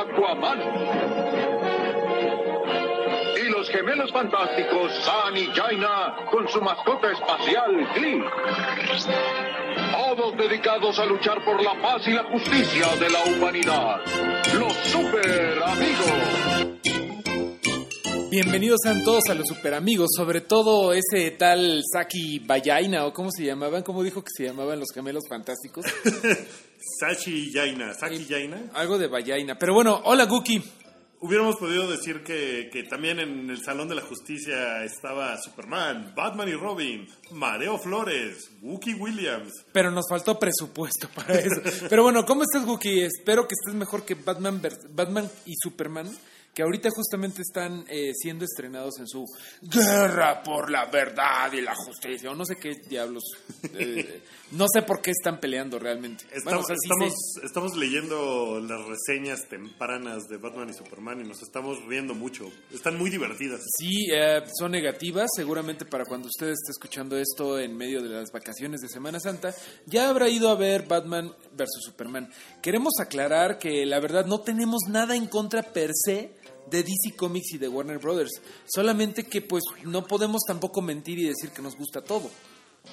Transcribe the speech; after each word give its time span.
Aquaman. 0.00 0.58
Y 3.36 3.48
los 3.50 3.68
gemelos 3.70 4.10
fantásticos 4.12 4.92
San 5.04 5.36
y 5.36 5.46
Jaina 5.46 6.16
con 6.30 6.48
su 6.48 6.60
mascota 6.60 7.12
espacial 7.12 7.86
Glee. 7.94 8.24
Todos 9.92 10.36
dedicados 10.36 10.98
a 10.98 11.06
luchar 11.06 11.44
por 11.44 11.62
la 11.62 11.74
paz 11.80 12.06
y 12.06 12.12
la 12.12 12.24
justicia 12.24 12.86
de 12.96 13.10
la 13.10 13.22
humanidad. 13.24 14.00
Los 14.58 14.72
super 14.72 15.62
amigos. 15.64 16.33
Bienvenidos 18.34 18.80
sean 18.82 19.04
todos 19.04 19.22
a 19.30 19.34
los 19.34 19.46
super 19.46 19.74
amigos, 19.74 20.08
sobre 20.16 20.40
todo 20.40 20.92
ese 20.92 21.30
tal 21.30 21.80
Saki 21.84 22.40
Bayaina 22.40 23.06
o 23.06 23.12
cómo 23.12 23.30
se 23.30 23.44
llamaban, 23.44 23.84
cómo 23.84 24.02
dijo 24.02 24.24
que 24.24 24.30
se 24.36 24.42
llamaban 24.42 24.80
los 24.80 24.88
gemelos 24.92 25.22
fantásticos. 25.28 25.86
Sachi 27.00 27.52
Yaina, 27.52 27.94
Saki 27.94 28.26
Yaina. 28.26 28.72
Algo 28.74 28.98
de 28.98 29.06
Bayaina. 29.06 29.56
Pero 29.56 29.74
bueno, 29.74 30.00
hola 30.02 30.24
Guki. 30.24 30.60
Hubiéramos 31.20 31.54
podido 31.58 31.88
decir 31.88 32.24
que, 32.24 32.70
que 32.72 32.82
también 32.82 33.20
en 33.20 33.50
el 33.50 33.62
Salón 33.62 33.86
de 33.86 33.94
la 33.94 34.02
Justicia 34.02 34.82
estaba 34.82 35.40
Superman, 35.40 36.12
Batman 36.16 36.48
y 36.48 36.54
Robin, 36.54 37.06
Mareo 37.30 37.78
Flores, 37.78 38.50
Wookie 38.62 38.94
Williams. 38.94 39.64
Pero 39.72 39.92
nos 39.92 40.06
faltó 40.10 40.40
presupuesto 40.40 41.08
para 41.14 41.34
eso. 41.34 41.62
Pero 41.88 42.02
bueno, 42.02 42.26
¿cómo 42.26 42.42
estás 42.42 42.66
Guki? 42.66 43.02
Espero 43.02 43.46
que 43.46 43.54
estés 43.54 43.78
mejor 43.78 44.04
que 44.04 44.16
Batman, 44.16 44.60
Batman 44.90 45.30
y 45.46 45.54
Superman, 45.54 46.10
que 46.54 46.62
ahorita 46.62 46.88
justamente 46.90 47.42
están 47.42 47.84
eh, 47.88 48.12
siendo 48.14 48.44
estrenados 48.44 48.98
en 49.00 49.08
su 49.08 49.26
guerra 49.60 50.42
por 50.42 50.70
la 50.70 50.86
verdad 50.86 51.52
y 51.52 51.60
la 51.60 51.74
justicia. 51.74 52.30
O 52.30 52.34
no 52.34 52.44
sé 52.44 52.56
qué 52.56 52.72
diablos. 52.88 53.24
eh, 53.74 54.22
no 54.52 54.66
sé 54.72 54.82
por 54.82 55.00
qué 55.00 55.10
están 55.10 55.40
peleando 55.40 55.78
realmente. 55.78 56.24
Bueno, 56.44 56.60
Estamos, 56.60 56.64
o 56.64 56.66
sea, 56.68 56.76
sí 56.76 56.88
estamos, 56.90 57.12
sé- 57.34 57.46
estamos 57.46 57.76
leyendo 57.76 58.60
las 58.60 58.80
reseñas 58.86 59.48
tempranas 59.48 60.28
de 60.28 60.36
Batman 60.36 60.70
y 60.70 60.74
Superman 60.74 61.20
y 61.24 61.28
nos 61.28 61.42
estamos 61.42 61.78
riendo 61.86 62.14
mucho. 62.14 62.50
Están 62.72 62.96
muy 62.98 63.10
divertidas. 63.10 63.60
Sí, 63.78 64.06
eh, 64.12 64.42
son 64.58 64.70
negativas. 64.72 65.28
Seguramente 65.34 65.84
para 65.84 66.04
cuando 66.04 66.28
usted 66.28 66.48
esté 66.50 66.70
escuchando 66.70 67.16
esto 67.18 67.58
en 67.58 67.76
medio 67.76 68.02
de 68.02 68.10
las 68.10 68.30
vacaciones 68.30 68.80
de 68.80 68.88
Semana 68.88 69.18
Santa, 69.18 69.52
ya 69.86 70.08
habrá 70.08 70.28
ido 70.28 70.50
a 70.50 70.54
ver 70.54 70.86
Batman 70.86 71.34
versus 71.56 71.82
Superman. 71.84 72.30
Queremos 72.62 72.92
aclarar 73.00 73.58
que 73.58 73.84
la 73.86 73.98
verdad 74.00 74.26
no 74.26 74.40
tenemos 74.40 74.82
nada 74.88 75.16
en 75.16 75.26
contra 75.26 75.62
per 75.62 75.90
se 75.94 76.32
de 76.70 76.82
DC 76.82 77.16
Comics 77.16 77.54
y 77.54 77.58
de 77.58 77.68
Warner 77.68 77.98
Brothers. 77.98 78.40
Solamente 78.66 79.24
que 79.24 79.42
pues 79.42 79.62
no 79.84 80.06
podemos 80.06 80.42
tampoco 80.46 80.82
mentir 80.82 81.18
y 81.18 81.28
decir 81.28 81.50
que 81.50 81.62
nos 81.62 81.76
gusta 81.76 82.02
todo. 82.02 82.30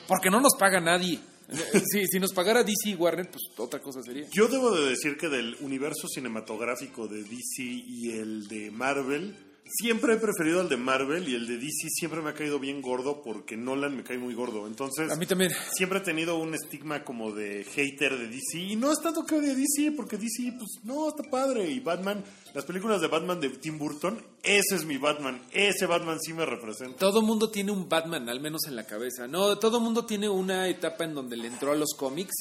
Porque 0.08 0.30
no 0.30 0.40
nos 0.40 0.56
paga 0.58 0.80
nadie. 0.80 1.20
Si, 1.92 2.08
si 2.08 2.18
nos 2.18 2.32
pagara 2.32 2.64
DC 2.64 2.92
y 2.92 2.96
Warner, 2.96 3.30
pues 3.30 3.44
otra 3.58 3.82
cosa 3.82 4.02
sería. 4.02 4.26
Yo 4.32 4.48
debo 4.48 4.72
de 4.72 4.92
decir 4.92 5.18
que 5.18 5.28
del 5.28 5.58
universo 5.60 6.08
cinematográfico 6.08 7.10
de 7.10 7.24
DC 7.24 7.62
y 7.62 8.12
el 8.12 8.48
de 8.48 8.72
Marvel, 8.72 9.36
siempre 9.80 10.14
he 10.14 10.18
preferido 10.18 10.62
el 10.62 10.70
de 10.70 10.78
Marvel 10.78 11.28
y 11.28 11.36
el 11.36 11.48
de 11.48 11.58
DC 11.58 11.88
siempre 11.90 12.22
me 12.22 12.30
ha 12.32 12.34
caído 12.34 12.60
bien 12.60 12.82
gordo 12.82 13.22
porque 13.24 13.56
Nolan 13.58 13.96
me 13.96 14.04
cae 14.04 14.18
muy 14.18 14.34
gordo. 14.34 14.68
Entonces, 14.68 15.12
A 15.12 15.16
mí 15.16 15.26
también. 15.26 15.52
siempre 15.74 16.00
he 16.00 16.02
tenido 16.02 16.38
un 16.38 16.54
estigma 16.54 17.04
como 17.04 17.32
de 17.32 17.64
hater 17.64 18.18
de 18.18 18.28
DC. 18.28 18.60
Y 18.60 18.76
no 18.76 18.92
es 18.92 19.00
tanto 19.02 19.26
que 19.26 19.36
odie 19.36 19.56
DC, 19.56 19.92
porque 19.96 20.18
DC, 20.18 20.54
pues 20.58 20.80
no, 20.84 21.10
está 21.10 21.24
padre. 21.30 21.70
Y 21.70 21.80
Batman, 21.80 22.24
las 22.54 22.66
películas 22.66 23.02
de 23.02 23.08
Batman 23.08 23.40
de 23.40 23.50
Tim 23.50 23.78
Burton, 23.78 24.24
ese 24.44 24.76
es 24.76 24.86
mi 24.86 24.98
Batman. 24.98 25.42
Ese 25.52 25.86
Batman 25.86 26.20
sí 26.22 26.34
me 26.34 26.46
representa. 26.46 26.98
Todo 26.98 27.22
mundo 27.22 27.50
tiene 27.50 27.72
un 27.72 27.88
Batman, 27.88 28.28
al 28.30 28.40
menos 28.42 28.62
en 28.68 28.76
la 28.76 28.86
cabeza. 28.86 29.28
No, 29.28 29.58
todo 29.60 29.80
mundo 29.80 30.06
tiene 30.06 30.30
una 30.30 30.68
etapa 30.68 31.04
en 31.06 31.14
donde 31.14 31.38
le 31.38 31.48
entró 31.48 31.72
a 31.72 31.76
los 31.76 31.94
cómics 31.96 32.34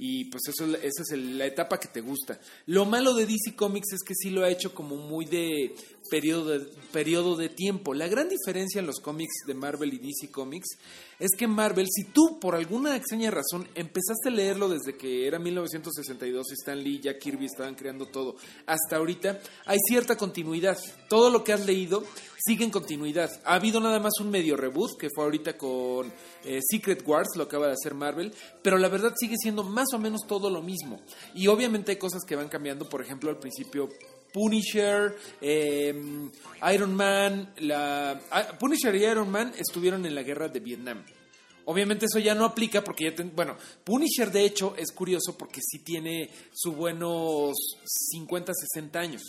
y 0.00 0.26
pues 0.26 0.42
eso, 0.46 0.64
es- 0.64 0.74
esa 0.84 1.02
es 1.02 1.10
el- 1.10 1.36
la 1.38 1.46
etapa 1.46 1.80
que 1.80 1.88
te 1.88 2.00
gusta. 2.00 2.38
Lo 2.66 2.84
malo 2.84 3.14
de 3.14 3.26
DC 3.26 3.56
Comics 3.56 3.92
es 3.94 4.02
que 4.06 4.14
sí 4.14 4.30
lo 4.30 4.44
ha 4.44 4.48
hecho 4.48 4.72
como 4.72 4.94
muy 4.96 5.24
de 5.24 5.74
periodo 6.10 6.58
de, 6.58 6.66
periodo 6.92 7.36
de 7.36 7.48
tiempo. 7.48 7.94
La 7.94 8.08
gran 8.08 8.28
diferencia 8.28 8.78
en 8.80 8.86
los 8.86 9.00
cómics 9.00 9.44
de 9.46 9.54
Marvel 9.54 9.94
y 9.94 9.98
DC 9.98 10.30
Comics 10.30 10.78
es 11.18 11.30
que 11.36 11.46
Marvel, 11.46 11.86
si 11.90 12.04
tú 12.04 12.38
por 12.40 12.54
alguna 12.54 12.96
extraña 12.96 13.30
razón 13.30 13.68
empezaste 13.74 14.28
a 14.28 14.32
leerlo 14.32 14.68
desde 14.68 14.96
que 14.96 15.26
era 15.26 15.38
1962, 15.38 16.52
Stan 16.52 16.82
Lee 16.82 16.96
y 16.96 17.00
Jack 17.00 17.18
Kirby 17.18 17.46
estaban 17.46 17.74
creando 17.74 18.06
todo, 18.06 18.36
hasta 18.66 18.96
ahorita, 18.96 19.40
hay 19.66 19.78
cierta 19.88 20.16
continuidad. 20.16 20.78
Todo 21.08 21.30
lo 21.30 21.44
que 21.44 21.52
has 21.52 21.66
leído 21.66 22.04
sigue 22.38 22.64
en 22.64 22.70
continuidad. 22.70 23.30
Ha 23.44 23.54
habido 23.54 23.80
nada 23.80 23.98
más 23.98 24.12
un 24.20 24.30
medio 24.30 24.56
reboot, 24.56 24.98
que 24.98 25.10
fue 25.14 25.24
ahorita 25.24 25.56
con 25.56 26.12
eh, 26.44 26.60
Secret 26.62 27.02
Wars, 27.06 27.28
lo 27.36 27.44
acaba 27.44 27.66
de 27.66 27.72
hacer 27.72 27.94
Marvel, 27.94 28.32
pero 28.62 28.78
la 28.78 28.88
verdad 28.88 29.14
sigue 29.18 29.36
siendo 29.36 29.64
más 29.64 29.88
o 29.92 29.98
menos 29.98 30.22
todo 30.26 30.50
lo 30.50 30.62
mismo. 30.62 31.00
Y 31.34 31.48
obviamente 31.48 31.92
hay 31.92 31.98
cosas 31.98 32.22
que 32.26 32.36
van 32.36 32.48
cambiando, 32.48 32.88
por 32.88 33.02
ejemplo, 33.02 33.30
al 33.30 33.38
principio 33.38 33.88
Punisher, 34.32 35.16
eh, 35.40 35.94
Iron 36.72 36.94
Man, 36.94 37.52
la 37.58 38.20
ah, 38.30 38.58
Punisher 38.58 38.94
y 38.94 39.04
Iron 39.04 39.30
Man 39.30 39.52
estuvieron 39.58 40.04
en 40.06 40.14
la 40.14 40.22
guerra 40.22 40.48
de 40.48 40.60
Vietnam. 40.60 41.04
Obviamente 41.64 42.06
eso 42.06 42.18
ya 42.18 42.34
no 42.34 42.44
aplica 42.46 42.82
porque 42.82 43.04
ya 43.04 43.14
ten- 43.14 43.32
bueno, 43.36 43.56
Punisher 43.84 44.30
de 44.32 44.44
hecho 44.44 44.74
es 44.78 44.90
curioso 44.92 45.36
porque 45.36 45.60
sí 45.62 45.80
tiene 45.80 46.30
sus 46.52 46.74
buenos 46.74 47.54
50, 47.84 48.52
60 48.54 48.98
años, 49.00 49.22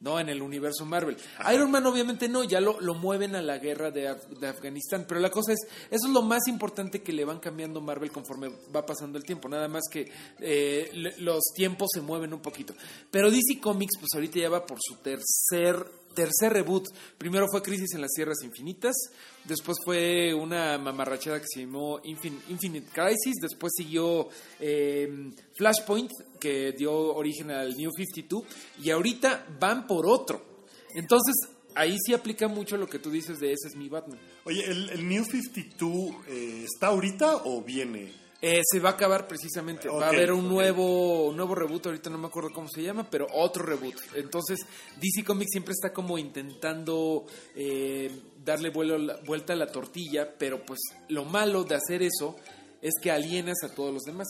¿no? 0.00 0.20
En 0.20 0.28
el 0.28 0.42
universo 0.42 0.84
Marvel. 0.84 1.16
Iron 1.52 1.70
Man 1.70 1.84
obviamente 1.86 2.28
no, 2.28 2.44
ya 2.44 2.60
lo, 2.60 2.80
lo 2.80 2.94
mueven 2.94 3.34
a 3.34 3.42
la 3.42 3.58
guerra 3.58 3.90
de, 3.90 4.08
Af- 4.10 4.26
de 4.38 4.46
Afganistán, 4.46 5.04
pero 5.08 5.20
la 5.20 5.30
cosa 5.30 5.52
es, 5.52 5.58
eso 5.90 6.06
es 6.06 6.12
lo 6.12 6.22
más 6.22 6.46
importante 6.48 7.02
que 7.02 7.12
le 7.12 7.24
van 7.24 7.40
cambiando 7.40 7.80
Marvel 7.80 8.10
conforme 8.12 8.50
va 8.74 8.84
pasando 8.86 9.18
el 9.18 9.24
tiempo, 9.24 9.48
nada 9.48 9.68
más 9.68 9.82
que 9.90 10.10
eh, 10.40 10.90
los 11.18 11.40
tiempos 11.54 11.88
se 11.92 12.00
mueven 12.00 12.32
un 12.32 12.40
poquito. 12.40 12.74
Pero 13.10 13.30
DC 13.30 13.60
Comics 13.60 13.96
pues 13.98 14.08
ahorita 14.14 14.38
ya 14.38 14.48
va 14.50 14.64
por 14.66 14.78
su 14.80 14.96
tercer 14.96 15.84
tercer 16.18 16.52
reboot. 16.52 16.88
Primero 17.16 17.46
fue 17.48 17.62
Crisis 17.62 17.94
en 17.94 18.00
las 18.00 18.10
Sierras 18.12 18.38
Infinitas, 18.42 18.96
después 19.44 19.78
fue 19.84 20.34
una 20.34 20.76
mamarrachada 20.78 21.38
que 21.38 21.46
se 21.46 21.60
llamó 21.60 22.00
Infin- 22.02 22.40
Infinite 22.48 22.88
Crisis, 22.92 23.36
después 23.40 23.72
siguió 23.76 24.28
eh, 24.58 25.30
Flashpoint, 25.56 26.10
que 26.40 26.72
dio 26.72 26.92
origen 27.14 27.52
al 27.52 27.76
New 27.76 27.90
52, 27.92 28.42
y 28.82 28.90
ahorita 28.90 29.46
van 29.60 29.86
por 29.86 30.06
otro. 30.08 30.66
Entonces, 30.94 31.34
ahí 31.76 31.96
sí 32.04 32.14
aplica 32.14 32.48
mucho 32.48 32.76
lo 32.76 32.88
que 32.88 32.98
tú 32.98 33.10
dices 33.10 33.38
de 33.38 33.52
ese 33.52 33.68
es 33.68 33.76
mi 33.76 33.88
Batman. 33.88 34.18
Oye, 34.44 34.64
¿el, 34.64 35.06
New 35.08 35.24
52 35.24 36.10
eh, 36.26 36.64
está 36.64 36.88
ahorita 36.88 37.42
o 37.44 37.62
viene? 37.62 38.12
Eh, 38.40 38.60
se 38.64 38.78
va 38.78 38.90
a 38.90 38.92
acabar 38.92 39.26
precisamente. 39.26 39.88
va 39.88 40.06
a 40.06 40.08
haber 40.10 40.30
un 40.32 40.48
nuevo, 40.48 41.26
un 41.30 41.36
nuevo 41.36 41.56
reboot, 41.56 41.86
ahorita 41.86 42.08
no 42.08 42.18
me 42.18 42.28
acuerdo 42.28 42.50
cómo 42.54 42.68
se 42.68 42.82
llama, 42.82 43.08
pero 43.10 43.26
otro 43.32 43.64
reboot. 43.64 43.96
Entonces, 44.14 44.60
DC 45.00 45.24
Comics 45.24 45.50
siempre 45.50 45.72
está 45.72 45.92
como 45.92 46.16
intentando 46.18 47.26
eh, 47.56 48.10
darle 48.44 48.70
vuelo- 48.72 49.18
vuelta 49.26 49.54
a 49.54 49.56
la 49.56 49.66
tortilla, 49.66 50.32
pero 50.38 50.64
pues 50.64 50.78
lo 51.08 51.24
malo 51.24 51.64
de 51.64 51.74
hacer 51.74 52.02
eso 52.02 52.36
es 52.80 52.92
que 53.02 53.10
alienas 53.10 53.56
a 53.64 53.74
todos 53.74 53.92
los 53.92 54.02
demás. 54.04 54.28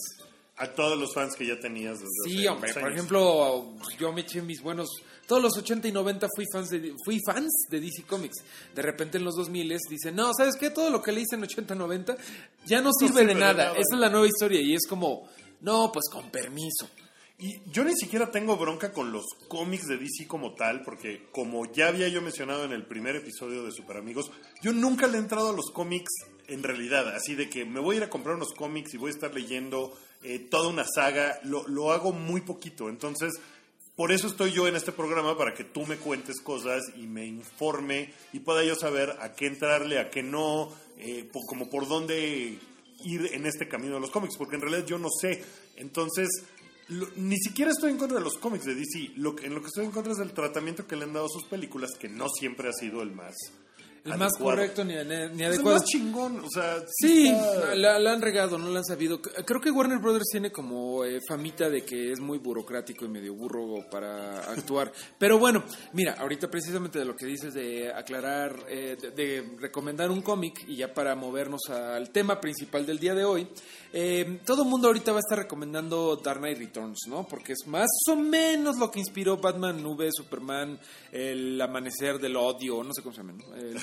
A 0.56 0.72
todos 0.72 0.98
los 0.98 1.12
fans 1.14 1.36
que 1.36 1.46
ya 1.46 1.60
tenías 1.60 1.98
desde 2.00 2.08
Sí, 2.24 2.38
hace 2.38 2.48
hombre, 2.48 2.74
por 2.74 2.90
ejemplo, 2.90 3.74
yo 3.98 4.12
me 4.12 4.22
eché 4.22 4.40
mis 4.42 4.60
buenos. 4.62 4.88
Todos 5.28 5.42
los 5.42 5.58
80 5.58 5.88
y 5.88 5.92
90 5.92 6.26
fui 6.34 6.46
fans 6.50 6.70
de, 6.70 6.94
fui 7.04 7.20
fans 7.24 7.52
de 7.68 7.80
DC 7.80 8.04
Comics. 8.04 8.42
De 8.74 8.80
repente 8.80 9.18
en 9.18 9.24
los 9.24 9.36
2000 9.36 9.76
dicen, 9.90 10.16
no, 10.16 10.32
¿sabes 10.32 10.56
qué? 10.56 10.70
Todo 10.70 10.88
lo 10.88 11.02
que 11.02 11.12
le 11.12 11.20
hice 11.20 11.36
en 11.36 11.42
80 11.42 11.74
90 11.74 12.16
ya 12.64 12.80
no 12.80 12.90
sirve, 12.98 13.18
sirve 13.18 13.26
de 13.26 13.34
de 13.34 13.40
nada. 13.40 13.52
nada. 13.52 13.72
Esa 13.72 13.94
es 13.94 14.00
la 14.00 14.08
nueva 14.08 14.26
historia 14.26 14.62
y 14.62 14.72
es 14.72 14.86
como, 14.88 15.28
no, 15.60 15.92
pues 15.92 16.06
con 16.10 16.30
permiso. 16.30 16.88
Y 17.40 17.60
yo 17.70 17.84
ni 17.84 17.94
siquiera 17.94 18.30
tengo 18.30 18.56
bronca 18.56 18.90
con 18.90 19.12
los 19.12 19.26
cómics 19.48 19.86
de 19.86 19.98
DC 19.98 20.26
como 20.26 20.54
tal, 20.54 20.82
porque 20.82 21.26
como 21.30 21.70
ya 21.70 21.88
había 21.88 22.08
yo 22.08 22.22
mencionado 22.22 22.64
en 22.64 22.72
el 22.72 22.86
primer 22.86 23.14
episodio 23.14 23.62
de 23.64 23.70
Super 23.70 23.98
Amigos, 23.98 24.30
yo 24.62 24.72
nunca 24.72 25.06
le 25.06 25.18
he 25.18 25.20
entrado 25.20 25.50
a 25.50 25.52
los 25.52 25.70
cómics 25.72 26.10
en 26.48 26.62
realidad, 26.62 27.06
así 27.14 27.34
de 27.34 27.50
que 27.50 27.66
me 27.66 27.80
voy 27.80 27.94
a 27.94 27.98
ir 27.98 28.04
a 28.04 28.10
comprar 28.10 28.34
unos 28.34 28.54
cómics 28.54 28.94
y 28.94 28.96
voy 28.96 29.10
a 29.10 29.14
estar 29.14 29.34
leyendo 29.34 29.92
eh, 30.22 30.38
toda 30.38 30.68
una 30.68 30.84
saga, 30.84 31.38
lo, 31.44 31.68
lo 31.68 31.92
hago 31.92 32.12
muy 32.12 32.40
poquito, 32.40 32.88
entonces 32.88 33.34
por 33.98 34.12
eso 34.12 34.28
estoy 34.28 34.52
yo 34.52 34.66
en 34.68 34.76
este 34.76 34.92
programa, 34.92 35.36
para 35.36 35.52
que 35.54 35.64
tú 35.64 35.84
me 35.84 35.96
cuentes 35.96 36.40
cosas 36.40 36.84
y 36.96 37.06
me 37.08 37.26
informe 37.26 38.14
y 38.32 38.38
pueda 38.38 38.64
yo 38.64 38.76
saber 38.76 39.10
a 39.20 39.34
qué 39.34 39.46
entrarle, 39.48 39.98
a 39.98 40.08
qué 40.08 40.22
no, 40.22 40.72
eh, 40.96 41.28
po- 41.32 41.44
como 41.46 41.68
por 41.68 41.86
dónde 41.88 42.58
ir 43.04 43.30
en 43.32 43.44
este 43.44 43.68
camino 43.68 43.94
de 43.96 44.00
los 44.00 44.10
cómics, 44.10 44.36
porque 44.38 44.54
en 44.54 44.62
realidad 44.62 44.86
yo 44.86 44.98
no 44.98 45.08
sé. 45.10 45.44
Entonces, 45.76 46.28
lo- 46.88 47.08
ni 47.16 47.36
siquiera 47.38 47.70
estoy 47.72 47.90
en 47.90 47.98
contra 47.98 48.18
de 48.18 48.24
los 48.24 48.38
cómics 48.38 48.64
de 48.64 48.74
DC. 48.76 49.12
Lo 49.16 49.36
en 49.42 49.52
lo 49.54 49.60
que 49.60 49.66
estoy 49.66 49.84
en 49.84 49.90
contra 49.90 50.12
es 50.12 50.18
del 50.18 50.32
tratamiento 50.32 50.86
que 50.86 50.96
le 50.96 51.02
han 51.04 51.12
dado 51.12 51.26
a 51.26 51.30
sus 51.30 51.44
películas, 51.44 51.90
que 51.98 52.08
no 52.08 52.28
siempre 52.28 52.68
ha 52.68 52.72
sido 52.72 53.02
el 53.02 53.10
más. 53.12 53.34
El 54.04 54.12
más 54.18 54.32
adecuado. 54.32 54.44
correcto 54.56 54.84
ni, 54.84 54.94
ni 54.94 55.00
Es 55.00 55.10
el 55.10 55.42
adecuado. 55.46 55.78
más 55.78 55.84
chingón, 55.84 56.40
o 56.40 56.50
sea, 56.50 56.76
Sí, 56.88 57.28
está- 57.28 57.74
la, 57.74 57.98
la 57.98 58.12
han 58.12 58.22
regado, 58.22 58.58
no 58.58 58.68
la 58.70 58.78
han 58.78 58.84
sabido. 58.84 59.20
Creo 59.20 59.60
que 59.60 59.70
Warner 59.70 59.98
Brothers 59.98 60.28
tiene 60.30 60.50
como 60.50 61.04
eh, 61.04 61.20
famita 61.26 61.68
de 61.68 61.84
que 61.84 62.12
es 62.12 62.20
muy 62.20 62.38
burocrático 62.38 63.04
y 63.04 63.08
medio 63.08 63.34
burro 63.34 63.84
para 63.90 64.38
actuar. 64.50 64.92
Pero 65.18 65.38
bueno, 65.38 65.64
mira, 65.92 66.14
ahorita 66.18 66.48
precisamente 66.50 66.98
de 66.98 67.04
lo 67.04 67.14
que 67.16 67.26
dices 67.26 67.54
de 67.54 67.92
aclarar, 67.92 68.56
eh, 68.68 68.96
de, 69.00 69.10
de 69.10 69.56
recomendar 69.58 70.10
un 70.10 70.22
cómic 70.22 70.64
y 70.68 70.76
ya 70.76 70.92
para 70.92 71.14
movernos 71.14 71.62
al 71.70 72.10
tema 72.10 72.40
principal 72.40 72.86
del 72.86 72.98
día 72.98 73.14
de 73.14 73.24
hoy, 73.24 73.48
eh, 73.92 74.40
todo 74.44 74.62
el 74.62 74.68
mundo 74.68 74.88
ahorita 74.88 75.12
va 75.12 75.18
a 75.18 75.20
estar 75.20 75.38
recomendando 75.38 76.16
Dark 76.16 76.40
Knight 76.40 76.58
Returns, 76.58 77.00
¿no? 77.08 77.26
Porque 77.26 77.52
es 77.52 77.66
más 77.66 77.88
o 78.10 78.16
menos 78.16 78.76
lo 78.78 78.90
que 78.90 78.98
inspiró 79.00 79.36
Batman, 79.38 79.82
Nube, 79.82 80.10
Superman, 80.12 80.78
el 81.12 81.60
amanecer 81.60 82.18
del 82.18 82.36
odio, 82.36 82.82
no 82.84 82.92
sé 82.92 83.02
cómo 83.02 83.14
se 83.14 83.22
llama, 83.22 83.32
¿no? 83.32 83.54
El 83.56 83.78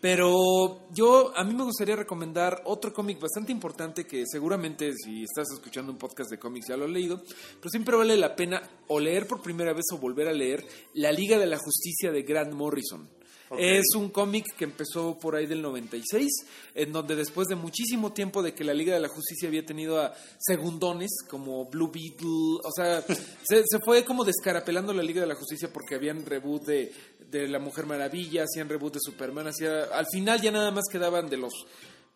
Pero 0.00 0.88
yo, 0.92 1.36
a 1.36 1.44
mí 1.44 1.54
me 1.54 1.64
gustaría 1.64 1.94
recomendar 1.94 2.62
otro 2.64 2.92
cómic 2.92 3.20
bastante 3.20 3.52
importante 3.52 4.06
que 4.06 4.24
seguramente 4.26 4.92
si 4.94 5.24
estás 5.24 5.48
escuchando 5.52 5.92
un 5.92 5.98
podcast 5.98 6.30
de 6.30 6.38
cómics 6.38 6.68
ya 6.68 6.76
lo 6.76 6.86
has 6.86 6.90
leído, 6.90 7.22
pero 7.58 7.70
siempre 7.70 7.96
vale 7.96 8.16
la 8.16 8.34
pena 8.34 8.62
o 8.88 8.98
leer 8.98 9.26
por 9.26 9.42
primera 9.42 9.74
vez 9.74 9.84
o 9.92 9.98
volver 9.98 10.28
a 10.28 10.32
leer 10.32 10.64
La 10.94 11.12
Liga 11.12 11.38
de 11.38 11.46
la 11.46 11.58
Justicia 11.58 12.10
de 12.10 12.22
Grant 12.22 12.54
Morrison. 12.54 13.19
Es 13.58 13.84
un 13.96 14.10
cómic 14.10 14.44
que 14.56 14.64
empezó 14.64 15.18
por 15.18 15.34
ahí 15.34 15.46
del 15.46 15.60
96, 15.62 16.28
en 16.74 16.92
donde 16.92 17.16
después 17.16 17.48
de 17.48 17.56
muchísimo 17.56 18.12
tiempo 18.12 18.42
de 18.42 18.54
que 18.54 18.62
la 18.64 18.72
Liga 18.74 18.94
de 18.94 19.00
la 19.00 19.08
Justicia 19.08 19.48
había 19.48 19.66
tenido 19.66 20.00
a 20.00 20.14
segundones 20.38 21.10
como 21.28 21.64
Blue 21.66 21.90
Beetle, 21.92 22.60
o 22.62 22.70
sea, 22.74 23.02
se, 23.42 23.62
se 23.66 23.78
fue 23.84 24.04
como 24.04 24.24
descarapelando 24.24 24.92
la 24.92 25.02
Liga 25.02 25.20
de 25.20 25.26
la 25.26 25.34
Justicia 25.34 25.68
porque 25.72 25.96
habían 25.96 26.24
reboot 26.24 26.64
de, 26.64 26.92
de 27.30 27.48
La 27.48 27.58
Mujer 27.58 27.86
Maravilla, 27.86 28.44
hacían 28.44 28.68
reboot 28.68 28.94
de 28.94 29.00
Superman, 29.02 29.48
hacía, 29.48 29.84
al 29.84 30.06
final 30.06 30.40
ya 30.40 30.52
nada 30.52 30.70
más 30.70 30.84
quedaban 30.90 31.28
de 31.28 31.36
los 31.38 31.52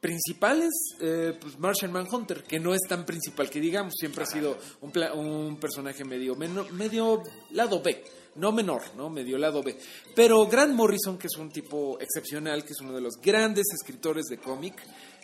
principales, 0.01 0.71
eh, 1.01 1.33
pues 1.41 1.59
Martian 1.59 1.91
Manhunter, 1.91 2.43
que 2.45 2.61
no 2.61 2.75
es 2.75 2.83
tan 2.89 3.07
principal 3.07 3.49
que 3.49 3.59
digamos, 3.61 3.95
siempre 3.99 4.25
ha 4.25 4.27
sido 4.27 4.59
un, 4.83 4.91
pla- 4.93 5.15
un 5.15 5.57
personaje 5.59 6.05
medio, 6.05 6.37
medio 6.37 7.23
lado 7.53 7.81
B, 7.83 8.05
no 8.37 8.53
menor, 8.53 8.83
¿no? 8.97 9.11
Medio 9.11 9.39
lado 9.39 9.63
B. 9.63 9.77
Pero 10.15 10.47
Grant 10.47 10.75
Morrison, 10.75 11.19
que 11.19 11.27
es 11.29 11.37
un 11.37 11.51
tipo 11.51 11.99
excepcional, 12.01 12.65
que 12.65 12.73
es 12.73 12.81
uno 12.81 12.93
de 12.93 13.01
los 13.01 13.15
grandes 13.23 13.67
escritores 13.73 14.25
de 14.27 14.39
cómic, 14.39 14.75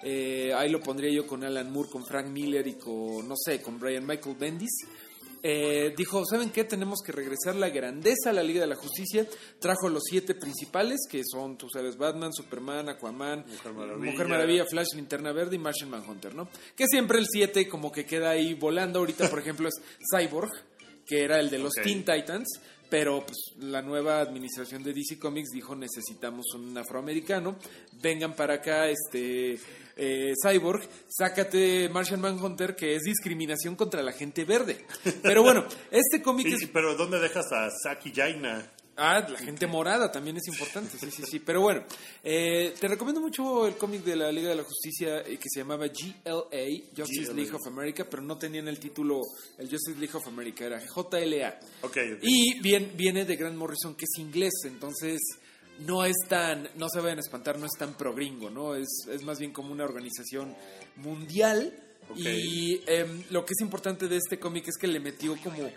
eh, 0.03 0.53
ahí 0.55 0.71
lo 0.71 0.81
pondría 0.81 1.13
yo 1.13 1.27
con 1.27 1.45
Alan 1.45 1.71
Moore, 1.73 1.89
con 1.91 2.05
Frank 2.07 2.27
Miller 2.29 2.67
y 2.67 2.75
con, 2.75 3.29
no 3.29 3.35
sé, 3.37 3.61
con 3.61 3.79
Brian 3.79 4.07
Michael 4.07 4.37
Bendis. 4.39 4.85
Eh, 5.43 5.95
dijo, 5.97 6.23
¿saben 6.27 6.51
qué? 6.51 6.65
Tenemos 6.65 7.01
que 7.05 7.13
regresar 7.13 7.57
la 7.57 7.71
grandeza 7.71 8.29
a 8.29 8.33
la 8.33 8.43
Liga 8.43 8.61
de 8.61 8.67
la 8.67 8.77
Justicia. 8.77 9.27
Trajo 9.59 9.89
los 9.89 10.03
siete 10.05 10.35
principales, 10.35 11.01
que 11.11 11.23
son, 11.25 11.57
tú 11.57 11.67
sabes, 11.73 11.97
Batman, 11.97 12.33
Superman, 12.33 12.91
Aquaman, 12.91 13.47
Mujer 13.47 13.73
Maravilla. 13.73 14.11
Mujer 14.11 14.29
Maravilla, 14.29 14.65
Flash, 14.67 14.89
Linterna 14.95 15.33
Verde 15.33 15.57
y 15.57 15.59
Martian 15.59 15.89
Manhunter, 15.89 16.35
¿no? 16.35 16.49
Que 16.77 16.87
siempre 16.87 17.19
el 17.19 17.27
7 17.27 17.69
como 17.69 17.91
que 17.91 18.05
queda 18.05 18.31
ahí 18.31 18.53
volando. 18.53 18.99
Ahorita, 18.99 19.31
por 19.31 19.39
ejemplo, 19.39 19.69
es 19.69 19.75
Cyborg, 20.15 20.51
que 21.07 21.25
era 21.25 21.41
el 21.41 21.49
de 21.49 21.59
los 21.59 21.73
Ok. 21.77 21.85
Teen 21.85 22.05
Titans. 22.05 22.61
Pero 22.91 23.25
pues, 23.25 23.39
la 23.61 23.81
nueva 23.83 24.21
administración 24.21 24.83
de 24.83 24.93
DC 24.93 25.19
Comics 25.19 25.51
dijo 25.51 25.77
necesitamos 25.77 26.47
un 26.55 26.77
afroamericano, 26.77 27.57
vengan 28.03 28.35
para 28.35 28.55
acá, 28.55 28.89
este 28.89 29.59
eh, 29.97 30.35
Cyborg, 30.43 30.83
sácate 31.09 31.89
Martian 31.89 32.21
Manhunter, 32.21 32.75
que 32.75 32.97
es 32.97 33.03
discriminación 33.03 33.77
contra 33.77 34.03
la 34.03 34.13
gente 34.13 34.45
verde. 34.45 34.85
Pero 35.23 35.43
bueno, 35.43 35.65
este 35.91 36.21
cómic 36.21 36.49
Sí, 36.49 36.65
es 36.65 36.71
pero 36.73 36.97
¿dónde 36.97 37.21
dejas 37.21 37.53
a 37.53 37.71
Saki 37.71 38.13
Jaina? 38.13 38.69
Ah, 39.03 39.27
la 39.27 39.39
gente 39.39 39.67
morada 39.67 40.13
también 40.13 40.37
es 40.37 40.47
importante, 40.49 40.99
sí, 40.99 41.11
sí, 41.11 41.23
sí. 41.27 41.39
Pero 41.39 41.63
bueno, 41.63 41.85
eh, 42.23 42.75
te 42.79 42.87
recomiendo 42.87 43.23
mucho 43.23 43.67
el 43.67 43.77
cómic 43.77 44.05
de 44.05 44.15
la 44.15 44.31
Liga 44.31 44.51
de 44.51 44.57
la 44.57 44.63
Justicia 44.63 45.21
eh, 45.21 45.39
que 45.39 45.49
se 45.49 45.61
llamaba 45.61 45.87
GLA, 45.87 46.67
Justice 46.95 47.33
GLA. 47.33 47.35
League 47.35 47.55
of 47.55 47.67
America, 47.67 48.05
pero 48.11 48.23
no 48.23 48.37
tenían 48.37 48.69
el 48.69 48.79
título, 48.79 49.23
el 49.57 49.71
Justice 49.71 49.99
League 49.99 50.15
of 50.15 50.27
America, 50.29 50.67
era 50.67 50.79
JLA. 50.81 51.61
Ok, 51.81 51.97
ok. 51.97 52.19
Y 52.21 52.61
bien, 52.61 52.93
viene 52.95 53.25
de 53.25 53.37
Grant 53.37 53.57
Morrison, 53.57 53.95
que 53.95 54.05
es 54.05 54.19
inglés, 54.19 54.53
entonces 54.65 55.19
no 55.87 56.05
es 56.05 56.17
tan, 56.29 56.69
no 56.77 56.91
se 56.91 57.01
vayan 57.01 57.17
a 57.17 57.23
espantar, 57.23 57.59
no 57.59 57.65
es 57.65 57.73
tan 57.79 57.95
pro 57.95 58.15
gringo, 58.15 58.51
¿no? 58.51 58.75
Es, 58.75 59.07
es 59.11 59.23
más 59.23 59.39
bien 59.39 59.53
como 59.53 59.73
una 59.73 59.85
organización 59.85 60.55
mundial. 60.97 61.73
Y 62.17 62.83
em, 62.87 63.23
lo 63.31 63.45
que 63.45 63.53
es 63.57 63.61
importante 63.63 64.09
de 64.09 64.17
este 64.17 64.39
cómic 64.39 64.67
es 64.69 64.77
que 64.77 64.89
le 64.89 64.99
metió 64.99 65.37
como 65.43 65.71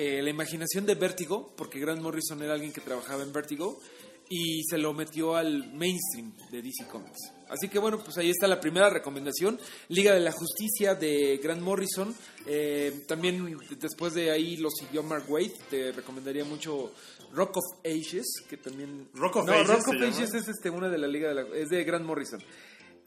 eh, 0.00 0.22
la 0.22 0.30
imaginación 0.30 0.86
de 0.86 0.94
Vertigo, 0.94 1.52
porque 1.56 1.80
Grant 1.80 2.00
Morrison 2.00 2.40
era 2.40 2.52
alguien 2.52 2.72
que 2.72 2.80
trabajaba 2.80 3.24
en 3.24 3.32
Vertigo, 3.32 3.80
y 4.28 4.62
se 4.62 4.78
lo 4.78 4.92
metió 4.92 5.34
al 5.34 5.72
mainstream 5.74 6.32
de 6.52 6.62
DC 6.62 6.86
Comics. 6.88 7.32
Así 7.48 7.68
que 7.68 7.80
bueno, 7.80 7.98
pues 7.98 8.16
ahí 8.16 8.30
está 8.30 8.46
la 8.46 8.60
primera 8.60 8.90
recomendación, 8.90 9.58
Liga 9.88 10.14
de 10.14 10.20
la 10.20 10.30
Justicia 10.30 10.94
de 10.94 11.40
Grant 11.42 11.62
Morrison. 11.62 12.14
Eh, 12.46 13.02
también 13.08 13.58
después 13.80 14.14
de 14.14 14.30
ahí 14.30 14.56
lo 14.58 14.70
siguió 14.70 15.02
Mark 15.02 15.24
Waid, 15.28 15.50
te 15.68 15.90
recomendaría 15.90 16.44
mucho 16.44 16.92
Rock 17.32 17.56
of 17.56 17.84
Ages, 17.84 18.26
que 18.48 18.56
también... 18.56 19.08
Rock 19.14 19.36
of 19.36 19.46
no, 19.46 19.52
Ages 19.52 19.66
Rock 19.66 19.88
of. 19.88 19.94
Ages 20.00 20.32
es 20.32 20.46
este, 20.46 20.70
una 20.70 20.88
de 20.88 20.98
la 20.98 21.08
Liga 21.08 21.30
de 21.30 21.34
la... 21.34 21.56
es 21.56 21.70
de 21.70 21.82
Grant 21.82 22.04
Morrison. 22.04 22.40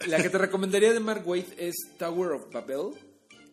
La 0.08 0.22
que 0.22 0.30
te 0.30 0.38
recomendaría 0.38 0.92
de 0.92 1.00
Mark 1.00 1.26
Waid 1.26 1.46
es 1.58 1.76
Tower 1.98 2.34
of 2.34 2.52
Babel, 2.52 3.11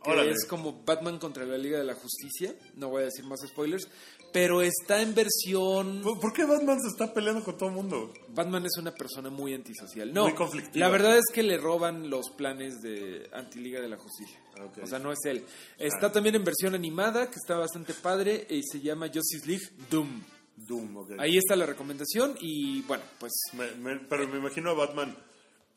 que 0.08 0.20
Órale. 0.20 0.32
es 0.32 0.44
como 0.46 0.82
Batman 0.84 1.18
contra 1.18 1.44
la 1.44 1.56
Liga 1.58 1.78
de 1.78 1.84
la 1.84 1.94
Justicia. 1.94 2.54
No 2.76 2.88
voy 2.88 3.02
a 3.02 3.04
decir 3.06 3.24
más 3.24 3.40
spoilers, 3.46 3.88
pero 4.32 4.62
está 4.62 5.00
en 5.02 5.14
versión. 5.14 6.02
¿Por 6.02 6.32
qué 6.32 6.44
Batman 6.44 6.78
se 6.80 6.88
está 6.88 7.12
peleando 7.14 7.42
con 7.44 7.56
todo 7.56 7.68
el 7.68 7.74
mundo? 7.74 8.12
Batman 8.28 8.64
es 8.66 8.72
una 8.78 8.92
persona 8.92 9.30
muy 9.30 9.54
antisocial. 9.54 10.12
No, 10.12 10.24
Muy 10.24 10.34
conflictiva. 10.34 10.86
la 10.86 10.92
verdad 10.92 11.16
es 11.18 11.24
que 11.32 11.42
le 11.42 11.56
roban 11.58 12.10
los 12.10 12.30
planes 12.30 12.80
de 12.82 13.28
Antiliga 13.32 13.80
de 13.80 13.88
la 13.88 13.96
Justicia. 13.96 14.40
Ah. 14.58 14.66
O 14.82 14.86
sea, 14.86 14.98
no 14.98 15.12
es 15.12 15.18
él. 15.24 15.44
Está 15.78 16.10
también 16.12 16.34
en 16.34 16.44
versión 16.44 16.74
animada, 16.74 17.30
que 17.30 17.36
está 17.36 17.56
bastante 17.56 17.94
padre, 17.94 18.46
y 18.50 18.62
se 18.62 18.80
llama 18.80 19.06
Justice 19.12 19.46
League 19.46 19.64
Doom. 19.90 20.22
Doom, 20.56 20.96
ok. 20.96 21.12
Ahí 21.18 21.36
está 21.38 21.54
la 21.54 21.66
recomendación, 21.66 22.34
y 22.40 22.82
bueno, 22.82 23.04
pues 23.20 23.32
Me- 23.52 23.70
me- 23.76 24.00
pero 24.08 24.26
me 24.26 24.38
imagino 24.38 24.70
a 24.70 24.74
Batman. 24.74 25.16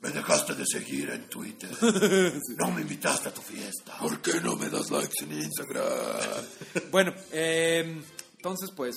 Me 0.01 0.09
dejaste 0.09 0.55
de 0.55 0.65
seguir 0.65 1.09
en 1.09 1.29
Twitter. 1.29 1.69
No 2.57 2.71
me 2.71 2.81
invitaste 2.81 3.29
a 3.29 3.33
tu 3.33 3.41
fiesta. 3.41 3.97
¿Por 3.99 4.21
qué 4.21 4.41
no 4.41 4.55
me 4.55 4.69
das 4.69 4.89
likes 4.89 5.23
en 5.23 5.33
Instagram? 5.33 5.83
Bueno, 6.91 7.13
eh, 7.31 8.01
entonces 8.35 8.69
pues 8.75 8.95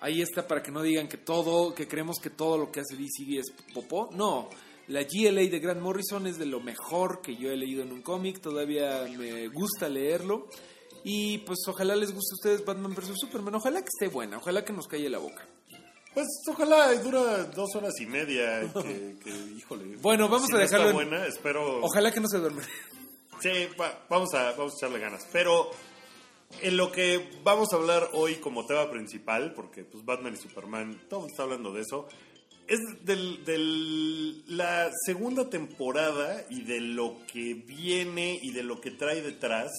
ahí 0.00 0.22
está 0.22 0.46
para 0.46 0.62
que 0.62 0.70
no 0.70 0.82
digan 0.82 1.08
que 1.08 1.18
todo, 1.18 1.74
que 1.74 1.86
creemos 1.86 2.18
que 2.18 2.30
todo 2.30 2.58
lo 2.58 2.72
que 2.72 2.80
hace 2.80 2.96
DC 2.96 3.38
es 3.38 3.52
popó. 3.72 4.10
No, 4.12 4.48
la 4.88 5.04
GLA 5.04 5.42
de 5.42 5.60
Grant 5.60 5.80
Morrison 5.80 6.26
es 6.26 6.38
de 6.38 6.46
lo 6.46 6.60
mejor 6.60 7.22
que 7.22 7.36
yo 7.36 7.50
he 7.50 7.56
leído 7.56 7.82
en 7.82 7.92
un 7.92 8.02
cómic, 8.02 8.40
todavía 8.40 9.04
me 9.16 9.46
gusta 9.48 9.88
leerlo. 9.88 10.48
Y 11.04 11.38
pues 11.38 11.60
ojalá 11.66 11.96
les 11.96 12.12
guste 12.12 12.34
a 12.34 12.36
ustedes 12.36 12.64
Batman 12.64 12.94
vs. 12.94 13.12
Superman, 13.14 13.54
ojalá 13.54 13.80
que 13.80 13.88
esté 13.88 14.08
buena, 14.08 14.38
ojalá 14.38 14.64
que 14.64 14.72
nos 14.72 14.86
calle 14.86 15.08
la 15.08 15.18
boca. 15.18 15.46
Pues 16.14 16.26
ojalá 16.48 16.92
dura 16.96 17.44
dos 17.44 17.74
horas 17.76 17.94
y 18.00 18.06
media. 18.06 18.60
Que, 18.82 19.16
que, 19.22 19.30
híjole. 19.56 19.96
Bueno, 19.98 20.28
vamos 20.28 20.46
si 20.48 20.52
a 20.52 20.54
no 20.56 20.60
dejarlo 20.60 20.88
Está 20.90 21.02
en- 21.02 21.08
buena, 21.10 21.26
espero. 21.26 21.80
Ojalá 21.84 22.12
que 22.12 22.20
no 22.20 22.28
se 22.28 22.38
duerman. 22.38 22.64
Sí, 23.40 23.50
va- 23.80 24.04
vamos, 24.08 24.34
a, 24.34 24.52
vamos 24.52 24.74
a 24.74 24.76
echarle 24.76 24.98
ganas. 24.98 25.26
Pero 25.32 25.70
en 26.62 26.76
lo 26.76 26.90
que 26.90 27.30
vamos 27.44 27.72
a 27.72 27.76
hablar 27.76 28.10
hoy 28.12 28.34
como 28.36 28.66
tema 28.66 28.90
principal, 28.90 29.54
porque 29.54 29.84
pues 29.84 30.04
Batman 30.04 30.34
y 30.34 30.36
Superman, 30.36 31.00
todo 31.08 31.26
está 31.28 31.44
hablando 31.44 31.72
de 31.72 31.82
eso, 31.82 32.08
es 32.66 32.80
del- 33.04 34.44
la 34.56 34.90
segunda 35.06 35.48
temporada 35.48 36.44
y 36.50 36.62
de 36.62 36.80
lo 36.80 37.18
que 37.32 37.54
viene 37.54 38.38
y 38.42 38.50
de 38.52 38.62
lo 38.64 38.80
que 38.80 38.90
trae 38.90 39.22
detrás 39.22 39.70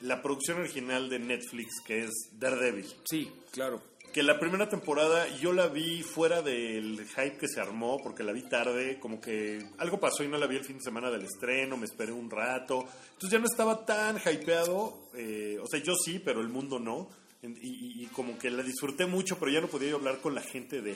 la 0.00 0.20
producción 0.20 0.58
original 0.58 1.08
de 1.08 1.20
Netflix, 1.20 1.80
que 1.86 2.04
es 2.04 2.10
Daredevil. 2.32 2.92
Sí, 3.04 3.30
claro. 3.52 3.80
Que 4.12 4.22
la 4.22 4.38
primera 4.38 4.68
temporada 4.68 5.26
yo 5.40 5.52
la 5.54 5.68
vi 5.68 6.02
fuera 6.02 6.42
del 6.42 7.06
hype 7.08 7.38
que 7.38 7.48
se 7.48 7.60
armó, 7.60 7.96
porque 8.02 8.22
la 8.22 8.32
vi 8.32 8.42
tarde, 8.42 8.98
como 9.00 9.20
que 9.20 9.58
algo 9.78 9.98
pasó 9.98 10.22
y 10.22 10.28
no 10.28 10.36
la 10.36 10.46
vi 10.46 10.56
el 10.56 10.64
fin 10.64 10.76
de 10.76 10.84
semana 10.84 11.10
del 11.10 11.22
estreno, 11.22 11.76
me 11.78 11.86
esperé 11.86 12.12
un 12.12 12.30
rato. 12.30 12.84
Entonces 13.14 13.30
ya 13.30 13.38
no 13.38 13.46
estaba 13.46 13.86
tan 13.86 14.18
hypeado, 14.18 15.08
eh, 15.14 15.56
o 15.62 15.66
sea, 15.66 15.80
yo 15.82 15.94
sí, 16.04 16.18
pero 16.18 16.40
el 16.42 16.48
mundo 16.48 16.78
no. 16.78 17.08
Y, 17.42 17.46
y- 17.48 18.04
y 18.04 18.06
como 18.08 18.38
que 18.38 18.50
la 18.50 18.62
disfruté 18.62 19.06
mucho, 19.06 19.38
pero 19.38 19.50
ya 19.50 19.60
no 19.62 19.66
podía 19.68 19.90
yo 19.90 19.96
hablar 19.96 20.18
con 20.20 20.34
la 20.34 20.42
gente 20.42 20.80
de, 20.82 20.94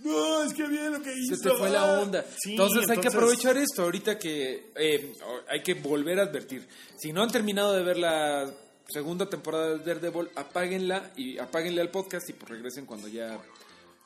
no, 0.00 0.42
es 0.42 0.52
que 0.52 0.66
bien 0.66 0.92
lo 0.92 1.00
que 1.02 1.12
hizo. 1.16 1.36
Se 1.36 1.48
te 1.48 1.54
fue 1.56 1.70
la 1.70 2.00
onda. 2.00 2.24
Sí, 2.38 2.50
entonces, 2.52 2.90
hay 2.90 2.98
que 2.98 3.08
aprovechar 3.08 3.56
esto 3.56 3.82
ahorita 3.84 4.18
que 4.18 4.70
eh, 4.76 5.12
hay 5.48 5.62
que 5.62 5.74
volver 5.74 6.18
a 6.20 6.24
advertir. 6.24 6.68
Si 6.98 7.12
no 7.12 7.22
han 7.22 7.30
terminado 7.30 7.72
de 7.72 7.82
ver 7.84 7.96
la 7.98 8.52
segunda 8.88 9.28
temporada 9.28 9.76
de 9.76 9.78
Daredevil, 9.84 10.30
apáguenla 10.34 11.10
y 11.16 11.38
apáguenle 11.38 11.80
al 11.80 11.90
podcast 11.90 12.28
y 12.30 12.32
pues 12.32 12.50
regresen 12.50 12.86
cuando 12.86 13.08
ya 13.08 13.38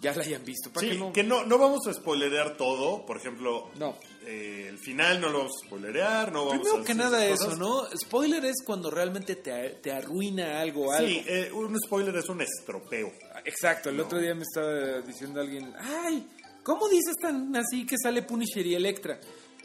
ya 0.00 0.12
la 0.16 0.24
hayan 0.24 0.44
visto. 0.44 0.72
¿Para 0.72 0.84
Sí, 0.84 0.92
qué 0.94 0.98
no? 0.98 1.12
que 1.12 1.22
no, 1.22 1.46
no 1.46 1.58
vamos 1.58 1.86
a 1.86 1.94
spoilerear 1.94 2.56
todo. 2.56 3.06
Por 3.06 3.18
ejemplo, 3.18 3.70
No. 3.78 3.96
eh, 4.26 4.66
el 4.68 4.76
final 4.80 5.20
no 5.20 5.28
lo 5.28 5.38
vamos 5.38 5.52
a 5.62 5.66
spoilerear. 5.68 6.32
No 6.32 6.46
vamos 6.46 6.60
Primero 6.62 6.82
a 6.82 6.84
que 6.84 6.94
nada 6.94 7.24
esas 7.24 7.34
eso, 7.38 7.44
cosas. 7.44 7.58
¿no? 7.60 7.96
Spoiler 7.96 8.44
es 8.44 8.56
cuando 8.66 8.90
realmente 8.90 9.36
te, 9.36 9.70
te 9.80 9.92
arruina 9.92 10.60
algo, 10.60 10.90
algo. 10.90 11.06
Sí, 11.08 11.22
eh, 11.28 11.52
un 11.52 11.78
spoiler 11.78 12.16
es 12.16 12.28
un 12.28 12.40
estropeo. 12.42 13.12
Exacto, 13.44 13.90
el 13.90 14.00
otro 14.00 14.18
día 14.18 14.34
me 14.34 14.42
estaba 14.42 15.00
diciendo 15.02 15.40
alguien, 15.40 15.72
ay, 15.78 16.26
¿cómo 16.64 16.88
dices 16.88 17.14
tan 17.22 17.54
así 17.54 17.86
que 17.86 17.94
sale 17.96 18.22
Punisher 18.24 18.66
y 18.66 18.74
Electra? 18.74 19.20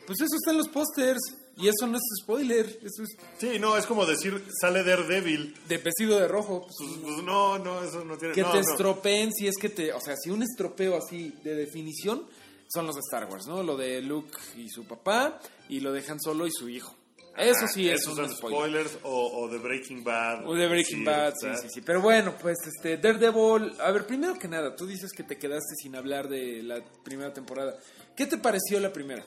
Pues 0.05 0.21
eso 0.21 0.35
está 0.35 0.51
en 0.51 0.57
los 0.59 0.67
pósters 0.67 1.19
y 1.57 1.67
eso 1.67 1.87
no 1.87 1.97
es 1.97 2.03
spoiler, 2.21 2.65
eso 2.65 3.03
es 3.03 3.09
Sí, 3.39 3.59
no, 3.59 3.75
es 3.77 3.85
como 3.85 4.05
decir, 4.05 4.43
sale 4.61 4.83
Daredevil. 4.83 5.55
de 5.67 5.77
vestido 5.77 6.19
de 6.19 6.27
rojo. 6.27 6.61
pues, 6.61 6.75
Pues, 6.77 6.99
pues, 7.01 7.23
no, 7.23 7.57
no, 7.59 7.83
eso 7.83 8.03
no 8.05 8.17
tiene... 8.17 8.33
que 8.33 8.41
no, 8.41 8.51
te 8.51 8.61
no. 8.61 8.71
estropeen 8.71 9.33
si 9.33 9.47
es 9.47 9.55
que 9.57 9.69
te, 9.69 9.91
o 9.93 9.99
sea, 9.99 10.15
si 10.15 10.29
un 10.29 10.43
estropeo 10.43 10.97
así 10.97 11.33
de 11.43 11.55
definición 11.55 12.25
son 12.69 12.85
los 12.85 12.95
de 12.95 13.01
Star 13.01 13.29
Wars, 13.31 13.45
¿no? 13.47 13.63
Lo 13.63 13.77
de 13.77 14.01
Luke 14.01 14.37
y 14.57 14.69
su 14.69 14.85
papá 14.85 15.39
y 15.69 15.79
lo 15.79 15.91
de 15.93 16.03
Han 16.09 16.19
Solo 16.19 16.45
y 16.47 16.51
su 16.51 16.67
hijo. 16.69 16.95
Eso 17.37 17.65
Ah, 17.65 17.67
sí 17.71 17.87
es 17.87 18.01
esos 18.01 18.15
son 18.15 18.29
spoiler. 18.35 18.87
spoilers 18.87 18.97
o, 19.03 19.41
o 19.41 19.47
de 19.47 19.59
Breaking 19.59 20.03
Bad. 20.03 20.47
O 20.47 20.55
de 20.55 20.67
Breaking 20.67 20.99
Sí, 20.99 21.03
Bad, 21.05 21.33
sí, 21.39 21.47
sí, 21.61 21.67
sí. 21.75 21.81
Pero 21.81 22.01
bueno, 22.01 22.33
pues 22.41 22.57
este 22.65 22.97
Daredevil, 22.97 23.73
a 23.79 23.91
ver, 23.91 24.07
primero 24.07 24.39
que 24.39 24.47
nada, 24.47 24.75
tú 24.75 24.87
dices 24.87 25.11
que 25.15 25.21
te 25.23 25.37
quedaste 25.37 25.75
sin 25.81 25.95
hablar 25.95 26.27
de 26.29 26.63
la 26.63 26.83
primera 27.03 27.31
temporada. 27.33 27.77
¿Qué 28.15 28.25
te 28.25 28.37
pareció 28.39 28.79
la 28.79 28.91
primera? 28.91 29.23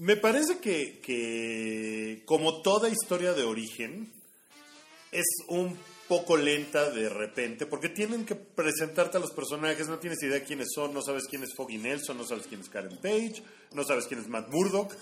Me 0.00 0.16
parece 0.16 0.58
que, 0.60 0.98
que, 1.00 2.22
como 2.24 2.62
toda 2.62 2.88
historia 2.88 3.34
de 3.34 3.42
origen, 3.44 4.10
es 5.12 5.26
un 5.48 5.76
poco 6.08 6.38
lenta 6.38 6.88
de 6.90 7.10
repente, 7.10 7.66
porque 7.66 7.90
tienen 7.90 8.24
que 8.24 8.34
presentarte 8.34 9.18
a 9.18 9.20
los 9.20 9.30
personajes, 9.32 9.88
no 9.88 9.98
tienes 9.98 10.22
idea 10.22 10.42
quiénes 10.42 10.68
son, 10.74 10.94
no 10.94 11.02
sabes 11.02 11.24
quién 11.28 11.42
es 11.42 11.54
Foggy 11.54 11.76
Nelson, 11.76 12.16
no 12.16 12.24
sabes 12.24 12.46
quién 12.46 12.62
es 12.62 12.70
Karen 12.70 12.96
Page, 12.96 13.42
no 13.74 13.84
sabes 13.84 14.06
quién 14.06 14.20
es 14.20 14.26
Matt 14.28 14.48
Murdock, 14.48 14.96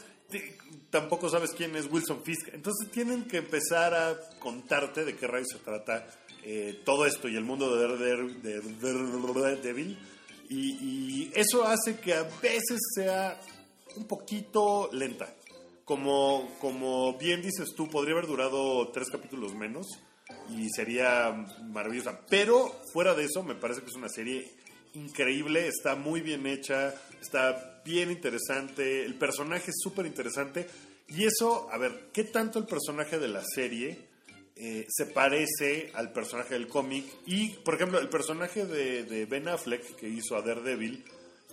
tampoco 0.90 1.31
sabes 1.31 1.52
quién 1.52 1.76
es 1.76 1.87
Wilson 1.90 2.25
Fisk. 2.25 2.49
Entonces 2.52 2.90
tienen 2.90 3.23
que 3.28 3.37
empezar 3.37 3.95
a 3.95 4.19
contarte 4.40 5.05
de 5.05 5.14
qué 5.14 5.28
rayos 5.28 5.49
se 5.52 5.61
trata 5.61 6.09
eh, 6.43 6.83
todo 6.85 7.07
esto 7.07 7.28
y 7.28 7.37
el 7.37 7.45
mundo 7.45 7.73
de 7.76 7.87
Darede- 7.87 8.43
de 8.43 9.40
Daredevil. 9.40 9.97
Y 10.50 11.31
eso 11.35 11.64
hace 11.64 12.00
que 12.00 12.14
a 12.14 12.25
veces 12.43 12.81
sea 12.97 13.40
un 13.97 14.07
poquito 14.07 14.90
lenta. 14.92 15.35
Como, 15.85 16.57
como 16.61 17.16
bien 17.16 17.40
dices 17.40 17.75
tú, 17.75 17.88
podría 17.88 18.14
haber 18.14 18.26
durado 18.26 18.88
tres 18.88 19.09
capítulos 19.11 19.54
menos 19.54 19.87
y 20.50 20.68
sería 20.71 21.33
maravillosa. 21.64 22.21
Pero 22.28 22.75
fuera 22.92 23.14
de 23.14 23.25
eso, 23.25 23.42
me 23.42 23.54
parece 23.54 23.80
que 23.80 23.87
es 23.87 23.97
una 23.97 24.09
serie 24.09 24.50
increíble, 24.95 25.66
está 25.68 25.95
muy 25.95 26.21
bien 26.21 26.47
hecha, 26.47 26.95
está 27.21 27.80
bien 27.85 28.11
interesante, 28.11 29.04
el 29.04 29.14
personaje 29.14 29.71
es 29.71 29.76
súper 29.83 30.07
interesante. 30.07 30.66
Y 31.09 31.25
eso, 31.25 31.68
a 31.73 31.78
ver, 31.78 32.11
¿qué 32.12 32.25
tanto 32.25 32.59
el 32.59 32.66
personaje 32.66 33.18
de 33.18 33.28
la 33.28 33.42
serie 33.42 33.99
eh, 34.57 34.85
se 34.88 35.07
parece 35.07 35.90
al 35.95 36.12
personaje 36.12 36.54
del 36.54 36.68
cómic? 36.68 37.07
Y, 37.26 37.50
por 37.50 37.75
ejemplo, 37.75 37.99
el 37.99 38.11
personaje 38.11 38.66
de, 38.66 39.04
de 39.04 39.25
Ben 39.25 39.49
Affleck, 39.49 39.97
que 39.97 40.09
hizo 40.09 40.37
a 40.37 40.42
Daredevil, 40.42 41.02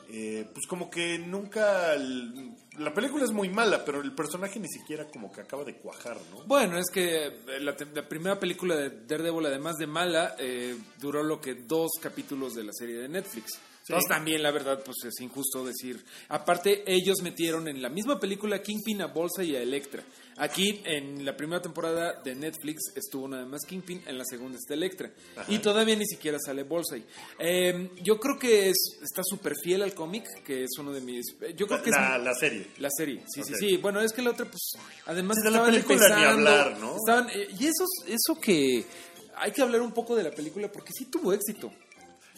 eh, 0.09 0.47
pues 0.53 0.65
como 0.67 0.89
que 0.89 1.17
nunca... 1.19 1.93
el- 1.93 2.51
la 2.77 2.93
película 2.93 3.23
es 3.23 3.31
muy 3.31 3.47
mala, 3.49 3.85
pero 3.85 4.01
el 4.01 4.13
personaje 4.13 4.59
ni 4.59 4.67
siquiera 4.67 5.07
como 5.07 5.31
que 5.31 5.41
acaba 5.41 5.63
de 5.63 5.75
cuajar, 5.77 6.17
¿no? 6.31 6.43
Bueno, 6.43 6.77
es 6.77 6.89
que 6.93 7.27
eh, 7.27 7.31
la, 7.61 7.75
la 7.93 8.07
primera 8.09 8.37
película 8.39 8.75
de 8.75 8.89
Daredevil, 9.07 9.45
además 9.45 9.77
de 9.77 9.87
mala, 9.87 10.35
eh, 10.39 10.75
duró 10.99 11.23
lo 11.23 11.39
que 11.39 11.53
dos 11.55 11.91
capítulos 12.01 12.53
de 12.53 12.63
la 12.65 12.71
serie 12.73 12.97
de 12.97 13.07
Netflix. 13.07 13.59
Entonces 13.87 14.09
también, 14.09 14.41
la 14.41 14.51
verdad, 14.51 14.81
pues 14.83 14.97
es 15.05 15.21
injusto 15.21 15.63
decir. 15.63 16.03
Aparte, 16.29 16.83
ellos 16.87 17.21
metieron 17.21 17.67
en 17.67 17.81
la 17.83 17.89
misma 17.89 18.19
película 18.19 18.61
Kingpin 18.61 19.03
a 19.03 19.05
Bolsa 19.07 19.43
y 19.43 19.55
a 19.55 19.61
Electra. 19.61 20.03
Aquí, 20.37 20.81
en 20.83 21.23
la 21.23 21.37
primera 21.37 21.61
temporada 21.61 22.21
de 22.21 22.35
Netflix, 22.35 22.91
estuvo 22.95 23.25
nada 23.27 23.45
más 23.45 23.61
Kingpin, 23.65 24.01
en 24.05 24.17
la 24.17 24.25
segunda 24.25 24.57
está 24.57 24.73
Electra. 24.73 25.09
Y 25.47 25.59
todavía 25.59 25.95
ni 25.95 26.05
siquiera 26.05 26.37
sale 26.43 26.63
Bolsa. 26.63 26.97
Eh, 27.39 27.89
yo 28.03 28.19
creo 28.19 28.37
que 28.37 28.67
es, 28.69 28.75
está 29.01 29.21
súper 29.23 29.53
fiel 29.55 29.81
al 29.81 29.93
cómic, 29.93 30.25
que 30.43 30.63
es 30.65 30.71
uno 30.77 30.91
de 30.91 30.99
mis... 30.99 31.25
Yo 31.55 31.67
creo 31.67 31.81
que 31.81 31.89
es... 31.89 31.95
La, 31.95 32.17
la 32.17 32.33
serie. 32.33 32.67
La 32.79 32.89
serie, 32.95 33.23
sí, 33.33 33.43
sí, 33.45 33.53
sí. 33.57 33.77
Bueno, 33.77 34.01
es 34.01 34.11
que 34.11 34.21
la 34.21 34.31
otra, 34.31 34.45
pues, 34.45 34.73
además 35.05 35.37
de 35.37 35.51
la 35.51 35.57
estaban 35.57 35.71
ni 35.71 35.77
empezando, 35.77 36.27
hablar, 36.29 36.77
¿no? 36.79 36.95
estaban- 36.97 37.29
eh, 37.29 37.47
y 37.57 37.65
eso, 37.67 37.85
eso 38.07 38.39
que 38.41 38.83
hay 39.37 39.51
que 39.51 39.61
hablar 39.61 39.81
un 39.81 39.93
poco 39.93 40.15
de 40.17 40.23
la 40.23 40.31
película 40.31 40.69
porque 40.71 40.91
sí 40.93 41.05
tuvo 41.05 41.31
éxito. 41.31 41.71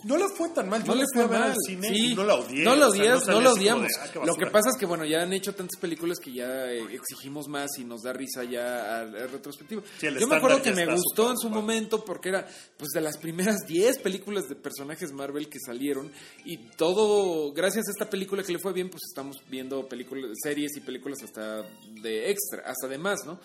No 0.03 0.15
le 0.15 0.25
fue 0.29 0.49
tan 0.49 0.69
mal. 0.69 0.83
Yo 0.83 0.93
No 0.93 0.95
le 0.95 1.05
fui 1.11 1.23
fue 1.23 1.27
mal. 1.39 1.51
al 1.51 1.55
cine 1.65 1.87
sí. 1.89 2.11
y 2.11 2.15
no 2.15 2.23
la 2.23 2.35
odié. 2.35 2.63
No 2.63 2.75
la 2.75 2.87
o 2.87 2.91
sea, 2.93 3.33
no 3.33 3.41
la 3.41 3.49
de, 3.49 3.55
odiamos. 3.55 3.87
"Ah, 3.99 4.07
Lo 4.13 4.21
basura". 4.21 4.45
que 4.45 4.51
pasa 4.51 4.69
es 4.69 4.77
que, 4.77 4.85
bueno, 4.85 5.05
ya 5.05 5.23
han 5.23 5.33
hecho 5.33 5.55
tantas 5.55 5.79
películas 5.79 6.19
que 6.19 6.31
ya 6.33 6.71
eh, 6.71 6.83
exigimos 6.93 7.47
más 7.47 7.69
y 7.79 7.83
nos 7.83 8.03
da 8.03 8.13
risa 8.13 8.43
ya 8.43 8.97
a, 8.97 8.99
a 9.01 9.05
retrospectiva. 9.05 9.81
Sí, 9.99 10.05
el 10.07 10.19
Yo 10.19 10.27
me 10.27 10.35
acuerdo 10.35 10.61
que 10.61 10.71
me 10.73 10.85
gustó 10.85 11.31
en 11.31 11.37
su 11.37 11.49
momento 11.49 12.05
porque 12.05 12.29
era 12.29 12.47
pues 12.77 12.89
de 12.93 13.01
las 13.01 13.17
primeras 13.17 13.57
10 13.67 13.99
películas 13.99 14.47
de 14.47 14.55
personajes 14.55 15.11
Marvel 15.11 15.49
que 15.49 15.59
salieron 15.59 16.11
y 16.45 16.57
todo, 16.57 17.51
gracias 17.53 17.87
a 17.87 17.91
esta 17.91 18.09
película 18.09 18.43
que 18.43 18.53
le 18.53 18.59
fue 18.59 18.73
bien, 18.73 18.89
pues 18.89 19.01
estamos 19.09 19.37
viendo 19.49 19.87
películas, 19.87 20.31
series 20.43 20.77
y 20.77 20.81
películas 20.81 21.17
hasta 21.23 21.63
de 22.01 22.29
extra, 22.29 22.63
hasta 22.65 22.87
de 22.87 22.97
más, 22.97 23.25
¿no? 23.25 23.39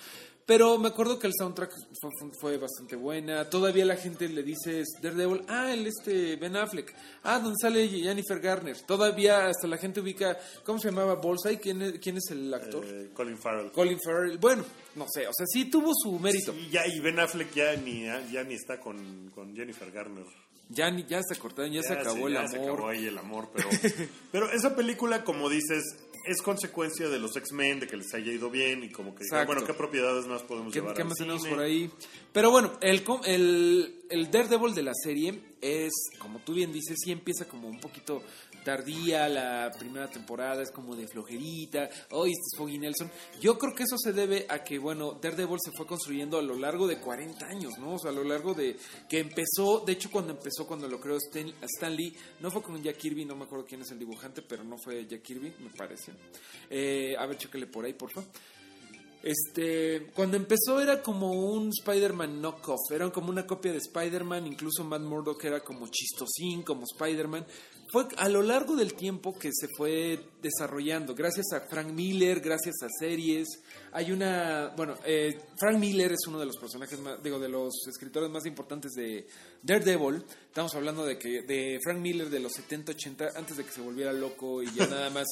Pero 0.44 0.76
me 0.76 0.88
acuerdo 0.88 1.18
que 1.18 1.28
el 1.28 1.32
soundtrack 1.38 1.72
fue, 2.40 2.58
bastante 2.58 2.96
buena. 2.96 3.48
Todavía 3.48 3.84
la 3.84 3.96
gente 3.96 4.28
le 4.28 4.42
dice 4.42 4.82
Daredevil, 5.00 5.42
ah, 5.48 5.72
el 5.72 5.86
este 5.86 6.36
Ben 6.36 6.56
Affleck, 6.56 6.92
ah, 7.22 7.38
donde 7.38 7.56
sale 7.60 7.88
Jennifer 7.88 8.40
Garner. 8.40 8.80
Todavía 8.82 9.46
hasta 9.46 9.66
la 9.68 9.76
gente 9.78 10.00
ubica, 10.00 10.36
¿cómo 10.64 10.78
se 10.80 10.88
llamaba 10.90 11.14
Bullseye? 11.14 11.60
¿Quién 11.60 11.82
es, 11.82 11.92
quién 12.00 12.16
es 12.16 12.30
el 12.30 12.52
actor? 12.52 12.84
Eh, 12.86 13.10
Colin 13.14 13.38
Farrell. 13.38 13.70
Colin 13.70 13.98
Farrell. 14.04 14.38
Bueno, 14.38 14.64
no 14.96 15.06
sé, 15.12 15.28
o 15.28 15.32
sea, 15.32 15.46
sí 15.46 15.66
tuvo 15.70 15.92
su 15.94 16.18
mérito. 16.18 16.52
Y, 16.52 16.70
ya, 16.70 16.86
y 16.86 16.98
Ben 17.00 17.20
Affleck 17.20 17.52
ya 17.54 17.76
ni, 17.76 18.04
ya 18.04 18.42
ni 18.42 18.54
está 18.54 18.80
con, 18.80 19.30
con 19.34 19.54
Jennifer 19.54 19.90
Garner. 19.92 20.24
Ya, 20.68 20.90
ni- 20.90 21.04
ya 21.04 21.20
se 21.22 21.36
cortaron, 21.38 21.70
ya, 21.70 21.82
se 21.82 21.92
acabó 21.92 22.16
sí, 22.16 22.22
el 22.24 22.32
ya 22.32 22.40
amor. 22.40 22.50
Se 22.50 22.62
acabó 22.62 22.88
ahí 22.88 23.06
el 23.06 23.18
amor, 23.18 23.48
pero, 23.54 23.68
pero 24.32 24.50
esa 24.52 24.74
película, 24.74 25.22
como 25.22 25.48
dices, 25.50 25.82
es 26.24 26.42
consecuencia 26.42 27.08
de 27.08 27.18
los 27.18 27.36
X-Men, 27.36 27.80
de 27.80 27.86
que 27.86 27.96
les 27.96 28.12
haya 28.14 28.32
ido 28.32 28.50
bien 28.50 28.84
y 28.84 28.90
como 28.90 29.14
que, 29.14 29.24
Exacto. 29.24 29.52
bueno, 29.52 29.66
¿qué 29.66 29.74
propiedades 29.74 30.26
más 30.26 30.42
podemos 30.42 30.72
¿Qué, 30.72 30.80
llevar 30.80 30.94
qué 30.94 31.02
al 31.02 31.08
más 31.08 31.18
tenemos 31.18 31.46
por 31.46 31.60
ahí? 31.60 31.90
Pero 32.32 32.50
bueno, 32.50 32.72
el, 32.80 33.02
el, 33.24 33.94
el 34.10 34.30
Daredevil 34.30 34.74
de 34.74 34.82
la 34.82 34.92
serie 34.94 35.40
es, 35.60 35.92
como 36.18 36.40
tú 36.40 36.54
bien 36.54 36.72
dices, 36.72 36.98
sí 37.02 37.12
empieza 37.12 37.46
como 37.46 37.68
un 37.68 37.80
poquito 37.80 38.22
tardía 38.64 39.28
la 39.28 39.70
primera 39.78 40.08
temporada, 40.08 40.62
es 40.62 40.70
como 40.70 40.96
de 40.96 41.06
flojerita, 41.06 41.88
hoy 42.10 42.30
este 42.30 42.42
es 42.52 42.56
Foggy 42.56 42.78
Nelson. 42.78 43.10
Yo 43.40 43.58
creo 43.58 43.74
que 43.74 43.84
eso 43.84 43.96
se 43.98 44.12
debe 44.12 44.46
a 44.48 44.62
que, 44.62 44.78
bueno, 44.78 45.18
Daredevil 45.20 45.58
se 45.62 45.72
fue 45.72 45.86
construyendo 45.86 46.38
a 46.38 46.42
lo 46.42 46.56
largo 46.56 46.86
de 46.86 46.98
40 46.98 47.46
años, 47.46 47.78
¿no? 47.78 47.94
O 47.94 47.98
sea, 47.98 48.10
a 48.10 48.14
lo 48.14 48.24
largo 48.24 48.54
de 48.54 48.76
que 49.08 49.20
empezó, 49.20 49.80
de 49.80 49.92
hecho 49.92 50.10
cuando 50.10 50.32
empezó, 50.32 50.66
cuando 50.66 50.88
lo 50.88 51.00
creó 51.00 51.16
Stan, 51.16 51.52
Stan 51.62 51.94
Lee, 51.94 52.16
no 52.40 52.50
fue 52.50 52.62
con 52.62 52.82
Jack 52.82 52.96
Kirby, 52.96 53.24
no 53.24 53.36
me 53.36 53.44
acuerdo 53.44 53.64
quién 53.66 53.82
es 53.82 53.90
el 53.90 53.98
dibujante, 53.98 54.42
pero 54.42 54.64
no 54.64 54.76
fue 54.78 55.06
Jack 55.06 55.22
Kirby, 55.22 55.54
me 55.60 55.70
parece. 55.70 56.12
Eh, 56.70 57.14
a 57.18 57.26
ver, 57.26 57.38
chécale 57.38 57.66
por 57.66 57.84
ahí, 57.84 57.92
porfa. 57.92 58.22
Este, 59.22 60.08
cuando 60.14 60.36
empezó 60.36 60.80
era 60.80 61.00
como 61.00 61.30
un 61.30 61.68
Spider-Man 61.68 62.42
knockoff, 62.42 62.90
era 62.90 63.08
como 63.10 63.30
una 63.30 63.46
copia 63.46 63.70
de 63.70 63.78
Spider-Man, 63.78 64.48
incluso 64.48 64.82
Matt 64.82 65.02
Murdock 65.02 65.44
era 65.44 65.60
como 65.60 65.86
chistosín, 65.88 66.62
como 66.62 66.84
Spider-Man. 66.84 67.46
Fue 67.92 68.06
a 68.16 68.28
lo 68.30 68.40
largo 68.40 68.74
del 68.74 68.94
tiempo 68.94 69.38
que 69.38 69.50
se 69.52 69.68
fue 69.76 70.18
desarrollando, 70.40 71.14
gracias 71.14 71.52
a 71.52 71.60
Frank 71.68 71.88
Miller, 71.88 72.40
gracias 72.40 72.76
a 72.82 72.88
series. 72.98 73.46
Hay 73.92 74.10
una, 74.12 74.72
bueno, 74.74 74.94
eh, 75.04 75.38
Frank 75.58 75.76
Miller 75.78 76.10
es 76.12 76.26
uno 76.26 76.38
de 76.40 76.46
los 76.46 76.56
personajes 76.56 76.98
más, 77.00 77.22
digo, 77.22 77.38
de 77.38 77.50
los 77.50 77.74
escritores 77.86 78.30
más 78.30 78.46
importantes 78.46 78.92
de 78.92 79.26
Daredevil. 79.62 80.24
Estamos 80.46 80.74
hablando 80.74 81.04
de 81.04 81.18
que 81.18 81.42
de 81.42 81.78
Frank 81.84 81.98
Miller 81.98 82.30
de 82.30 82.40
los 82.40 82.52
70, 82.54 82.92
80, 82.92 83.28
antes 83.36 83.58
de 83.58 83.64
que 83.64 83.70
se 83.72 83.82
volviera 83.82 84.10
loco 84.14 84.62
y 84.62 84.72
ya 84.72 84.86
nada 84.86 85.10
más 85.10 85.26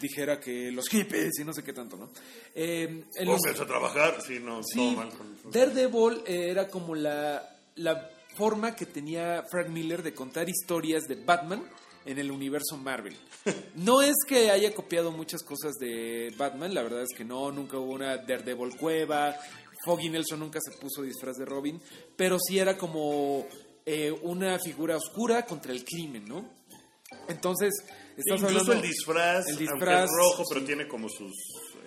dijera 0.00 0.40
que 0.40 0.72
los 0.72 0.88
hippies 0.88 1.38
y 1.38 1.44
no 1.44 1.52
sé 1.52 1.62
qué 1.62 1.72
tanto, 1.72 1.96
¿no? 1.96 2.10
Eh, 2.56 3.04
en 3.14 3.26
los- 3.28 3.36
Pónganse 3.40 3.62
a 3.62 3.66
trabajar, 3.66 4.20
sí, 4.20 4.40
no, 4.40 4.62
Sí, 4.64 4.78
todo 4.78 4.90
mal 4.96 5.10
con 5.16 5.52
Daredevil 5.52 6.22
eh, 6.26 6.50
era 6.50 6.66
como 6.66 6.96
la, 6.96 7.56
la 7.76 8.10
forma 8.36 8.74
que 8.74 8.86
tenía 8.86 9.44
Frank 9.48 9.68
Miller 9.68 10.02
de 10.02 10.12
contar 10.12 10.48
historias 10.48 11.04
de 11.04 11.14
Batman 11.14 11.62
en 12.04 12.18
el 12.18 12.30
universo 12.30 12.76
Marvel. 12.76 13.16
No 13.74 14.02
es 14.02 14.14
que 14.26 14.50
haya 14.50 14.74
copiado 14.74 15.12
muchas 15.12 15.42
cosas 15.42 15.74
de 15.80 16.32
Batman, 16.36 16.74
la 16.74 16.82
verdad 16.82 17.02
es 17.02 17.16
que 17.16 17.24
no, 17.24 17.50
nunca 17.50 17.78
hubo 17.78 17.92
una 17.92 18.16
Daredevil 18.16 18.76
cueva, 18.76 19.36
Foggy 19.84 20.10
Nelson 20.10 20.40
nunca 20.40 20.58
se 20.60 20.76
puso 20.78 21.02
disfraz 21.02 21.36
de 21.36 21.44
Robin, 21.44 21.80
pero 22.16 22.38
sí 22.38 22.58
era 22.58 22.76
como 22.76 23.46
eh, 23.86 24.12
una 24.22 24.58
figura 24.58 24.96
oscura 24.96 25.44
contra 25.46 25.72
el 25.72 25.84
crimen, 25.84 26.26
¿no? 26.26 26.60
Entonces, 27.28 27.72
estás 28.16 28.40
Incluso 28.40 28.58
hablando... 28.60 28.72
el 28.72 28.82
disfraz, 28.82 29.46
el 29.46 29.56
aunque 29.56 29.64
disfraz, 29.64 30.04
es 30.04 30.10
rojo, 30.16 30.44
pero 30.48 30.64
tiene 30.64 30.86
como 30.86 31.08
sus 31.08 31.32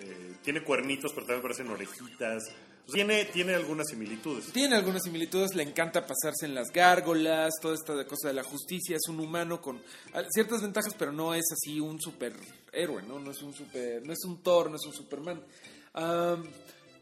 eh, 0.00 0.34
tiene 0.42 0.62
cuernitos, 0.62 1.12
pero 1.14 1.26
también 1.26 1.42
parecen 1.42 1.68
orejitas. 1.68 2.42
Sea, 2.86 2.94
tiene, 2.94 3.24
tiene 3.26 3.54
algunas 3.54 3.88
similitudes. 3.88 4.52
Tiene 4.52 4.76
algunas 4.76 5.02
similitudes, 5.02 5.54
le 5.54 5.62
encanta 5.62 6.06
pasarse 6.06 6.44
en 6.44 6.54
las 6.54 6.70
gárgolas, 6.70 7.54
toda 7.60 7.74
esta 7.74 8.06
cosa 8.06 8.28
de 8.28 8.34
la 8.34 8.42
justicia, 8.42 8.96
es 8.96 9.08
un 9.08 9.20
humano 9.20 9.60
con 9.60 9.80
ah, 10.12 10.22
ciertas 10.30 10.62
ventajas, 10.62 10.94
pero 10.98 11.10
no 11.12 11.34
es 11.34 11.44
así 11.52 11.80
un 11.80 12.00
superhéroe, 12.00 13.02
¿no? 13.02 13.18
No 13.18 13.30
es 13.30 13.42
un 13.42 13.54
super, 13.54 14.06
no 14.06 14.12
es 14.12 14.24
un 14.24 14.42
Thor, 14.42 14.70
no 14.70 14.76
es 14.76 14.84
un 14.84 14.92
Superman. 14.92 15.40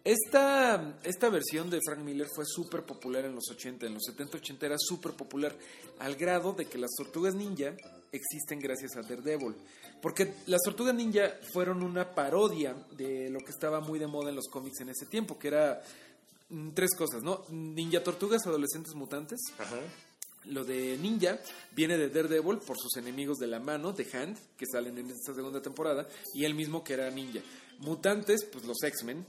Esta, 0.04 0.98
esta 1.04 1.28
versión 1.28 1.70
de 1.70 1.80
Frank 1.84 2.00
Miller 2.00 2.26
fue 2.34 2.44
súper 2.44 2.84
popular 2.84 3.24
en 3.24 3.34
los 3.34 3.48
80, 3.50 3.86
en 3.86 3.94
los 3.94 4.02
70-80 4.02 4.62
era 4.62 4.76
súper 4.78 5.12
popular, 5.12 5.56
al 6.00 6.16
grado 6.16 6.52
de 6.52 6.66
que 6.66 6.78
las 6.78 6.90
tortugas 6.96 7.34
ninja 7.34 7.74
existen 8.10 8.58
gracias 8.58 8.96
a 8.96 9.02
Daredevil. 9.02 9.54
Porque 10.00 10.34
las 10.46 10.60
tortugas 10.62 10.94
ninja 10.94 11.38
fueron 11.52 11.82
una 11.84 12.14
parodia 12.14 12.74
de 12.96 13.30
lo 13.30 13.38
que 13.38 13.52
estaba 13.52 13.80
muy 13.80 14.00
de 14.00 14.08
moda 14.08 14.30
en 14.30 14.36
los 14.36 14.48
cómics 14.48 14.80
en 14.80 14.88
ese 14.88 15.06
tiempo, 15.06 15.38
que 15.38 15.48
era 15.48 15.80
mm, 16.48 16.70
tres 16.70 16.96
cosas, 16.96 17.22
¿no? 17.22 17.44
Ninja 17.50 18.02
tortugas, 18.02 18.44
adolescentes 18.44 18.94
mutantes. 18.96 19.38
Ajá. 19.58 19.78
Lo 20.46 20.64
de 20.64 20.98
Ninja 20.98 21.38
viene 21.70 21.96
de 21.96 22.08
Daredevil 22.08 22.58
por 22.58 22.76
sus 22.76 22.96
enemigos 22.96 23.38
de 23.38 23.46
la 23.46 23.60
mano, 23.60 23.92
de 23.92 24.04
Hand, 24.12 24.36
que 24.56 24.66
salen 24.66 24.98
en 24.98 25.10
esta 25.10 25.32
segunda 25.34 25.62
temporada, 25.62 26.08
y 26.34 26.44
él 26.44 26.54
mismo 26.54 26.82
que 26.82 26.94
era 26.94 27.08
Ninja. 27.10 27.40
Mutantes, 27.78 28.44
pues 28.44 28.64
los 28.64 28.82
X-Men. 28.82 29.24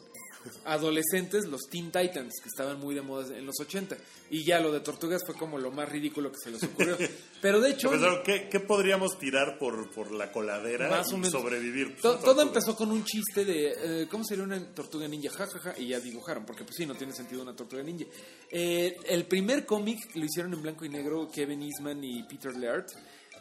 Adolescentes, 0.65 1.45
los 1.47 1.61
Teen 1.69 1.91
Titans, 1.91 2.33
que 2.41 2.49
estaban 2.49 2.79
muy 2.79 2.95
de 2.95 3.01
moda 3.01 3.37
en 3.37 3.45
los 3.45 3.59
80. 3.59 3.97
Y 4.29 4.43
ya 4.43 4.59
lo 4.59 4.71
de 4.71 4.79
Tortugas 4.79 5.21
fue 5.25 5.35
como 5.35 5.57
lo 5.57 5.71
más 5.71 5.89
ridículo 5.89 6.31
que 6.31 6.37
se 6.43 6.51
les 6.51 6.63
ocurrió. 6.63 6.97
Pero 7.41 7.59
de 7.61 7.71
hecho... 7.71 7.91
¿qué, 8.23 8.47
qué 8.49 8.59
podríamos 8.59 9.17
tirar 9.19 9.57
por, 9.59 9.91
por 9.91 10.11
la 10.11 10.31
coladera 10.31 10.89
Más 10.89 11.07
o 11.11 11.15
y 11.15 11.19
menos. 11.19 11.31
sobrevivir? 11.31 11.91
Pues, 11.91 12.01
To- 12.01 12.17
todo 12.19 12.41
empezó 12.41 12.75
con 12.75 12.91
un 12.91 13.03
chiste 13.05 13.45
de 13.45 13.73
eh, 14.03 14.07
cómo 14.09 14.23
sería 14.23 14.43
una 14.43 14.59
tortuga 14.73 15.07
ninja, 15.07 15.29
jajaja, 15.29 15.75
y 15.77 15.87
ya 15.87 15.99
dibujaron, 15.99 16.45
porque 16.45 16.63
pues 16.63 16.75
sí, 16.77 16.85
no 16.85 16.95
tiene 16.95 17.13
sentido 17.13 17.41
una 17.41 17.55
tortuga 17.55 17.83
ninja. 17.83 18.05
Eh, 18.49 18.95
el 19.07 19.25
primer 19.25 19.65
cómic 19.65 19.99
lo 20.15 20.25
hicieron 20.25 20.53
en 20.53 20.61
blanco 20.61 20.85
y 20.85 20.89
negro 20.89 21.29
Kevin 21.31 21.61
Eastman 21.63 22.03
y 22.03 22.23
Peter 22.23 22.55
Laird, 22.55 22.85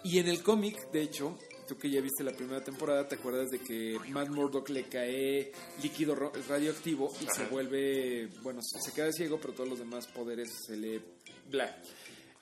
y 0.04 0.18
en 0.18 0.28
el 0.28 0.42
cómic, 0.42 0.90
de 0.90 1.02
hecho, 1.02 1.38
tú 1.66 1.76
que 1.76 1.90
ya 1.90 2.00
viste 2.00 2.24
la 2.24 2.32
primera 2.32 2.62
temporada, 2.62 3.06
te 3.06 3.16
acuerdas 3.16 3.50
de 3.50 3.58
que 3.58 3.98
Matt 4.08 4.28
Murdock 4.28 4.68
le 4.70 4.84
cae 4.84 5.52
líquido 5.82 6.14
radioactivo 6.48 7.12
y 7.20 7.26
se 7.34 7.46
vuelve, 7.46 8.28
bueno, 8.42 8.60
se 8.62 8.92
queda 8.92 9.12
ciego, 9.12 9.38
pero 9.40 9.54
todos 9.54 9.68
los 9.68 9.78
demás 9.78 10.06
poderes 10.08 10.48
se 10.66 10.76
le... 10.76 11.00
bla. 11.50 11.76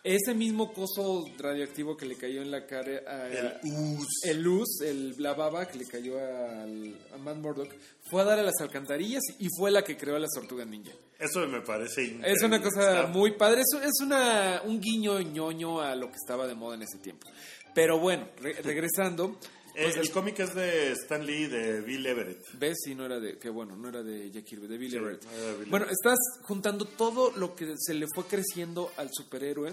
Ese 0.03 0.33
mismo 0.33 0.73
coso 0.73 1.27
radioactivo 1.37 1.95
que 1.95 2.07
le 2.07 2.17
cayó 2.17 2.41
en 2.41 2.51
la 2.51 2.65
cara 2.67 3.03
a, 3.07 3.29
El 3.29 3.53
us. 3.99 4.07
el 4.25 4.41
luz, 4.43 4.81
el, 4.83 5.15
la 5.19 5.35
baba 5.35 5.69
que 5.69 5.77
le 5.77 5.85
cayó 5.85 6.19
al, 6.19 6.97
a 7.13 7.19
Matt 7.19 7.37
Murdock, 7.37 7.71
fue 8.09 8.23
a 8.23 8.25
dar 8.25 8.39
a 8.39 8.43
las 8.43 8.59
alcantarillas 8.63 9.23
y 9.39 9.49
fue 9.59 9.71
la 9.71 9.85
que 9.85 9.99
creó 9.99 10.17
a 10.17 10.19
las 10.19 10.31
tortugas 10.31 10.67
ninja. 10.67 10.93
Eso 11.19 11.47
me 11.47 11.61
parece 11.61 12.03
increíble. 12.05 12.33
Es 12.33 12.43
una 12.43 12.63
cosa 12.63 13.09
muy 13.09 13.33
padre, 13.33 13.61
es, 13.61 13.79
es 13.83 14.01
una, 14.03 14.63
un 14.65 14.81
guiño 14.81 15.21
ñoño 15.21 15.83
a 15.83 15.95
lo 15.95 16.07
que 16.07 16.17
estaba 16.17 16.47
de 16.47 16.55
moda 16.55 16.77
en 16.77 16.83
ese 16.83 16.97
tiempo. 16.97 17.29
Pero 17.75 17.99
bueno, 17.99 18.27
re- 18.41 18.61
regresando, 18.63 19.37
Eh, 19.75 19.85
pues, 19.85 19.97
el 19.99 20.11
cómic 20.11 20.41
es 20.41 20.55
de 20.55 20.93
Stan 20.93 21.25
Lee, 21.25 21.47
de 21.47 21.81
Bill 21.81 22.05
Everett. 22.05 22.45
¿Ves? 22.59 22.77
Sí, 22.85 22.95
no 22.95 23.07
era 23.07 23.21
de. 23.21 23.39
Que 23.39 23.49
bueno, 23.51 23.77
no 23.77 23.89
era 23.89 24.03
de 24.03 24.31
Jack 24.31 24.45
Kirby, 24.45 24.67
de 24.67 24.77
Billy 24.79 24.91
Sí, 24.93 24.97
Everett. 24.97 25.25
Billy 25.59 25.71
Bueno, 25.71 25.87
estás 25.89 26.19
juntando 26.43 26.85
todo 26.85 27.31
lo 27.37 27.55
que 27.55 27.75
se 27.79 27.95
le 27.95 28.07
fue 28.13 28.25
creciendo 28.25 28.91
al 28.97 29.11
superhéroe 29.13 29.73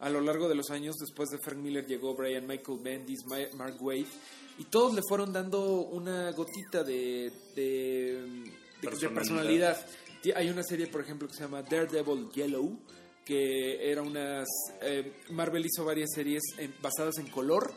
a 0.00 0.10
lo 0.10 0.20
largo 0.20 0.48
de 0.48 0.54
los 0.54 0.70
años. 0.70 0.96
Después 1.00 1.30
de 1.30 1.38
Frank 1.38 1.58
Miller 1.58 1.86
llegó 1.86 2.14
Brian 2.14 2.46
Michael 2.46 2.78
Bendis, 2.82 3.24
Ma- 3.26 3.38
Mark 3.56 3.76
Waid. 3.80 4.06
Y 4.58 4.64
todos 4.64 4.94
le 4.94 5.00
fueron 5.08 5.32
dando 5.32 5.80
una 5.80 6.30
gotita 6.32 6.84
de, 6.84 7.32
de, 7.56 7.62
de- 7.62 8.52
de 8.82 8.88
Personalidad. 8.88 9.14
personalidad. 9.14 9.86
Hay 10.36 10.50
una 10.50 10.62
serie, 10.62 10.86
por 10.88 11.00
ejemplo, 11.00 11.26
que 11.26 11.34
se 11.34 11.40
llama 11.40 11.62
Daredevil 11.62 12.28
Yellow, 12.34 12.78
que 13.24 13.90
era 13.90 14.02
unas... 14.02 14.48
eh, 14.82 15.12
Marvel 15.30 15.64
hizo 15.66 15.84
varias 15.84 16.10
series 16.14 16.42
en- 16.58 16.74
basadas 16.82 17.18
en 17.18 17.28
color 17.28 17.72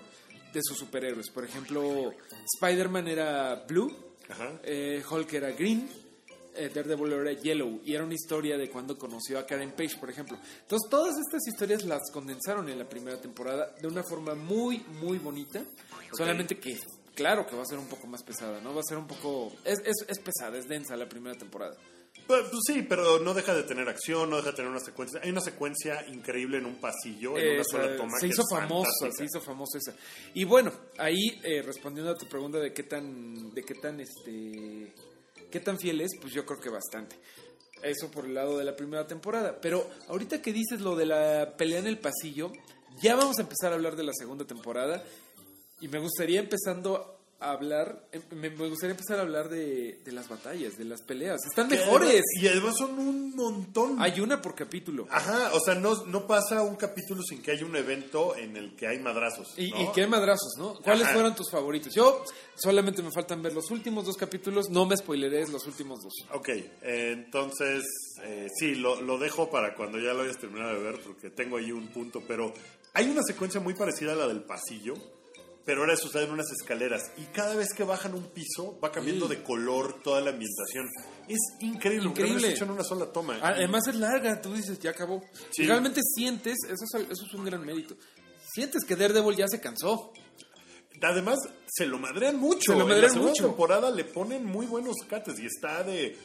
de 0.53 0.61
sus 0.63 0.77
superhéroes. 0.77 1.29
Por 1.29 1.45
ejemplo, 1.45 2.13
Spider-Man 2.55 3.07
era 3.07 3.55
blue, 3.67 3.95
Ajá. 4.29 4.59
eh, 4.63 5.03
Hulk 5.09 5.33
era 5.33 5.51
green, 5.51 5.87
eh, 6.55 6.71
Daredevil 6.73 7.11
era 7.13 7.33
yellow. 7.33 7.81
Y 7.83 7.93
era 7.93 8.03
una 8.05 8.13
historia 8.13 8.57
de 8.57 8.69
cuando 8.69 8.97
conoció 8.97 9.37
a 9.37 9.45
Karen 9.45 9.71
Page, 9.71 9.97
por 9.99 10.09
ejemplo. 10.09 10.37
Entonces, 10.61 10.89
todas 10.89 11.15
estas 11.17 11.45
historias 11.47 11.83
las 11.83 12.09
condensaron 12.11 12.69
en 12.69 12.79
la 12.79 12.87
primera 12.87 13.19
temporada 13.19 13.75
de 13.81 13.87
una 13.87 14.03
forma 14.03 14.33
muy, 14.35 14.79
muy 15.01 15.17
bonita. 15.17 15.61
Solamente 16.13 16.57
que, 16.57 16.79
claro 17.13 17.45
que 17.45 17.55
va 17.57 17.63
a 17.63 17.65
ser 17.65 17.77
un 17.77 17.87
poco 17.87 18.07
más 18.07 18.23
pesada, 18.23 18.61
¿no? 18.61 18.73
Va 18.73 18.79
a 18.79 18.83
ser 18.87 18.97
un 18.97 19.07
poco... 19.07 19.51
Es, 19.65 19.79
es, 19.79 20.05
es 20.07 20.19
pesada, 20.19 20.57
es 20.57 20.67
densa 20.69 20.95
la 20.95 21.09
primera 21.09 21.37
temporada. 21.37 21.75
Pues, 22.27 22.43
pues 22.49 22.61
sí, 22.65 22.85
pero 22.87 23.19
no 23.19 23.33
deja 23.33 23.53
de 23.53 23.63
tener 23.63 23.87
acción, 23.87 24.29
no 24.29 24.37
deja 24.37 24.49
de 24.49 24.55
tener 24.55 24.71
una 24.71 24.79
secuencia. 24.79 25.19
Hay 25.23 25.29
una 25.29 25.41
secuencia 25.41 26.05
increíble 26.07 26.57
en 26.57 26.65
un 26.65 26.75
pasillo, 26.75 27.37
en 27.37 27.55
una 27.55 27.63
sola 27.63 27.95
toma. 27.95 28.17
se 28.19 28.27
que 28.27 28.33
hizo 28.33 28.43
famosa, 28.49 29.11
se 29.15 29.25
hizo 29.25 29.41
famosa 29.41 29.77
esa. 29.77 29.93
Y 30.33 30.43
bueno, 30.43 30.71
ahí 30.97 31.39
eh, 31.43 31.61
respondiendo 31.61 32.11
a 32.11 32.17
tu 32.17 32.27
pregunta 32.27 32.59
de 32.59 32.73
qué 32.73 32.83
tan, 32.83 33.53
de 33.53 33.63
qué 33.63 33.75
tan, 33.75 33.99
este, 33.99 34.93
qué 35.51 35.59
tan 35.59 35.77
fiel 35.77 36.01
es, 36.01 36.11
pues 36.19 36.33
yo 36.33 36.45
creo 36.45 36.59
que 36.59 36.69
bastante. 36.69 37.15
Eso 37.83 38.09
por 38.09 38.25
el 38.25 38.33
lado 38.33 38.57
de 38.57 38.63
la 38.63 38.75
primera 38.75 39.05
temporada. 39.05 39.59
Pero 39.61 39.87
ahorita 40.07 40.41
que 40.41 40.51
dices 40.51 40.81
lo 40.81 40.95
de 40.95 41.05
la 41.05 41.55
pelea 41.55 41.79
en 41.79 41.87
el 41.87 41.99
pasillo, 41.99 42.51
ya 43.01 43.15
vamos 43.15 43.37
a 43.37 43.41
empezar 43.41 43.71
a 43.71 43.75
hablar 43.75 43.95
de 43.95 44.03
la 44.03 44.13
segunda 44.17 44.45
temporada. 44.45 45.03
Y 45.81 45.89
me 45.89 45.99
gustaría 45.99 46.39
empezando 46.39 46.95
a 46.95 47.14
hablar, 47.39 48.07
em- 48.11 48.21
me 48.31 48.49
me 48.49 48.69
gustaría 48.69 48.91
empezar 48.91 49.19
a 49.19 49.21
hablar 49.23 49.49
de, 49.49 49.99
de 50.03 50.11
las 50.11 50.27
batallas, 50.29 50.77
de 50.77 50.85
las 50.85 51.01
peleas. 51.01 51.39
Están 51.45 51.67
Que 51.69 51.75
mejores. 51.77 52.09
además- 52.09 52.23
Y 52.41 52.47
además 52.47 52.75
son 52.77 52.97
un 52.97 53.35
montón. 53.35 53.97
Hay 54.01 54.19
una 54.21 54.41
por 54.41 54.55
capítulo. 54.55 55.05
Ajá, 55.09 55.51
o 55.53 55.59
sea, 55.59 55.75
no, 55.75 56.05
no 56.05 56.25
pasa 56.27 56.61
un 56.63 56.75
capítulo 56.75 57.21
sin 57.23 57.41
que 57.41 57.51
haya 57.51 57.65
un 57.65 57.75
evento 57.75 58.35
en 58.35 58.55
el 58.57 58.75
que 58.75 58.87
hay 58.87 58.99
madrazos. 58.99 59.53
Y, 59.57 59.65
y 59.65 59.87
qué 59.93 60.07
madrazos, 60.07 60.53
¿no? 60.57 60.75
¿Cuáles 60.81 61.03
Ajá. 61.05 61.13
fueron 61.13 61.35
tus 61.35 61.51
favoritos? 61.51 61.93
Yo 61.93 62.23
solamente 62.55 63.03
me 63.03 63.11
faltan 63.11 63.41
ver 63.41 63.53
los 63.53 63.69
últimos 63.71 64.05
dos 64.05 64.15
capítulos, 64.17 64.69
no 64.69 64.85
me 64.85 64.95
spoileré 64.97 65.47
los 65.47 65.65
últimos 65.67 65.99
dos. 66.03 66.13
Ok, 66.33 66.49
eh, 66.49 67.11
entonces, 67.13 67.83
eh, 68.23 68.47
sí, 68.57 68.75
lo, 68.75 69.01
lo 69.01 69.17
dejo 69.17 69.49
para 69.49 69.75
cuando 69.75 69.99
ya 69.99 70.13
lo 70.13 70.21
hayas 70.23 70.37
terminado 70.39 70.73
de 70.73 70.79
ver, 70.83 70.99
porque 71.01 71.29
tengo 71.29 71.57
ahí 71.57 71.71
un 71.71 71.87
punto, 71.89 72.23
pero 72.27 72.53
hay 72.93 73.09
una 73.09 73.21
secuencia 73.23 73.59
muy 73.59 73.73
parecida 73.73 74.13
a 74.13 74.15
la 74.15 74.27
del 74.27 74.43
pasillo, 74.43 74.93
pero 75.65 75.81
ahora 75.81 75.95
sucede 75.97 76.25
en 76.25 76.31
unas 76.31 76.51
escaleras, 76.51 77.11
y 77.17 77.23
cada 77.33 77.55
vez 77.55 77.73
que 77.75 77.83
bajan 77.83 78.13
un 78.13 78.25
piso, 78.27 78.79
va 78.83 78.91
cambiando 78.91 79.27
Sí. 79.27 79.35
de 79.35 79.43
color 79.43 80.01
toda 80.03 80.21
la 80.21 80.29
ambientación. 80.29 80.87
Es 81.27 81.39
increíble, 81.59 82.03
lo 82.05 82.11
Increíble. 82.11 82.47
han 82.47 82.53
hecho 82.53 82.65
en 82.65 82.71
una 82.71 82.83
sola 82.83 83.11
toma. 83.11 83.39
Además 83.41 83.87
es 83.87 83.95
larga, 83.95 84.39
tú 84.41 84.53
dices, 84.53 84.79
ya 84.79 84.91
acabó. 84.91 85.23
Sí. 85.51 85.63
Y 85.63 85.65
realmente 85.67 86.01
sientes, 86.15 86.55
eso 86.65 86.83
es, 86.99 87.09
eso 87.09 87.25
es 87.25 87.33
un 87.33 87.43
gran 87.45 87.65
mérito, 87.65 87.95
sientes 88.53 88.83
que 88.85 88.95
Daredevil 88.95 89.35
ya 89.35 89.47
se 89.47 89.59
cansó. 89.59 90.11
Además, 91.01 91.37
se 91.67 91.85
lo 91.85 91.97
madrean 91.99 92.37
mucho. 92.37 92.71
Se 92.71 92.77
lo 92.77 92.83
en 92.83 92.87
la 92.87 92.93
madrean 92.93 93.11
segunda 93.11 93.31
mucho. 93.31 93.47
temporada 93.47 93.91
le 93.91 94.05
ponen 94.05 94.45
muy 94.45 94.65
buenos 94.65 94.95
cates, 95.09 95.39
y 95.39 95.45
está 95.45 95.83
de... 95.83 96.17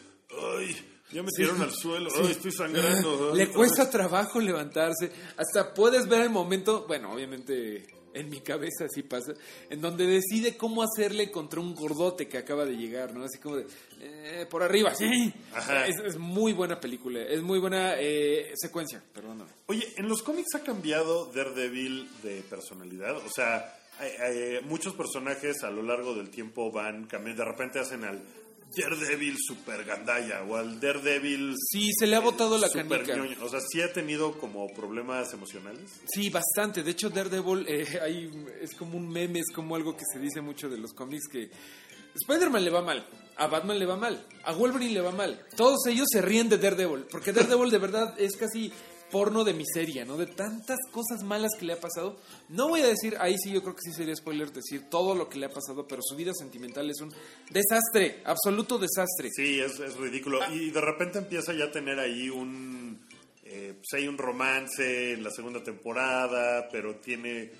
Ay, 0.58 0.76
ya 1.12 1.22
me 1.24 1.28
tiraron 1.36 1.60
al 1.62 1.72
suelo, 1.72 2.08
ay, 2.16 2.30
estoy 2.30 2.52
sangrando. 2.52 3.30
ay, 3.32 3.38
Le 3.38 3.48
cuesta 3.50 3.82
vez". 3.82 3.90
trabajo 3.90 4.38
levantarse. 4.38 5.10
Hasta 5.36 5.74
puedes 5.74 6.06
ver 6.08 6.22
el 6.22 6.30
momento, 6.30 6.84
bueno, 6.86 7.12
obviamente 7.12 7.84
en 8.14 8.28
mi 8.30 8.40
cabeza 8.40 8.84
así 8.86 9.02
pasa, 9.02 9.32
en 9.68 9.80
donde 9.80 10.06
decide 10.06 10.56
cómo 10.56 10.82
hacerle 10.82 11.30
contra 11.30 11.60
un 11.60 11.74
gordote 11.74 12.28
que 12.28 12.38
acaba 12.38 12.64
de 12.64 12.76
llegar, 12.76 13.14
¿no? 13.14 13.24
Así 13.24 13.38
como 13.38 13.56
de, 13.56 13.66
eh, 14.00 14.46
por 14.50 14.62
arriba, 14.62 14.94
sí. 14.94 15.32
Es, 15.86 15.96
es 16.04 16.18
muy 16.18 16.52
buena 16.52 16.80
película, 16.80 17.22
es 17.22 17.42
muy 17.42 17.58
buena 17.58 17.94
eh, 17.98 18.52
secuencia, 18.56 19.02
perdóname. 19.14 19.50
Oye, 19.66 19.86
en 19.96 20.08
los 20.08 20.22
cómics 20.22 20.54
ha 20.54 20.60
cambiado 20.64 21.26
Daredevil 21.32 22.08
de 22.22 22.42
personalidad. 22.42 23.16
O 23.18 23.30
sea, 23.30 23.76
hay- 23.98 24.12
hay- 24.20 24.60
muchos 24.64 24.94
personajes 24.94 25.62
a 25.62 25.70
lo 25.70 25.82
largo 25.82 26.14
del 26.14 26.30
tiempo 26.30 26.70
van 26.72 27.06
cambiando. 27.06 27.44
De 27.44 27.50
repente 27.50 27.78
hacen 27.78 28.04
al 28.04 28.20
Daredevil 28.76 29.36
super 29.38 29.84
gandaya 29.84 30.42
o 30.44 30.56
al 30.56 30.78
Daredevil 30.80 31.54
Sí, 31.70 31.90
se 31.98 32.06
le 32.06 32.16
ha 32.16 32.20
botado 32.20 32.56
la 32.58 32.68
super 32.68 33.04
canica. 33.04 33.16
ñoño. 33.16 33.36
O 33.44 33.48
sea, 33.48 33.60
sí 33.60 33.80
ha 33.80 33.92
tenido 33.92 34.38
como 34.38 34.66
problemas 34.74 35.32
emocionales. 35.32 35.90
Sí, 36.12 36.30
bastante. 36.30 36.82
De 36.82 36.90
hecho, 36.92 37.10
Daredevil 37.10 37.64
eh, 37.68 37.98
hay, 38.02 38.30
es 38.60 38.74
como 38.74 38.96
un 38.96 39.08
meme, 39.08 39.40
es 39.40 39.50
como 39.54 39.76
algo 39.76 39.96
que 39.96 40.04
se 40.12 40.18
dice 40.18 40.40
mucho 40.40 40.68
de 40.68 40.78
los 40.78 40.92
cómics 40.92 41.26
que 41.30 41.50
Spider-Man 42.14 42.64
le 42.64 42.70
va 42.70 42.82
mal, 42.82 43.06
a 43.36 43.46
Batman 43.46 43.78
le 43.78 43.86
va 43.86 43.96
mal, 43.96 44.26
a 44.44 44.52
Wolverine 44.52 44.94
le 44.94 45.00
va 45.00 45.12
mal. 45.12 45.44
Todos 45.56 45.86
ellos 45.86 46.06
se 46.10 46.20
ríen 46.20 46.48
de 46.48 46.58
Daredevil, 46.58 47.04
porque 47.10 47.32
Daredevil 47.32 47.70
de 47.70 47.78
verdad 47.78 48.14
es 48.18 48.36
casi 48.36 48.72
porno 49.10 49.44
de 49.44 49.52
miseria, 49.52 50.04
¿no? 50.04 50.16
De 50.16 50.26
tantas 50.26 50.78
cosas 50.90 51.22
malas 51.22 51.52
que 51.58 51.66
le 51.66 51.74
ha 51.74 51.80
pasado. 51.80 52.16
No 52.48 52.68
voy 52.68 52.80
a 52.80 52.86
decir, 52.86 53.16
ahí 53.20 53.36
sí 53.38 53.52
yo 53.52 53.62
creo 53.62 53.74
que 53.74 53.82
sí 53.82 53.92
sería 53.92 54.14
spoiler 54.16 54.52
decir 54.52 54.88
todo 54.88 55.14
lo 55.14 55.28
que 55.28 55.38
le 55.38 55.46
ha 55.46 55.52
pasado, 55.52 55.86
pero 55.86 56.00
su 56.02 56.16
vida 56.16 56.32
sentimental 56.34 56.88
es 56.90 57.00
un 57.00 57.12
desastre, 57.50 58.22
absoluto 58.24 58.78
desastre. 58.78 59.28
Sí, 59.34 59.60
es, 59.60 59.78
es 59.80 59.96
ridículo. 59.96 60.40
Ah. 60.42 60.52
Y 60.52 60.70
de 60.70 60.80
repente 60.80 61.18
empieza 61.18 61.52
ya 61.52 61.64
a 61.66 61.70
tener 61.70 61.98
ahí 61.98 62.30
un... 62.30 63.00
eh, 63.44 63.74
pues 63.76 64.00
hay 64.00 64.08
un 64.08 64.16
romance 64.16 65.12
en 65.12 65.24
la 65.24 65.30
segunda 65.30 65.62
temporada, 65.62 66.68
pero 66.70 66.96
tiene 66.96 67.50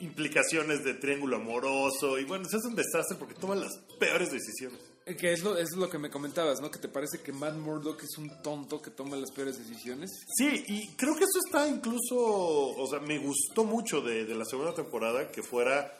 implicaciones 0.00 0.84
de 0.84 0.94
triángulo 0.94 1.36
amoroso 1.36 2.18
y 2.18 2.24
bueno, 2.24 2.44
se 2.48 2.58
hace 2.58 2.68
un 2.68 2.76
desastre 2.76 3.16
porque 3.18 3.34
toman 3.34 3.60
las 3.60 3.78
peores 3.98 4.30
decisiones. 4.30 4.78
Que 5.16 5.32
es 5.32 5.42
lo, 5.42 5.56
es 5.56 5.72
lo 5.76 5.88
que 5.88 5.98
me 5.98 6.10
comentabas, 6.10 6.60
¿no? 6.60 6.70
Que 6.70 6.78
te 6.78 6.88
parece 6.88 7.20
que 7.20 7.32
Matt 7.32 7.54
Murdock 7.54 8.02
es 8.02 8.18
un 8.18 8.42
tonto 8.42 8.82
que 8.82 8.90
toma 8.90 9.16
las 9.16 9.30
peores 9.30 9.58
decisiones. 9.58 10.10
Sí, 10.36 10.64
y 10.66 10.88
creo 10.96 11.14
que 11.14 11.24
eso 11.24 11.38
está 11.46 11.66
incluso, 11.66 12.16
o 12.16 12.86
sea, 12.88 13.00
me 13.00 13.18
gustó 13.18 13.64
mucho 13.64 14.00
de, 14.02 14.24
de 14.24 14.34
la 14.34 14.44
segunda 14.44 14.74
temporada 14.74 15.30
que 15.30 15.42
fuera, 15.42 15.92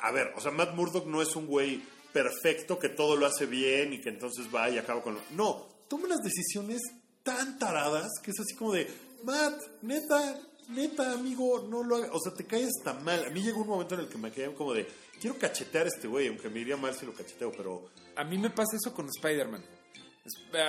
a, 0.00 0.10
ver, 0.12 0.32
o 0.36 0.40
sea, 0.40 0.50
Matt 0.50 0.74
Murdock 0.74 1.06
no 1.06 1.22
es 1.22 1.34
un 1.36 1.46
güey 1.46 1.82
perfecto 2.12 2.78
que 2.78 2.88
todo 2.88 3.16
lo 3.16 3.26
hace 3.26 3.46
bien 3.46 3.92
y 3.92 4.00
que 4.00 4.10
entonces 4.10 4.46
va 4.54 4.68
y 4.68 4.78
acaba 4.78 5.02
con 5.02 5.14
lo... 5.14 5.20
No, 5.32 5.68
toma 5.88 6.06
unas 6.06 6.22
decisiones 6.22 6.80
tan 7.22 7.58
taradas 7.58 8.08
que 8.22 8.30
es 8.30 8.40
así 8.40 8.54
como 8.54 8.72
de, 8.72 8.88
Matt, 9.24 9.60
neta, 9.82 10.38
neta, 10.68 11.12
amigo, 11.12 11.66
no 11.68 11.82
lo 11.82 11.96
hagas. 11.96 12.10
O 12.12 12.20
sea, 12.20 12.34
te 12.34 12.44
caes 12.44 12.68
hasta 12.78 12.94
mal. 13.00 13.24
A 13.24 13.30
mí 13.30 13.42
llegó 13.42 13.62
un 13.62 13.68
momento 13.68 13.94
en 13.94 14.00
el 14.00 14.08
que 14.08 14.18
me 14.18 14.30
quedé 14.30 14.52
como 14.54 14.74
de, 14.74 14.86
quiero 15.20 15.38
cachetear 15.38 15.86
a 15.86 15.88
este 15.88 16.08
güey, 16.08 16.28
aunque 16.28 16.48
me 16.48 16.60
iría 16.60 16.76
mal 16.76 16.94
si 16.94 17.06
lo 17.06 17.12
cacheteo, 17.12 17.52
pero... 17.52 17.90
A 18.16 18.24
mí 18.24 18.38
me 18.38 18.50
pasa 18.50 18.76
eso 18.76 18.94
con 18.94 19.06
Spider-Man. 19.06 19.62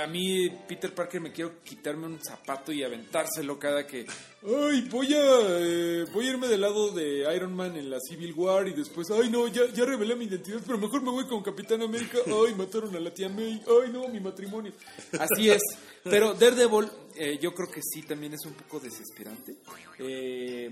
A 0.03 0.05
mí, 0.07 0.49
Peter 0.67 0.93
Parker, 0.93 1.21
me 1.21 1.31
quiero 1.31 1.63
quitarme 1.63 2.07
un 2.07 2.19
zapato 2.21 2.73
y 2.73 2.83
aventárselo 2.83 3.57
cada 3.57 3.87
que. 3.87 4.05
Ay, 4.43 4.81
voy 4.91 5.13
a, 5.13 5.23
eh, 5.61 6.05
voy 6.11 6.27
a 6.27 6.29
irme 6.31 6.47
del 6.49 6.59
lado 6.59 6.91
de 6.91 7.33
Iron 7.33 7.53
Man 7.53 7.77
en 7.77 7.89
la 7.89 7.97
Civil 8.01 8.33
War 8.33 8.67
y 8.67 8.73
después, 8.73 9.09
ay, 9.11 9.29
no, 9.29 9.47
ya, 9.47 9.61
ya 9.73 9.85
revelé 9.85 10.13
mi 10.17 10.25
identidad, 10.25 10.59
pero 10.65 10.77
mejor 10.77 11.01
me 11.03 11.11
voy 11.11 11.25
con 11.25 11.41
Capitán 11.41 11.81
América. 11.81 12.17
Ay, 12.25 12.53
mataron 12.53 12.93
a 12.97 12.99
la 12.99 13.13
tía 13.13 13.29
May. 13.29 13.63
Ay, 13.65 13.91
no, 13.93 14.09
mi 14.09 14.19
matrimonio. 14.19 14.73
Así 15.17 15.49
es. 15.49 15.61
Pero 16.03 16.33
Daredevil, 16.33 16.89
eh, 17.15 17.37
yo 17.41 17.53
creo 17.53 17.69
que 17.69 17.81
sí 17.81 18.01
también 18.03 18.33
es 18.33 18.45
un 18.45 18.53
poco 18.53 18.79
desesperante. 18.79 19.55
Eh, 19.99 20.69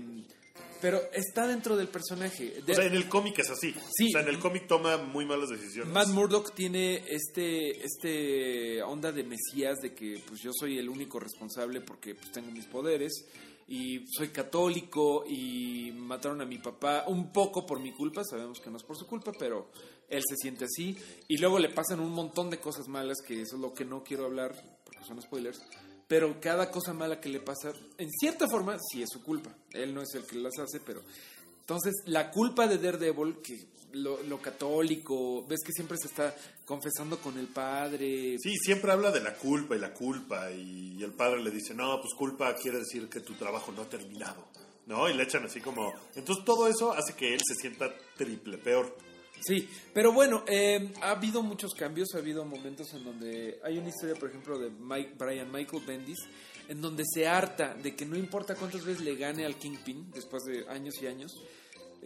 pero 0.80 1.00
está 1.12 1.46
dentro 1.46 1.76
del 1.76 1.88
personaje. 1.88 2.56
O 2.60 2.64
De- 2.64 2.74
sea, 2.74 2.84
en 2.84 2.94
el 2.94 3.08
cómic 3.08 3.38
es 3.38 3.50
así. 3.50 3.74
Sí. 3.96 4.08
O 4.08 4.10
sea, 4.12 4.20
en 4.20 4.28
el 4.28 4.38
cómic 4.38 4.66
toma 4.66 4.96
muy 4.98 5.24
malas 5.24 5.48
decisiones. 5.48 5.92
Matt 5.92 6.08
Murdock 6.08 6.54
tiene 6.54 7.02
este, 7.08 7.84
este 7.84 8.82
onda 8.82 9.10
de 9.10 9.24
mesías 9.24 9.78
de 9.80 9.94
que 9.94 10.20
pues 10.26 10.40
yo 10.42 10.50
soy 10.52 10.78
el 10.78 10.88
único 10.88 11.18
responsable 11.18 11.80
porque 11.80 12.14
pues 12.14 12.30
tengo 12.32 12.50
mis 12.50 12.66
poderes 12.66 13.24
y 13.66 14.04
soy 14.14 14.28
católico 14.28 15.24
y 15.26 15.90
mataron 15.92 16.42
a 16.42 16.44
mi 16.44 16.58
papá 16.58 17.04
un 17.08 17.32
poco 17.32 17.64
por 17.64 17.80
mi 17.80 17.92
culpa, 17.92 18.22
sabemos 18.22 18.60
que 18.60 18.68
no 18.70 18.76
es 18.76 18.82
por 18.82 18.96
su 18.98 19.06
culpa, 19.06 19.32
pero 19.38 19.70
él 20.10 20.22
se 20.28 20.36
siente 20.36 20.66
así 20.66 20.94
y 21.28 21.38
luego 21.38 21.58
le 21.58 21.70
pasan 21.70 21.98
un 22.00 22.12
montón 22.12 22.50
de 22.50 22.58
cosas 22.60 22.88
malas 22.88 23.16
que 23.26 23.40
eso 23.40 23.56
es 23.56 23.62
lo 23.62 23.72
que 23.72 23.86
no 23.86 24.04
quiero 24.04 24.26
hablar 24.26 24.54
porque 24.84 25.02
son 25.06 25.20
spoilers. 25.22 25.62
Pero 26.06 26.40
cada 26.40 26.70
cosa 26.70 26.92
mala 26.92 27.20
que 27.20 27.28
le 27.28 27.40
pasa, 27.40 27.72
en 27.98 28.10
cierta 28.10 28.46
forma, 28.48 28.76
sí 28.90 29.02
es 29.02 29.08
su 29.10 29.22
culpa. 29.22 29.50
Él 29.72 29.94
no 29.94 30.02
es 30.02 30.14
el 30.14 30.24
que 30.24 30.36
las 30.36 30.58
hace, 30.58 30.80
pero 30.80 31.02
entonces, 31.64 31.94
la 32.04 32.30
culpa 32.30 32.66
de 32.66 32.76
Daredevil, 32.76 33.36
que 33.42 33.58
lo, 33.92 34.22
lo 34.24 34.38
católico, 34.38 35.46
ves 35.48 35.60
que 35.64 35.72
siempre 35.72 35.96
se 35.96 36.08
está 36.08 36.36
confesando 36.66 37.18
con 37.18 37.38
el 37.38 37.46
padre. 37.46 38.36
Sí, 38.38 38.54
siempre 38.58 38.92
habla 38.92 39.10
de 39.10 39.22
la 39.22 39.32
culpa 39.32 39.74
y 39.74 39.78
la 39.78 39.94
culpa 39.94 40.50
y 40.50 41.02
el 41.02 41.12
padre 41.12 41.42
le 41.42 41.50
dice, 41.50 41.72
no, 41.72 41.98
pues 42.02 42.12
culpa 42.12 42.54
quiere 42.54 42.80
decir 42.80 43.08
que 43.08 43.20
tu 43.20 43.32
trabajo 43.32 43.72
no 43.72 43.80
ha 43.80 43.88
terminado, 43.88 44.44
¿no? 44.86 45.08
Y 45.08 45.14
le 45.14 45.22
echan 45.22 45.46
así 45.46 45.62
como... 45.62 45.90
Entonces 46.14 46.44
todo 46.44 46.68
eso 46.68 46.92
hace 46.92 47.14
que 47.14 47.32
él 47.32 47.40
se 47.42 47.54
sienta 47.54 47.90
triple 48.18 48.58
peor. 48.58 48.94
Sí, 49.46 49.68
pero 49.92 50.12
bueno, 50.12 50.42
eh, 50.46 50.92
ha 51.02 51.10
habido 51.10 51.42
muchos 51.42 51.74
cambios, 51.74 52.14
ha 52.14 52.18
habido 52.18 52.44
momentos 52.44 52.92
en 52.94 53.04
donde 53.04 53.58
hay 53.62 53.76
una 53.78 53.90
historia, 53.90 54.14
por 54.14 54.30
ejemplo, 54.30 54.58
de 54.58 54.70
Mike, 54.70 55.14
Brian 55.18 55.52
Michael 55.52 55.82
Bendis, 55.86 56.18
en 56.68 56.80
donde 56.80 57.04
se 57.06 57.26
harta 57.26 57.74
de 57.74 57.94
que 57.94 58.06
no 58.06 58.16
importa 58.16 58.54
cuántas 58.54 58.84
veces 58.84 59.02
le 59.04 59.16
gane 59.16 59.44
al 59.44 59.56
Kingpin, 59.56 60.10
después 60.12 60.44
de 60.44 60.66
años 60.68 60.94
y 61.02 61.06
años, 61.08 61.32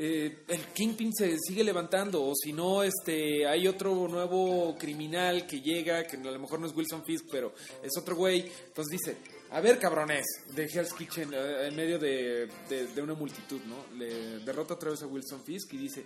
eh, 0.00 0.38
el 0.48 0.60
Kingpin 0.74 1.12
se 1.14 1.36
sigue 1.38 1.62
levantando, 1.62 2.24
o 2.24 2.32
si 2.34 2.52
no, 2.52 2.82
este, 2.82 3.46
hay 3.46 3.66
otro 3.68 4.08
nuevo 4.08 4.76
criminal 4.76 5.46
que 5.46 5.60
llega, 5.60 6.04
que 6.08 6.16
a 6.16 6.20
lo 6.20 6.38
mejor 6.40 6.58
no 6.60 6.66
es 6.66 6.74
Wilson 6.74 7.04
Fisk, 7.04 7.26
pero 7.30 7.52
es 7.82 7.96
otro 7.96 8.16
güey, 8.16 8.50
entonces 8.66 8.98
dice, 9.00 9.16
a 9.50 9.60
ver 9.60 9.78
cabrones, 9.78 10.24
de 10.54 10.64
Hell's 10.64 10.92
Kitchen, 10.92 11.30
eh, 11.32 11.66
en 11.68 11.76
medio 11.76 11.98
de, 12.00 12.48
de- 12.68 12.86
de 12.88 13.02
una 13.02 13.14
multitud, 13.14 13.60
¿no? 13.66 13.96
Le 13.96 14.38
derrota 14.40 14.74
otra 14.74 14.90
vez 14.90 15.02
a 15.02 15.06
Wilson 15.06 15.42
Fisk 15.44 15.72
y 15.74 15.78
dice, 15.78 16.04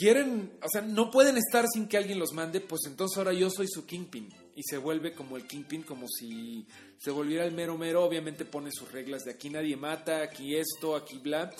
quieren, 0.00 0.50
o 0.62 0.68
sea, 0.72 0.80
no 0.80 1.10
pueden 1.10 1.36
estar 1.36 1.66
sin 1.70 1.86
que 1.86 1.98
alguien 1.98 2.18
los 2.18 2.32
mande, 2.32 2.60
pues 2.62 2.80
entonces 2.86 3.18
ahora 3.18 3.34
yo 3.34 3.50
soy 3.50 3.68
su 3.68 3.84
Kingpin. 3.84 4.30
Y 4.56 4.62
se 4.62 4.78
vuelve 4.78 5.12
como 5.12 5.36
el 5.36 5.46
Kingpin, 5.46 5.82
como 5.82 6.06
si 6.08 6.66
se 6.98 7.10
volviera 7.10 7.44
el 7.44 7.52
mero 7.52 7.76
mero. 7.76 8.02
Obviamente 8.04 8.44
pone 8.46 8.70
sus 8.72 8.90
reglas 8.90 9.22
de 9.24 9.32
aquí 9.32 9.50
nadie 9.50 9.76
mata, 9.76 10.22
aquí 10.22 10.56
esto, 10.56 10.96
aquí 10.96 11.18
bla. 11.18 11.50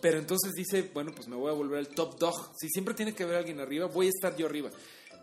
Pero 0.00 0.18
entonces 0.18 0.52
dice, 0.52 0.90
bueno, 0.94 1.12
pues 1.14 1.28
me 1.28 1.36
voy 1.36 1.50
a 1.50 1.54
volver 1.54 1.78
el 1.78 1.88
top 1.88 2.18
dog. 2.18 2.52
Si 2.58 2.68
siempre 2.70 2.94
tiene 2.94 3.14
que 3.14 3.22
haber 3.24 3.36
alguien 3.36 3.60
arriba, 3.60 3.86
voy 3.86 4.06
a 4.06 4.10
estar 4.10 4.34
yo 4.36 4.46
arriba. 4.46 4.70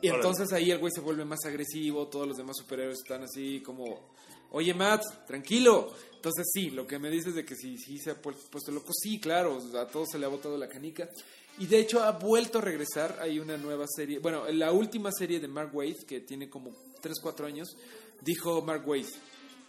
Y 0.01 0.09
Órale. 0.09 0.15
entonces 0.23 0.53
ahí 0.53 0.69
el 0.69 0.77
güey 0.77 0.91
se 0.93 1.01
vuelve 1.01 1.25
más 1.25 1.43
agresivo, 1.45 2.07
todos 2.07 2.27
los 2.27 2.37
demás 2.37 2.55
superhéroes 2.57 2.99
están 2.99 3.23
así 3.23 3.61
como, 3.61 4.11
oye 4.51 4.73
Matt, 4.75 5.01
tranquilo. 5.25 5.91
Entonces 6.15 6.45
sí, 6.53 6.69
lo 6.71 6.85
que 6.85 6.99
me 6.99 7.09
dices 7.09 7.33
de 7.35 7.43
que 7.45 7.55
sí, 7.55 7.77
sí 7.77 7.97
se 7.97 8.11
ha 8.11 8.21
pu- 8.21 8.35
puesto 8.51 8.71
loco, 8.71 8.91
sí, 8.93 9.19
claro, 9.19 9.59
a 9.79 9.87
todos 9.87 10.09
se 10.11 10.19
le 10.19 10.25
ha 10.25 10.29
botado 10.29 10.57
la 10.57 10.67
canica. 10.69 11.09
Y 11.59 11.65
de 11.65 11.79
hecho 11.79 12.03
ha 12.03 12.11
vuelto 12.11 12.59
a 12.59 12.61
regresar, 12.61 13.17
hay 13.21 13.39
una 13.39 13.57
nueva 13.57 13.85
serie, 13.87 14.19
bueno, 14.19 14.43
la 14.51 14.71
última 14.71 15.11
serie 15.11 15.39
de 15.39 15.47
Mark 15.47 15.71
Waid, 15.73 16.03
que 16.07 16.21
tiene 16.21 16.49
como 16.49 16.71
3, 17.01 17.15
4 17.21 17.47
años, 17.47 17.75
dijo 18.21 18.61
Mark 18.61 18.87
Waid, 18.87 19.07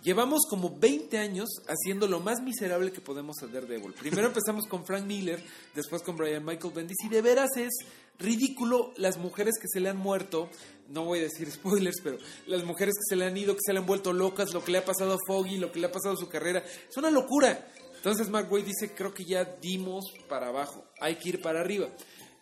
Llevamos 0.03 0.43
como 0.49 0.79
20 0.79 1.19
años 1.19 1.49
haciendo 1.67 2.07
lo 2.07 2.21
más 2.21 2.41
miserable 2.41 2.93
que 2.93 3.01
podemos 3.01 3.43
a 3.43 3.49
Daredevil. 3.49 3.95
Primero 3.95 4.29
empezamos 4.29 4.67
con 4.67 4.87
Frank 4.87 5.05
Miller, 5.05 5.43
después 5.75 6.03
con 6.03 6.17
Brian 6.17 6.45
Michael 6.45 6.73
Bendis, 6.73 6.99
y 7.05 7.09
de 7.09 7.21
veras 7.21 7.51
es 7.57 7.73
ridículo 8.17 8.93
las 8.97 9.19
mujeres 9.19 9.55
que 9.61 9.67
se 9.67 9.81
le 9.81 9.89
han 9.89 9.97
muerto, 9.97 10.51
no 10.89 11.05
voy 11.05 11.19
a 11.19 11.23
decir 11.23 11.51
spoilers, 11.51 12.01
pero 12.03 12.19
las 12.47 12.63
mujeres 12.65 12.95
que 12.95 13.09
se 13.09 13.17
le 13.17 13.25
han 13.25 13.37
ido, 13.37 13.55
que 13.55 13.61
se 13.65 13.73
le 13.73 13.81
han 13.81 13.87
vuelto 13.87 14.13
locas, 14.13 14.55
lo 14.55 14.65
que 14.65 14.71
le 14.71 14.79
ha 14.79 14.85
pasado 14.85 15.15
a 15.15 15.19
Foggy, 15.27 15.59
lo 15.59 15.73
que 15.73 15.81
le 15.81 15.89
ha 15.89 15.93
pasado 15.93 16.15
a 16.15 16.17
su 16.19 16.29
carrera, 16.29 16.63
es 16.89 16.97
una 16.97 17.11
locura. 17.11 17.67
Entonces 17.99 18.29
Waid 18.31 18.65
dice, 18.65 18.95
creo 18.95 19.13
que 19.13 19.25
ya 19.25 19.45
dimos 19.45 20.05
para 20.29 20.49
abajo, 20.49 20.85
hay 21.01 21.17
que 21.17 21.29
ir 21.31 21.43
para 21.43 21.61
arriba. 21.61 21.89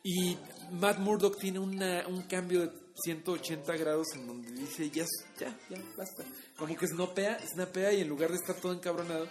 Y 0.03 0.37
Matt 0.73 0.99
Murdock 0.99 1.39
tiene 1.39 1.59
una- 1.59 2.07
un 2.07 2.23
cambio 2.23 2.61
de 2.61 2.71
180 3.03 3.77
grados 3.77 4.07
en 4.15 4.27
donde 4.27 4.51
dice, 4.53 4.89
ya, 4.91 5.05
ya, 5.39 5.55
ya, 5.69 5.79
basta. 5.97 6.25
Como 6.57 6.77
que 6.77 6.87
snapea, 6.87 7.39
snapea 7.53 7.93
y 7.93 8.01
en 8.03 8.09
lugar 8.09 8.31
de 8.31 8.37
estar 8.37 8.55
todo 8.57 8.73
encabronado, 8.73 9.27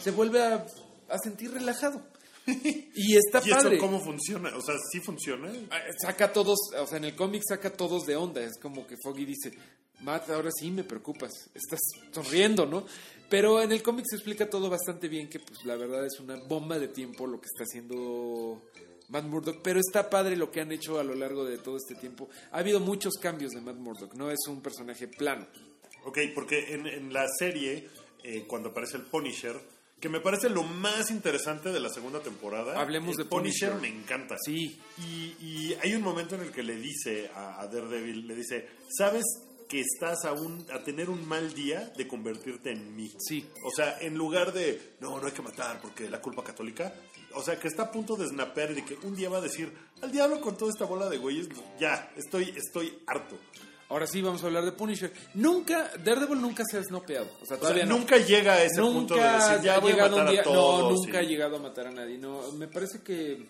se 0.00 0.10
vuelve 0.10 0.42
a, 0.42 0.66
a 1.08 1.18
sentir 1.18 1.52
relajado. 1.52 2.02
Y 2.94 3.16
está 3.16 3.40
¿Y 3.44 3.50
eso 3.50 3.56
padre. 3.62 3.78
cómo 3.78 4.00
funciona? 4.00 4.54
O 4.56 4.60
sea, 4.60 4.74
¿sí 4.92 5.00
funciona? 5.00 5.50
Ah, 5.70 5.78
Saca 6.00 6.26
a 6.26 6.32
todos, 6.32 6.58
o 6.78 6.86
sea, 6.86 6.98
en 6.98 7.04
el 7.04 7.16
cómic 7.16 7.42
saca 7.48 7.68
a 7.68 7.72
todos 7.72 8.04
de 8.06 8.16
onda. 8.16 8.40
Es 8.42 8.58
como 8.60 8.86
que 8.86 8.96
Foggy 9.02 9.24
dice, 9.24 9.52
Matt, 10.00 10.28
ahora 10.30 10.50
sí 10.54 10.70
me 10.70 10.84
preocupas. 10.84 11.30
Estás 11.54 11.80
sonriendo, 12.12 12.66
¿no? 12.66 12.84
Pero 13.34 13.60
en 13.60 13.72
el 13.72 13.82
cómic 13.82 14.04
se 14.08 14.14
explica 14.14 14.48
todo 14.48 14.70
bastante 14.70 15.08
bien, 15.08 15.28
que 15.28 15.40
pues 15.40 15.64
la 15.64 15.74
verdad 15.74 16.06
es 16.06 16.20
una 16.20 16.36
bomba 16.36 16.78
de 16.78 16.86
tiempo 16.86 17.26
lo 17.26 17.40
que 17.40 17.46
está 17.46 17.64
haciendo 17.64 18.62
Matt 19.08 19.24
Murdock. 19.24 19.60
Pero 19.60 19.80
está 19.80 20.08
padre 20.08 20.36
lo 20.36 20.52
que 20.52 20.60
han 20.60 20.70
hecho 20.70 21.00
a 21.00 21.02
lo 21.02 21.16
largo 21.16 21.44
de 21.44 21.58
todo 21.58 21.76
este 21.76 21.96
tiempo. 21.96 22.28
Ha 22.52 22.58
habido 22.58 22.78
muchos 22.78 23.14
cambios 23.14 23.50
de 23.50 23.60
Matt 23.60 23.74
Murdock, 23.74 24.14
no 24.14 24.30
es 24.30 24.38
un 24.46 24.62
personaje 24.62 25.08
plano. 25.08 25.48
Ok, 26.04 26.18
porque 26.32 26.74
en, 26.74 26.86
en 26.86 27.12
la 27.12 27.26
serie, 27.36 27.88
eh, 28.22 28.44
cuando 28.46 28.68
aparece 28.68 28.98
el 28.98 29.02
Punisher, 29.02 29.60
que 29.98 30.08
me 30.08 30.20
parece 30.20 30.48
lo 30.48 30.62
más 30.62 31.10
interesante 31.10 31.72
de 31.72 31.80
la 31.80 31.88
segunda 31.88 32.20
temporada. 32.20 32.80
Hablemos 32.80 33.18
el 33.18 33.24
de 33.24 33.30
Punisher. 33.30 33.72
Punisher. 33.72 33.92
me 33.92 34.00
encanta. 34.00 34.36
Sí. 34.44 34.80
Y, 34.98 35.34
y 35.44 35.76
hay 35.82 35.92
un 35.96 36.02
momento 36.02 36.36
en 36.36 36.42
el 36.42 36.52
que 36.52 36.62
le 36.62 36.76
dice 36.76 37.32
a, 37.34 37.60
a 37.60 37.66
Daredevil, 37.66 38.28
le 38.28 38.36
dice, 38.36 38.68
¿sabes 38.96 39.24
que 39.74 39.80
estás 39.80 40.24
a, 40.24 40.32
un, 40.32 40.64
a 40.72 40.84
tener 40.84 41.10
un 41.10 41.26
mal 41.26 41.52
día 41.52 41.92
de 41.96 42.06
convertirte 42.06 42.70
en 42.70 42.94
mí? 42.94 43.10
Sí. 43.18 43.44
O 43.64 43.70
sea, 43.74 43.98
en 44.00 44.14
lugar 44.14 44.52
de, 44.52 44.94
no, 45.00 45.18
no 45.18 45.26
hay 45.26 45.32
que 45.32 45.42
matar 45.42 45.80
porque 45.82 46.08
la 46.08 46.20
culpa 46.20 46.44
católica, 46.44 46.94
o 47.34 47.42
sea, 47.42 47.58
que 47.58 47.66
está 47.66 47.82
a 47.84 47.90
punto 47.90 48.14
de 48.14 48.28
snapear 48.28 48.70
y 48.70 48.74
de 48.74 48.84
que 48.84 48.94
un 49.04 49.16
día 49.16 49.28
va 49.28 49.38
a 49.38 49.40
decir, 49.40 49.72
al 50.00 50.12
diablo 50.12 50.40
con 50.40 50.56
toda 50.56 50.70
esta 50.70 50.84
bola 50.84 51.08
de 51.08 51.18
güeyes, 51.18 51.48
ya, 51.80 52.08
estoy, 52.16 52.54
estoy 52.56 52.96
harto. 53.08 53.36
Ahora 53.88 54.06
sí 54.06 54.22
vamos 54.22 54.44
a 54.44 54.46
hablar 54.46 54.64
de 54.64 54.70
Punisher. 54.70 55.12
Nunca, 55.34 55.90
Daredevil 56.04 56.40
nunca 56.40 56.62
se 56.70 56.78
ha 56.78 56.82
snopeado. 56.84 57.26
O 57.26 57.30
sea, 57.30 57.42
O 57.42 57.46
sea, 57.46 57.58
todavía 57.58 57.84
no. 57.84 57.98
nunca 57.98 58.16
llega 58.18 58.52
a 58.52 58.62
ese 58.62 58.80
punto 58.80 59.14
de 59.16 59.20
Nunca 59.22 59.48
decir, 59.48 59.64
ya 59.64 59.78
voy 59.80 59.92
a 59.92 60.08
matar 60.08 60.30
día. 60.30 60.40
a 60.40 60.44
todos. 60.44 60.82
no, 60.82 60.90
nunca 60.92 61.18
ha 61.18 61.22
llegado 61.22 61.56
a 61.56 61.58
matar 61.58 61.88
a 61.88 61.90
nadie. 61.90 62.16
No, 62.16 62.52
me 62.52 62.68
parece 62.68 63.02
que 63.02 63.48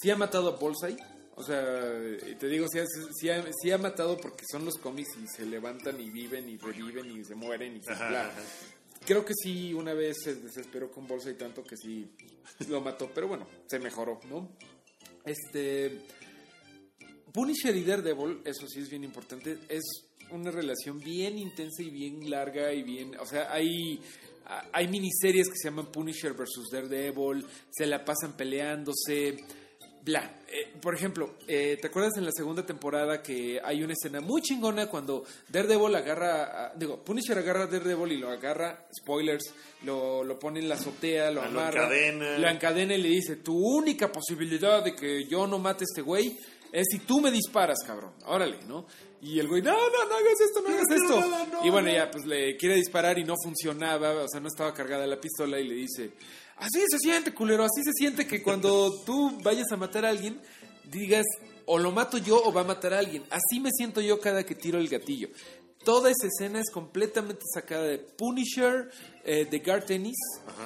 sí 0.00 0.10
ha 0.10 0.16
matado 0.16 0.48
a 0.48 0.56
Bullseye. 0.56 0.96
O 1.36 1.42
sea, 1.42 1.98
y 2.30 2.34
te 2.34 2.48
digo, 2.48 2.66
sí 2.70 2.78
ha, 2.80 2.84
sí 3.14 3.30
ha- 3.30 3.44
sí 3.62 3.70
ha 3.70 3.78
matado 3.78 4.16
porque 4.18 4.44
son 4.50 4.64
los 4.64 4.76
cómics 4.76 5.10
y 5.22 5.26
se 5.26 5.46
levantan 5.46 6.00
y 6.00 6.10
viven 6.10 6.48
y 6.48 6.58
reviven 6.58 7.10
y 7.18 7.24
se 7.24 7.34
mueren 7.34 7.76
y 7.76 7.82
se 7.82 7.92
Ajá. 7.92 8.30
Creo 9.06 9.24
que 9.24 9.32
sí, 9.34 9.72
una 9.72 9.94
vez 9.94 10.18
se 10.22 10.34
desesperó 10.34 10.90
con 10.90 11.06
Bullseye 11.06 11.34
tanto 11.34 11.62
que 11.64 11.76
sí 11.76 12.10
lo 12.68 12.80
mató, 12.82 13.10
pero 13.14 13.28
bueno, 13.28 13.46
se 13.68 13.78
mejoró, 13.78 14.20
¿no? 14.28 14.50
Este. 15.24 16.02
Punisher 17.32 17.74
y 17.76 17.84
Daredevil, 17.84 18.40
eso 18.44 18.66
sí 18.68 18.80
es 18.80 18.90
bien 18.90 19.04
importante, 19.04 19.56
es 19.68 19.82
una 20.30 20.50
relación 20.50 20.98
bien 20.98 21.38
intensa 21.38 21.82
y 21.82 21.90
bien 21.90 22.28
larga 22.28 22.72
y 22.72 22.82
bien, 22.82 23.16
o 23.18 23.24
sea, 23.26 23.52
hay 23.52 24.00
hay 24.72 24.88
miniseries 24.88 25.48
que 25.48 25.56
se 25.56 25.68
llaman 25.68 25.92
Punisher 25.92 26.32
vs. 26.32 26.70
Daredevil, 26.72 27.46
se 27.70 27.86
la 27.86 28.04
pasan 28.04 28.36
peleándose, 28.36 29.36
bla. 30.04 30.38
Eh, 30.48 30.72
por 30.80 30.94
ejemplo, 30.94 31.36
eh, 31.46 31.78
¿te 31.80 31.86
acuerdas 31.86 32.16
en 32.16 32.24
la 32.24 32.32
segunda 32.32 32.66
temporada 32.66 33.22
que 33.22 33.60
hay 33.62 33.82
una 33.84 33.92
escena 33.92 34.20
muy 34.20 34.42
chingona 34.42 34.88
cuando 34.88 35.24
Daredevil 35.48 35.94
agarra, 35.94 36.66
a- 36.66 36.74
digo, 36.74 37.04
Punisher 37.04 37.38
agarra 37.38 37.64
a 37.64 37.66
Daredevil 37.66 38.12
y 38.12 38.16
lo 38.18 38.30
agarra, 38.30 38.86
spoilers, 39.00 39.44
lo, 39.84 40.24
lo 40.24 40.38
pone 40.38 40.58
en 40.60 40.68
la 40.68 40.74
azotea, 40.74 41.30
lo 41.30 41.42
Ah, 41.42 41.48
lo 41.48 41.60
amarra, 41.60 41.82
encadena. 41.84 42.38
lo 42.38 42.48
encadena 42.48 42.94
y 42.94 43.02
le 43.02 43.08
dice, 43.10 43.36
tu 43.36 43.56
única 43.56 44.10
posibilidad 44.10 44.82
de 44.82 44.94
que 44.96 45.26
yo 45.26 45.46
no 45.46 45.58
mate 45.58 45.84
a 45.84 45.86
este 45.88 46.02
güey 46.02 46.36
es 46.72 46.86
si 46.90 46.98
tú 47.00 47.20
me 47.20 47.30
disparas, 47.30 47.78
cabrón. 47.86 48.12
Órale, 48.26 48.58
¿no? 48.66 48.86
Y 49.22 49.38
el 49.38 49.48
güey, 49.48 49.60
no, 49.60 49.72
no, 49.72 50.04
no 50.08 50.14
hagas 50.16 50.40
esto, 50.40 50.62
no 50.62 50.68
hagas 50.70 50.90
esto. 50.90 51.20
no, 51.52 51.64
y 51.66 51.70
bueno, 51.70 51.88
no. 51.88 51.94
ya, 51.94 52.10
pues 52.10 52.24
le 52.26 52.56
quiere 52.56 52.74
disparar 52.76 53.18
y 53.18 53.24
no 53.24 53.34
funcionaba, 53.42 54.12
o 54.24 54.28
sea, 54.28 54.40
no 54.40 54.48
estaba 54.48 54.72
cargada 54.74 55.06
la 55.06 55.20
pistola 55.20 55.60
y 55.60 55.68
le 55.68 55.74
dice, 55.74 56.12
así 56.60 56.80
se 56.88 56.98
siente, 56.98 57.34
culero, 57.34 57.64
así 57.64 57.82
se 57.82 57.92
siente 57.92 58.26
que 58.26 58.42
cuando 58.42 59.02
tú 59.06 59.38
vayas 59.42 59.72
a 59.72 59.76
matar 59.76 60.04
a 60.04 60.10
alguien, 60.10 60.40
digas, 60.84 61.26
o 61.66 61.78
lo 61.78 61.92
mato 61.92 62.18
yo 62.18 62.42
o 62.42 62.52
va 62.52 62.62
a 62.62 62.64
matar 62.64 62.94
a 62.94 62.98
alguien. 62.98 63.24
Así 63.30 63.60
me 63.60 63.70
siento 63.70 64.00
yo 64.00 64.20
cada 64.20 64.44
que 64.44 64.54
tiro 64.54 64.78
el 64.78 64.88
gatillo. 64.88 65.28
Toda 65.84 66.10
esa 66.10 66.26
escena 66.26 66.60
es 66.60 66.70
completamente 66.70 67.42
sacada 67.54 67.84
de 67.84 67.98
Punisher, 67.98 68.90
eh, 69.24 69.46
de 69.50 69.58
Garth 69.60 69.90
Ennis, 69.90 70.16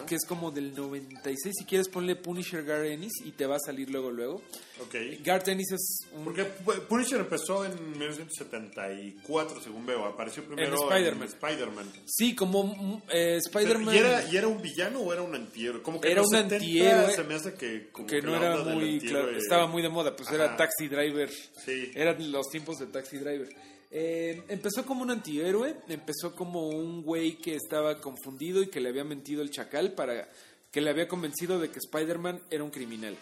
que 0.09 0.17
es 0.17 0.25
como 0.27 0.51
del 0.51 0.75
96. 0.75 1.55
Si 1.57 1.65
quieres 1.65 1.89
ponle 1.89 2.17
Punisher 2.17 2.65
Garth 2.65 2.87
Ennis 2.87 3.13
y 3.25 3.31
te 3.31 3.47
va 3.47 3.55
a 3.55 3.61
salir 3.61 3.91
luego, 3.91 4.11
luego. 4.11 4.43
Ok. 4.83 4.97
Garth 5.23 5.47
Ennis 5.47 5.71
es 5.71 5.99
un... 6.13 6.25
Porque 6.25 6.45
Punisher 6.45 7.21
empezó 7.21 7.65
en 7.65 7.93
1974, 7.93 9.61
según 9.63 9.87
veo. 9.87 10.05
Apareció 10.05 10.45
primero 10.45 10.69
En 10.91 11.23
Spider-Man. 11.23 11.93
Sí, 12.07 12.35
como 12.35 12.65
mm, 12.65 13.03
eh, 13.13 13.37
Spider-Man... 13.37 13.95
¿y, 13.95 13.99
era, 13.99 14.29
¿Y 14.29 14.37
era 14.37 14.49
un 14.49 14.61
villano 14.61 14.99
o 14.99 15.13
era 15.13 15.23
un 15.23 15.37
antihéroe? 15.37 15.81
Como 15.81 16.01
que 16.01 16.11
Era 16.11 16.23
un 16.23 16.29
70 16.29 16.57
antihéroe 16.57 17.15
Se 17.15 17.23
me 17.23 17.35
hace 17.35 17.55
que, 17.55 17.89
como 17.93 18.09
que 18.09 18.21
no 18.21 18.35
era 18.35 18.65
muy 18.65 18.99
claro, 18.99 19.31
estaba 19.31 19.69
muy 19.69 19.81
de 19.81 19.91
moda, 19.91 20.17
pues 20.17 20.29
era 20.33 20.47
Ajá. 20.47 20.57
Taxi 20.57 20.89
Driver. 20.89 21.31
Sí. 21.31 21.93
Eran 21.95 22.33
los 22.33 22.49
tiempos 22.49 22.79
de 22.79 22.87
Taxi 22.87 23.19
Driver. 23.19 23.49
Eh, 23.97 24.43
empezó 24.49 24.85
como 24.85 25.03
un 25.03 25.13
antihéroe, 25.13 25.77
empezó 25.87 26.35
como 26.35 26.69
un 26.69 27.05
güey 27.05 27.39
que 27.39 27.55
estaba 27.55 28.01
confundido 28.01 28.61
y 28.61 28.67
que 28.67 28.81
le 28.81 28.89
había 28.89 29.05
mentido 29.05 29.41
el 29.41 29.53
chacal 29.53 29.93
para 29.93 30.29
que 30.73 30.81
le 30.81 30.91
había 30.91 31.07
convencido 31.07 31.61
de 31.61 31.71
que 31.71 31.79
Spider-Man 31.79 32.43
era 32.51 32.65
un 32.65 32.71
criminal. 32.71 33.17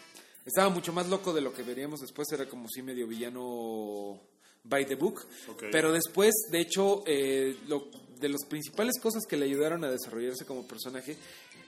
Estaba 0.47 0.71
mucho 0.71 0.95
más 0.95 1.11
loco 1.11 1.35
de 1.35 1.43
lo 1.43 1.53
que 1.53 1.63
veríamos 1.63 2.01
después, 2.01 2.27
era 2.33 2.49
como 2.49 2.69
si 2.71 2.81
medio 2.81 3.07
villano 3.07 4.19
by 4.65 4.87
the 4.87 4.95
book. 4.95 5.27
Ok. 5.51 5.65
Pero 5.71 5.93
después, 5.93 6.33
de 6.51 6.61
hecho, 6.61 7.05
eh, 7.07 7.55
lo, 7.69 7.91
de 8.19 8.31
las 8.31 8.47
principales 8.49 8.99
cosas 8.99 9.25
que 9.29 9.37
le 9.37 9.45
ayudaron 9.45 9.85
a 9.85 9.91
desarrollarse 9.91 10.47
como 10.47 10.67
personaje 10.67 11.19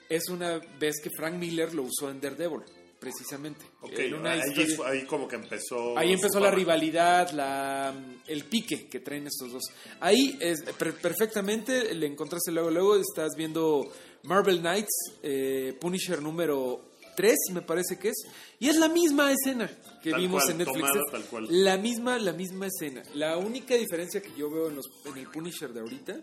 es 0.09 0.31
una 0.31 0.59
vez 0.81 0.95
que 1.03 1.11
Frank 1.15 1.35
Miller 1.35 1.75
lo 1.75 1.83
usó 1.83 2.11
en 2.11 2.23
Daredevil, 2.23 2.63
precisamente. 3.05 3.65
Ok, 3.83 3.93
En 3.99 4.15
una 4.15 4.33
ahí, 4.33 4.41
historia- 4.51 4.89
ahí 4.91 5.05
como 5.05 5.29
que 5.29 5.37
empezó. 5.37 5.97
Ahí 5.99 6.13
empezó 6.13 6.41
la 6.41 6.51
rivalidad, 6.51 7.31
la, 7.31 7.95
el 8.27 8.45
pique 8.45 8.89
que 8.89 9.01
traen 9.01 9.27
estos 9.27 9.53
dos. 9.53 9.63
Ahí 10.01 10.37
es 10.41 10.63
per- 10.79 10.95
perfectamente, 10.95 11.95
le 11.95 12.07
encontraste 12.07 12.51
luego, 12.53 12.71
luego 12.71 12.97
estás 12.97 13.31
viendo 13.37 13.93
Marvel 14.25 14.61
Knights, 14.61 15.13
eh, 15.23 15.77
Punisher 15.81 16.21
número 16.23 16.91
3, 17.17 17.37
me 17.53 17.63
parece 17.63 17.99
que 17.99 18.09
es, 18.09 18.17
y 18.59 18.69
es 18.69 18.77
la 18.77 18.89
misma 18.89 19.31
escena 19.33 19.71
que 20.03 20.11
Tal 20.11 20.21
vimos 20.21 20.43
cual, 20.43 20.53
en 20.53 20.59
Netflix. 20.59 20.81
tomada 20.81 21.01
es 21.07 21.13
tal 21.13 21.25
cual. 21.27 21.47
La 21.51 21.77
misma, 21.77 22.19
la 22.19 22.33
misma 22.33 22.67
escena. 22.67 23.03
La 23.15 23.37
única 23.39 23.75
diferencia 23.77 24.21
que 24.21 24.31
yo 24.37 24.51
veo 24.51 24.69
en, 24.69 24.77
los, 24.77 24.87
en 25.07 25.17
el 25.19 25.29
Punisher 25.29 25.73
de 25.73 25.81
ahorita 25.81 26.19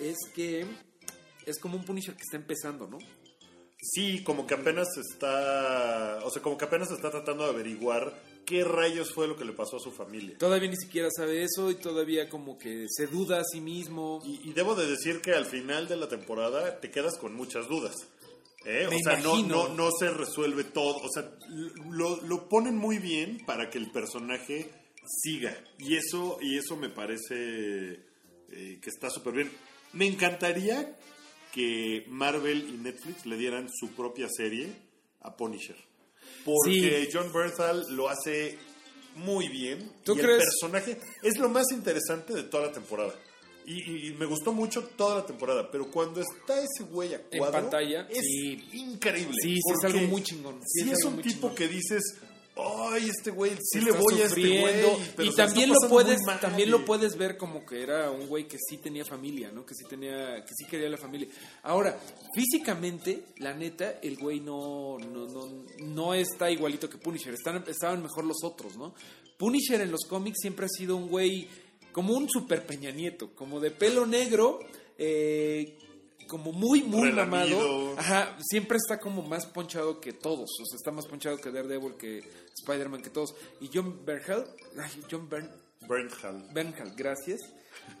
es 0.00 0.16
que 0.34 0.64
es 1.46 1.58
como 1.58 1.76
un 1.76 1.84
Punisher 1.84 2.14
que 2.14 2.22
está 2.22 2.36
empezando, 2.36 2.86
¿no? 2.86 2.98
Sí, 3.82 4.22
como 4.22 4.46
que 4.46 4.54
apenas 4.54 4.88
está. 4.96 6.20
O 6.24 6.30
sea, 6.30 6.42
como 6.42 6.58
que 6.58 6.66
apenas 6.66 6.90
está 6.90 7.10
tratando 7.10 7.44
de 7.44 7.50
averiguar 7.50 8.14
qué 8.44 8.62
rayos 8.64 9.12
fue 9.12 9.26
lo 9.26 9.36
que 9.36 9.44
le 9.44 9.52
pasó 9.52 9.76
a 9.76 9.80
su 9.80 9.90
familia. 9.90 10.36
Todavía 10.38 10.68
ni 10.68 10.76
siquiera 10.76 11.08
sabe 11.10 11.44
eso 11.44 11.70
y 11.70 11.76
todavía 11.76 12.28
como 12.28 12.58
que 12.58 12.86
se 12.88 13.06
duda 13.06 13.40
a 13.40 13.44
sí 13.44 13.60
mismo. 13.60 14.20
Y, 14.24 14.50
y 14.50 14.52
debo 14.52 14.74
de 14.74 14.86
decir 14.86 15.20
que 15.20 15.32
al 15.32 15.46
final 15.46 15.88
de 15.88 15.96
la 15.96 16.08
temporada 16.08 16.80
te 16.80 16.90
quedas 16.90 17.16
con 17.16 17.34
muchas 17.34 17.68
dudas. 17.68 17.94
¿eh? 18.64 18.86
Me 18.90 18.96
o 18.96 18.98
sea, 18.98 19.18
no, 19.20 19.42
no, 19.42 19.68
no 19.68 19.90
se 19.98 20.10
resuelve 20.10 20.64
todo. 20.64 20.96
O 20.96 21.08
sea, 21.12 21.30
lo, 21.90 22.20
lo 22.22 22.48
ponen 22.48 22.76
muy 22.76 22.98
bien 22.98 23.44
para 23.46 23.70
que 23.70 23.78
el 23.78 23.90
personaje 23.90 24.70
siga. 25.06 25.56
Y 25.78 25.96
eso, 25.96 26.38
y 26.40 26.58
eso 26.58 26.76
me 26.76 26.90
parece 26.90 27.92
eh, 28.52 28.78
que 28.80 28.90
está 28.90 29.10
súper 29.10 29.34
bien. 29.34 29.50
Me 29.92 30.06
encantaría 30.06 30.96
que 31.52 32.04
Marvel 32.08 32.68
y 32.68 32.78
Netflix 32.78 33.26
le 33.26 33.36
dieran 33.36 33.68
su 33.72 33.88
propia 33.90 34.28
serie 34.28 34.72
a 35.20 35.36
Punisher. 35.36 35.76
Porque 36.44 37.08
John 37.12 37.32
Bernthal 37.32 37.86
lo 37.90 38.08
hace 38.08 38.56
muy 39.16 39.48
bien. 39.48 39.92
¿Tú 40.04 40.12
y 40.14 40.18
crees? 40.20 40.38
el 40.42 40.44
personaje 40.44 40.98
es 41.22 41.38
lo 41.38 41.48
más 41.48 41.66
interesante 41.72 42.32
de 42.34 42.44
toda 42.44 42.66
la 42.68 42.72
temporada. 42.72 43.14
Y, 43.66 44.08
y 44.08 44.12
me 44.14 44.24
gustó 44.24 44.52
mucho 44.52 44.82
toda 44.96 45.16
la 45.16 45.26
temporada, 45.26 45.70
pero 45.70 45.90
cuando 45.90 46.20
está 46.20 46.58
ese 46.60 46.84
güey 46.90 47.14
a 47.14 47.20
En 47.30 47.38
cuadro, 47.38 47.60
pantalla, 47.60 48.08
es 48.10 48.18
sí. 48.18 48.64
increíble. 48.72 49.34
Sí, 49.42 49.54
sí, 49.56 49.72
es 49.78 49.84
algo 49.84 50.00
muy 50.08 50.22
chingón. 50.22 50.60
Sí, 50.66 50.84
Sí, 50.84 50.90
es 50.90 51.04
un 51.04 51.16
tipo 51.20 51.32
chingón. 51.32 51.54
que 51.54 51.68
dices, 51.68 52.02
ay, 52.56 53.08
este 53.08 53.30
güey, 53.30 53.52
sí 53.62 53.78
está 53.78 53.90
le 53.90 53.98
voy 53.98 54.20
a 54.20 54.24
este 54.26 54.40
güey. 54.40 54.82
sufriendo. 54.82 54.98
pero 55.16 55.30
y 55.30 55.34
también 55.34 55.70
lo 55.70 55.88
puedes 55.88 56.20
mal, 56.26 56.40
también 56.40 56.70
lo 56.70 56.84
puedes 56.84 57.16
ver 57.16 57.36
como 57.36 57.64
que 57.64 57.82
era 57.82 58.10
un 58.10 58.26
güey 58.26 58.46
que 58.46 58.56
sí 58.58 58.78
tenía 58.78 59.04
familia 59.04 59.50
no 59.52 59.64
que 59.64 59.74
sí 59.74 59.84
tenía 59.88 60.44
que 60.44 60.52
sí 60.54 60.66
quería 60.68 60.88
la 60.88 60.96
familia 60.96 61.28
ahora 61.62 61.98
físicamente 62.34 63.26
la 63.38 63.54
neta 63.54 64.00
el 64.02 64.16
güey 64.16 64.40
no 64.40 64.98
no, 64.98 65.26
no, 65.26 65.64
no 65.78 66.14
está 66.14 66.50
igualito 66.50 66.90
que 66.90 66.98
Punisher 66.98 67.34
Están, 67.34 67.64
estaban 67.66 68.02
mejor 68.02 68.24
los 68.24 68.42
otros 68.42 68.76
no 68.76 68.94
Punisher 69.38 69.80
en 69.80 69.90
los 69.90 70.02
cómics 70.08 70.38
siempre 70.40 70.66
ha 70.66 70.68
sido 70.68 70.96
un 70.96 71.08
güey 71.08 71.48
como 71.92 72.14
un 72.14 72.28
super 72.28 72.66
Peña 72.66 72.90
Nieto 72.90 73.34
como 73.34 73.60
de 73.60 73.70
pelo 73.70 74.06
negro 74.06 74.60
eh, 74.98 75.78
como 76.30 76.52
muy, 76.52 76.82
muy 76.82 77.10
Relamido. 77.10 77.58
mamado. 77.58 77.98
Ajá, 77.98 78.36
siempre 78.40 78.76
está 78.78 78.98
como 79.00 79.22
más 79.22 79.44
ponchado 79.46 80.00
que 80.00 80.12
todos. 80.12 80.48
O 80.60 80.64
sea, 80.64 80.76
está 80.76 80.92
más 80.92 81.06
ponchado 81.06 81.36
que 81.38 81.50
Daredevil, 81.50 81.96
que 81.98 82.20
Spider-Man, 82.62 83.02
que 83.02 83.10
todos. 83.10 83.34
Y 83.60 83.68
John 83.74 84.04
Bernhal, 84.04 84.46
John 85.10 85.28
Bern, 85.28 85.50
Bernthal. 85.88 86.48
Bernhal, 86.54 86.92
gracias. 86.96 87.40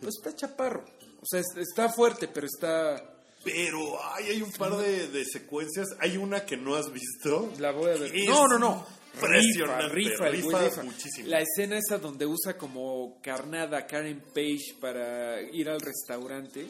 Pues 0.00 0.14
está 0.16 0.34
chaparro. 0.36 0.84
O 1.20 1.26
sea, 1.26 1.40
es- 1.40 1.56
está 1.56 1.88
fuerte, 1.88 2.28
pero 2.28 2.46
está. 2.46 3.16
Pero 3.42 3.98
ay, 4.14 4.26
hay 4.30 4.42
un 4.42 4.52
par 4.52 4.76
de, 4.76 5.08
de 5.08 5.24
secuencias. 5.24 5.88
Hay 5.98 6.16
una 6.16 6.44
que 6.44 6.56
no 6.56 6.76
has 6.76 6.92
visto. 6.92 7.50
La 7.58 7.72
voy 7.72 7.90
a 7.90 7.94
ver. 7.96 8.12
No, 8.28 8.46
no, 8.46 8.58
no. 8.58 8.86
Rifa, 9.20 9.88
rifa, 9.88 10.28
el 10.28 10.32
rifa 10.36 10.60
rifa. 10.62 10.82
muchísimo. 10.84 11.28
La 11.28 11.40
escena 11.40 11.76
esa 11.78 11.98
donde 11.98 12.26
usa 12.26 12.56
como 12.56 13.18
carnada 13.20 13.84
Karen 13.86 14.22
Page 14.32 14.76
para 14.80 15.42
ir 15.42 15.68
al 15.68 15.80
restaurante. 15.80 16.66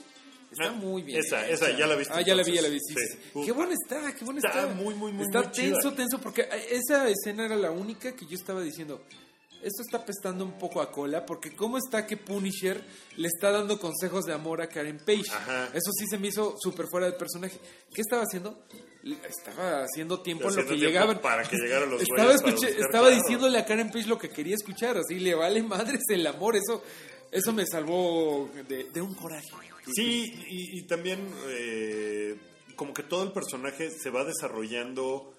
Está 0.51 0.73
muy 0.73 1.03
bien. 1.03 1.21
esa, 1.21 1.47
hecha. 1.47 1.67
esa, 1.69 1.79
ya 1.79 1.87
la 1.87 1.95
viste 1.97 2.13
Ah, 2.17 2.21
ya 2.23 2.35
la 2.35 2.43
vi, 2.43 2.53
ya 2.55 2.63
la 2.63 2.69
vi. 2.69 2.79
entonces. 2.79 3.11
sí, 3.13 3.17
sí, 3.17 3.23
Sí. 3.33 3.41
sí. 3.41 3.47
Qué 3.47 3.53
buena 3.53 3.73
está, 3.75 4.15
qué 4.15 4.25
buena 4.25 4.41
Está 4.45 4.63
está. 4.63 4.75
muy, 4.75 4.95
muy, 4.95 5.13
muy, 5.13 5.25
Está 5.25 5.43
muy 5.43 5.51
chida. 5.53 5.75
tenso, 5.75 5.93
tenso, 5.95 6.21
porque 6.21 6.49
esa 6.71 7.09
escena 7.09 7.45
era 7.47 7.57
la 7.57 7.71
única 7.71 8.15
que 8.17 8.27
yo 8.27 8.35
estaba 8.35 8.61
diciendo. 8.61 9.01
Esto 9.63 9.83
está 9.83 10.05
pestando 10.07 10.43
un 10.43 10.59
poco 10.59 10.81
a 10.81 10.91
cola, 10.91 11.27
porque 11.27 11.55
¿cómo 11.55 11.77
está 11.77 12.07
que 12.07 12.17
Punisher 12.17 12.83
le 13.17 13.29
está 13.29 13.51
dando 13.53 13.79
consejos 13.79 14.25
de 14.25 14.33
amor 14.33 14.63
a 14.63 14.69
Karen 14.71 14.99
Page? 14.99 15.31
Ajá. 15.31 15.67
Eso 15.75 15.91
sí 15.99 16.07
se 16.09 16.17
me 16.17 16.29
hizo 16.29 16.57
súper 16.59 16.87
fuera 16.87 17.05
del 17.07 17.17
personaje. 17.17 17.59
¿Qué 17.93 18.01
estaba 18.01 18.23
haciendo? 18.23 18.65
Estaba 19.29 19.85
haciendo 19.85 20.21
tiempo 20.21 20.45
en 20.49 20.55
lo 20.57 20.61
Haciendo 20.63 20.73
que 20.81 20.87
llegaban. 20.87 21.19
para 21.21 21.43
que 21.43 21.57
llegaran 21.57 21.91
los 21.91 22.01
estaba 22.03 22.33
escuché- 22.35 22.71
estaba 22.71 23.09
claro. 23.09 23.17
diciéndole 23.17 23.59
a 23.59 23.65
Karen 23.67 23.91
Page 23.91 24.07
lo 24.07 24.19
que 24.19 24.31
quería 24.31 24.55
escuchar, 24.55 24.97
así 24.97 25.19
le 25.19 25.35
vale 25.35 25.63
madres 25.63 26.01
el 26.09 26.27
amor. 26.27 26.57
Eso, 26.57 26.83
eso 27.31 27.53
me 27.53 27.66
salvó 27.66 28.51
de, 28.69 28.85
de 28.85 29.01
un 29.01 29.14
coraje. 29.14 29.49
Sí, 29.95 30.33
y, 30.49 30.79
y 30.79 30.83
también 30.87 31.27
eh, 31.49 32.37
como 32.77 32.95
que 32.95 33.03
todo 33.03 33.25
el 33.25 33.33
personaje 33.33 33.90
se 33.90 34.11
va 34.11 34.25
desarrollando, 34.25 35.33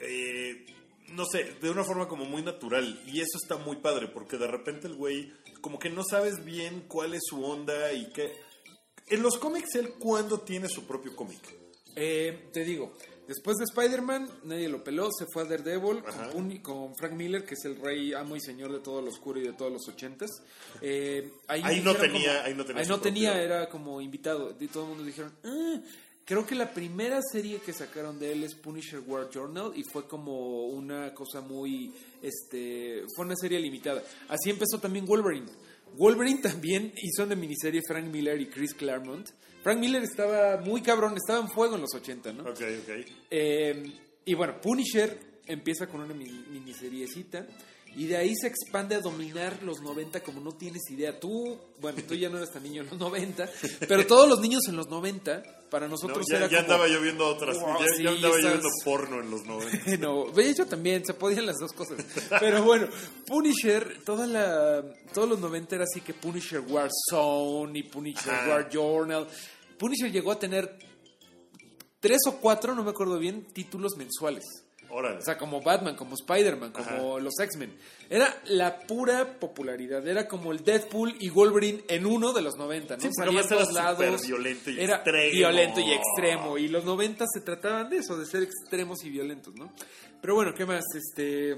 eh, 0.00 0.66
no 1.08 1.24
sé, 1.24 1.44
de 1.60 1.70
una 1.70 1.84
forma 1.84 2.08
como 2.08 2.24
muy 2.24 2.42
natural. 2.42 3.02
Y 3.06 3.20
eso 3.20 3.38
está 3.42 3.56
muy 3.56 3.76
padre, 3.76 4.08
porque 4.08 4.38
de 4.38 4.46
repente 4.46 4.86
el 4.86 4.94
güey 4.94 5.32
como 5.60 5.78
que 5.78 5.90
no 5.90 6.04
sabes 6.04 6.44
bien 6.44 6.84
cuál 6.86 7.14
es 7.14 7.22
su 7.28 7.44
onda 7.44 7.92
y 7.92 8.12
qué... 8.12 8.32
En 9.08 9.22
los 9.22 9.38
cómics, 9.38 9.74
él 9.76 9.94
cuándo 9.98 10.40
tiene 10.40 10.68
su 10.68 10.86
propio 10.86 11.14
cómic. 11.14 11.40
Eh, 11.94 12.50
te 12.52 12.64
digo, 12.64 12.92
después 13.28 13.56
de 13.58 13.64
Spider-Man, 13.64 14.28
nadie 14.44 14.68
lo 14.68 14.82
peló, 14.84 15.08
se 15.16 15.26
fue 15.26 15.42
a 15.42 15.46
Daredevil 15.46 16.02
con, 16.02 16.30
Puni- 16.32 16.60
con 16.62 16.94
Frank 16.96 17.12
Miller, 17.12 17.44
que 17.44 17.54
es 17.54 17.64
el 17.64 17.76
rey, 17.76 18.12
amo 18.14 18.36
y 18.36 18.40
señor 18.40 18.72
de 18.72 18.80
todo 18.80 19.02
lo 19.02 19.10
oscuro 19.10 19.40
y 19.40 19.44
de 19.44 19.52
todos 19.52 19.72
los 19.72 19.88
ochentas. 19.88 20.30
Eh, 20.80 21.30
Ahí 21.48 21.80
no 21.82 21.94
tenía- 21.94 22.44
ahí 22.44 22.54
no 22.54 22.64
tenía 22.64 22.82
su 22.84 22.98
tenía, 22.98 23.30
propio- 23.32 23.44
era 23.44 23.68
como 23.68 24.00
invitado. 24.00 24.54
Y 24.60 24.68
todo 24.68 24.84
el 24.84 24.88
mundo 24.90 25.04
dijeron, 25.04 25.32
"Ah". 25.44 25.80
creo 26.24 26.44
que 26.46 26.54
la 26.56 26.72
primera 26.74 27.20
serie 27.22 27.58
que 27.64 27.72
sacaron 27.72 28.18
de 28.18 28.32
él 28.32 28.42
es 28.44 28.54
Punisher 28.54 29.00
War 29.06 29.30
Journal 29.32 29.72
y 29.76 29.84
fue 29.84 30.08
como 30.08 30.66
una 30.66 31.14
cosa 31.14 31.40
muy, 31.40 31.92
este, 32.22 33.04
fue 33.14 33.24
una 33.26 33.36
serie 33.36 33.60
limitada. 33.60 34.02
Así 34.28 34.50
empezó 34.50 34.78
también 34.80 35.06
Wolverine. 35.06 35.46
Wolverine 35.96 36.40
también 36.42 36.92
hizo 37.00 37.22
una 37.22 37.36
miniserie 37.36 37.80
Frank 37.86 38.06
Miller 38.06 38.40
y 38.40 38.46
Chris 38.46 38.74
Claremont. 38.74 39.28
Frank 39.66 39.80
Miller 39.80 40.02
estaba 40.04 40.58
muy 40.58 40.80
cabrón, 40.80 41.14
estaba 41.16 41.40
en 41.40 41.48
fuego 41.48 41.74
en 41.74 41.80
los 41.80 41.92
80, 41.92 42.32
¿no? 42.34 42.42
Ok, 42.44 42.60
ok. 42.60 43.06
Eh, 43.30 43.92
y 44.24 44.34
bueno, 44.34 44.60
Punisher 44.60 45.18
empieza 45.44 45.88
con 45.88 46.02
una 46.02 46.14
mini- 46.14 46.44
miniseriecita 46.52 47.44
y 47.96 48.06
de 48.06 48.16
ahí 48.16 48.32
se 48.40 48.46
expande 48.46 48.94
a 48.94 49.00
dominar 49.00 49.62
los 49.64 49.80
90 49.80 50.20
como 50.22 50.40
no 50.40 50.52
tienes 50.52 50.82
idea. 50.90 51.18
Tú, 51.18 51.58
bueno, 51.80 51.98
tú 52.06 52.14
ya 52.14 52.28
no 52.28 52.36
eras 52.36 52.52
tan 52.52 52.62
niño 52.62 52.82
en 52.82 52.90
los 52.90 52.98
90, 52.98 53.48
pero 53.88 54.06
todos 54.06 54.28
los 54.28 54.38
niños 54.40 54.62
en 54.68 54.76
los 54.76 54.86
90, 54.88 55.42
para 55.70 55.86
No, 55.86 55.92
nosotros 55.92 56.24
ya, 56.30 56.36
era 56.36 56.46
ya 56.46 56.58
como... 56.62 56.72
andaba 56.74 56.88
yo 56.88 57.00
viendo 57.00 57.26
otras. 57.26 57.58
Wow, 57.58 57.80
ya, 57.80 57.86
sí, 57.96 58.02
ya 58.04 58.10
andaba 58.10 58.38
yo 58.40 58.48
viendo 58.50 58.68
porno 58.84 59.20
en 59.20 59.30
los 59.32 59.44
90. 59.46 59.96
No, 59.98 60.26
de 60.30 60.48
hecho 60.48 60.66
también, 60.66 61.04
se 61.04 61.14
podían 61.14 61.46
las 61.46 61.56
dos 61.56 61.72
cosas. 61.72 62.04
Pero 62.38 62.62
bueno, 62.62 62.86
Punisher, 63.26 63.98
toda 64.04 64.26
la, 64.26 64.84
todos 65.12 65.28
los 65.28 65.40
90 65.40 65.74
era 65.76 65.84
así 65.84 66.00
que 66.02 66.12
Punisher 66.14 66.60
War 66.60 66.90
Zone 67.10 67.78
y 67.78 67.82
Punisher 67.84 68.32
Ajá. 68.32 68.48
War 68.48 68.68
Journal. 68.70 69.26
Punisher 69.78 70.10
llegó 70.12 70.32
a 70.32 70.38
tener 70.38 70.78
tres 72.00 72.18
o 72.26 72.36
cuatro, 72.40 72.74
no 72.74 72.82
me 72.84 72.90
acuerdo 72.90 73.18
bien, 73.18 73.46
títulos 73.52 73.96
mensuales. 73.96 74.44
Órale. 74.88 75.18
O 75.18 75.22
sea, 75.22 75.36
como 75.36 75.60
Batman, 75.60 75.96
como 75.96 76.14
Spider-Man, 76.14 76.70
como 76.70 76.86
Ajá. 77.16 77.18
los 77.20 77.34
X-Men. 77.40 77.76
Era 78.08 78.40
la 78.46 78.78
pura 78.86 79.40
popularidad. 79.40 80.06
Era 80.06 80.28
como 80.28 80.52
el 80.52 80.62
Deadpool 80.62 81.16
y 81.18 81.28
Wolverine 81.28 81.82
en 81.88 82.06
uno 82.06 82.32
de 82.32 82.40
los 82.40 82.54
90, 82.56 82.96
¿no? 82.96 83.02
Sí, 83.02 83.08
porque 83.08 83.16
Salía 83.26 83.40
en 83.40 83.46
además 83.46 83.68
era 83.74 83.82
todos 83.84 83.98
lados. 83.98 84.26
violento 84.26 84.70
y 84.70 84.80
era 84.80 84.94
extremo. 84.98 85.32
violento 85.32 85.80
y 85.80 85.92
extremo. 85.92 86.58
Y 86.58 86.68
los 86.68 86.84
90 86.84 87.24
se 87.34 87.40
trataban 87.40 87.90
de 87.90 87.96
eso, 87.96 88.16
de 88.16 88.26
ser 88.26 88.44
extremos 88.44 89.02
y 89.04 89.10
violentos, 89.10 89.54
¿no? 89.56 89.72
Pero 90.20 90.36
bueno, 90.36 90.54
¿qué 90.54 90.64
más? 90.64 90.84
Este. 90.94 91.56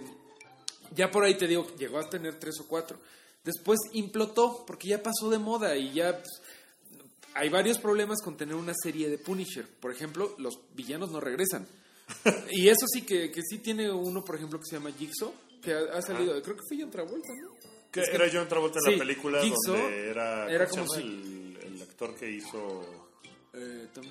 Ya 0.94 1.10
por 1.10 1.22
ahí 1.22 1.34
te 1.34 1.46
digo, 1.46 1.66
llegó 1.76 1.98
a 1.98 2.08
tener 2.08 2.38
tres 2.38 2.58
o 2.60 2.66
cuatro. 2.66 2.98
Después 3.44 3.78
implotó, 3.92 4.64
porque 4.66 4.88
ya 4.88 5.02
pasó 5.02 5.28
de 5.28 5.38
moda 5.38 5.76
y 5.76 5.92
ya. 5.92 6.12
pues, 6.16 6.40
hay 7.34 7.48
varios 7.48 7.78
problemas 7.78 8.20
con 8.22 8.36
tener 8.36 8.54
una 8.54 8.72
serie 8.82 9.08
de 9.08 9.18
Punisher. 9.18 9.66
Por 9.66 9.92
ejemplo, 9.92 10.34
los 10.38 10.58
villanos 10.74 11.10
no 11.10 11.20
regresan. 11.20 11.66
y 12.50 12.68
eso 12.68 12.86
sí 12.92 13.02
que, 13.02 13.30
que 13.30 13.42
sí 13.42 13.58
tiene 13.58 13.90
uno, 13.90 14.24
por 14.24 14.36
ejemplo, 14.36 14.58
que 14.58 14.64
se 14.68 14.76
llama 14.76 14.90
Jigsaw, 14.98 15.32
que 15.62 15.72
ha, 15.74 15.80
ha 15.98 16.02
salido, 16.02 16.40
creo 16.42 16.56
que 16.56 16.62
fue 16.68 16.78
John 16.80 16.90
Travolta, 16.90 17.28
¿no? 17.42 17.50
Que 17.92 18.00
Es 18.00 18.08
que- 18.10 18.16
era 18.16 18.28
John 18.32 18.48
Travolta 18.48 18.78
en 18.80 18.84
sí, 18.84 18.92
la 18.92 18.98
película 18.98 19.42
Jigsaw 19.42 19.76
donde 19.76 20.08
era, 20.10 20.50
era 20.50 20.66
¿cómo 20.68 20.84
como 20.86 20.94
si- 21.00 21.02
el, 21.02 21.58
el 21.74 21.82
actor 21.82 22.14
que 22.14 22.30
hizo 22.30 23.08
Eh, 23.54 23.86
Tom 23.94 24.04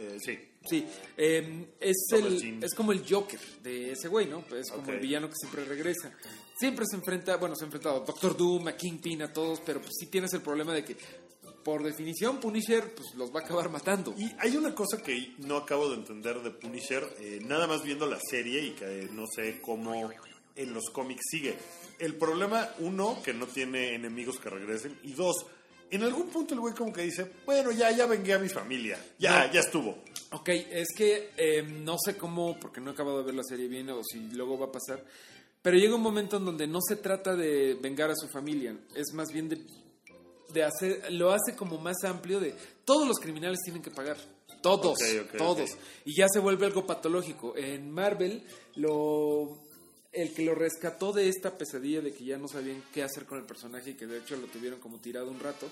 eh, 0.00 0.16
sí 0.24 0.38
Sí, 0.68 0.84
eh, 1.16 1.66
es, 1.80 1.96
el, 2.12 2.38
Jean. 2.38 2.62
es 2.62 2.74
como 2.74 2.92
el 2.92 3.02
Joker 3.08 3.40
de 3.62 3.92
ese 3.92 4.08
güey, 4.08 4.26
¿no? 4.26 4.44
Es 4.54 4.70
como 4.70 4.90
el 4.92 4.98
villano 4.98 5.28
que 5.28 5.34
siempre 5.36 5.64
regresa. 5.64 6.12
Siempre 6.58 6.84
se 6.90 6.96
enfrenta, 6.96 7.36
bueno, 7.36 7.54
se 7.56 7.64
ha 7.64 7.66
enfrentado 7.66 8.02
a 8.02 8.04
Doctor 8.04 8.36
Doom, 8.36 8.68
a 8.68 8.76
Kingpin, 8.76 9.22
a 9.22 9.32
todos, 9.32 9.60
pero 9.64 9.80
pues 9.80 9.92
sí 9.98 10.06
tienes 10.08 10.32
el 10.34 10.42
problema 10.42 10.74
de 10.74 10.84
que, 10.84 10.96
por 11.64 11.82
definición, 11.82 12.38
Punisher 12.40 12.94
pues 12.94 13.14
los 13.16 13.34
va 13.34 13.40
a 13.40 13.44
acabar 13.44 13.70
matando. 13.70 14.14
y 14.16 14.30
hay 14.38 14.56
una 14.56 14.74
cosa 14.74 15.02
que 15.02 15.34
no 15.38 15.56
acabo 15.56 15.88
de 15.90 15.96
entender 15.96 16.40
de 16.42 16.50
Punisher 16.50 17.04
eh, 17.20 17.40
nada 17.44 17.66
más 17.66 17.82
viendo 17.82 18.06
la 18.06 18.18
serie 18.20 18.62
y 18.62 18.70
que 18.72 19.02
eh, 19.02 19.08
no 19.12 19.26
sé 19.26 19.60
cómo 19.60 20.10
en 20.56 20.74
los 20.74 20.84
cómics 20.90 21.22
sigue 21.30 21.56
el 21.98 22.14
problema 22.16 22.68
uno 22.78 23.20
que 23.22 23.32
no 23.34 23.46
tiene 23.46 23.94
enemigos 23.94 24.38
que 24.38 24.50
regresen 24.50 24.98
y 25.02 25.12
dos 25.12 25.46
en 25.90 26.02
algún 26.02 26.28
punto 26.28 26.54
el 26.54 26.60
güey 26.60 26.74
como 26.74 26.92
que 26.92 27.02
dice 27.02 27.30
bueno 27.46 27.70
ya 27.72 27.90
ya 27.92 28.06
vengué 28.06 28.34
a 28.34 28.38
mi 28.38 28.48
familia 28.48 28.98
ya 29.18 29.46
No. 29.46 29.52
ya 29.52 29.60
estuvo 29.60 29.98
Ok, 30.30 30.48
es 30.50 30.88
que 30.94 31.30
eh, 31.38 31.62
no 31.62 31.96
sé 31.98 32.18
cómo, 32.18 32.58
porque 32.60 32.82
no 32.82 32.90
he 32.90 32.92
acabado 32.92 33.18
de 33.20 33.24
ver 33.24 33.34
la 33.34 33.42
serie 33.44 33.66
bien 33.66 33.88
o 33.88 34.02
si 34.04 34.18
luego 34.32 34.58
va 34.58 34.66
a 34.66 34.70
pasar, 34.72 35.02
pero 35.62 35.78
llega 35.78 35.94
un 35.94 36.02
momento 36.02 36.36
en 36.36 36.44
donde 36.44 36.66
no 36.66 36.80
se 36.86 36.96
trata 36.96 37.34
de 37.34 37.78
vengar 37.80 38.10
a 38.10 38.14
su 38.14 38.28
familia, 38.28 38.76
es 38.94 39.14
más 39.14 39.32
bien 39.32 39.48
de, 39.48 39.56
de 40.52 40.64
hacer, 40.64 41.12
lo 41.12 41.30
hace 41.32 41.54
como 41.56 41.78
más 41.78 42.02
amplio 42.04 42.40
de 42.40 42.54
todos 42.84 43.06
los 43.06 43.18
criminales 43.18 43.58
tienen 43.64 43.82
que 43.82 43.90
pagar. 43.90 44.16
Todos, 44.62 44.98
todos. 45.36 45.70
Y 46.04 46.16
ya 46.16 46.26
se 46.28 46.40
vuelve 46.40 46.66
algo 46.66 46.84
patológico. 46.86 47.56
En 47.56 47.90
Marvel, 47.90 48.42
lo 48.76 49.62
el 50.10 50.32
que 50.34 50.42
lo 50.42 50.54
rescató 50.54 51.12
de 51.12 51.28
esta 51.28 51.56
pesadilla 51.56 52.00
de 52.00 52.12
que 52.12 52.24
ya 52.24 52.38
no 52.38 52.48
sabían 52.48 52.82
qué 52.92 53.02
hacer 53.02 53.24
con 53.26 53.38
el 53.38 53.44
personaje 53.44 53.90
y 53.90 53.94
que 53.94 54.06
de 54.06 54.18
hecho 54.18 54.36
lo 54.36 54.46
tuvieron 54.48 54.80
como 54.80 54.98
tirado 54.98 55.30
un 55.30 55.38
rato, 55.38 55.68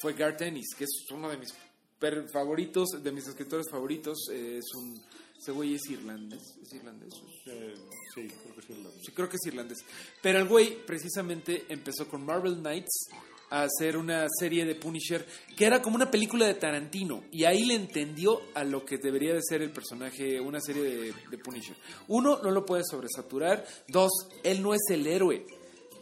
fue 0.00 0.14
Garth 0.14 0.40
Ennis, 0.42 0.74
que 0.78 0.84
es 0.84 0.90
uno 1.10 1.28
de 1.28 1.36
mis 1.36 1.52
per- 1.98 2.28
favoritos, 2.30 2.88
de 3.02 3.12
mis 3.12 3.26
escritores 3.26 3.66
favoritos. 3.70 4.16
eh, 4.32 4.58
es 4.58 4.74
un. 4.74 5.02
Ese 5.38 5.52
güey 5.52 5.74
es 5.74 5.82
irlandés. 5.90 6.42
¿Es 6.62 6.72
irlandés? 6.74 7.12
Eh, 7.46 7.74
sí 8.14 8.28
creo 8.42 8.54
que 8.54 8.62
sí 8.62 8.82
la- 8.82 8.90
Sí, 9.04 9.12
creo 9.12 9.28
que 9.28 9.36
es 9.36 9.46
irlandés. 9.46 9.78
Pero 10.22 10.38
el 10.38 10.46
güey 10.48 10.84
precisamente 10.86 11.64
empezó 11.68 12.06
con 12.08 12.24
Marvel 12.24 12.56
Knights 12.58 13.08
a 13.50 13.62
hacer 13.64 13.96
una 13.96 14.26
serie 14.38 14.64
de 14.64 14.74
Punisher 14.76 15.26
que 15.56 15.64
era 15.66 15.82
como 15.82 15.96
una 15.96 16.10
película 16.10 16.46
de 16.46 16.54
Tarantino 16.54 17.24
y 17.32 17.44
ahí 17.44 17.64
le 17.64 17.74
entendió 17.74 18.40
a 18.54 18.64
lo 18.64 18.84
que 18.84 18.98
debería 18.98 19.34
de 19.34 19.42
ser 19.42 19.60
el 19.62 19.70
personaje, 19.70 20.40
una 20.40 20.60
serie 20.60 20.82
de, 20.82 21.12
de 21.30 21.38
Punisher. 21.38 21.76
Uno, 22.08 22.40
no 22.42 22.50
lo 22.50 22.64
puede 22.64 22.84
sobresaturar. 22.84 23.66
Dos, 23.88 24.10
él 24.44 24.62
no 24.62 24.72
es 24.74 24.80
el 24.90 25.06
héroe. 25.06 25.44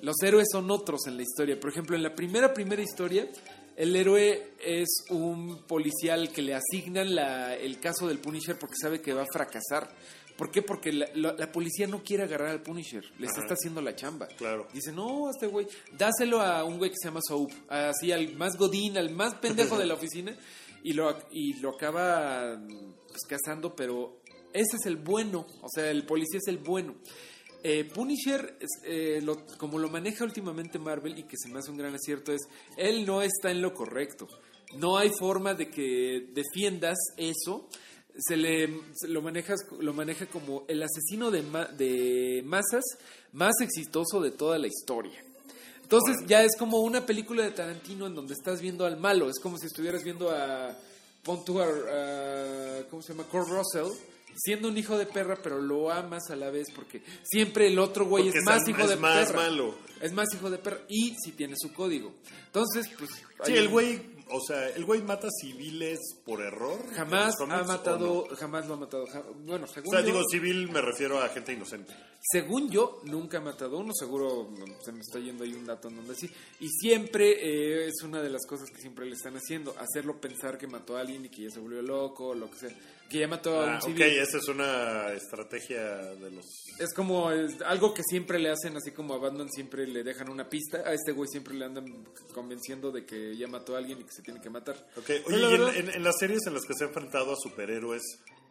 Los 0.02 0.16
héroes 0.22 0.46
son 0.52 0.70
otros 0.70 1.06
en 1.06 1.16
la 1.16 1.22
historia. 1.22 1.58
Por 1.58 1.70
ejemplo, 1.70 1.96
en 1.96 2.02
la 2.04 2.14
primera, 2.14 2.54
primera 2.54 2.80
historia, 2.82 3.28
el 3.76 3.96
héroe 3.96 4.52
es 4.64 4.88
un 5.10 5.62
policial 5.66 6.30
que 6.30 6.42
le 6.42 6.54
asignan 6.54 7.14
la- 7.14 7.54
el 7.56 7.80
caso 7.80 8.06
del 8.08 8.18
Punisher 8.18 8.58
porque 8.58 8.76
sabe 8.80 9.00
que 9.00 9.12
va 9.12 9.22
a 9.22 9.26
fracasar. 9.32 9.90
¿Por 10.38 10.50
qué? 10.50 10.62
Porque 10.62 10.92
la, 10.92 11.06
la- 11.14 11.34
la 11.34 11.52
policía 11.52 11.86
no 11.86 12.02
quiere 12.02 12.22
agarrar 12.22 12.48
al 12.48 12.62
Punisher. 12.62 13.04
Les 13.18 13.30
Ajá. 13.32 13.42
está 13.42 13.54
haciendo 13.54 13.82
la 13.82 13.94
chamba. 13.94 14.28
Claro. 14.28 14.68
Dice, 14.72 14.92
no, 14.92 15.28
este 15.30 15.48
güey, 15.48 15.66
dáselo 15.98 16.40
a 16.40 16.64
un 16.64 16.78
güey 16.78 16.90
que 16.90 16.96
se 16.98 17.08
llama 17.08 17.20
Soap. 17.28 17.50
Así, 17.68 18.12
al 18.12 18.34
más 18.36 18.56
godín, 18.56 18.96
al 18.96 19.10
más 19.10 19.34
pendejo 19.34 19.76
de 19.76 19.84
la 19.84 19.94
oficina. 20.00 20.34
Y 20.84 20.92
lo, 20.92 21.14
y 21.32 21.54
lo 21.60 21.70
acaba 21.70 22.56
pues, 23.08 23.22
cazando, 23.28 23.74
pero 23.74 24.22
ese 24.54 24.76
es 24.80 24.86
el 24.86 24.96
bueno. 24.96 25.44
O 25.60 25.68
sea, 25.68 25.90
el 25.90 26.06
policía 26.06 26.38
es 26.38 26.46
el 26.46 26.58
bueno. 26.58 26.94
Eh, 27.64 27.82
Punisher, 27.92 28.56
eh, 28.84 29.20
lo- 29.20 29.44
como 29.58 29.80
lo 29.80 29.88
maneja 29.88 30.22
últimamente 30.24 30.78
Marvel 30.78 31.18
y 31.18 31.24
que 31.24 31.36
se 31.36 31.48
me 31.48 31.58
hace 31.58 31.72
un 31.72 31.76
gran 31.78 31.92
acierto, 31.92 32.32
es 32.32 32.42
él 32.76 33.04
no 33.04 33.20
está 33.22 33.50
en 33.50 33.60
lo 33.60 33.74
correcto. 33.74 34.28
No 34.76 34.96
hay 34.98 35.10
forma 35.18 35.54
de 35.54 35.68
que 35.68 36.28
defiendas 36.32 36.96
eso. 37.16 37.68
Se 38.20 38.36
le 38.36 38.80
se 38.94 39.06
lo 39.08 39.22
manejas 39.22 39.60
lo 39.78 39.92
maneja 39.92 40.26
como 40.26 40.64
el 40.68 40.82
asesino 40.82 41.30
de, 41.30 41.42
ma- 41.42 41.66
de 41.66 42.42
masas 42.44 42.82
más 43.32 43.54
exitoso 43.60 44.20
de 44.20 44.32
toda 44.32 44.58
la 44.58 44.66
historia. 44.66 45.24
Entonces 45.82 46.16
ya 46.26 46.42
es 46.42 46.56
como 46.58 46.80
una 46.80 47.06
película 47.06 47.44
de 47.44 47.52
Tarantino 47.52 48.06
en 48.08 48.14
donde 48.14 48.34
estás 48.34 48.60
viendo 48.60 48.84
al 48.84 48.98
malo. 48.98 49.30
Es 49.30 49.38
como 49.40 49.56
si 49.56 49.66
estuvieras 49.66 50.02
viendo 50.02 50.30
a 50.30 50.76
pon 51.22 51.44
tú 51.44 51.60
a, 51.60 51.66
¿cómo 52.90 53.02
se 53.02 53.12
llama? 53.12 53.24
Kurt 53.24 53.48
Russell 53.48 53.92
siendo 54.36 54.68
un 54.68 54.78
hijo 54.78 54.96
de 54.96 55.06
perra, 55.06 55.36
pero 55.42 55.60
lo 55.60 55.90
amas 55.90 56.30
a 56.30 56.36
la 56.36 56.50
vez 56.50 56.68
porque 56.74 57.02
siempre 57.24 57.66
el 57.66 57.78
otro 57.78 58.06
güey 58.06 58.24
Porque 58.24 58.38
es 58.38 58.42
es 58.42 58.46
más 58.46 58.68
hijo 58.68 58.82
es 58.82 58.88
de 58.90 58.96
más 58.96 59.26
perra. 59.26 59.42
malo. 59.42 59.74
Es 60.00 60.12
más 60.12 60.26
hijo 60.34 60.48
de 60.50 60.58
perra 60.58 60.80
y 60.88 61.14
si 61.24 61.32
tiene 61.32 61.54
su 61.56 61.72
código. 61.72 62.12
Entonces, 62.46 62.86
pues 62.98 63.10
sí 63.44 63.52
el 63.54 63.68
güey 63.68 64.00
o 64.30 64.40
sea 64.40 64.68
el 64.70 64.84
güey 64.84 65.02
mata 65.02 65.28
civiles 65.40 65.98
por 66.24 66.40
error 66.40 66.78
jamás 66.94 67.34
¿En 67.40 67.48
los 67.48 67.58
ha 67.58 67.64
matado, 67.64 68.24
o 68.24 68.28
no? 68.30 68.36
jamás 68.36 68.66
lo 68.66 68.74
ha 68.74 68.76
matado. 68.76 69.04
Bueno, 69.44 69.64
o 69.64 69.68
según 69.68 69.90
sea 69.90 70.00
yo, 70.00 70.06
digo 70.06 70.22
civil 70.30 70.70
me 70.70 70.80
refiero 70.80 71.20
a 71.20 71.28
gente 71.28 71.52
inocente 71.52 71.94
Según 72.20 72.70
yo, 72.70 73.00
nunca 73.04 73.38
ha 73.38 73.40
matado 73.40 73.78
uno, 73.78 73.92
seguro 73.94 74.48
mm, 74.50 74.84
se 74.84 74.92
me 74.92 75.00
está 75.00 75.18
yendo 75.18 75.44
ahí 75.44 75.52
un 75.52 75.64
dato 75.66 75.88
en 75.88 75.96
donde 75.96 76.14
sí. 76.14 76.30
Y 76.60 76.68
siempre 76.68 77.30
eh, 77.30 77.88
es 77.88 78.02
una 78.02 78.20
de 78.20 78.30
las 78.30 78.44
cosas 78.46 78.70
que 78.70 78.80
siempre 78.80 79.06
le 79.06 79.14
están 79.14 79.36
haciendo, 79.36 79.74
hacerlo 79.78 80.20
pensar 80.20 80.58
que 80.58 80.66
mató 80.66 80.96
a 80.96 81.00
alguien 81.00 81.24
y 81.24 81.28
que 81.28 81.42
ya 81.42 81.50
se 81.50 81.60
volvió 81.60 81.80
loco 81.82 82.28
o 82.28 82.34
lo 82.34 82.50
que 82.50 82.58
sea. 82.58 82.70
Que 83.08 83.20
ya 83.20 83.28
mató 83.28 83.58
a 83.60 83.64
Ah, 83.64 83.68
un 83.70 83.76
ok, 83.76 83.82
civil. 83.84 84.02
esa 84.02 84.36
es 84.38 84.48
una 84.48 85.12
estrategia 85.12 85.80
de 85.96 86.30
los... 86.30 86.44
Es 86.78 86.92
como 86.94 87.30
es 87.32 87.60
algo 87.62 87.94
que 87.94 88.02
siempre 88.02 88.38
le 88.38 88.50
hacen, 88.50 88.76
así 88.76 88.90
como 88.92 89.14
a 89.14 89.18
Batman 89.18 89.48
siempre 89.50 89.86
le 89.86 90.02
dejan 90.04 90.28
una 90.28 90.48
pista, 90.48 90.82
a 90.86 90.92
este 90.92 91.12
güey 91.12 91.26
siempre 91.28 91.54
le 91.54 91.64
andan 91.64 92.06
convenciendo 92.34 92.90
de 92.92 93.06
que 93.06 93.34
ya 93.36 93.48
mató 93.48 93.74
a 93.74 93.78
alguien 93.78 94.00
y 94.00 94.04
que 94.04 94.12
se 94.12 94.22
tiene 94.22 94.40
que 94.42 94.50
matar. 94.50 94.76
Ok, 94.96 95.10
Oye, 95.26 95.38
y 95.38 95.54
en, 95.54 95.62
en- 95.88 95.94
en 95.94 96.02
las 96.02 96.16
series 96.18 96.40
en 96.46 96.54
las 96.54 96.64
que 96.66 96.74
se 96.74 96.84
ha 96.84 96.88
enfrentado 96.88 97.32
a 97.32 97.36
superhéroes, 97.36 98.02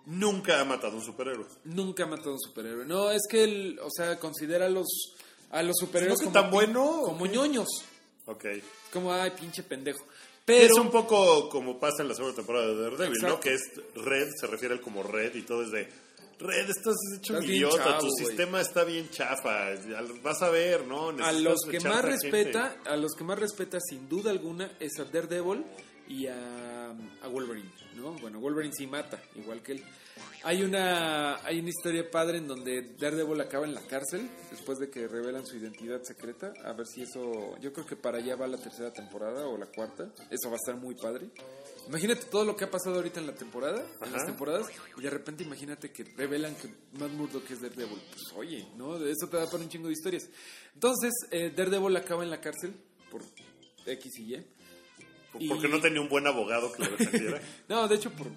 nunca 0.07 0.59
ha 0.59 0.65
matado 0.65 0.93
a 0.93 0.95
un 0.97 1.03
superhéroe. 1.05 1.45
nunca 1.65 2.03
ha 2.03 2.07
matado 2.07 2.31
a 2.31 2.33
un 2.33 2.39
superhéroe. 2.41 2.85
No, 2.85 3.11
es 3.11 3.21
que, 3.29 3.43
él, 3.43 3.79
o 3.83 3.89
sea, 3.91 4.17
considera 4.19 4.65
a 4.65 4.69
los, 4.69 4.87
a 5.51 5.61
los 5.61 5.75
superhéroes 5.79 6.19
¿No 6.19 6.25
que 6.27 6.33
como, 6.33 6.41
tan 6.41 6.51
bueno, 6.51 7.01
como 7.03 7.25
o 7.25 7.27
qué? 7.27 7.33
ñoños. 7.35 7.67
Ok. 8.25 8.45
Como, 8.91 9.13
ay, 9.13 9.31
pinche 9.39 9.63
pendejo. 9.63 10.05
Pero... 10.47 10.65
Es 10.65 10.79
un 10.79 10.89
poco 10.89 11.49
como 11.49 11.77
pasa 11.77 12.03
en 12.03 12.07
la 12.07 12.15
segunda 12.15 12.37
temporada 12.37 12.67
de 12.67 12.81
Daredevil, 12.81 13.21
¿no? 13.21 13.37
Que 13.37 13.53
es 13.55 13.61
Red, 13.95 14.29
se 14.39 14.47
refiere 14.47 14.75
a 14.75 14.77
él 14.77 14.81
como 14.81 15.03
Red 15.03 15.35
y 15.35 15.41
todo 15.41 15.61
es 15.61 15.71
de... 15.71 15.89
Red, 16.39 16.69
estás 16.69 16.95
hecho 17.17 17.33
Estás 17.33 17.43
un 17.43 17.53
idiota, 17.53 17.83
chavo, 17.83 17.99
tu 17.99 18.11
sistema 18.11 18.61
está 18.61 18.85
bien 18.85 19.09
chafa, 19.09 19.71
vas 20.23 20.41
a 20.41 20.49
ver, 20.49 20.85
¿no? 20.85 21.09
a 21.09 21.11
Necesitas 21.11 21.41
los 21.41 21.59
que 21.69 21.79
más 21.81 21.85
a 21.85 21.95
gente. 21.95 22.11
respeta, 22.11 22.77
a 22.85 22.95
los 22.95 23.13
que 23.13 23.23
más 23.25 23.39
respeta 23.39 23.79
sin 23.81 24.07
duda 24.07 24.31
alguna 24.31 24.71
es 24.79 24.97
a 24.99 25.03
Daredevil 25.03 25.65
y 26.07 26.27
a, 26.27 26.89
a 27.21 27.27
Wolverine, 27.27 27.69
¿no? 27.95 28.13
Bueno, 28.13 28.39
Wolverine 28.39 28.73
sí 28.75 28.87
mata, 28.87 29.21
igual 29.35 29.61
que 29.61 29.73
él. 29.73 29.83
Hay 30.43 30.63
una, 30.63 31.35
hay 31.45 31.59
una 31.59 31.69
historia 31.69 32.09
padre 32.09 32.37
en 32.39 32.47
donde 32.47 32.81
Daredevil 32.97 33.39
acaba 33.41 33.65
en 33.65 33.75
la 33.75 33.81
cárcel 33.81 34.27
después 34.49 34.79
de 34.79 34.89
que 34.89 35.07
revelan 35.07 35.45
su 35.45 35.57
identidad 35.57 36.01
secreta. 36.03 36.53
A 36.63 36.73
ver 36.73 36.87
si 36.87 37.01
eso. 37.03 37.55
Yo 37.59 37.71
creo 37.73 37.85
que 37.85 37.95
para 37.95 38.17
allá 38.17 38.35
va 38.35 38.47
la 38.47 38.57
tercera 38.57 38.91
temporada 38.91 39.47
o 39.47 39.57
la 39.57 39.67
cuarta. 39.67 40.11
Eso 40.31 40.49
va 40.49 40.53
a 40.53 40.55
estar 40.55 40.75
muy 40.75 40.95
padre. 40.95 41.29
Imagínate 41.87 42.25
todo 42.25 42.45
lo 42.45 42.55
que 42.55 42.65
ha 42.65 42.71
pasado 42.71 42.95
ahorita 42.95 43.19
en 43.19 43.27
la 43.27 43.35
temporada, 43.35 43.85
en 44.01 44.11
las 44.11 44.23
Ajá. 44.23 44.25
temporadas, 44.31 44.67
y 44.97 45.01
de 45.01 45.09
repente 45.09 45.43
imagínate 45.43 45.91
que 45.91 46.03
revelan 46.03 46.55
que 46.55 46.67
Matt 46.99 47.11
Murdock 47.11 47.49
es 47.51 47.61
Daredevil. 47.61 48.01
Pues 48.11 48.23
oye, 48.35 48.67
¿no? 48.75 48.97
Eso 48.97 49.27
te 49.29 49.37
da 49.37 49.45
para 49.45 49.63
un 49.63 49.69
chingo 49.69 49.87
de 49.87 49.93
historias. 49.93 50.27
Entonces, 50.73 51.13
eh, 51.31 51.51
Daredevil 51.55 51.95
acaba 51.95 52.23
en 52.23 52.29
la 52.29 52.41
cárcel 52.41 52.73
por 53.11 53.21
X 53.85 54.19
y 54.19 54.33
Y. 54.35 54.45
Porque 55.47 55.67
Y- 55.67 55.71
no 55.71 55.79
tenía 55.81 56.01
un 56.01 56.09
buen 56.09 56.25
abogado 56.27 56.71
que 56.71 56.83
lo 56.85 56.97
defendiera. 56.97 57.41
No, 57.69 57.87
de 57.87 57.95
hecho, 57.95 58.11
por. 58.11 58.27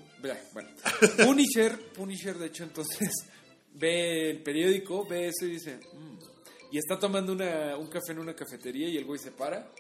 Bueno. 0.53 0.69
Punisher, 1.25 1.79
Punisher, 1.95 2.37
de 2.39 2.47
hecho, 2.47 2.65
entonces 2.65 3.11
ve 3.75 4.31
el 4.31 4.43
periódico, 4.43 5.07
ve 5.07 5.29
eso 5.29 5.47
y 5.47 5.51
dice. 5.53 5.79
"Mm". 5.93 6.19
Y 6.73 6.79
está 6.79 6.99
tomando 6.99 7.33
una, 7.33 7.77
un 7.77 7.89
café 7.89 8.13
en 8.13 8.21
una 8.21 8.35
cafetería 8.35 8.89
y 8.89 8.97
el 8.97 9.05
güey 9.05 9.19
se 9.19 9.33
para. 9.33 9.71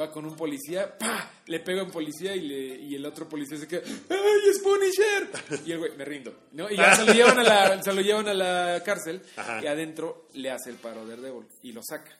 Va 0.00 0.12
con 0.12 0.24
un 0.24 0.36
policía, 0.36 0.96
¡pa! 0.96 1.28
Le 1.46 1.58
pega 1.58 1.80
a 1.80 1.84
un 1.84 1.90
policía 1.90 2.32
y, 2.36 2.40
le, 2.42 2.76
y 2.82 2.94
el 2.94 3.04
otro 3.04 3.28
policía 3.28 3.58
se 3.58 3.66
queda, 3.66 3.82
¡ay, 3.84 4.48
es 4.48 4.60
Punisher! 4.60 5.28
Y 5.66 5.72
el 5.72 5.78
güey, 5.80 5.96
me 5.96 6.04
rindo. 6.04 6.32
¿no? 6.52 6.70
Y 6.70 6.76
ya 6.76 6.94
se 6.94 7.04
lo 7.04 7.12
llevan 7.12 7.36
a 7.40 7.42
la, 7.42 7.82
se 7.82 7.92
lo 7.92 8.00
llevan 8.00 8.28
a 8.28 8.34
la 8.34 8.80
cárcel 8.84 9.20
Ajá. 9.36 9.60
y 9.60 9.66
adentro 9.66 10.28
le 10.34 10.52
hace 10.52 10.70
el 10.70 10.76
paro 10.76 11.00
a 11.00 11.04
Daredevil 11.04 11.46
y 11.64 11.72
lo 11.72 11.80
saca. 11.82 12.16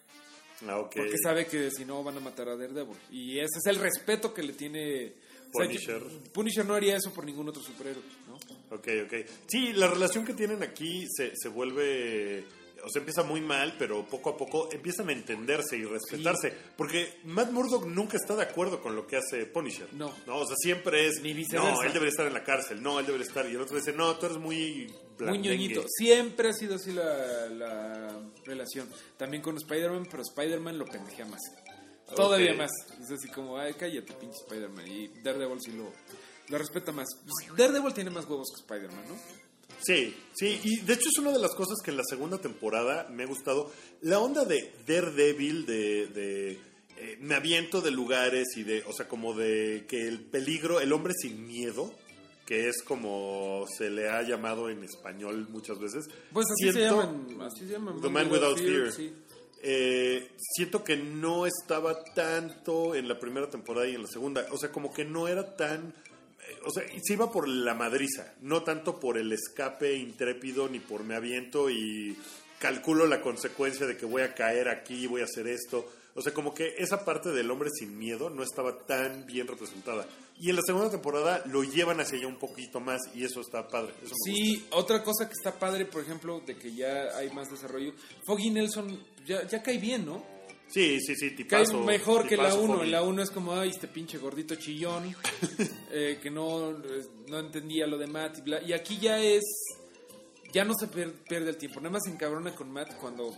Ah. 0.67 0.89
Porque 0.93 1.19
sabe 1.23 1.47
que 1.47 1.71
si 1.71 1.85
no 1.85 2.03
van 2.03 2.17
a 2.17 2.21
matar 2.21 2.49
a 2.49 2.57
Daredevil. 2.57 2.97
Y 3.11 3.39
ese 3.39 3.59
es 3.59 3.67
el 3.67 3.77
respeto 3.77 4.35
que 4.35 4.43
le 4.43 4.53
tiene 4.53 5.13
o 5.53 5.59
sea, 5.59 5.67
Punisher. 5.67 6.03
Punisher 6.33 6.67
no 6.67 6.75
haría 6.75 6.97
eso 6.97 7.13
por 7.13 7.25
ningún 7.25 7.49
otro 7.49 7.63
superhéroe, 7.63 8.03
¿no? 8.27 8.35
Ok, 8.77 8.89
ok. 9.05 9.27
Sí, 9.47 9.73
la 9.73 9.87
relación 9.87 10.25
que 10.25 10.35
tienen 10.35 10.63
aquí 10.63 11.07
se, 11.09 11.33
se 11.37 11.49
vuelve... 11.49 12.45
O 12.85 12.91
sea, 12.91 13.01
empieza 13.01 13.25
muy 13.25 13.41
mal, 13.41 13.75
pero 13.77 14.07
poco 14.07 14.31
a 14.31 14.37
poco 14.37 14.69
empiezan 14.71 15.09
a 15.09 15.13
entenderse 15.13 15.77
y 15.77 15.85
respetarse. 15.85 16.53
Porque 16.77 17.19
Matt 17.25 17.51
Murdock 17.51 17.87
nunca 17.87 18.17
está 18.17 18.37
de 18.37 18.45
acuerdo 18.45 18.81
con 18.81 18.95
lo 18.95 19.05
que 19.07 19.17
hace 19.17 19.47
Punisher. 19.47 19.93
No. 19.95 20.15
No, 20.27 20.39
o 20.39 20.47
sea, 20.47 20.55
siempre 20.57 21.09
es... 21.09 21.21
Ni 21.21 21.35
viceversa. 21.35 21.73
No, 21.73 21.83
él 21.83 21.93
debería 21.93 22.11
estar 22.11 22.27
en 22.27 22.35
la 22.35 22.45
cárcel. 22.45 22.81
No, 22.81 23.01
él 23.01 23.07
debería 23.07 23.27
estar... 23.27 23.47
Y 23.47 23.55
el 23.55 23.61
otro 23.61 23.77
dice, 23.77 23.93
no, 23.93 24.17
tú 24.17 24.27
eres 24.27 24.39
muy... 24.39 24.93
Muy 25.19 25.39
blandengue". 25.39 25.49
ñoñito. 25.57 25.85
Siempre 25.89 26.51
ha 26.51 26.53
sido 26.53 26.77
así 26.77 26.93
la, 26.93 27.47
la 27.49 28.21
relación. 28.45 28.89
También 29.17 29.43
con 29.43 29.57
Spider-Man, 29.57 30.07
pero 30.11 30.23
Spider-Man 30.23 30.79
lo 30.79 30.87
pendejea 30.87 31.27
más. 31.27 31.41
Todavía 32.15 32.55
más. 32.55 32.71
Es 33.03 33.11
así 33.11 33.29
como, 33.29 33.59
ay, 33.59 33.75
cállate, 33.75 34.13
pinche 34.15 34.39
Spider-Man. 34.39 34.87
Y 34.87 35.09
Daredevil 35.23 35.61
sí 35.61 35.73
lo, 35.73 35.93
lo 36.49 36.59
respeta 36.59 36.93
más. 36.93 37.09
Pues, 37.25 37.57
Daredevil 37.57 37.93
tiene 37.93 38.11
más 38.11 38.25
huevos 38.27 38.49
que 38.55 38.61
Spider-Man, 38.63 39.05
¿no? 39.09 39.19
Sí, 39.81 40.17
sí, 40.35 40.61
y 40.65 40.81
de 40.81 40.95
hecho 40.95 41.09
es 41.09 41.19
una 41.19 41.31
de 41.31 41.39
las 41.39 41.55
cosas 41.55 41.79
que 41.85 41.93
en 41.93 41.99
la 41.99 42.03
segunda 42.09 42.39
temporada 42.39 43.07
me 43.11 43.23
ha 43.23 43.27
gustado. 43.27 43.71
La 44.01 44.19
onda 44.19 44.45
de 44.45 44.73
Daredevil, 44.87 45.67
de, 45.67 46.07
de 46.09 46.51
eh, 46.97 47.17
me 47.21 47.37
aviento 47.37 47.81
de 47.81 47.93
lugares 47.93 48.57
y 48.57 48.65
de, 48.65 48.83
o 48.89 48.93
sea, 48.93 49.07
como 49.07 49.35
de 49.35 49.85
que 49.89 50.09
el 50.09 50.21
peligro, 50.21 50.81
el 50.81 50.93
hombre 50.93 51.15
sin 51.17 51.47
miedo, 51.47 51.95
que 52.49 52.67
es 52.71 52.83
como 52.83 53.67
se 53.77 53.91
le 53.91 54.09
ha 54.09 54.23
llamado 54.23 54.71
en 54.71 54.83
español 54.83 55.47
muchas 55.51 55.79
veces. 55.79 56.09
Pues 56.33 56.47
así 56.51 56.69
se 56.73 56.79
siento- 56.79 57.03
llaman. 57.03 57.43
Así 57.43 57.59
se 57.67 57.73
llaman. 57.73 58.01
The 58.01 58.09
Man 58.09 58.31
Without 58.33 58.59
Fear. 58.59 58.91
sí. 58.91 59.13
Eh, 59.61 60.31
siento 60.55 60.83
que 60.83 60.97
no 60.97 61.45
estaba 61.45 62.03
tanto 62.15 62.95
en 62.95 63.07
la 63.09 63.19
primera 63.19 63.51
temporada 63.51 63.87
y 63.87 63.95
en 63.97 64.03
la 64.03 64.09
segunda. 64.09 64.47
O 64.53 64.57
sea, 64.57 64.71
como 64.73 64.95
que 64.95 65.05
no 65.05 65.29
era 65.29 65.57
tan. 65.57 65.89
eh, 66.49 66.57
O 66.65 66.71
sea, 66.71 66.85
se 67.03 67.13
iba 67.13 67.31
por 67.31 67.47
la 67.47 67.75
madriza, 67.75 68.33
no 68.41 68.63
tanto 68.63 68.99
por 68.99 69.19
el 69.19 69.31
escape 69.33 69.95
intrépido 69.97 70.69
ni 70.71 70.79
por 70.81 71.05
me 71.05 71.17
aviento 71.17 71.69
y 71.69 72.17
calculo 72.59 73.07
la 73.07 73.21
consecuencia 73.21 73.87
de 73.87 73.97
que 73.99 74.07
voy 74.07 74.23
a 74.23 74.35
caer 74.35 74.69
aquí, 74.71 75.07
voy 75.07 75.21
a 75.21 75.25
hacer 75.25 75.47
esto. 75.49 75.87
O 76.15 76.23
sea, 76.23 76.33
como 76.33 76.55
que 76.55 76.75
esa 76.79 77.05
parte 77.05 77.29
del 77.31 77.51
hombre 77.51 77.69
sin 77.71 77.99
miedo 77.99 78.31
no 78.31 78.43
estaba 78.43 78.79
tan 78.87 79.27
bien 79.27 79.47
representada. 79.47 80.07
Y 80.41 80.51
en 80.51 80.57
la 80.57 80.63
segunda 80.63 80.89
temporada 80.91 81.43
lo 81.47 81.65
llevan 81.65 82.01
hacia 82.01 82.19
allá 82.19 82.29
un 82.29 82.39
poquito 82.39 82.79
más 82.81 83.01
y 83.15 83.25
eso 83.25 83.41
está 83.41 83.67
padre. 83.67 83.93
eso 84.05 84.15
Sí, 84.25 84.65
otra 84.71 85.03
cosa 85.03 85.27
que 85.27 85.33
está 85.33 85.59
padre, 85.59 85.85
por 85.85 86.03
ejemplo, 86.03 86.41
de 86.47 86.57
que 86.57 86.73
ya 86.75 87.17
hay 87.17 87.31
más 87.31 87.51
desarrollo. 87.51 87.93
Foggy 88.25 88.51
Nelson 88.51 89.03
ya, 89.27 89.47
ya 89.49 89.63
cae 89.63 89.79
bien, 89.79 90.07
¿no? 90.07 90.25
Sí, 90.69 91.01
sí, 91.01 91.17
sí, 91.17 91.31
Cae 91.31 91.65
tipazo. 91.65 91.81
mejor 91.81 92.29
que 92.29 92.37
la 92.37 92.45
tipazo 92.51 92.61
1. 92.63 92.75
Foggy. 92.75 92.85
En 92.87 92.93
la 92.93 93.03
1 93.03 93.23
es 93.23 93.31
como, 93.31 93.55
ay, 93.55 93.71
este 93.71 93.89
pinche 93.89 94.19
gordito 94.19 94.55
chillón, 94.55 95.15
eh, 95.91 96.19
que 96.23 96.31
no, 96.31 96.73
no 97.27 97.39
entendía 97.39 97.87
lo 97.87 97.99
de 97.99 98.07
Matt 98.07 98.39
y 98.39 98.43
bla. 98.43 98.63
Y 98.63 98.73
aquí 98.73 98.99
ya 98.99 99.19
es. 99.21 99.43
Ya 100.53 100.65
no 100.65 100.73
se 100.79 100.87
pierde 100.87 101.51
el 101.51 101.57
tiempo. 101.57 101.81
Nada 101.81 101.91
más 101.93 102.05
se 102.05 102.11
encabrona 102.11 102.55
con 102.55 102.71
Matt 102.71 102.97
cuando 102.99 103.35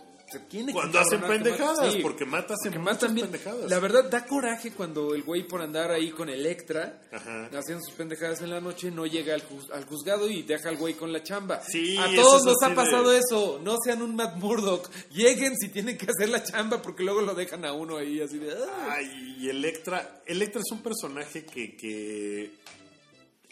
Cuando 0.72 0.98
hacen 0.98 1.20
pendejadas, 1.20 1.92
Sí, 1.92 2.00
porque 2.02 2.24
porque 2.24 2.78
muchas 2.78 2.80
Matt 2.84 3.00
también. 3.00 3.26
pendejadas. 3.30 3.70
La 3.70 3.78
verdad, 3.80 4.10
da 4.10 4.24
coraje 4.26 4.72
cuando 4.72 5.14
el 5.14 5.22
güey 5.22 5.46
por 5.46 5.60
andar 5.62 5.90
ahí 5.90 6.10
con 6.10 6.28
Electra, 6.28 7.00
Ajá. 7.12 7.46
haciendo 7.58 7.84
sus 7.84 7.94
pendejadas 7.94 8.40
en 8.42 8.50
la 8.50 8.60
noche, 8.60 8.90
no 8.90 9.06
llega 9.06 9.34
al, 9.34 9.42
juz- 9.42 9.70
al 9.72 9.84
juzgado 9.86 10.28
y 10.28 10.42
deja 10.42 10.68
al 10.68 10.76
güey 10.76 10.94
con 10.94 11.12
la 11.12 11.22
chamba. 11.22 11.60
Sí, 11.62 11.96
A 11.98 12.14
todos 12.14 12.44
nos 12.44 12.62
ha 12.62 12.68
de- 12.68 12.74
pasado 12.74 13.12
eso. 13.12 13.60
No 13.62 13.76
sean 13.84 14.02
un 14.02 14.14
Matt 14.16 14.36
Murdock. 14.36 14.88
Lleguen 15.10 15.56
si 15.56 15.68
tienen 15.68 15.96
que 15.98 16.06
hacer 16.10 16.28
la 16.28 16.42
chamba 16.42 16.80
porque 16.82 17.02
luego 17.02 17.20
lo 17.22 17.34
dejan 17.34 17.64
a 17.64 17.72
uno 17.72 17.96
ahí 17.96 18.20
así 18.20 18.38
de... 18.38 18.52
"Ah". 18.52 18.94
Ay, 18.96 19.36
y 19.40 19.48
Electra. 19.48 20.22
Electra 20.26 20.60
es 20.64 20.70
un 20.72 20.82
personaje 20.82 21.44
que, 21.44 21.76
que 21.76 22.50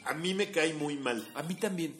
a 0.05 0.15
mí 0.15 0.35
me 0.35 0.51
cae 0.51 0.75
muy 0.75 0.97
mal. 0.97 1.27
A 1.35 1.43
mí 1.43 1.55
también. 1.55 1.97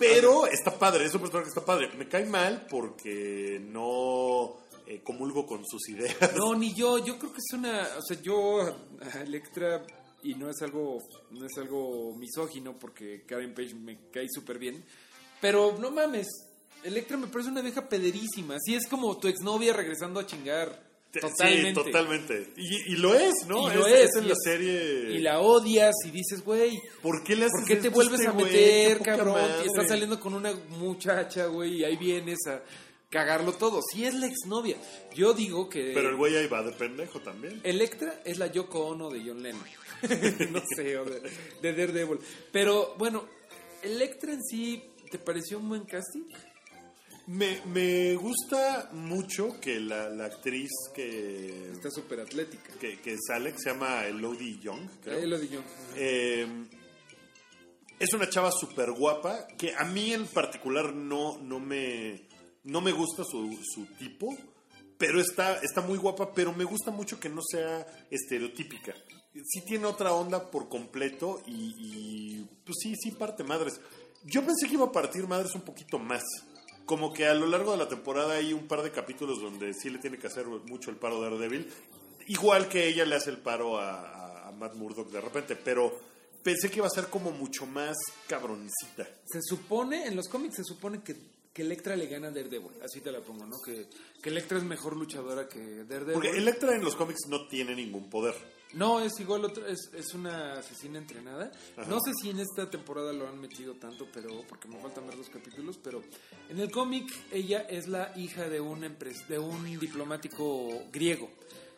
Pero 0.00 0.46
está 0.46 0.76
padre, 0.78 1.04
es 1.04 1.14
un 1.14 1.20
personaje 1.20 1.44
que 1.44 1.50
está 1.50 1.64
padre. 1.64 1.90
Me 1.96 2.08
cae 2.08 2.24
mal 2.24 2.66
porque 2.70 3.60
no 3.62 4.56
eh, 4.86 5.02
comulgo 5.04 5.46
con 5.46 5.64
sus 5.66 5.90
ideas. 5.90 6.34
No, 6.34 6.54
ni 6.54 6.74
yo. 6.74 6.98
Yo 7.04 7.18
creo 7.18 7.32
que 7.32 7.38
es 7.38 7.52
una... 7.52 7.86
O 7.98 8.02
sea, 8.02 8.20
yo 8.20 8.62
a 8.62 9.20
Electra... 9.20 9.86
Y 10.22 10.34
no 10.34 10.50
es 10.50 10.60
algo 10.60 10.98
no 11.30 11.46
es 11.46 11.56
algo 11.56 12.14
misógino 12.14 12.78
porque 12.78 13.24
Karen 13.24 13.54
Page 13.54 13.74
me 13.74 14.10
cae 14.10 14.26
súper 14.30 14.58
bien. 14.58 14.84
Pero 15.40 15.76
no 15.78 15.90
mames. 15.90 16.26
Electra 16.82 17.16
me 17.16 17.26
parece 17.26 17.50
una 17.50 17.62
vieja 17.62 17.88
pederísima. 17.88 18.56
Así 18.56 18.74
es 18.74 18.86
como 18.86 19.16
tu 19.18 19.28
exnovia 19.28 19.72
regresando 19.72 20.20
a 20.20 20.26
chingar. 20.26 20.89
Totalmente. 21.12 21.68
Sí, 21.68 21.74
totalmente. 21.74 22.52
Y, 22.56 22.92
y 22.92 22.96
lo 22.96 23.14
es, 23.14 23.34
¿no? 23.48 23.70
Y 23.70 23.74
lo 23.74 23.86
es, 23.86 24.10
es, 24.10 24.16
en 24.16 24.24
y 24.24 24.28
la 24.28 24.34
serie. 24.44 25.12
Y 25.12 25.18
la 25.18 25.40
odias 25.40 25.94
y 26.06 26.10
dices, 26.10 26.44
güey, 26.44 26.80
¿Por 27.02 27.24
qué 27.24 27.34
le 27.34 27.46
haces 27.46 27.60
¿por 27.60 27.68
qué 27.68 27.76
te 27.76 27.88
vuelves 27.88 28.20
este 28.20 28.30
a 28.30 28.32
meter, 28.32 28.98
poca 28.98 29.16
cabrón? 29.16 29.34
madre. 29.34 29.64
Y 29.64 29.66
estás 29.66 29.88
saliendo 29.88 30.20
con 30.20 30.34
una 30.34 30.52
muchacha, 30.78 31.46
güey, 31.46 31.78
y 31.78 31.84
ahí 31.84 31.96
vienes 31.96 32.38
a 32.46 32.62
cagarlo 33.10 33.52
todo. 33.52 33.80
Sí 33.92 34.04
es 34.04 34.14
la 34.14 34.26
exnovia. 34.26 34.76
Yo 35.14 35.34
digo 35.34 35.68
que 35.68 35.92
Pero 35.94 36.10
el 36.10 36.16
güey 36.16 36.36
ahí 36.36 36.46
va 36.46 36.62
de 36.62 36.72
pendejo 36.72 37.20
también. 37.20 37.60
Electra 37.64 38.20
es 38.24 38.38
la 38.38 38.46
Yoko 38.46 38.86
Ono 38.86 39.10
de 39.10 39.20
John 39.26 39.42
Lennon. 39.42 39.64
no 40.52 40.62
sé, 40.76 40.96
o 40.96 41.04
de, 41.04 41.20
de 41.60 41.72
Daredevil. 41.74 42.20
Pero 42.52 42.94
bueno, 42.98 43.26
Electra 43.82 44.32
en 44.32 44.42
sí, 44.44 44.82
¿te 45.10 45.18
pareció 45.18 45.58
un 45.58 45.68
buen 45.70 45.84
casting? 45.84 46.22
Me, 47.32 47.60
me 47.66 48.16
gusta 48.16 48.88
mucho 48.92 49.60
que 49.60 49.78
la, 49.78 50.08
la 50.08 50.24
actriz 50.24 50.68
que, 50.92 51.70
Está 51.70 51.88
súper 51.88 52.18
atlética. 52.18 52.72
que, 52.80 53.00
que 53.00 53.16
sale, 53.24 53.52
que 53.52 53.58
se 53.58 53.70
llama 53.70 54.04
Elodie 54.04 54.58
Young, 54.58 54.88
creo. 55.00 55.18
Ahí 55.20 55.28
lo 55.28 55.38
di 55.38 55.48
yo. 55.48 55.60
Eh, 55.94 56.66
es 58.00 58.12
una 58.14 58.28
chava 58.28 58.50
súper 58.50 58.90
guapa 58.90 59.46
que 59.56 59.72
a 59.76 59.84
mí 59.84 60.12
en 60.12 60.26
particular 60.26 60.92
no, 60.92 61.38
no, 61.38 61.60
me, 61.60 62.26
no 62.64 62.80
me 62.80 62.90
gusta 62.90 63.22
su, 63.22 63.56
su 63.62 63.86
tipo, 63.96 64.36
pero 64.98 65.20
está, 65.20 65.60
está 65.62 65.82
muy 65.82 65.98
guapa, 65.98 66.32
pero 66.34 66.52
me 66.52 66.64
gusta 66.64 66.90
mucho 66.90 67.20
que 67.20 67.28
no 67.28 67.42
sea 67.48 67.86
estereotípica. 68.10 68.92
Sí 69.46 69.60
tiene 69.64 69.86
otra 69.86 70.12
onda 70.14 70.50
por 70.50 70.68
completo 70.68 71.40
y, 71.46 71.74
y, 71.78 72.48
pues 72.64 72.78
sí, 72.82 72.96
sí 73.00 73.12
parte 73.12 73.44
madres. 73.44 73.80
Yo 74.24 74.44
pensé 74.44 74.66
que 74.66 74.74
iba 74.74 74.86
a 74.86 74.92
partir 74.92 75.28
madres 75.28 75.54
un 75.54 75.62
poquito 75.62 76.00
más. 76.00 76.24
Como 76.90 77.12
que 77.12 77.26
a 77.28 77.34
lo 77.34 77.46
largo 77.46 77.70
de 77.70 77.78
la 77.78 77.88
temporada 77.88 78.34
hay 78.34 78.52
un 78.52 78.66
par 78.66 78.82
de 78.82 78.90
capítulos 78.90 79.40
donde 79.40 79.72
sí 79.74 79.90
le 79.90 80.00
tiene 80.00 80.18
que 80.18 80.26
hacer 80.26 80.44
mucho 80.46 80.90
el 80.90 80.96
paro 80.96 81.22
de 81.22 81.30
Daredevil. 81.30 81.72
Igual 82.26 82.68
que 82.68 82.88
ella 82.88 83.04
le 83.04 83.14
hace 83.14 83.30
el 83.30 83.38
paro 83.38 83.78
a, 83.78 84.00
a- 84.00 84.48
a 84.48 84.50
Matt 84.50 84.74
Murdock 84.74 85.08
de 85.08 85.20
repente, 85.20 85.54
pero 85.54 85.96
pensé 86.42 86.68
que 86.68 86.78
iba 86.78 86.88
a 86.88 86.90
ser 86.90 87.06
como 87.06 87.30
mucho 87.30 87.64
más 87.64 87.96
cabroncita. 88.26 89.06
Se 89.24 89.40
supone, 89.40 90.06
en 90.08 90.16
los 90.16 90.26
cómics 90.28 90.56
se 90.56 90.64
supone 90.64 91.00
que, 91.04 91.14
que 91.52 91.62
Electra 91.62 91.94
le 91.94 92.08
gana 92.08 92.26
a 92.26 92.30
Daredevil. 92.32 92.82
Así 92.84 93.00
te 93.00 93.12
la 93.12 93.20
pongo, 93.20 93.46
¿no? 93.46 93.60
Que, 93.64 93.86
que 94.20 94.30
Electra 94.30 94.58
es 94.58 94.64
mejor 94.64 94.96
luchadora 94.96 95.48
que 95.48 95.84
Daredevil. 95.84 96.14
Porque 96.14 96.30
Electra 96.30 96.74
en 96.74 96.82
los 96.82 96.96
cómics 96.96 97.20
no 97.28 97.46
tiene 97.46 97.76
ningún 97.76 98.10
poder. 98.10 98.34
No, 98.74 99.00
es 99.00 99.18
igual, 99.18 99.44
otra, 99.44 99.66
es, 99.68 99.90
es 99.94 100.14
una 100.14 100.54
asesina 100.54 100.98
entrenada. 100.98 101.50
No 101.88 101.98
sé 102.00 102.12
si 102.20 102.30
en 102.30 102.38
esta 102.40 102.70
temporada 102.70 103.12
lo 103.12 103.26
han 103.28 103.40
metido 103.40 103.74
tanto, 103.74 104.06
pero 104.12 104.42
porque 104.48 104.68
me 104.68 104.80
faltan 104.80 105.06
ver 105.08 105.16
dos 105.16 105.28
capítulos, 105.28 105.78
pero 105.82 106.02
en 106.48 106.60
el 106.60 106.70
cómic 106.70 107.12
ella 107.32 107.60
es 107.68 107.88
la 107.88 108.12
hija 108.16 108.48
de 108.48 108.60
un, 108.60 108.82
empres- 108.82 109.26
de 109.26 109.38
un 109.38 109.64
diplomático 109.78 110.84
griego. 110.92 111.28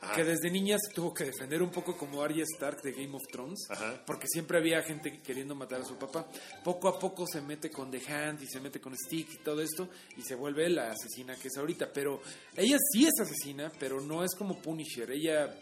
Ajá. 0.04 0.16
que 0.16 0.24
desde 0.24 0.50
niña 0.50 0.76
se 0.84 0.92
tuvo 0.92 1.14
que 1.14 1.22
defender 1.22 1.62
un 1.62 1.70
poco 1.70 1.96
como 1.96 2.24
Arya 2.24 2.42
Stark 2.42 2.82
de 2.82 2.90
Game 2.90 3.14
of 3.14 3.22
Thrones, 3.30 3.60
Ajá. 3.70 4.02
porque 4.04 4.26
siempre 4.26 4.58
había 4.58 4.82
gente 4.82 5.20
queriendo 5.22 5.54
matar 5.54 5.82
a 5.82 5.84
su 5.84 5.94
papá. 5.94 6.26
Poco 6.64 6.88
a 6.88 6.98
poco 6.98 7.24
se 7.24 7.40
mete 7.40 7.70
con 7.70 7.88
The 7.88 8.04
Hand 8.12 8.42
y 8.42 8.48
se 8.48 8.58
mete 8.58 8.80
con 8.80 8.96
Stick 8.96 9.32
y 9.34 9.38
todo 9.44 9.62
esto 9.62 9.88
y 10.16 10.22
se 10.22 10.34
vuelve 10.34 10.68
la 10.70 10.90
asesina 10.90 11.36
que 11.36 11.46
es 11.46 11.56
ahorita. 11.56 11.92
Pero 11.92 12.20
ella 12.56 12.78
sí 12.92 13.06
es 13.06 13.12
asesina, 13.20 13.70
pero 13.78 14.00
no 14.00 14.24
es 14.24 14.34
como 14.34 14.60
Punisher. 14.60 15.08
Ella 15.08 15.54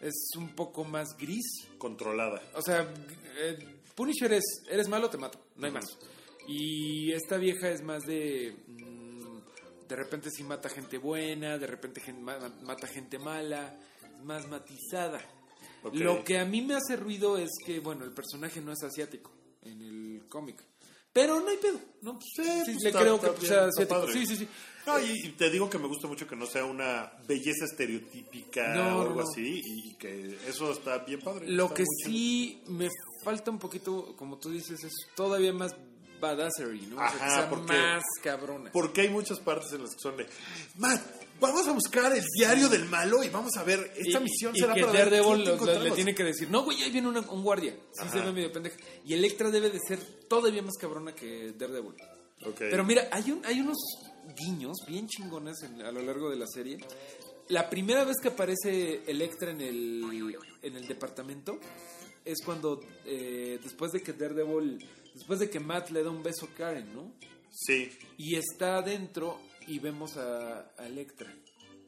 es 0.00 0.30
un 0.36 0.48
poco 0.54 0.84
más 0.84 1.16
gris. 1.18 1.66
Controlada. 1.78 2.42
O 2.54 2.62
sea, 2.62 2.92
eh, 3.38 3.58
Punisher 3.94 4.32
es, 4.32 4.62
eres 4.70 4.88
malo, 4.88 5.10
te 5.10 5.18
mato, 5.18 5.38
no 5.56 5.66
hay 5.66 5.72
más. 5.72 5.98
Y 6.48 7.12
esta 7.12 7.36
vieja 7.36 7.68
es 7.70 7.82
más 7.82 8.04
de... 8.04 8.56
mm, 8.66 9.88
de 9.88 9.96
repente 9.96 10.30
sí 10.30 10.42
mata 10.44 10.68
gente 10.68 10.98
buena, 10.98 11.58
de 11.58 11.66
repente 11.66 12.00
mata 12.12 12.86
gente 12.86 13.18
mala, 13.18 13.78
más 14.24 14.48
matizada. 14.48 15.20
Lo 15.92 16.24
que 16.24 16.38
a 16.38 16.44
mí 16.44 16.62
me 16.62 16.74
hace 16.74 16.96
ruido 16.96 17.38
es 17.38 17.50
que, 17.64 17.80
bueno, 17.80 18.04
el 18.04 18.12
personaje 18.12 18.60
no 18.60 18.72
es 18.72 18.82
asiático 18.82 19.32
en 19.62 19.80
el 19.80 20.28
cómic. 20.28 20.62
Pero 21.12 21.40
no 21.40 21.48
hay 21.48 21.56
pedo, 21.56 21.80
¿no? 22.02 22.14
Pues, 22.18 22.24
sí, 22.36 22.42
pues 22.64 22.76
le 22.82 22.88
está- 22.88 23.00
creo 23.00 23.16
está 23.16 23.34
que 23.34 23.40
bien, 23.48 23.72
sea 23.72 23.88
padre. 23.88 24.12
Sí, 24.12 24.26
sí, 24.26 24.36
sí. 24.36 24.48
No, 24.86 24.98
y, 24.98 25.26
y 25.26 25.28
te 25.32 25.50
digo 25.50 25.68
que 25.68 25.78
me 25.78 25.86
gusta 25.88 26.06
mucho 26.08 26.26
que 26.26 26.36
no 26.36 26.46
sea 26.46 26.64
una 26.64 27.12
belleza 27.26 27.64
estereotípica 27.66 28.74
No, 28.74 28.98
o 28.98 29.02
algo 29.02 29.14
no. 29.22 29.28
así, 29.28 29.60
y 29.64 29.94
que 29.94 30.38
eso 30.48 30.70
está 30.72 30.98
bien 30.98 31.20
padre. 31.20 31.48
Lo 31.48 31.72
que 31.74 31.84
chido. 31.84 32.06
sí 32.06 32.62
me 32.68 32.88
falta 33.22 33.50
un 33.50 33.58
poquito, 33.58 34.14
como 34.16 34.38
tú 34.38 34.50
dices, 34.50 34.82
es 34.84 34.92
todavía 35.14 35.52
más 35.52 35.74
badassery, 36.20 36.80
¿no? 36.86 36.96
O 36.96 36.98
sea, 36.98 37.06
Ajá, 37.08 37.24
que 37.26 37.30
sea 37.34 37.50
porque- 37.50 37.72
más 37.72 38.02
cabrona. 38.22 38.70
Porque 38.72 39.00
hay 39.02 39.08
muchas 39.08 39.38
partes 39.40 39.72
en 39.72 39.82
las 39.82 39.94
que 39.94 40.00
son 40.00 40.16
de, 40.16 40.26
Matt, 40.76 41.02
vamos 41.40 41.66
a 41.68 41.72
buscar 41.72 42.14
el 42.16 42.24
diario 42.36 42.68
del 42.68 42.84
malo 42.86 43.22
y 43.24 43.28
vamos 43.28 43.56
a 43.56 43.64
ver, 43.64 43.92
esta 43.96 44.18
Y- 44.20 44.22
misión 44.24 44.54
y 44.54 44.60
será 44.60 44.74
que 44.74 44.80
para 44.82 44.92
ver 44.92 45.04
Daredevil 45.10 45.38
lo- 45.38 45.44
le 45.44 45.52
encontramos". 45.54 45.94
tiene 45.96 46.14
que 46.14 46.24
decir, 46.24 46.50
no, 46.50 46.62
güey, 46.64 46.82
ahí 46.82 46.90
viene 46.90 47.08
una- 47.08 47.20
un 47.20 47.42
guardia. 47.42 47.74
Sí 47.92 48.00
Ajá. 48.02 48.12
se 48.12 48.20
ve 48.20 48.32
medio 48.32 48.52
pendeja. 48.52 48.76
Y 49.04 49.14
Electra 49.14 49.50
debe 49.50 49.70
de 49.70 49.78
ser 49.86 49.98
todavía 50.28 50.62
más 50.62 50.74
cabrona 50.78 51.14
que 51.14 51.52
Daredevil. 51.58 51.94
Pero 52.58 52.84
mira, 52.84 53.08
hay, 53.12 53.30
un, 53.32 53.44
hay 53.44 53.60
unos 53.60 53.76
guiños 54.36 54.76
bien 54.86 55.06
chingones 55.08 55.62
en- 55.62 55.82
a 55.82 55.90
lo 55.92 56.00
largo 56.02 56.30
de 56.30 56.36
la 56.36 56.46
serie. 56.46 56.78
La 57.48 57.68
primera 57.68 58.04
vez 58.04 58.16
que 58.22 58.28
aparece 58.28 59.02
Electra 59.06 59.50
en 59.50 59.60
el, 59.60 60.36
en 60.62 60.76
el 60.76 60.86
departamento 60.86 61.58
es 62.24 62.38
cuando, 62.44 62.80
eh, 63.04 63.58
después 63.62 63.92
de 63.92 64.02
que 64.02 64.12
Daredevil, 64.12 64.78
después 65.14 65.40
de 65.40 65.50
que 65.50 65.58
Matt 65.60 65.90
le 65.90 66.02
da 66.02 66.10
un 66.10 66.22
beso 66.22 66.46
a 66.46 66.54
Karen, 66.56 66.94
¿no? 66.94 67.12
Sí, 67.52 67.90
Y 68.16 68.36
está 68.36 68.76
adentro 68.76 69.40
y 69.70 69.78
vemos 69.78 70.16
a, 70.16 70.72
a 70.78 70.86
Electra. 70.86 71.32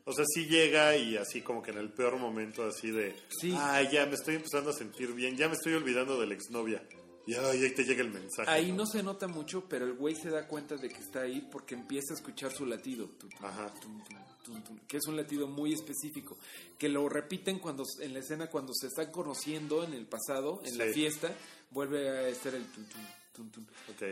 o 0.04 0.12
sea, 0.12 0.24
sí 0.34 0.46
llega 0.46 0.96
y 0.96 1.16
así 1.16 1.42
como 1.42 1.62
que 1.62 1.70
en 1.70 1.78
el 1.78 1.90
peor 1.92 2.16
momento 2.18 2.64
así 2.64 2.90
de, 2.90 3.14
Sí. 3.40 3.54
ay, 3.58 3.88
ya 3.92 4.06
me 4.06 4.14
estoy 4.14 4.36
empezando 4.36 4.70
a 4.70 4.72
sentir 4.72 5.12
bien, 5.12 5.36
ya 5.36 5.48
me 5.48 5.54
estoy 5.54 5.74
olvidando 5.74 6.20
de 6.20 6.26
la 6.26 6.34
exnovia. 6.34 6.82
Y 7.24 7.34
ay, 7.34 7.62
ahí 7.62 7.70
te 7.72 7.84
llega 7.84 8.02
el 8.02 8.10
mensaje. 8.10 8.50
Ahí 8.50 8.72
no 8.72 8.84
se 8.84 9.00
nota 9.00 9.28
mucho, 9.28 9.64
pero 9.68 9.84
el 9.86 9.92
güey 9.92 10.16
se 10.16 10.28
da 10.28 10.48
cuenta 10.48 10.74
de 10.76 10.88
que 10.88 10.98
está 10.98 11.20
ahí 11.20 11.40
porque 11.52 11.74
empieza 11.76 12.14
a 12.14 12.16
escuchar 12.16 12.50
su 12.50 12.66
latido. 12.66 13.08
Ajá. 13.40 13.72
tum, 13.80 14.02
tum, 14.02 14.16
tum, 14.42 14.62
tum, 14.64 14.78
que 14.88 14.96
es 14.96 15.06
un 15.06 15.16
latido 15.16 15.46
muy 15.46 15.72
específico. 15.72 16.36
Que 16.76 16.88
lo 16.88 17.08
repiten 17.08 17.60
cuando 17.60 17.84
en 18.00 18.12
la 18.12 18.18
escena 18.18 18.48
cuando 18.48 18.72
se 18.74 18.88
están 18.88 19.12
conociendo 19.12 19.84
en 19.84 19.92
el 19.94 20.06
pasado, 20.06 20.62
en 20.64 20.76
la 20.78 20.86
fiesta, 20.86 21.32
vuelve 21.70 22.08
a 22.10 22.26
estar 22.28 22.52
el 22.56 22.64
tum, 22.64 22.84
tum, 22.86 23.00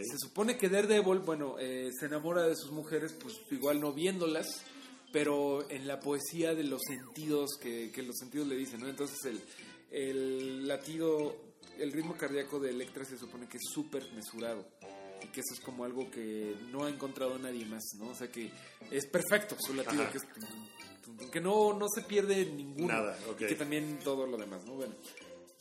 Se 0.04 0.18
supone 0.18 0.56
que 0.56 0.68
Daredevil, 0.68 1.20
bueno, 1.20 1.56
eh, 1.58 1.90
se 1.98 2.06
enamora 2.06 2.46
de 2.46 2.56
sus 2.56 2.70
mujeres, 2.70 3.14
pues 3.20 3.34
igual 3.50 3.80
no 3.80 3.92
viéndolas, 3.92 4.46
pero 5.12 5.68
en 5.70 5.86
la 5.86 6.00
poesía 6.00 6.54
de 6.54 6.64
los 6.64 6.80
sentidos 6.86 7.50
que, 7.60 7.90
que 7.92 8.02
los 8.02 8.16
sentidos 8.16 8.48
le 8.48 8.56
dicen, 8.56 8.80
¿no? 8.80 8.88
Entonces 8.88 9.18
el, 9.24 9.40
el 9.90 10.68
latido, 10.68 11.36
el 11.78 11.92
ritmo 11.92 12.16
cardíaco 12.16 12.58
de 12.60 12.70
Electra 12.70 13.04
se 13.04 13.18
supone 13.18 13.48
que 13.48 13.56
es 13.56 13.64
súper 13.72 14.10
mesurado 14.12 14.66
y 15.22 15.26
que 15.28 15.40
eso 15.40 15.54
es 15.54 15.60
como 15.60 15.84
algo 15.84 16.10
que 16.10 16.54
no 16.70 16.84
ha 16.84 16.88
encontrado 16.88 17.38
nadie 17.38 17.66
más, 17.66 17.82
¿no? 17.98 18.08
O 18.08 18.14
sea 18.14 18.30
que 18.30 18.50
es 18.90 19.06
perfecto 19.06 19.56
su 19.58 19.74
latido, 19.74 20.02
Ajá. 20.02 20.12
que 20.12 20.18
es 20.18 20.24
que 21.30 21.40
no, 21.40 21.74
no 21.74 21.86
se 21.94 22.02
pierde 22.02 22.46
ninguno. 22.46 22.88
Nada. 22.88 23.18
Y 23.38 23.44
que 23.44 23.54
también 23.54 23.98
todo 24.02 24.26
lo 24.26 24.36
demás, 24.36 24.64
¿no? 24.64 24.74
Bueno. 24.74 24.94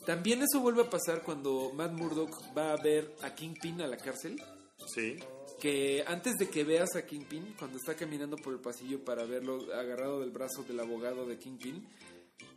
También 0.09 0.41
eso 0.41 0.59
vuelve 0.59 0.81
a 0.81 0.89
pasar 0.89 1.21
cuando 1.21 1.71
Matt 1.75 1.91
Murdock 1.91 2.35
va 2.57 2.73
a 2.73 2.81
ver 2.81 3.13
a 3.21 3.35
Kingpin 3.35 3.79
a 3.81 3.87
la 3.87 3.95
cárcel 3.95 4.41
Sí, 4.87 5.19
que 5.59 6.03
antes 6.07 6.33
de 6.39 6.49
que 6.49 6.63
veas 6.63 6.95
a 6.95 7.05
Kingpin, 7.05 7.53
cuando 7.59 7.77
está 7.77 7.93
caminando 7.93 8.35
por 8.35 8.53
el 8.53 8.59
pasillo 8.59 9.05
para 9.05 9.25
verlo 9.25 9.71
agarrado 9.71 10.21
del 10.21 10.31
brazo 10.31 10.63
del 10.63 10.79
abogado 10.79 11.27
de 11.27 11.37
Kingpin, 11.37 11.87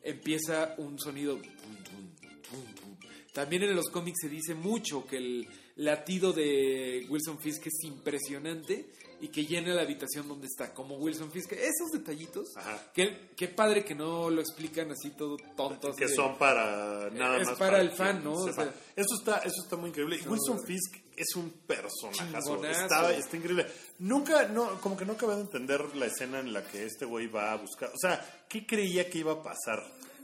empieza 0.02 0.74
un 0.78 0.98
sonido. 0.98 1.36
pum, 1.36 1.44
pum, 1.50 2.14
pum, 2.50 2.74
pum. 2.74 2.96
También 3.32 3.62
en 3.62 3.74
los 3.74 3.88
cómics 3.88 4.18
se 4.22 4.28
dice 4.28 4.54
mucho 4.54 5.06
que 5.06 5.16
el 5.16 5.48
latido 5.76 6.32
de 6.32 7.06
Wilson 7.08 7.38
Fisk 7.40 7.66
es 7.66 7.84
impresionante 7.84 8.86
y 9.22 9.28
que 9.28 9.46
llena 9.46 9.72
la 9.72 9.82
habitación 9.82 10.26
donde 10.28 10.48
está, 10.48 10.74
como 10.74 10.96
Wilson 10.96 11.30
Fisk. 11.30 11.52
Esos 11.52 11.92
detallitos, 11.92 12.48
Ajá. 12.56 12.90
qué, 12.92 13.48
padre 13.48 13.84
que 13.84 13.94
no 13.94 14.28
lo 14.28 14.40
explican 14.40 14.90
así 14.90 15.10
todo 15.10 15.36
tonto. 15.56 15.88
así 15.90 15.98
que 15.98 16.08
de- 16.08 16.14
son 16.14 16.36
para 16.36 17.08
nada 17.10 17.38
Es 17.40 17.46
más. 17.48 17.58
para 17.58 17.80
el 17.80 17.92
fan, 17.92 18.22
¿no? 18.22 18.32
O 18.34 18.52
sea- 18.52 18.74
eso, 18.96 19.14
está, 19.18 19.38
eso 19.38 19.62
está 19.62 19.76
muy 19.76 19.90
increíble. 19.90 20.18
Y 20.22 20.28
Wilson 20.28 20.62
Fisk 20.66 20.96
es 21.16 21.34
un 21.36 21.50
personaje. 21.66 22.18
Chingonazo. 22.42 22.82
Está, 22.82 23.14
está 23.16 23.36
increíble. 23.36 23.66
Nunca, 24.00 24.48
no, 24.48 24.78
como 24.80 24.96
que 24.96 25.06
no 25.06 25.12
acabé 25.14 25.36
de 25.36 25.42
entender 25.42 25.94
la 25.96 26.06
escena 26.06 26.40
en 26.40 26.52
la 26.52 26.66
que 26.66 26.84
este 26.84 27.04
güey 27.06 27.28
va 27.28 27.52
a 27.52 27.56
buscar. 27.56 27.90
O 27.94 27.98
sea, 27.98 28.44
¿qué 28.48 28.66
creía 28.66 29.08
que 29.08 29.18
iba 29.18 29.32
a 29.32 29.42
pasar? 29.42 29.78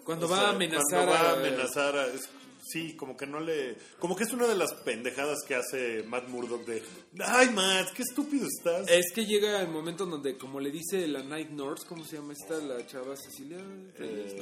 Cuando 0.05 0.27
O 0.27 0.29
va 0.29 0.39
sea, 0.39 0.47
a 0.49 0.51
amenazar 0.51 0.83
cuando 0.91 1.13
va 1.13 1.21
a 1.21 1.31
a- 1.31 1.39
amenazar 1.39 1.97
a- 1.97 2.07
es- 2.07 2.29
sí, 2.71 2.95
como 2.97 3.17
que 3.17 3.27
no 3.27 3.41
le. 3.41 3.77
Como 3.99 4.15
que 4.17 4.25
es 4.25 4.33
una 4.33 4.47
de 4.47 4.55
las 4.57 4.73
pendejadas 4.75 5.39
que 5.47 5.55
hace 5.55 6.03
Matt 6.05 6.29
Murdock 6.29 6.65
de. 6.67 6.83
¡Ay, 7.21 7.51
Matt! 7.51 7.93
¡Qué 7.93 8.03
estúpido 8.03 8.47
estás! 8.47 8.89
Es 8.89 9.13
que 9.15 9.25
llega 9.27 9.61
el 9.61 9.69
momento 9.69 10.05
en 10.05 10.11
donde, 10.11 10.37
como 10.37 10.61
le 10.61 10.71
dice 10.71 11.07
la 11.09 11.23
Night 11.23 11.51
Nurse, 11.51 11.87
¿cómo 11.87 12.05
se 12.05 12.17
llama 12.17 12.33
esta? 12.33 12.59
La 12.59 12.87
chava 12.87 13.17
Cecilia. 13.17 13.59
Eh. 13.99 14.37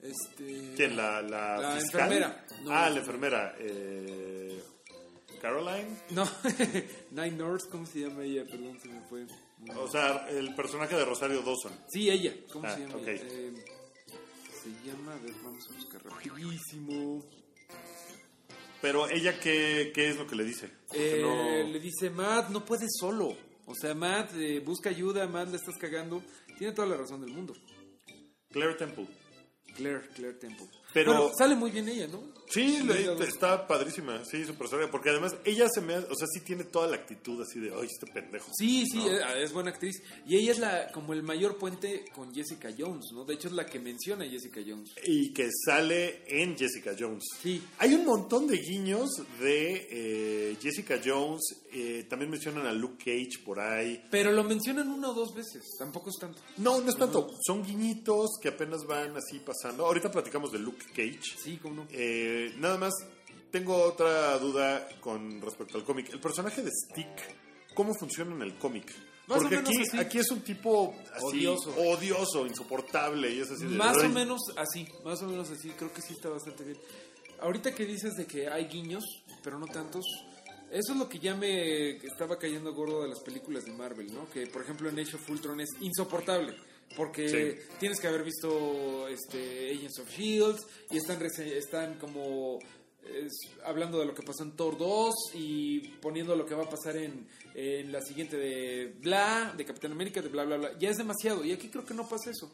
Este. 0.00 0.72
¿Quién? 0.76 0.96
¿La, 0.96 1.20
la, 1.22 1.58
La 1.58 1.80
enfermera. 1.80 2.44
No, 2.62 2.70
ah, 2.72 2.88
no. 2.88 2.94
la 2.94 3.00
enfermera. 3.00 3.54
Eh, 3.58 4.62
¿Caroline? 5.42 5.96
No, 6.10 6.28
Night 7.12 7.34
Nurse, 7.34 7.68
¿cómo 7.68 7.86
se 7.86 8.00
llama 8.00 8.24
ella? 8.24 8.44
Perdón, 8.44 8.78
se 8.80 8.88
me 8.88 9.00
fue. 9.08 9.26
O 9.76 9.88
sea, 9.88 10.28
el 10.30 10.54
personaje 10.54 10.94
de 10.96 11.04
Rosario 11.04 11.42
Dawson. 11.42 11.72
Sí, 11.88 12.10
ella. 12.10 12.32
¿Cómo 12.52 12.66
Ah, 12.66 12.74
se 12.74 12.80
llama? 12.80 12.94
ok. 12.96 13.06
Eh, 13.08 13.52
se 14.76 14.88
llama, 14.90 15.14
a 15.14 15.18
ver, 15.18 15.32
vamos 15.42 15.68
a 15.70 15.74
buscar 15.74 16.04
rapidísimo. 16.04 17.24
Pero 18.80 19.08
ella, 19.08 19.38
¿qué, 19.40 19.90
qué 19.94 20.08
es 20.10 20.16
lo 20.16 20.26
que 20.26 20.36
le 20.36 20.44
dice? 20.44 20.70
Eh, 20.92 21.18
no- 21.20 21.72
Le 21.72 21.80
dice, 21.80 22.10
Matt, 22.10 22.50
no 22.50 22.64
puedes 22.64 22.90
solo. 22.98 23.36
O 23.66 23.74
sea, 23.74 23.94
Matt, 23.94 24.32
eh, 24.36 24.60
busca 24.60 24.90
ayuda, 24.90 25.26
Matt, 25.26 25.50
le 25.50 25.56
estás 25.56 25.76
cagando. 25.76 26.22
Tiene 26.58 26.72
toda 26.72 26.88
la 26.88 26.96
razón 26.96 27.20
del 27.20 27.30
mundo. 27.32 27.54
Claire 28.50 28.74
Temple. 28.74 29.06
Claire, 29.76 30.08
Claire 30.14 30.38
Temple. 30.38 30.66
Pero- 30.92 31.12
Bueno, 31.12 31.30
sale 31.36 31.54
muy 31.54 31.70
bien 31.70 31.88
ella, 31.88 32.06
¿no? 32.06 32.22
Sí, 32.50 32.82
le- 32.82 33.12
está 33.26 33.66
padrísima, 33.66 34.24
sí, 34.24 34.42
su 34.46 34.54
personaje. 34.54 34.88
Porque 34.88 35.10
además 35.10 35.36
ella 35.44 35.68
se 35.68 35.82
me... 35.82 35.94
O 35.98 36.14
sea, 36.14 36.26
sí 36.32 36.40
tiene 36.40 36.64
toda 36.64 36.86
la 36.86 36.96
actitud 36.96 37.42
así 37.42 37.60
de, 37.60 37.70
ay, 37.74 37.86
este 37.86 38.06
pendejo. 38.10 38.50
Sí, 38.56 38.86
sí, 38.90 38.96
¿no? 38.96 39.06
eh, 39.10 39.42
es, 39.42 39.52
buena 39.52 39.68
actriz. 39.70 40.02
Y 40.26 40.36
ella 40.38 40.52
es 40.52 40.58
la 40.58 40.90
como 40.92 41.12
el 41.12 41.22
mayor 41.22 41.58
puente 41.58 42.06
con 42.14 42.34
Jessica 42.34 42.70
Jones, 42.76 43.04
¿no? 43.12 43.26
De 43.26 43.34
hecho, 43.34 43.48
es 43.48 43.54
la 43.54 43.66
que 43.66 43.78
menciona 43.78 44.24
a 44.24 44.28
Jessica 44.28 44.62
Jones. 44.66 44.94
Y 45.04 45.34
que 45.34 45.50
sale 45.66 46.22
en 46.26 46.56
Jessica 46.56 46.92
Jones. 46.98 47.22
Sí. 47.42 47.62
Hay 47.80 47.92
un 47.92 48.06
montón 48.06 48.46
de 48.46 48.56
guiños 48.56 49.10
de 49.40 49.86
eh, 49.90 50.56
Jessica 50.58 50.98
Jones. 51.04 51.42
eh, 51.70 52.06
también 52.08 52.30
mencionan 52.30 52.66
a 52.66 52.72
Luke 52.72 52.96
Cage 53.04 53.44
por 53.44 53.60
ahí. 53.60 54.02
Pero 54.10 54.32
lo 54.32 54.42
mencionan 54.42 54.88
una 54.90 55.10
o 55.10 55.14
dos 55.14 55.34
veces, 55.34 55.64
tampoco 55.78 56.08
es 56.08 56.16
tanto. 56.18 56.40
No, 56.56 56.80
no 56.80 56.88
es 56.88 56.96
tanto. 56.96 57.28
Son 57.46 57.62
guiñitos 57.62 58.30
que 58.40 58.48
apenas 58.48 58.86
van 58.86 59.14
así 59.18 59.38
pasando. 59.40 59.84
Ahorita 59.84 60.10
platicamos 60.10 60.50
de 60.50 60.58
Luke 60.60 60.77
Cage. 60.86 61.36
Sí, 61.42 61.56
como 61.58 61.74
no. 61.74 61.86
Eh, 61.90 62.54
nada 62.58 62.76
más, 62.78 62.92
tengo 63.50 63.76
otra 63.82 64.38
duda 64.38 64.88
con 65.00 65.40
respecto 65.40 65.78
al 65.78 65.84
cómic. 65.84 66.12
El 66.12 66.20
personaje 66.20 66.62
de 66.62 66.70
Stick, 66.70 67.74
¿cómo 67.74 67.94
funciona 67.94 68.34
en 68.34 68.42
el 68.42 68.58
cómic? 68.58 68.92
Más 69.26 69.38
o 69.38 69.40
Porque 69.42 69.56
menos 69.56 69.70
aquí, 69.70 69.82
así. 69.82 69.98
aquí 69.98 70.18
es 70.18 70.30
un 70.30 70.40
tipo 70.40 70.94
así, 71.12 71.46
Odioso. 71.46 71.74
odioso, 71.76 72.46
insoportable. 72.46 73.30
Y 73.30 73.40
es 73.40 73.50
así 73.50 73.64
de, 73.66 73.76
Más 73.76 73.98
o 73.98 74.08
menos 74.08 74.40
así, 74.56 74.88
más 75.04 75.20
o 75.22 75.26
menos 75.26 75.50
así, 75.50 75.68
creo 75.70 75.92
que 75.92 76.00
sí 76.00 76.14
está 76.14 76.30
bastante 76.30 76.64
bien. 76.64 76.78
Ahorita 77.40 77.74
que 77.74 77.84
dices 77.84 78.14
de 78.16 78.26
que 78.26 78.48
hay 78.48 78.66
guiños, 78.68 79.04
pero 79.44 79.58
no 79.58 79.66
tantos, 79.66 80.04
eso 80.70 80.92
es 80.92 80.98
lo 80.98 81.08
que 81.08 81.18
ya 81.18 81.34
me 81.34 81.96
estaba 81.98 82.38
cayendo 82.38 82.72
gordo 82.74 83.02
de 83.02 83.08
las 83.10 83.20
películas 83.20 83.64
de 83.66 83.72
Marvel, 83.72 84.12
¿no? 84.14 84.28
Que 84.30 84.46
por 84.46 84.62
ejemplo 84.62 84.88
en 84.88 84.98
Age 84.98 85.16
of 85.16 85.28
Ultron 85.30 85.60
es 85.60 85.68
insoportable. 85.80 86.54
Porque 86.96 87.28
Sí. 87.28 87.68
tienes 87.78 88.00
que 88.00 88.08
haber 88.08 88.24
visto 88.24 89.06
este, 89.08 89.70
Agents 89.72 89.98
of 90.00 90.10
Shields 90.10 90.66
y 90.90 90.96
están, 90.96 91.22
están 91.22 91.98
como 91.98 92.58
es, 93.04 93.32
hablando 93.64 93.98
de 94.00 94.06
lo 94.06 94.14
que 94.14 94.22
pasó 94.22 94.42
en 94.42 94.52
Thor 94.56 94.76
2 94.76 95.14
y 95.34 95.80
poniendo 96.00 96.34
lo 96.34 96.44
que 96.44 96.54
va 96.54 96.64
a 96.64 96.68
pasar 96.68 96.96
en, 96.96 97.26
en 97.54 97.92
la 97.92 98.00
siguiente 98.02 98.36
de 98.36 98.94
bla, 99.00 99.54
de 99.56 99.64
Capitán 99.64 99.92
América, 99.92 100.20
de 100.22 100.28
bla, 100.28 100.44
bla, 100.44 100.56
bla. 100.56 100.78
Ya 100.78 100.90
es 100.90 100.96
demasiado 100.96 101.44
y 101.44 101.52
aquí 101.52 101.68
creo 101.68 101.84
que 101.84 101.94
no 101.94 102.08
pasa 102.08 102.30
eso. 102.30 102.50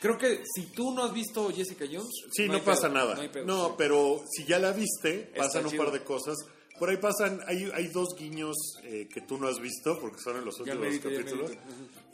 Creo 0.00 0.16
que 0.16 0.42
si 0.54 0.66
tú 0.66 0.92
no 0.92 1.04
has 1.04 1.12
visto 1.12 1.50
Jessica 1.52 1.84
Jones, 1.84 2.08
Sí, 2.32 2.48
no, 2.48 2.62
pasa 2.64 2.82
pedo, 2.88 2.94
nada. 2.94 3.14
No, 3.16 3.20
hay 3.20 3.28
pedo, 3.28 3.44
no, 3.44 3.66
sí. 3.68 3.74
pero 3.76 4.24
si 4.30 4.44
ya 4.46 4.58
la 4.58 4.72
viste, 4.72 5.30
pasan 5.36 5.66
un 5.66 5.76
par 5.76 5.90
de 5.92 6.02
cosas. 6.04 6.36
Por 6.80 6.88
ahí 6.88 6.96
pasan, 6.96 7.40
hay, 7.46 7.70
hay 7.74 7.88
dos 7.88 8.16
guiños 8.18 8.56
eh, 8.84 9.06
que 9.12 9.20
tú 9.20 9.36
no 9.36 9.48
has 9.48 9.60
visto, 9.60 10.00
porque 10.00 10.18
son 10.18 10.38
en 10.38 10.46
los 10.46 10.58
últimos 10.58 10.80
merito, 10.80 11.10
capítulos. 11.10 11.50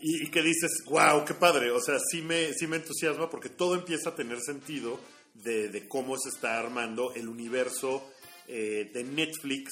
Y, 0.01 0.25
y 0.25 0.31
que 0.31 0.43
dices, 0.43 0.83
wow, 0.87 1.25
qué 1.25 1.35
padre. 1.35 1.71
O 1.71 1.81
sea, 1.81 1.99
sí 2.11 2.21
me, 2.21 2.53
sí 2.53 2.67
me 2.67 2.79
entusiasma 2.79 3.31
porque 3.31 3.49
todo 3.49 3.77
empieza 3.77 4.11
a 4.11 4.17
tener 4.17 4.41
sentido 4.41 4.99
de, 5.35 5.69
de 5.69 5.87
cómo 5.87 6.19
se 6.19 6.31
está 6.31 6.59
armando 6.59 7.15
el 7.15 7.29
universo 7.29 8.11
eh, 8.49 8.91
de 8.93 9.05
Netflix 9.05 9.71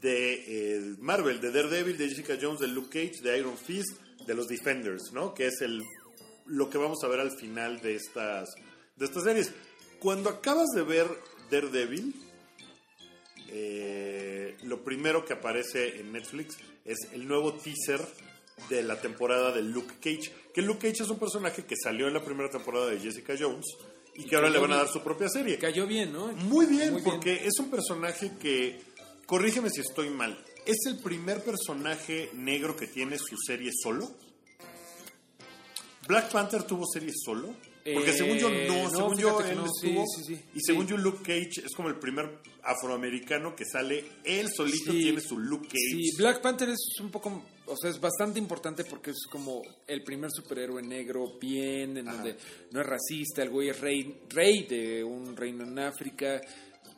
de 0.00 0.32
eh, 0.32 0.96
Marvel, 1.00 1.42
de 1.42 1.52
Daredevil, 1.52 1.98
de 1.98 2.08
Jessica 2.08 2.38
Jones, 2.40 2.60
de 2.60 2.68
Luke 2.68 2.88
Cage, 2.88 3.22
de 3.22 3.38
Iron 3.38 3.58
Fist, 3.58 4.00
de 4.26 4.34
los 4.34 4.48
Defenders, 4.48 5.12
¿no? 5.12 5.34
Que 5.34 5.48
es 5.48 5.60
el, 5.60 5.82
lo 6.46 6.70
que 6.70 6.78
vamos 6.78 7.04
a 7.04 7.08
ver 7.08 7.20
al 7.20 7.36
final 7.36 7.80
de 7.82 7.96
estas, 7.96 8.54
de 8.96 9.04
estas 9.04 9.24
series. 9.24 9.52
Cuando 10.00 10.30
acabas 10.30 10.68
de 10.74 10.82
ver 10.82 11.06
Daredevil, 11.50 12.14
eh, 13.56 14.56
lo 14.64 14.82
primero 14.82 15.24
que 15.24 15.34
aparece 15.34 16.00
en 16.00 16.10
Netflix 16.12 16.56
es 16.84 16.98
el 17.12 17.28
nuevo 17.28 17.54
teaser 17.54 18.00
de 18.68 18.82
la 18.82 19.00
temporada 19.00 19.52
de 19.52 19.62
Luke 19.62 19.94
Cage. 20.00 20.32
Que 20.52 20.60
Luke 20.60 20.88
Cage 20.88 21.04
es 21.04 21.08
un 21.08 21.20
personaje 21.20 21.64
que 21.64 21.76
salió 21.76 22.08
en 22.08 22.14
la 22.14 22.24
primera 22.24 22.50
temporada 22.50 22.86
de 22.86 22.98
Jessica 22.98 23.34
Jones 23.38 23.64
y 24.16 24.24
que 24.24 24.34
ahora 24.34 24.50
le 24.50 24.58
van 24.58 24.72
a 24.72 24.76
dar 24.78 24.88
su 24.88 25.02
propia 25.02 25.28
serie. 25.28 25.56
Cayó 25.58 25.86
bien, 25.86 26.12
¿no? 26.12 26.32
Muy 26.32 26.66
bien, 26.66 26.92
Muy 26.94 27.02
bien. 27.02 27.04
porque 27.04 27.46
es 27.46 27.56
un 27.60 27.70
personaje 27.70 28.32
que, 28.40 28.80
corrígeme 29.24 29.70
si 29.70 29.82
estoy 29.82 30.10
mal, 30.10 30.36
es 30.66 30.86
el 30.86 30.98
primer 30.98 31.44
personaje 31.44 32.30
negro 32.34 32.76
que 32.76 32.88
tiene 32.88 33.18
su 33.18 33.36
serie 33.36 33.70
solo. 33.72 34.10
Black 36.08 36.32
Panther 36.32 36.64
tuvo 36.64 36.86
serie 36.86 37.12
solo. 37.14 37.54
Porque 37.92 38.10
Eh, 38.10 38.14
según 38.14 38.38
yo 38.38 38.48
no, 38.48 38.84
no, 38.84 38.90
según 38.90 39.18
yo 39.18 39.40
él 39.42 39.56
no, 39.56 39.66
estuvo. 39.66 40.04
sí, 40.06 40.24
sí. 40.24 40.40
y 40.54 40.60
según 40.62 40.86
yo 40.86 40.96
Luke 40.96 41.18
Cage 41.22 41.66
es 41.66 41.74
como 41.76 41.90
el 41.90 41.96
primer 41.98 42.38
afroamericano 42.62 43.54
que 43.54 43.66
sale, 43.66 44.04
él 44.24 44.48
solito 44.56 44.90
tiene 44.90 45.20
su 45.20 45.38
Luke 45.38 45.68
Cage. 45.68 45.78
Sí, 45.78 46.16
Black 46.16 46.40
Panther 46.40 46.70
es 46.70 46.80
un 47.00 47.10
poco, 47.10 47.44
o 47.66 47.76
sea, 47.76 47.90
es 47.90 48.00
bastante 48.00 48.38
importante 48.38 48.84
porque 48.84 49.10
es 49.10 49.26
como 49.30 49.60
el 49.86 50.02
primer 50.02 50.30
superhéroe 50.30 50.82
negro 50.82 51.38
bien, 51.38 51.98
en 51.98 52.06
donde 52.06 52.36
no 52.70 52.80
es 52.80 52.86
racista, 52.86 53.42
el 53.42 53.50
güey 53.50 53.68
es 53.68 53.78
rey, 53.78 54.22
rey 54.30 54.66
de 54.66 55.04
un 55.04 55.36
reino 55.36 55.64
en 55.64 55.78
África, 55.78 56.40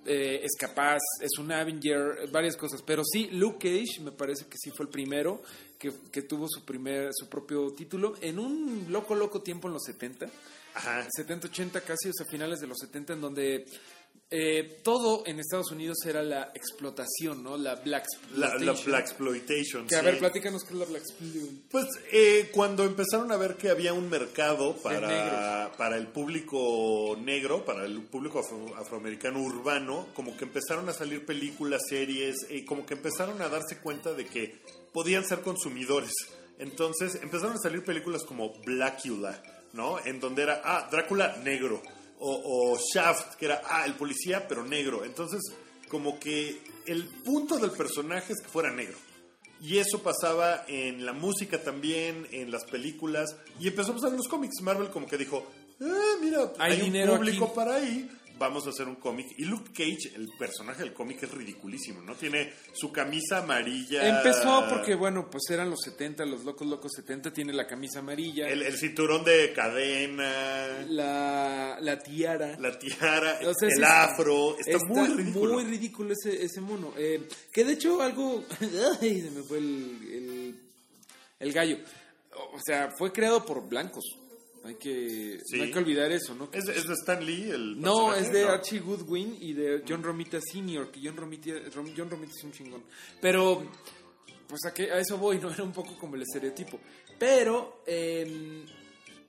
eh, 0.05 0.41
es 0.45 0.53
capaz, 0.57 1.01
es 1.21 1.37
un 1.39 1.51
Avenger, 1.51 2.31
varias 2.31 2.57
cosas. 2.57 2.81
Pero 2.83 3.03
sí, 3.05 3.29
Luke 3.33 3.59
Cage 3.59 4.05
me 4.05 4.13
parece 4.13 4.47
que 4.47 4.57
sí 4.57 4.71
fue 4.71 4.87
el 4.87 4.91
primero 4.93 5.43
que, 5.81 5.93
que 6.13 6.23
tuvo 6.23 6.47
su 6.49 6.65
primer, 6.65 7.11
su 7.13 7.29
propio 7.29 7.73
título 7.75 8.15
en 8.21 8.39
un 8.39 8.87
loco, 8.89 9.17
loco 9.17 9.43
tiempo 9.43 9.67
en 9.67 9.75
los 9.75 9.83
70. 9.83 10.31
Ajá. 10.77 11.07
70, 11.11 11.49
80 11.49 11.81
casi, 11.81 12.09
o 12.09 12.13
sea, 12.13 12.27
finales 12.27 12.61
de 12.61 12.67
los 12.67 12.79
70, 12.79 13.15
en 13.15 13.21
donde 13.21 13.67
eh, 14.29 14.81
todo 14.83 15.23
en 15.25 15.39
Estados 15.39 15.71
Unidos 15.71 15.99
era 16.05 16.21
la 16.23 16.51
explotación, 16.53 17.45
¿no? 17.45 17.57
La 17.57 17.77
black 17.77 18.07
La, 18.35 18.57
la 18.57 18.73
Black 18.73 19.03
Exploitation. 19.07 19.87
Que 19.87 19.95
a 19.95 20.01
sí. 20.01 20.05
ver, 20.07 20.19
platícanos 20.19 20.65
qué 20.65 20.73
es 20.73 20.79
la 20.81 20.85
black 20.85 21.03
exploitation. 21.03 21.63
Pues 21.71 21.87
eh, 22.11 22.51
cuando 22.53 22.83
empezaron 22.85 23.31
a 23.31 23.37
ver 23.37 23.57
que 23.57 23.71
había 23.71 23.93
un 23.93 24.11
mercado 24.11 24.77
para, 24.79 25.71
para 25.79 25.97
el 25.97 26.09
público 26.09 27.17
negro, 27.23 27.65
para 27.65 27.85
el 27.85 28.03
público 28.03 28.41
afro- 28.41 28.75
afroamericano 28.77 29.41
urbano, 29.41 30.09
como 30.15 30.37
que 30.37 30.45
empezaron 30.45 30.89
a 30.89 30.93
salir 30.93 31.25
películas, 31.25 31.83
series, 31.89 32.35
y 32.51 32.65
como 32.65 32.85
que 32.85 32.95
empezaron 32.95 33.41
a 33.43 33.49
darse 33.49 33.79
cuenta 33.79 34.13
de 34.13 34.27
que 34.27 34.61
podían 34.93 35.25
ser 35.25 35.41
consumidores. 35.43 36.13
Entonces 36.59 37.17
empezaron 37.23 37.55
a 37.57 37.59
salir 37.61 37.85
películas 37.85 38.25
como 38.25 38.53
Blackula, 38.65 39.41
¿no? 39.77 40.05
En 40.05 40.19
donde 40.19 40.43
era, 40.43 40.63
ah, 40.65 40.89
Drácula 40.91 41.37
negro. 41.45 41.83
O, 42.19 42.73
o 42.73 42.79
Shaft, 42.79 43.35
que 43.37 43.45
era, 43.45 43.61
ah, 43.67 43.85
el 43.85 43.93
policía, 43.95 44.49
pero 44.49 44.65
negro. 44.65 45.05
Entonces, 45.05 45.41
como 45.89 46.19
que 46.19 46.61
el 46.87 47.05
punto 47.05 47.59
del 47.59 47.71
personaje 47.71 48.33
es 48.33 48.41
que 48.41 48.49
fuera 48.49 48.71
negro. 48.73 48.97
Y 49.61 49.79
eso 49.79 50.03
pasaba 50.03 50.65
en 50.67 51.05
la 51.07 51.13
música 51.13 51.63
también, 51.63 52.27
en 52.31 52.51
las 52.51 52.65
películas, 52.65 53.37
y 53.61 53.69
empezó 53.69 53.93
a 53.93 53.95
pasar 53.95 54.11
en 54.11 54.17
los 54.19 54.29
cómics. 54.29 54.61
Marvel 54.63 54.91
como 54.91 55.07
que 55.07 55.17
dijo, 55.19 55.47
ah, 55.81 56.15
mira, 56.21 56.53
Hay 56.59 56.73
hay, 56.73 56.81
dinero 56.81 57.13
un 57.13 57.19
público 57.19 57.45
aquí". 57.47 57.55
para 57.55 57.75
ahí, 57.77 58.11
vamos 58.39 58.67
a 58.67 58.71
hacer 58.71 58.87
un 58.87 58.97
cómic. 58.97 59.29
Y 59.39 59.45
Luke 59.45 59.71
Cage, 59.73 60.15
el 60.15 60.29
personaje 60.39 60.83
del 60.83 60.93
cómic, 60.93 61.23
es 61.23 61.31
ridiculísimo, 61.31 62.03
¿no? 62.03 62.15
Tiene 62.15 62.53
su 62.73 62.93
camisa 62.93 63.39
amarilla. 63.39 64.19
Empezó 64.19 64.67
porque, 64.69 64.95
bueno, 64.95 65.29
pues 65.31 65.45
eran 65.51 65.71
los 65.71 65.81
70, 65.83 66.25
los 66.27 66.45
locos 66.45 66.67
locos 66.67 66.93
70, 66.95 67.33
tiene 67.33 67.53
la 67.53 67.67
camisa 67.67 68.01
amarilla, 68.01 68.49
El, 68.49 68.63
el 68.63 68.77
cinturón 68.77 69.25
de 69.25 69.53
cadena, 69.53 70.85
la, 70.89 71.79
la 71.81 71.99
tiara. 71.99 72.59
la 72.59 72.79
tiara, 72.79 73.41
O 73.47 73.55
sea, 73.55 73.69
el 73.69 73.85
afro, 73.85 74.57
está, 74.59 74.79
muy 74.87 75.09
ridículo. 75.09 75.55
muy 75.55 75.65
ridículo 75.65 76.13
ese, 76.13 76.45
ese 76.45 76.61
mono. 76.61 76.93
Eh, 76.97 77.29
que 77.53 77.65
de 77.65 77.73
hecho 77.73 78.01
algo... 78.03 78.45
Ay, 79.01 79.23
se 79.23 79.31
me 79.31 79.43
fue 79.43 79.59
el, 79.59 79.99
el, 80.13 80.61
el 81.41 81.53
gallo. 81.53 81.79
O 82.53 82.59
sea, 82.65 82.91
fue 82.99 83.13
creado 83.13 83.45
por 83.45 83.67
blancos. 83.69 84.05
Hay 84.67 84.75
que, 84.77 85.39
Sí. 85.45 85.57
no 85.59 85.65
hay 85.65 85.71
que 85.73 85.79
olvidar 85.79 86.11
eso, 86.13 86.35
¿no? 86.35 86.49
¿Es, 86.53 86.69
es 86.69 86.87
de 86.87 86.95
Stan 86.95 87.25
Lee 87.25 87.51
el 87.51 87.81
No, 87.81 88.15
es 88.15 88.33
de 88.33 88.45
No. 88.45 88.51
Archie 88.51 88.81
Goodwin 88.81 89.37
y 89.41 89.53
de 89.53 89.83
John 89.89 90.03
Romita 90.03 90.39
Sr., 90.41 90.91
que 90.91 91.01
John 91.03 91.17
Romita, 91.17 91.51
Rom- 91.75 91.93
John 91.97 92.11
Romita 92.11 92.33
es 92.37 92.45
un 92.45 92.53
chingón. 92.53 92.83
Pero, 93.21 93.63
pues 94.49 94.61
a, 94.67 94.75
qué- 94.75 94.91
a 94.93 94.99
eso 94.99 95.17
voy, 95.19 95.39
¿no? 95.39 95.51
Era 95.53 95.63
un 95.65 95.73
poco 95.73 95.97
como 95.99 96.17
el 96.17 96.23
estereotipo. 96.23 96.79
Pero, 97.19 97.83
eh, 97.87 98.65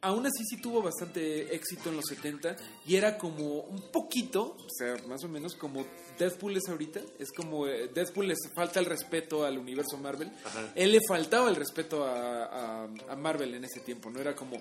aún 0.01 0.25
así 0.25 0.43
sí 0.47 0.61
tuvo 0.61 0.81
bastante 0.81 1.53
éxito 1.55 1.89
en 1.89 1.95
los 1.97 2.05
70 2.07 2.55
y 2.85 2.95
era 2.95 3.17
como 3.17 3.61
un 3.61 3.91
poquito, 3.91 4.55
o 4.59 4.67
sea, 4.69 4.95
más 5.07 5.23
o 5.23 5.27
menos 5.27 5.55
como 5.55 5.85
Deadpool 6.19 6.55
es 6.57 6.67
ahorita. 6.69 7.01
Es 7.19 7.31
como 7.31 7.65
eh, 7.67 7.89
Deadpool 7.93 8.27
les 8.27 8.37
falta 8.53 8.79
el 8.79 8.85
respeto 8.85 9.43
al 9.45 9.57
universo 9.57 9.97
Marvel. 9.97 10.31
Ajá. 10.45 10.71
Él 10.75 10.91
le 10.91 10.99
faltaba 11.07 11.49
el 11.49 11.55
respeto 11.55 12.03
a, 12.05 12.43
a- 12.83 12.89
a 13.09 13.15
Marvel 13.15 13.55
en 13.55 13.63
ese 13.65 13.79
tiempo, 13.79 14.09
¿no? 14.11 14.19
Era 14.19 14.35
como, 14.35 14.57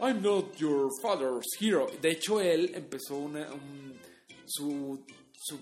I'm 0.00 0.22
not 0.22 0.54
your 0.56 0.88
father's 1.02 1.46
hero. 1.60 1.88
De 2.00 2.10
hecho, 2.12 2.40
él 2.40 2.72
empezó 2.74 3.16
una, 3.16 3.52
un- 3.52 3.98
su, 4.46 5.04
su 5.32 5.58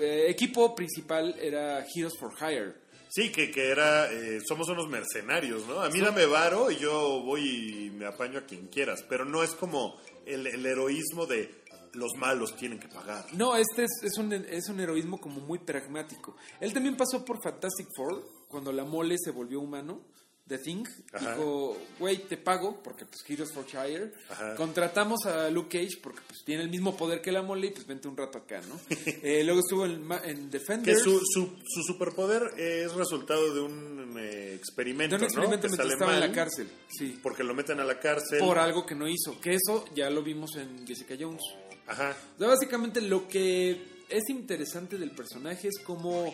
eh, 0.00 0.26
equipo 0.28 0.74
principal 0.74 1.34
era 1.40 1.84
Heroes 1.94 2.16
for 2.18 2.32
Hire. 2.40 2.74
Sí, 3.08 3.32
que, 3.32 3.50
que 3.50 3.68
era, 3.70 4.12
eh, 4.12 4.40
somos 4.46 4.68
unos 4.68 4.88
mercenarios, 4.88 5.66
¿no? 5.66 5.80
A 5.80 5.90
mí 5.90 5.98
dame 6.00 6.26
varo 6.26 6.70
y 6.70 6.76
yo 6.76 7.22
voy 7.24 7.86
y 7.86 7.90
me 7.90 8.06
apaño 8.06 8.38
a 8.38 8.42
quien 8.46 8.68
quieras, 8.68 9.04
pero 9.08 9.24
no 9.24 9.42
es 9.42 9.50
como 9.54 9.96
el, 10.26 10.46
el 10.46 10.64
heroísmo 10.64 11.26
de 11.26 11.52
los 11.94 12.12
malos 12.16 12.54
tienen 12.54 12.78
que 12.78 12.86
pagar. 12.86 13.26
No, 13.32 13.56
este 13.56 13.82
es, 13.82 13.90
es 14.04 14.16
un, 14.16 14.32
es 14.32 14.68
un 14.68 14.78
heroísmo 14.78 15.18
como 15.18 15.40
muy 15.40 15.58
pragmático. 15.58 16.36
Él 16.60 16.72
también 16.72 16.96
pasó 16.96 17.24
por 17.24 17.42
Fantastic 17.42 17.88
Four, 17.96 18.24
cuando 18.46 18.70
la 18.70 18.84
mole 18.84 19.16
se 19.18 19.32
volvió 19.32 19.60
humano. 19.60 20.02
The 20.50 20.58
Thing 20.58 20.84
Ajá. 21.12 21.30
dijo, 21.36 21.76
güey, 22.00 22.18
te 22.26 22.36
pago, 22.36 22.82
porque 22.82 23.06
pues 23.06 23.22
Heroes 23.28 23.52
for 23.52 23.64
Hire. 23.66 24.12
Ajá. 24.28 24.56
Contratamos 24.56 25.24
a 25.26 25.48
Luke 25.48 25.78
Cage, 25.78 25.98
porque 26.02 26.20
pues 26.26 26.40
tiene 26.44 26.64
el 26.64 26.68
mismo 26.70 26.96
poder 26.96 27.22
que 27.22 27.30
la 27.30 27.40
mole, 27.42 27.68
y 27.68 27.70
pues 27.70 27.86
vente 27.86 28.08
un 28.08 28.16
rato 28.16 28.38
acá, 28.38 28.60
¿no? 28.68 28.78
Eh, 29.22 29.44
luego 29.44 29.60
estuvo 29.60 29.86
en, 29.86 30.04
en 30.24 30.50
Que 30.50 30.58
Defenders. 30.58 31.02
su, 31.02 31.20
su, 31.32 31.56
su 31.66 31.82
superpoder 31.84 32.42
es 32.58 32.92
resultado 32.94 33.54
de 33.54 33.60
un 33.60 34.16
eh, 34.18 34.54
experimento, 34.56 35.16
de 35.16 35.20
un 35.20 35.24
experimento 35.26 35.68
¿no? 35.68 35.70
Que 35.70 35.76
sale 35.76 35.92
estaba 35.92 36.14
en 36.14 36.20
la 36.20 36.32
cárcel. 36.32 36.68
Sí. 36.88 37.18
Porque 37.22 37.44
lo 37.44 37.54
meten 37.54 37.78
a 37.78 37.84
la 37.84 38.00
cárcel. 38.00 38.40
Por 38.40 38.58
algo 38.58 38.84
que 38.84 38.96
no 38.96 39.06
hizo. 39.08 39.40
Que 39.40 39.54
eso 39.54 39.84
ya 39.94 40.10
lo 40.10 40.22
vimos 40.22 40.56
en 40.56 40.84
Jessica 40.86 41.14
Jones. 41.18 41.42
Ajá. 41.86 42.16
O 42.36 42.38
sea, 42.38 42.48
básicamente 42.48 43.00
lo 43.00 43.28
que 43.28 44.00
es 44.08 44.28
interesante 44.28 44.98
del 44.98 45.12
personaje 45.12 45.68
es 45.68 45.78
cómo 45.84 46.32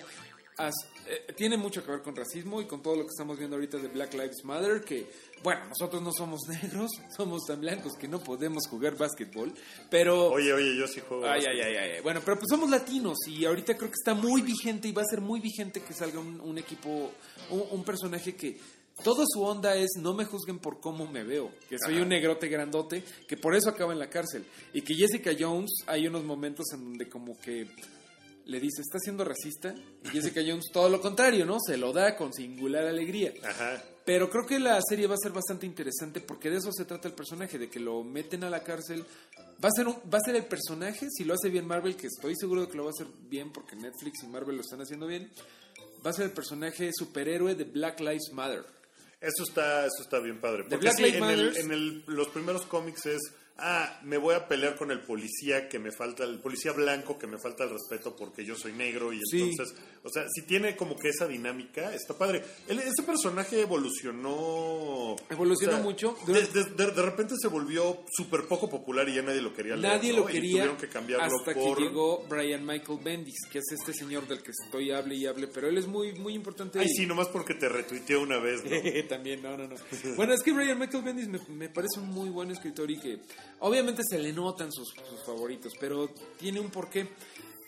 as- 0.59 0.75
eh, 1.09 1.33
tiene 1.37 1.57
mucho 1.57 1.85
que 1.85 1.91
ver 1.93 2.03
con 2.03 2.17
racismo 2.17 2.61
y 2.61 2.67
con 2.67 2.83
todo 2.83 2.97
lo 2.97 3.03
que 3.03 3.11
estamos 3.11 3.39
viendo 3.39 3.57
ahorita 3.57 3.79
de 3.79 3.89
Black 3.89 4.15
Lives 4.15 4.45
Matter, 4.45 4.83
que 4.83 5.07
bueno, 5.43 5.63
nosotros 5.69 6.03
no 6.03 6.11
somos 6.13 6.41
negros, 6.49 6.91
somos 7.17 7.45
tan 7.47 7.61
blancos 7.61 7.93
que 7.99 8.09
no 8.09 8.19
podemos 8.19 8.67
jugar 8.69 8.97
básquetbol, 8.97 9.53
pero... 9.91 10.31
Oye, 10.33 10.53
oye, 10.53 10.77
yo 10.77 10.87
sí 10.89 11.01
juego. 11.07 11.27
Ay, 11.27 11.45
ay, 11.47 11.61
ay, 11.61 11.77
ay. 11.77 12.01
Bueno, 12.03 12.21
pero 12.25 12.37
pues 12.39 12.49
somos 12.51 12.69
latinos 12.71 13.19
y 13.29 13.45
ahorita 13.45 13.77
creo 13.77 13.89
que 13.91 13.95
está 13.99 14.15
muy 14.15 14.43
vigente 14.43 14.89
y 14.89 14.93
va 14.93 15.03
a 15.03 15.07
ser 15.09 15.21
muy 15.21 15.41
vigente 15.41 15.81
que 15.83 15.93
salga 15.95 16.19
un, 16.19 16.41
un 16.41 16.59
equipo, 16.59 17.13
un, 17.51 17.65
un 17.71 17.85
personaje 17.85 18.35
que 18.35 18.59
toda 19.05 19.25
su 19.29 19.43
onda 19.43 19.77
es 19.77 19.91
no 20.01 20.15
me 20.15 20.25
juzguen 20.25 20.59
por 20.59 20.81
cómo 20.81 21.07
me 21.07 21.23
veo, 21.23 21.53
que 21.69 21.77
soy 21.79 21.95
Ajá. 21.97 22.03
un 22.03 22.09
negrote 22.09 22.49
grandote, 22.49 23.05
que 23.29 23.37
por 23.37 23.55
eso 23.55 23.69
acaba 23.69 23.93
en 23.93 23.99
la 23.99 24.09
cárcel. 24.09 24.45
Y 24.73 24.81
que 24.81 24.95
Jessica 24.95 25.33
Jones, 25.39 25.71
hay 25.87 26.07
unos 26.07 26.25
momentos 26.25 26.65
en 26.73 26.83
donde 26.83 27.07
como 27.09 27.39
que 27.39 27.67
le 28.47 28.59
dice, 28.61 28.81
¿está 28.81 28.99
siendo 28.99 29.25
racista? 29.25 29.75
Y 30.05 30.09
Jessica 30.09 30.41
Jones 30.47 30.67
todo 30.73 30.89
lo 30.89 31.01
contrario, 31.01 31.45
¿no? 31.45 31.59
Se 31.61 31.77
lo 31.77 31.93
da 31.93 32.17
con 32.17 32.33
singular 32.33 32.87
alegría. 32.87 33.33
Ajá. 33.45 33.83
Pero 34.05 34.31
creo 34.31 34.47
que 34.47 34.59
la 34.61 34.81
serie 34.89 35.07
va 35.09 35.15
a 35.15 35.19
ser 35.23 35.33
bastante 35.33 35.67
interesante 35.67 36.21
porque 36.21 36.49
de 36.49 36.59
eso 36.59 36.71
se 36.73 36.85
trata 36.85 37.09
el 37.09 37.15
personaje, 37.15 37.59
de 37.59 37.69
que 37.69 37.81
lo 37.81 38.03
meten 38.05 38.45
a 38.45 38.51
la 38.51 38.63
cárcel. 38.63 39.05
Va 39.65 39.69
a 39.69 39.73
ser 39.75 39.89
un- 39.89 39.97
va 40.13 40.19
a 40.19 40.25
ser 40.25 40.37
el 40.37 40.45
personaje, 40.45 41.09
si 41.11 41.25
lo 41.25 41.35
hace 41.35 41.49
bien 41.51 41.67
Marvel, 41.67 41.97
que 41.97 42.07
estoy 42.07 42.35
seguro 42.37 42.63
de 42.63 42.69
que 42.69 42.77
lo 42.77 42.85
va 42.85 42.91
a 42.91 42.93
hacer 42.97 43.09
bien 43.29 43.53
porque 43.53 43.75
Netflix 43.75 44.23
y 44.23 44.27
Marvel 44.29 44.55
lo 44.57 44.63
están 44.63 44.81
haciendo 44.81 45.07
bien. 45.07 45.29
Va 46.07 46.11
a 46.11 46.13
ser 46.13 46.27
el 46.27 46.31
personaje 46.33 46.91
superhéroe 46.97 47.57
de 47.57 47.65
Black 47.65 47.99
Lives 48.01 48.31
Matter. 48.33 48.65
Eso 49.21 49.43
está, 49.43 49.87
eso 49.87 50.03
está 50.03 50.21
bien 50.21 50.41
padre. 50.41 50.63
Porque 50.65 50.77
Black 50.77 50.97
sí, 50.97 51.03
Lives 51.03 51.17
en, 51.23 51.31
el- 51.31 51.57
en 51.57 51.71
el- 51.73 52.05
los 52.07 52.29
primeros 52.29 52.63
cómics 52.67 53.07
es, 53.07 53.21
ah, 53.59 54.01
me 54.05 54.19
voy 54.19 54.35
a 54.35 54.47
pelear 54.49 54.77
con 54.77 54.91
el 54.91 55.01
policía 55.01 55.69
que 55.69 55.79
me 55.79 55.91
falta, 55.93 56.25
el 56.25 56.39
policía 56.41 56.73
blanco 56.73 57.19
que 57.19 57.27
me 57.27 57.39
falta 57.39 57.65
el 57.65 57.71
respeto 57.71 58.15
porque 58.15 58.45
yo 58.45 58.55
soy 58.57 58.73
negro 58.73 59.13
y 59.13 59.21
Sí. 59.31 59.43
entonces, 59.51 59.75
o 60.03 60.09
sea, 60.11 60.25
si 60.33 60.43
tiene 60.43 60.77
como 60.77 60.97
que 60.99 61.09
esa 61.09 61.27
dinámica, 61.27 61.95
está 61.95 62.15
padre. 62.17 62.43
El- 62.69 62.79
ese 62.81 63.03
personaje 63.05 63.61
evolucionó. 63.61 65.17
Evolucionó 65.31 65.73
o 65.73 65.77
sea, 65.77 65.83
mucho. 65.85 66.17
De, 66.27 66.35
de- 66.43 66.65
de- 66.65 66.93
de 66.93 67.03
repente 67.03 67.35
se 67.41 67.49
volvió 67.49 68.05
súper 68.13 68.45
poco 68.47 68.69
popular 68.69 69.09
y 69.09 69.15
ya 69.15 69.23
nadie 69.23 69.41
lo 69.41 69.55
quería 69.55 69.77
leer, 69.77 69.95
Nadie 69.97 70.13
¿no? 70.13 70.21
lo 70.21 70.29
Y 70.31 70.33
quería 70.33 70.51
tuvieron 70.53 70.77
que 70.77 70.89
cambiarlo 70.89 71.37
hasta 71.39 71.55
por... 71.55 71.77
que 71.79 71.85
llegó 71.85 72.25
Brian 72.29 72.65
Michael 72.65 72.99
Bendis, 73.03 73.41
que 73.51 73.59
es 73.59 73.65
este 73.73 73.93
señor 73.93 74.27
del 74.29 74.43
que 74.43 74.51
estoy 74.53 74.91
hable 74.91 75.15
y 75.15 75.27
hable, 75.27 75.49
pero 75.49 75.69
él 75.69 75.79
es 75.79 75.87
muy 75.87 76.13
muy 76.15 76.35
importante. 76.35 76.79
Ay, 76.79 76.89
sí, 76.89 77.07
nomás 77.07 77.29
porque 77.29 77.55
te 77.55 77.69
retuiteó 77.69 78.21
una 78.21 78.39
vez, 78.39 78.63
¿no? 78.65 78.71
También, 79.09 79.43
no, 79.43 79.57
no, 79.57 79.67
no. 79.69 79.77
Bueno, 80.17 80.35
es 80.35 80.43
que 80.43 80.53
Brian 80.53 80.79
Michael 80.79 81.03
Bendis 81.05 81.29
me, 81.29 81.41
me 81.49 81.69
parece 81.69 82.01
un 82.01 82.09
muy 82.09 82.31
buen 82.31 82.51
escritor 82.51 82.91
y 82.91 82.99
que 82.99 83.19
obviamente 83.61 84.03
se 84.09 84.19
le 84.19 84.33
notan 84.33 84.71
sus, 84.73 84.89
sus 85.09 85.21
favoritos, 85.25 85.73
pero 85.81 86.09
tiene 86.39 86.61
un 86.61 86.71
porqué. 86.71 87.09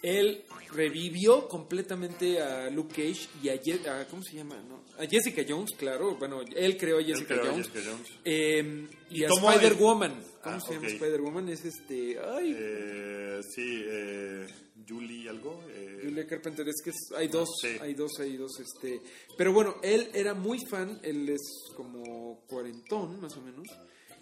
Él 0.00 0.44
revivió 0.72 1.48
completamente 1.48 2.40
a 2.40 2.70
Luke 2.70 2.94
Cage 2.94 3.28
y 3.42 3.48
a, 3.48 3.60
Je- 3.60 3.84
a- 3.88 4.06
¿cómo 4.06 4.22
se 4.22 4.36
llama? 4.36 4.56
no? 4.68 4.84
A 4.96 5.06
Jessica 5.08 5.42
Jones, 5.48 5.70
claro. 5.76 6.16
Bueno, 6.16 6.40
él 6.54 6.76
creó 6.76 6.98
a 6.98 7.02
Jessica 7.02 7.34
creó 7.34 7.42
a 7.42 7.46
Jones. 7.50 7.68
Jessica 7.68 7.90
Jones. 7.90 8.08
Eh, 8.24 8.86
y, 9.10 9.20
Y 9.22 9.24
a 9.24 9.28
tomó 9.28 9.50
Spider-Woman. 9.50 10.12
¿Cómo 10.44 10.56
Ah, 10.56 10.60
se 10.60 10.74
llama 10.74 10.86
ok. 10.86 10.92
Spider-Woman? 10.92 11.48
Es 11.48 11.64
este... 11.64 12.16
Ay, 12.20 12.54
Eh, 12.56 13.40
sí, 13.52 13.82
eh, 13.86 14.46
Julie 14.88 15.28
algo. 15.28 15.64
eh, 15.68 15.98
Julia 16.04 16.26
Carpenter, 16.28 16.68
es 16.68 16.80
que 16.82 16.90
es- 16.90 17.10
hay 17.16 17.26
dos, 17.26 17.48
Sí. 17.60 17.76
hay 17.80 17.94
dos, 17.94 18.12
hay 18.20 18.36
dos, 18.36 18.52
este... 18.60 19.00
Pero 19.36 19.52
bueno, 19.52 19.78
él 19.82 20.10
era 20.14 20.32
muy 20.32 20.60
fan, 20.64 21.00
él 21.02 21.28
es 21.28 21.40
como 21.76 22.44
cuarentón, 22.46 23.20
más 23.20 23.36
o 23.36 23.40
menos, 23.40 23.66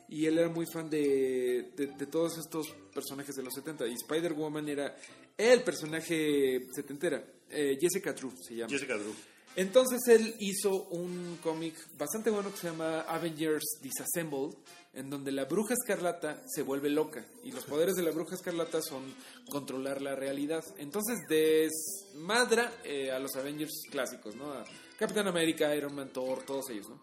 y 0.09 0.27
él 0.27 0.39
era 0.39 0.49
muy 0.49 0.67
fan 0.67 0.89
de, 0.89 1.73
de, 1.77 1.87
de 1.89 2.07
todos 2.07 2.39
estos 2.39 2.69
personajes 2.95 3.35
de 3.35 3.43
los 3.43 3.55
70, 3.55 3.87
y 3.87 3.95
Spider-Woman 3.95 4.69
era 4.69 4.97
el 5.37 5.63
personaje 5.63 6.67
setentera, 6.73 7.25
eh, 7.51 7.77
Jessica 7.81 8.13
Drew 8.13 8.33
se 8.37 8.57
llama. 8.57 8.71
Jessica 8.71 8.97
Drew. 8.97 9.15
Entonces 9.57 10.07
él 10.09 10.35
hizo 10.39 10.85
un 10.89 11.39
cómic 11.43 11.75
bastante 11.97 12.29
bueno 12.29 12.51
que 12.51 12.59
se 12.59 12.69
llama 12.69 13.01
Avengers 13.01 13.79
Disassembled, 13.81 14.55
en 14.93 15.09
donde 15.09 15.33
la 15.33 15.47
bruja 15.47 15.73
escarlata 15.73 16.43
se 16.47 16.63
vuelve 16.63 16.91
loca 16.91 17.25
y 17.43 17.53
los 17.53 17.65
poderes 17.65 17.95
de 17.95 18.03
la 18.03 18.11
bruja 18.11 18.35
escarlata 18.35 18.83
son 18.83 19.03
controlar 19.51 20.03
la 20.03 20.15
realidad. 20.15 20.63
Entonces 20.77 21.21
desmadra 21.27 22.71
eh, 22.85 23.11
a 23.11 23.19
los 23.19 23.35
Avengers 23.37 23.83
clásicos, 23.91 24.37
¿no? 24.37 24.53
A 24.53 24.65
Capitán 24.99 25.27
América, 25.27 25.75
Iron 25.75 25.95
Man, 25.95 26.11
Thor, 26.13 26.43
todos 26.45 26.69
ellos, 26.69 26.91
¿no? 26.91 27.01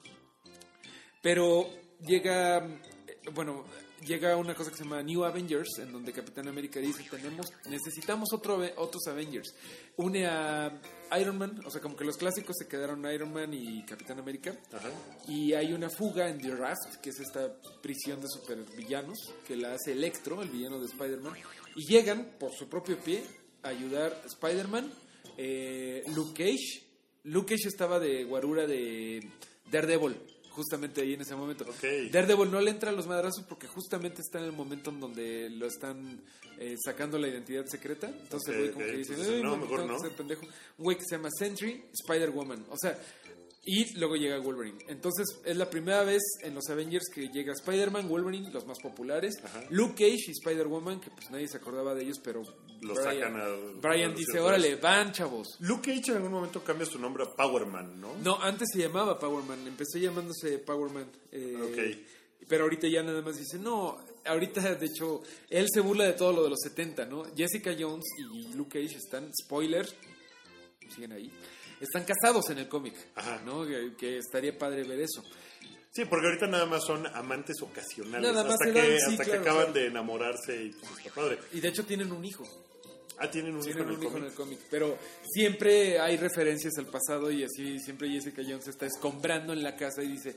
Pero 1.24 1.68
llega, 2.06 2.68
bueno, 3.32 3.66
llega 4.06 4.36
una 4.36 4.54
cosa 4.54 4.70
que 4.70 4.78
se 4.78 4.84
llama 4.84 5.02
New 5.02 5.24
Avengers, 5.24 5.80
en 5.80 5.92
donde 5.92 6.12
Capitán 6.12 6.48
América 6.48 6.80
dice, 6.80 7.04
tenemos, 7.10 7.52
necesitamos 7.70 8.30
otro, 8.34 8.62
otros 8.78 9.08
Avengers. 9.08 9.54
Une 9.98 10.26
a 10.28 10.82
Iron 11.20 11.38
Man, 11.38 11.62
o 11.66 11.72
sea, 11.72 11.82
como 11.82 11.96
que 11.96 12.04
los 12.04 12.18
clásicos 12.18 12.56
se 12.58 12.68
quedaron 12.68 13.06
Iron 13.12 13.32
Man 13.32 13.54
y 13.54 13.84
Capitán 13.86 14.20
América. 14.20 14.56
Ajá. 14.72 14.90
Y 15.28 15.54
hay 15.54 15.74
una 15.74 15.90
fuga 15.90 16.30
en 16.30 16.40
The 16.40 16.52
Rust, 16.52 16.96
que 17.02 17.12
es 17.12 17.20
esta 17.20 17.54
prisión 17.82 18.20
de 18.22 18.28
supervillanos, 18.28 19.34
que 19.48 19.56
la 19.56 19.74
hace 19.74 19.94
Electro, 19.94 20.42
el 20.42 20.50
villano 20.50 20.80
de 20.80 20.88
Spider-Man. 20.88 21.34
Y 21.76 21.86
llegan, 21.86 22.36
por 22.40 22.52
su 22.52 22.68
propio 22.68 22.98
pie, 22.98 23.24
a 23.64 23.70
ayudar 23.70 24.22
a 24.24 24.28
Spider-Man, 24.28 24.92
eh, 25.38 26.04
Luke 26.14 26.34
Cage. 26.44 26.84
Luke 27.24 27.56
Cage 27.56 27.70
estaba 27.70 28.00
de 28.00 28.26
guarura 28.26 28.68
de 28.68 29.32
Daredevil, 29.72 30.18
justamente 30.54 31.02
ahí 31.02 31.14
en 31.14 31.22
ese 31.22 31.36
momento. 31.36 31.66
Ok. 31.66 32.12
Daredevil 32.12 32.50
no 32.52 32.62
le 32.62 32.72
entra 32.72 32.90
a 32.92 32.94
los 32.94 33.08
madrazos 33.08 33.44
porque 33.48 33.68
justamente 33.68 34.22
está 34.22 34.40
en 34.40 34.46
el 34.46 34.52
momento 34.54 34.90
en 34.92 35.00
donde 35.00 35.50
lo 35.50 35.66
están 35.68 36.22
eh, 36.60 36.76
sacando 36.84 37.18
la 37.18 37.28
identidad 37.28 37.66
secreta. 37.66 38.08
Entonces 38.08 38.50
el 38.56 38.62
güey 38.62 38.72
como 38.72 38.86
que 38.86 38.92
dice, 38.98 39.12
Entonces, 39.14 39.36
"Ay, 39.36 39.44
no, 39.44 39.58
mejor 39.58 39.82
que 39.82 39.88
no". 40.10 40.16
pendejo. 40.16 40.46
Un 40.78 40.84
güey 40.86 40.98
que 40.98 41.04
se 41.04 41.16
llama 41.18 41.30
Sentry, 41.38 41.84
Spider-Woman. 41.92 42.66
O 42.70 42.78
sea, 42.78 42.98
y 43.66 43.98
luego 43.98 44.16
llega 44.16 44.38
Wolverine. 44.40 44.78
Entonces 44.90 45.26
es 45.46 45.56
la 45.56 45.70
primera 45.70 46.04
vez 46.04 46.22
en 46.42 46.54
los 46.54 46.70
Avengers 46.70 47.06
que 47.14 47.30
llega 47.30 47.54
Spider-Man, 47.54 48.10
Wolverine, 48.10 48.52
los 48.52 48.66
más 48.66 48.80
populares, 48.80 49.36
Ajá. 49.44 49.64
Luke 49.70 49.94
Cage 49.96 50.26
y 50.28 50.32
Spider-Woman, 50.32 51.00
que 51.00 51.10
pues 51.12 51.30
nadie 51.32 51.48
se 51.48 51.58
acordaba 51.58 51.94
de 51.96 52.04
ellos, 52.04 52.20
pero 52.22 52.42
Los 52.82 52.98
Brian, 52.98 53.16
sacan 53.34 53.40
a- 53.40 53.80
Brian 53.82 54.12
a 54.12 54.16
dice, 54.16 54.40
órale, 54.40 54.76
van 54.76 55.14
chavos. 55.14 55.56
Luke 55.60 55.94
Cage 55.96 56.12
en 56.12 56.18
algún 56.18 56.32
momento 56.34 56.62
cambia 56.64 56.86
su 56.86 57.00
nombre 57.00 57.24
a 57.24 57.34
Power 57.36 57.66
Man, 57.66 58.02
¿no? 58.02 58.14
No, 58.18 58.42
antes 58.42 58.68
se 58.74 58.80
llamaba 58.80 59.18
Power 59.18 59.44
Man, 59.46 59.66
empezó 59.66 59.98
llamándose 59.98 60.60
Power 60.60 60.92
Man. 60.92 61.10
eh, 61.32 61.58
Ok. 61.62 62.08
Pero 62.50 62.66
ahorita 62.66 62.90
ya 62.90 63.02
nada 63.02 63.22
más 63.22 63.38
dice, 63.38 63.58
no, 63.58 63.98
ahorita 64.26 64.76
de 64.76 64.86
hecho, 64.88 65.24
él 65.50 65.68
se 65.74 65.80
burla 65.80 66.04
de 66.04 66.12
todo 66.14 66.34
lo 66.34 66.44
de 66.44 66.50
los 66.50 66.60
70, 66.62 67.06
¿no? 67.06 67.24
Jessica 67.38 67.74
Jones 67.80 68.04
y 68.20 68.54
Luke 68.54 68.82
Cage 68.82 68.98
están, 68.98 69.32
spoiler, 69.34 69.88
siguen 70.94 71.14
ahí, 71.14 71.32
están 71.84 72.06
casados 72.06 72.50
en 72.50 72.60
el 72.60 72.68
cómic, 72.68 72.96
Ajá. 73.16 73.42
¿no? 73.46 73.66
Que, 73.66 73.96
que 73.98 74.18
estaría 74.18 74.58
padre 74.58 74.84
ver 74.84 75.02
eso. 75.02 75.24
Sí, 75.92 76.06
porque 76.06 76.26
ahorita 76.26 76.48
nada 76.48 76.66
más 76.66 76.84
son 76.84 77.06
amantes 77.06 77.62
ocasionales. 77.62 78.32
Nada 78.32 78.44
más 78.44 78.54
hasta 78.54 78.66
que, 78.66 78.80
dan, 78.80 79.00
sí, 79.00 79.12
hasta 79.12 79.26
que 79.26 79.34
acaban 79.34 79.66
claro. 79.66 79.74
de 79.74 79.88
enamorarse 79.88 80.64
y 80.64 80.70
pues 80.72 80.92
está 80.98 81.14
padre. 81.14 81.38
Y 81.52 81.60
de 81.60 81.68
hecho 81.68 81.86
tienen 81.86 82.12
un 82.12 82.26
hijo. 82.26 82.44
Ah, 83.20 83.30
tienen 83.30 83.56
un 83.56 83.62
hijo 83.62 83.80
en 83.80 83.90
el 83.90 83.96
un 83.98 84.02
hijo 84.02 84.06
en 84.06 84.12
cómic. 84.12 84.30
el 84.30 84.36
cómic, 84.36 84.60
pero 84.72 84.98
siempre 85.32 86.00
hay 86.00 86.18
referencias 86.18 86.74
al 86.80 86.88
pasado 86.88 87.30
y 87.30 87.44
así 87.44 87.78
siempre 87.80 88.10
Jessica 88.10 88.42
Jones 88.42 88.68
está 88.68 88.88
escombrando 88.88 89.54
en 89.54 89.62
la 89.62 89.76
casa 89.76 90.02
y 90.02 90.08
dice, 90.08 90.36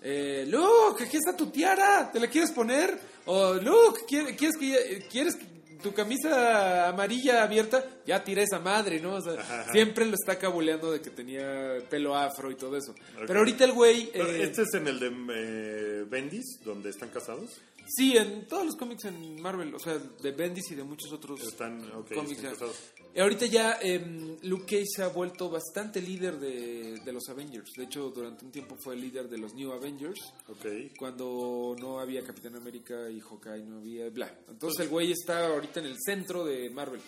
eh, 0.00 0.46
Luke, 0.48 1.04
aquí 1.04 1.18
está 1.18 1.36
tu 1.36 1.50
tiara, 1.50 2.10
¿te 2.10 2.18
la 2.18 2.28
quieres 2.28 2.50
poner? 2.52 2.98
O 3.26 3.54
Luke, 3.54 4.00
¿quieres, 4.08 4.36
quieres 4.38 4.56
que 4.56 5.06
quieres 5.10 5.36
tu 5.82 5.92
camisa 5.94 6.88
amarilla 6.88 7.42
abierta? 7.42 7.84
Ya 8.06 8.22
tiré 8.24 8.42
esa 8.44 8.58
madre, 8.58 9.00
¿no? 9.00 9.14
O 9.14 9.20
sea, 9.20 9.34
Ajá, 9.34 9.72
siempre 9.72 10.04
lo 10.06 10.14
está 10.14 10.38
cabuleando 10.38 10.90
de 10.90 11.00
que 11.00 11.10
tenía 11.10 11.78
pelo 11.88 12.14
afro 12.16 12.50
y 12.50 12.54
todo 12.56 12.76
eso. 12.76 12.94
Pero 13.26 13.38
ahorita 13.40 13.64
el 13.64 13.72
güey... 13.72 14.10
Eh, 14.14 14.42
este 14.42 14.62
es 14.62 14.74
en 14.74 14.88
el 14.88 14.98
de 14.98 15.06
eh, 15.34 16.04
Bendis, 16.08 16.60
donde 16.64 16.90
están 16.90 17.08
casados. 17.10 17.60
Sí, 17.96 18.16
en 18.18 18.46
todos 18.46 18.66
los 18.66 18.76
cómics 18.76 19.06
en 19.06 19.40
Marvel, 19.40 19.74
o 19.74 19.78
sea, 19.78 19.96
de 19.98 20.32
Bendis 20.32 20.70
y 20.70 20.74
de 20.74 20.84
muchos 20.84 21.10
otros 21.10 21.40
Están, 21.42 21.90
ok, 21.92 22.12
cómics. 22.14 22.32
están 22.36 22.52
casados. 22.52 22.76
Y 23.14 23.20
ahorita 23.20 23.46
ya 23.46 23.78
em, 23.80 24.36
Luke 24.42 24.66
Cage 24.66 24.84
se 24.94 25.02
ha 25.02 25.08
vuelto 25.08 25.48
bastante 25.48 26.00
líder 26.02 26.38
de, 26.38 27.00
de 27.02 27.12
los 27.12 27.26
Avengers. 27.30 27.72
De 27.76 27.84
hecho, 27.84 28.10
durante 28.10 28.44
un 28.44 28.52
tiempo 28.52 28.76
fue 28.76 28.94
el 28.94 29.00
líder 29.00 29.28
de 29.30 29.38
los 29.38 29.54
New 29.54 29.72
Avengers, 29.72 30.20
Ok. 30.48 30.66
cuando 30.98 31.74
no 31.80 31.98
había 31.98 32.22
Capitán 32.22 32.54
América 32.56 33.08
y 33.10 33.18
Hawkeye, 33.20 33.64
no 33.64 33.78
había 33.78 34.10
bla. 34.10 34.32
Entonces 34.48 34.80
el 34.84 34.88
güey 34.90 35.10
está 35.10 35.46
ahorita 35.46 35.67
en 35.76 35.86
el 35.86 35.96
centro 36.04 36.44
de 36.44 36.70
Marvel. 36.70 37.00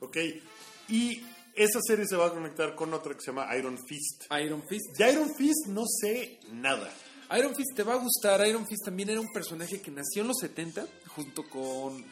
Ok. 0.00 0.16
Y 0.88 1.22
esa 1.54 1.80
serie 1.82 2.06
se 2.06 2.16
va 2.16 2.26
a 2.26 2.30
conectar 2.30 2.74
con 2.74 2.92
otra 2.94 3.14
que 3.14 3.20
se 3.20 3.28
llama 3.28 3.54
Iron 3.56 3.78
Fist. 3.78 4.24
Iron 4.42 4.62
Fist. 4.66 4.96
De 4.96 5.12
Iron 5.12 5.34
Fist 5.34 5.66
no 5.66 5.84
sé 5.86 6.38
nada. 6.52 6.90
Iron 7.38 7.54
Fist 7.54 7.74
te 7.74 7.82
va 7.82 7.94
a 7.94 7.98
gustar. 7.98 8.46
Iron 8.46 8.66
Fist 8.66 8.84
también 8.84 9.10
era 9.10 9.20
un 9.20 9.32
personaje 9.32 9.80
que 9.80 9.90
nació 9.90 10.22
en 10.22 10.28
los 10.28 10.38
70, 10.38 10.86
junto 11.08 11.48
con 11.48 12.04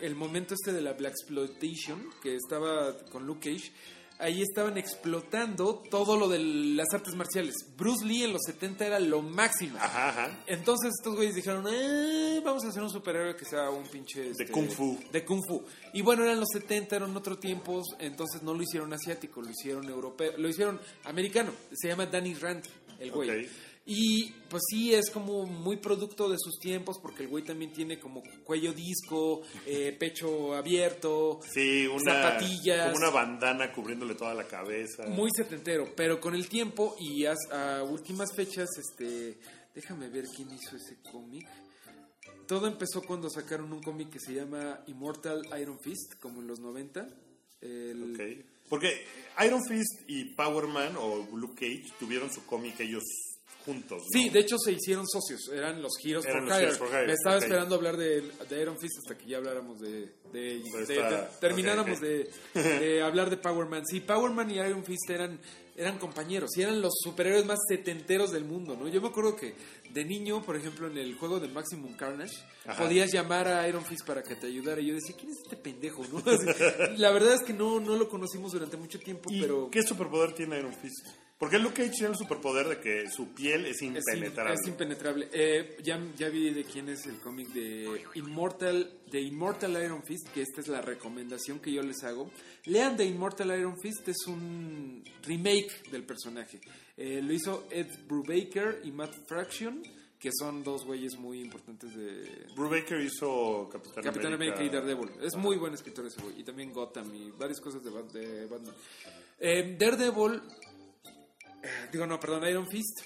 el 0.00 0.14
momento 0.14 0.54
este 0.54 0.72
de 0.72 0.80
la 0.80 0.94
Black 0.94 1.12
Exploitation, 1.12 2.10
que 2.22 2.36
estaba 2.36 2.96
con 3.10 3.26
Luke 3.26 3.52
Cage. 3.52 3.72
Ahí 4.18 4.42
estaban 4.42 4.78
explotando 4.78 5.82
todo 5.90 6.16
lo 6.16 6.28
de 6.28 6.38
las 6.38 6.86
artes 6.92 7.14
marciales. 7.14 7.54
Bruce 7.76 8.04
Lee 8.04 8.22
en 8.22 8.32
los 8.32 8.42
70 8.46 8.86
era 8.86 9.00
lo 9.00 9.22
máximo. 9.22 9.76
Ajá, 9.78 10.10
ajá. 10.10 10.38
Entonces 10.46 10.92
estos 10.98 11.16
güeyes 11.16 11.34
dijeron, 11.34 11.66
eh, 11.68 12.40
vamos 12.44 12.64
a 12.64 12.68
hacer 12.68 12.82
un 12.82 12.90
superhéroe 12.90 13.34
que 13.36 13.44
sea 13.44 13.70
un 13.70 13.84
pinche... 13.88 14.30
este, 14.30 14.46
Kung 14.48 14.70
Fu. 14.70 14.98
De 15.10 15.24
Kung 15.24 15.42
Fu. 15.46 15.64
Y 15.92 16.02
bueno, 16.02 16.24
eran 16.24 16.38
los 16.38 16.48
70, 16.52 16.96
eran 16.96 17.16
otros 17.16 17.40
tiempos, 17.40 17.86
entonces 17.98 18.42
no 18.42 18.54
lo 18.54 18.62
hicieron 18.62 18.92
asiático, 18.92 19.42
lo 19.42 19.50
hicieron 19.50 19.88
europeo, 19.88 20.32
lo 20.38 20.48
hicieron 20.48 20.80
americano. 21.04 21.52
Se 21.72 21.88
llama 21.88 22.06
Danny 22.06 22.34
Rand, 22.34 22.64
el 23.00 23.10
güey. 23.10 23.48
Y 23.86 24.30
pues 24.48 24.62
sí, 24.70 24.94
es 24.94 25.10
como 25.10 25.44
muy 25.44 25.76
producto 25.76 26.28
de 26.30 26.38
sus 26.38 26.58
tiempos, 26.58 26.98
porque 27.02 27.24
el 27.24 27.28
güey 27.28 27.44
también 27.44 27.70
tiene 27.72 27.98
como 28.00 28.22
cuello 28.44 28.72
disco, 28.72 29.42
eh, 29.66 29.94
pecho 29.98 30.54
abierto, 30.54 31.40
Sí, 31.52 31.86
una, 31.86 32.12
Zapatillas. 32.22 32.84
como 32.86 32.96
una 32.96 33.10
bandana 33.10 33.70
cubriéndole 33.72 34.14
toda 34.14 34.32
la 34.32 34.46
cabeza. 34.46 35.06
muy 35.08 35.30
setentero, 35.36 35.92
pero 35.94 36.18
con 36.20 36.34
el 36.34 36.48
tiempo 36.48 36.96
y 36.98 37.26
as- 37.26 37.50
a, 37.52 37.82
últimas 37.82 38.34
fechas, 38.34 38.68
este, 38.78 39.38
déjame 39.74 40.08
ver 40.08 40.24
quién 40.34 40.48
hizo 40.50 40.76
ese 40.76 40.96
cómic. 41.02 41.46
Todo 42.48 42.66
empezó 42.66 43.02
cuando 43.02 43.28
sacaron 43.28 43.70
un 43.72 43.82
cómic 43.82 44.08
que 44.10 44.20
se 44.20 44.32
llama 44.34 44.80
Immortal 44.86 45.42
Iron 45.60 45.78
Fist, 45.80 46.14
como 46.20 46.40
en 46.40 46.46
los 46.46 46.58
90. 46.58 47.06
El- 47.60 48.14
Ok. 48.14 48.46
Porque 48.68 49.04
Iron 49.44 49.62
Fist 49.68 50.08
y 50.08 50.24
Power 50.34 50.66
Man 50.68 50.96
o 50.98 51.26
Luke 51.36 51.54
Cage 51.54 51.92
tuvieron 52.00 52.30
su 52.32 52.44
cómic 52.46 52.80
ellos 52.80 53.02
juntos. 53.64 54.02
¿no? 54.02 54.08
Sí, 54.10 54.28
de 54.28 54.40
hecho 54.40 54.58
se 54.58 54.72
hicieron 54.72 55.06
socios, 55.08 55.48
eran 55.52 55.80
los 55.80 55.92
Heroes 56.04 56.26
Eran 56.26 56.40
for 56.40 56.48
los 56.48 56.52
Hire. 56.58 56.62
Heroes 56.64 56.78
for 56.78 56.88
Hire, 56.88 57.06
Me 57.06 57.12
estaba 57.14 57.36
ok. 57.36 57.42
esperando 57.42 57.74
hablar 57.76 57.96
de, 57.96 58.20
de 58.48 58.60
Iron 58.62 58.78
Fist 58.78 58.98
hasta 58.98 59.16
que 59.16 59.26
ya 59.30 59.38
habláramos 59.38 59.80
de... 59.80 60.12
de, 60.32 60.40
de- 60.60 60.80
está- 60.80 61.10
de- 61.22 61.28
termináramos. 61.40 62.00
De, 62.00 62.30
de 62.54 63.02
hablar 63.02 63.30
de 63.30 63.36
Power 63.38 63.66
Man. 63.68 63.84
Sí, 63.86 64.00
Power 64.00 64.32
Man 64.32 64.50
y 64.50 64.54
Iron 64.58 64.84
Fist 64.84 65.08
eran, 65.08 65.40
eran 65.76 65.98
compañeros 65.98 66.50
y 66.58 66.62
eran 66.62 66.80
los 66.82 66.92
superhéroes 67.02 67.46
más 67.46 67.58
setenteros 67.68 68.32
del 68.32 68.44
mundo, 68.44 68.76
¿no? 68.78 68.86
Yo 68.88 69.00
me 69.00 69.08
acuerdo 69.08 69.34
que 69.34 69.54
de 69.90 70.04
niño, 70.04 70.42
por 70.42 70.56
ejemplo, 70.56 70.86
en 70.88 70.98
el 70.98 71.14
juego 71.14 71.40
de 71.40 71.48
Maximum 71.48 71.96
Carnage, 71.96 72.34
Ajá. 72.66 72.82
podías 72.82 73.10
llamar 73.12 73.48
a 73.48 73.66
Iron 73.68 73.84
Fist 73.84 74.04
para 74.06 74.22
que 74.22 74.34
te 74.36 74.46
ayudara. 74.48 74.80
Y 74.82 74.88
yo 74.88 74.94
decía, 74.94 75.16
¿quién 75.18 75.30
es 75.32 75.38
este 75.42 75.56
pendejo? 75.56 76.04
¿no? 76.12 76.18
Así, 76.18 76.46
la 76.98 77.10
verdad 77.12 77.34
es 77.34 77.42
que 77.42 77.52
no, 77.54 77.80
no 77.80 77.96
lo 77.96 78.08
conocimos 78.10 78.52
durante 78.52 78.76
mucho 78.76 78.98
tiempo, 78.98 79.30
¿Y 79.32 79.40
pero... 79.40 79.70
qué 79.70 79.82
superpoder 79.82 80.32
tiene 80.34 80.58
Iron 80.58 80.74
Fist? 80.74 81.06
Porque 81.36 81.58
Luke 81.58 81.74
Cage 81.74 81.90
tiene 81.90 82.08
el 82.12 82.16
superpoder 82.16 82.68
de 82.68 82.80
que 82.80 83.10
su 83.10 83.34
piel 83.34 83.66
es 83.66 83.76
Es, 83.76 83.82
in- 83.82 83.96
impenetrable. 83.96 84.54
es 84.54 84.66
impenetrable. 84.68 85.28
Eh, 85.32 85.76
ya, 85.82 86.00
ya 86.16 86.28
vi 86.28 86.50
de 86.54 86.62
quién 86.64 86.88
es 86.88 87.06
el 87.06 87.18
cómic 87.18 87.48
de 87.48 88.00
Immortal, 88.14 89.00
de 89.10 89.20
Immortal 89.20 89.72
Iron 89.84 90.02
Fist, 90.04 90.28
que 90.32 90.42
esta 90.42 90.60
es 90.60 90.68
la 90.68 90.80
recomendación 90.80 91.58
que 91.58 91.72
yo 91.72 91.82
les 91.82 92.02
hago. 92.04 92.30
Lean 92.66 92.96
de 92.96 93.04
Immortal 93.04 93.58
Iron 93.58 93.78
Fist, 93.80 94.08
es 94.08 94.26
un 94.28 95.02
remake 95.24 95.90
del 95.90 96.04
personaje. 96.04 96.60
Eh, 96.96 97.20
lo 97.20 97.32
hizo 97.32 97.66
Ed 97.70 97.88
Brubaker 98.06 98.80
y 98.84 98.92
Matt 98.92 99.14
Fraction, 99.26 99.82
que 100.18 100.30
son 100.32 100.62
dos 100.62 100.86
güeyes 100.86 101.16
muy 101.18 101.40
importantes 101.40 101.94
de 101.94 102.46
Brubaker 102.56 103.00
hizo 103.00 103.68
Capitán, 103.70 104.04
Capitán 104.04 104.32
América 104.34 104.62
y 104.62 104.70
Daredevil. 104.70 105.10
Es 105.20 105.34
muy 105.36 105.56
buen 105.58 105.74
escritor 105.74 106.06
ese 106.06 106.22
güey. 106.22 106.40
Y 106.40 106.44
también 106.44 106.72
Gotham 106.72 107.12
y 107.14 107.30
varias 107.32 107.60
cosas 107.60 107.82
de, 107.84 107.90
Bat- 107.90 108.12
de 108.12 108.46
Batman. 108.46 108.74
Eh, 109.40 109.76
Daredevil, 109.78 110.40
digo 111.92 112.06
no, 112.06 112.18
perdón, 112.20 112.46
Iron 112.48 112.66
Fist, 112.66 113.00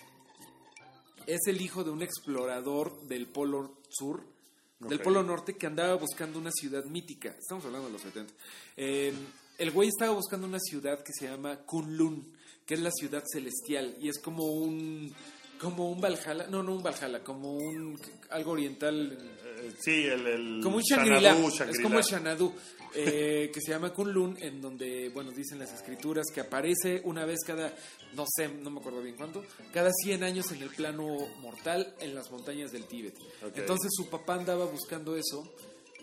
es 1.27 1.41
el 1.47 1.61
hijo 1.61 1.85
de 1.85 1.91
un 1.91 2.03
explorador 2.03 3.03
del 3.03 3.27
Polo 3.27 3.79
Sur, 3.89 4.23
del. 4.81 5.01
Polo 5.01 5.23
Norte, 5.23 5.57
que 5.57 5.67
andaba 5.67 5.95
buscando 5.97 6.39
una 6.39 6.51
ciudad 6.53 6.85
mítica. 6.85 7.35
Estamos 7.39 7.65
hablando 7.65 7.89
de 7.89 7.93
los 7.93 8.03
70. 8.03 8.33
Eh, 8.77 9.13
el 9.59 9.71
güey 9.73 9.89
estaba 9.89 10.13
buscando 10.13 10.47
una 10.47 10.61
ciudad 10.61 11.03
que 11.03 11.13
se 11.13 11.29
llama 11.29 11.57
Kunlun, 11.67 12.33
que 12.65 12.75
es 12.75 12.81
la 12.81 12.93
ciudad 12.93 13.25
celestial. 13.31 13.97
Y 14.01 14.09
es 14.09 14.19
como 14.19 14.45
un... 14.45 15.13
Como 15.61 15.91
un 15.91 16.01
Valhalla, 16.01 16.47
no, 16.47 16.63
no 16.63 16.77
un 16.77 16.85
Valhalla, 16.85 17.25
como 17.25 17.55
un 17.55 17.99
algo 18.31 18.53
oriental 18.53 19.19
Eh, 19.21 19.48
sí, 19.81 20.05
el, 20.07 20.27
el 20.27 20.61
como 20.63 20.77
un 20.77 20.83
Shangri-La. 20.83 21.37
Es 21.71 21.81
como 21.81 21.99
el 21.99 22.05
Xanadu. 22.05 22.53
eh, 22.95 23.51
que 23.53 23.61
se 23.61 23.71
llama 23.71 23.93
Kunlun, 23.93 24.39
en 24.41 24.63
donde, 24.63 25.11
bueno, 25.11 25.31
dicen 25.31 25.59
las 25.59 25.73
escrituras 25.73 26.25
que 26.33 26.41
aparece 26.41 27.03
una 27.05 27.27
vez 27.27 27.41
cada, 27.47 27.73
no 28.15 28.25
sé, 28.27 28.49
no 28.49 28.71
me 28.71 28.81
acuerdo 28.81 29.03
bien 29.03 29.15
cuánto, 29.15 29.45
cada 29.73 29.91
100 29.93 30.23
años 30.25 30.51
en 30.53 30.63
el 30.63 30.71
plano 30.71 31.07
mortal 31.43 31.95
en 32.01 32.15
las 32.15 32.31
montañas 32.31 32.73
del 32.73 32.87
Tíbet. 32.87 33.15
Entonces 33.55 33.91
su 33.95 34.09
papá 34.09 34.35
andaba 34.37 34.65
buscando 34.65 35.17
eso 35.17 35.53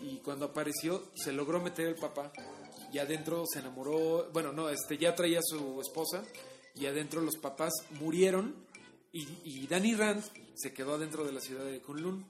y 0.00 0.18
cuando 0.18 0.46
apareció 0.46 1.10
se 1.16 1.32
logró 1.32 1.60
meter 1.60 1.88
el 1.88 1.96
papá 1.96 2.30
y 2.92 2.98
adentro 2.98 3.44
se 3.52 3.58
enamoró, 3.58 4.30
bueno, 4.32 4.52
no, 4.52 4.68
este 4.68 4.96
ya 4.96 5.14
traía 5.14 5.40
a 5.40 5.42
su 5.42 5.80
esposa 5.80 6.22
y 6.76 6.86
adentro 6.86 7.20
los 7.20 7.36
papás 7.36 7.72
murieron 7.98 8.54
y, 9.12 9.26
y 9.44 9.66
Danny 9.66 9.94
Rand 9.94 10.22
se 10.54 10.72
quedó 10.72 10.94
adentro 10.94 11.24
de 11.24 11.32
la 11.32 11.40
ciudad 11.40 11.64
de 11.64 11.80
Kunlun 11.80 12.24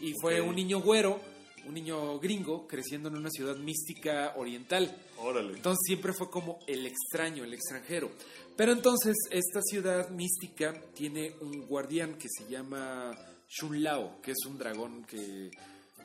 y 0.00 0.12
fue 0.20 0.40
un 0.40 0.54
niño 0.54 0.80
güero, 0.80 1.20
un 1.66 1.74
niño 1.74 2.18
gringo 2.18 2.66
creciendo 2.66 3.08
en 3.08 3.16
una 3.16 3.30
ciudad 3.30 3.56
mística 3.56 4.34
oriental. 4.36 4.96
Órale. 5.18 5.54
Entonces 5.54 5.82
siempre 5.86 6.12
fue 6.12 6.30
como 6.30 6.60
el 6.66 6.86
extraño, 6.86 7.44
el 7.44 7.54
extranjero. 7.54 8.10
Pero 8.56 8.72
entonces 8.72 9.14
esta 9.30 9.60
ciudad 9.62 10.08
mística 10.10 10.74
tiene 10.94 11.34
un 11.40 11.66
guardián 11.66 12.16
que 12.16 12.28
se 12.28 12.48
llama 12.50 13.16
Shun 13.48 13.82
Lao, 13.82 14.20
que 14.22 14.32
es 14.32 14.46
un 14.46 14.58
dragón 14.58 15.04
que 15.04 15.50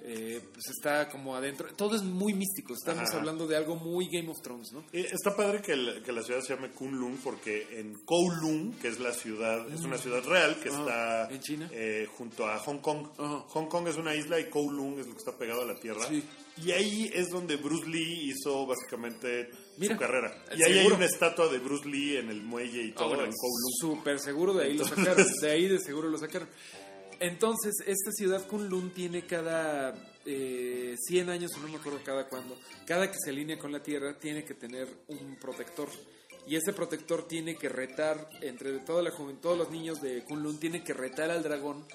eh, 0.03 0.41
pues 0.53 0.65
está 0.75 1.09
como 1.09 1.35
adentro. 1.35 1.67
Todo 1.75 1.95
es 1.95 2.01
muy 2.03 2.33
místico. 2.33 2.73
Estamos 2.73 3.09
Ajá. 3.09 3.17
hablando 3.19 3.45
de 3.47 3.55
algo 3.55 3.75
muy 3.75 4.07
Game 4.11 4.29
of 4.29 4.41
Thrones, 4.41 4.71
¿no? 4.73 4.83
Eh, 4.91 5.07
Está 5.11 5.35
padre 5.35 5.61
que, 5.61 5.73
el- 5.73 6.01
que 6.03 6.11
la 6.11 6.23
ciudad 6.23 6.41
se 6.41 6.55
llame 6.55 6.71
Kunlun 6.71 7.17
porque 7.23 7.67
en 7.79 7.93
Kowloon, 8.05 8.73
que 8.81 8.87
es 8.87 8.99
la 8.99 9.13
ciudad, 9.13 9.71
es 9.71 9.81
una 9.81 9.97
ciudad 9.97 10.23
real 10.23 10.59
que 10.61 10.69
Ah, 10.69 10.79
está 11.27 11.33
¿en 11.35 11.39
China? 11.41 11.69
eh, 11.71 12.07
junto 12.17 12.45
a 12.47 12.57
Hong 12.59 12.79
Kong. 12.79 13.07
Hong 13.17 13.67
Kong 13.67 13.87
es 13.87 13.97
una 13.97 14.15
isla 14.15 14.39
y 14.39 14.49
Kowloon 14.49 14.99
es 14.99 15.07
lo 15.07 15.13
que 15.13 15.19
está 15.19 15.37
pegado 15.37 15.61
a 15.61 15.65
la 15.65 15.79
tierra. 15.79 16.05
Sí. 16.07 16.23
Y 16.63 16.71
ahí 16.71 17.09
es 17.13 17.29
donde 17.29 17.55
Bruce 17.55 17.87
Lee 17.87 18.29
hizo 18.31 18.65
básicamente 18.67 19.49
Mira, 19.77 19.95
su 19.95 19.99
carrera. 19.99 20.43
Y 20.55 20.61
ahí 20.63 20.79
hay 20.79 20.87
una 20.87 21.05
estatua 21.05 21.47
de 21.47 21.59
Bruce 21.59 21.87
Lee 21.87 22.17
en 22.17 22.29
el 22.29 22.41
muelle 22.43 22.83
y 22.83 22.91
todo 22.91 23.13
en 23.23 23.31
Kowloon. 23.31 23.71
Súper 23.79 24.19
seguro 24.19 24.53
de 24.53 24.65
ahí 24.65 24.77
lo 24.77 24.85
sacaron. 24.85 25.25
De 25.41 25.49
ahí 25.49 25.67
de 25.67 25.79
seguro 25.79 26.09
lo 26.09 26.17
sacaron. 26.17 26.49
Entonces, 27.21 27.75
esta 27.85 28.11
ciudad 28.11 28.47
Kunlun 28.47 28.89
tiene 28.89 29.27
cada 29.27 29.93
eh, 30.25 30.95
100 30.97 31.29
años, 31.29 31.51
no 31.61 31.67
me 31.67 31.77
acuerdo 31.77 31.99
cada 32.03 32.27
cuándo, 32.27 32.57
cada 32.87 33.11
que 33.11 33.17
se 33.23 33.29
alinea 33.29 33.59
con 33.59 33.71
la 33.71 33.83
Tierra, 33.83 34.17
tiene 34.17 34.43
que 34.43 34.55
tener 34.55 34.87
un 35.07 35.37
protector. 35.39 35.87
Y 36.47 36.55
ese 36.55 36.73
protector 36.73 37.27
tiene 37.27 37.55
que 37.55 37.69
retar, 37.69 38.27
entre 38.41 38.79
toda 38.79 39.03
la 39.03 39.11
joven, 39.11 39.37
todos 39.37 39.55
los 39.55 39.69
niños 39.69 40.01
de 40.01 40.23
Kunlun, 40.23 40.59
tiene 40.59 40.83
que 40.83 40.93
retar 40.93 41.29
al 41.29 41.43
dragón. 41.43 41.85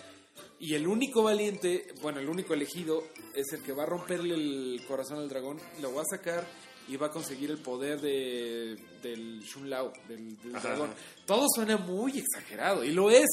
Y 0.60 0.74
el 0.74 0.86
único 0.86 1.24
valiente, 1.24 1.88
bueno, 2.00 2.20
el 2.20 2.28
único 2.28 2.54
elegido, 2.54 3.02
es 3.34 3.52
el 3.52 3.64
que 3.64 3.72
va 3.72 3.82
a 3.82 3.86
romperle 3.86 4.34
el 4.36 4.80
corazón 4.86 5.18
al 5.18 5.28
dragón, 5.28 5.58
lo 5.80 5.92
va 5.92 6.02
a 6.02 6.06
sacar 6.08 6.46
y 6.86 6.96
va 6.96 7.08
a 7.08 7.10
conseguir 7.10 7.50
el 7.50 7.58
poder 7.58 8.00
de, 8.00 8.76
del 9.02 9.42
Shun 9.42 9.68
Lao, 9.68 9.92
del, 10.06 10.36
dragón. 10.62 10.94
Todo 11.26 11.46
suena 11.52 11.78
muy 11.78 12.16
exagerado, 12.16 12.84
y 12.84 12.92
lo 12.92 13.10
es. 13.10 13.26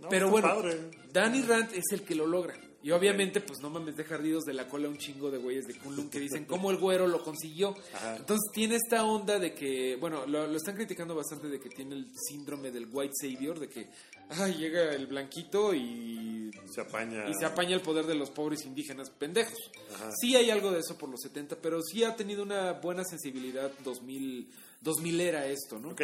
No, 0.00 0.08
pero 0.08 0.30
bueno, 0.30 0.48
padre. 0.48 0.90
Danny 1.12 1.42
Rand 1.42 1.72
es 1.74 1.84
el 1.92 2.02
que 2.02 2.14
lo 2.14 2.26
logra. 2.26 2.54
Y 2.82 2.90
obviamente, 2.90 3.40
pues 3.40 3.60
no 3.62 3.70
mames, 3.70 3.96
deja 3.96 4.16
ardidos 4.16 4.44
de 4.44 4.52
la 4.52 4.68
cola 4.68 4.90
un 4.90 4.98
chingo 4.98 5.30
de 5.30 5.38
güeyes 5.38 5.66
de 5.66 5.72
Kunlun 5.72 6.10
que 6.10 6.20
dicen 6.20 6.44
cómo 6.44 6.70
el 6.70 6.76
güero 6.76 7.06
lo 7.06 7.22
consiguió. 7.24 7.74
Ajá. 7.94 8.16
Entonces 8.16 8.50
tiene 8.52 8.76
esta 8.76 9.06
onda 9.06 9.38
de 9.38 9.54
que, 9.54 9.96
bueno, 9.96 10.26
lo, 10.26 10.46
lo 10.46 10.54
están 10.54 10.74
criticando 10.74 11.14
bastante 11.14 11.48
de 11.48 11.58
que 11.58 11.70
tiene 11.70 11.94
el 11.94 12.12
síndrome 12.14 12.70
del 12.70 12.86
White 12.92 13.14
Savior, 13.18 13.58
de 13.58 13.70
que 13.70 13.88
ay, 14.28 14.54
llega 14.54 14.92
el 14.92 15.06
blanquito 15.06 15.74
y, 15.74 16.50
Se 16.66 16.82
apaña. 16.82 17.26
y 17.26 17.32
se 17.32 17.46
apaña 17.46 17.74
el 17.74 17.80
poder 17.80 18.04
de 18.04 18.16
los 18.16 18.30
pobres 18.30 18.66
indígenas 18.66 19.08
pendejos. 19.08 19.58
Ajá. 19.94 20.10
Sí 20.20 20.36
hay 20.36 20.50
algo 20.50 20.70
de 20.70 20.80
eso 20.80 20.98
por 20.98 21.08
los 21.08 21.22
70, 21.22 21.56
pero 21.62 21.80
sí 21.80 22.04
ha 22.04 22.14
tenido 22.16 22.42
una 22.42 22.72
buena 22.72 23.02
sensibilidad 23.04 23.72
2000, 23.82 24.46
2000 24.84 25.20
era 25.20 25.46
esto, 25.46 25.78
¿no? 25.80 25.90
Ok. 25.90 26.02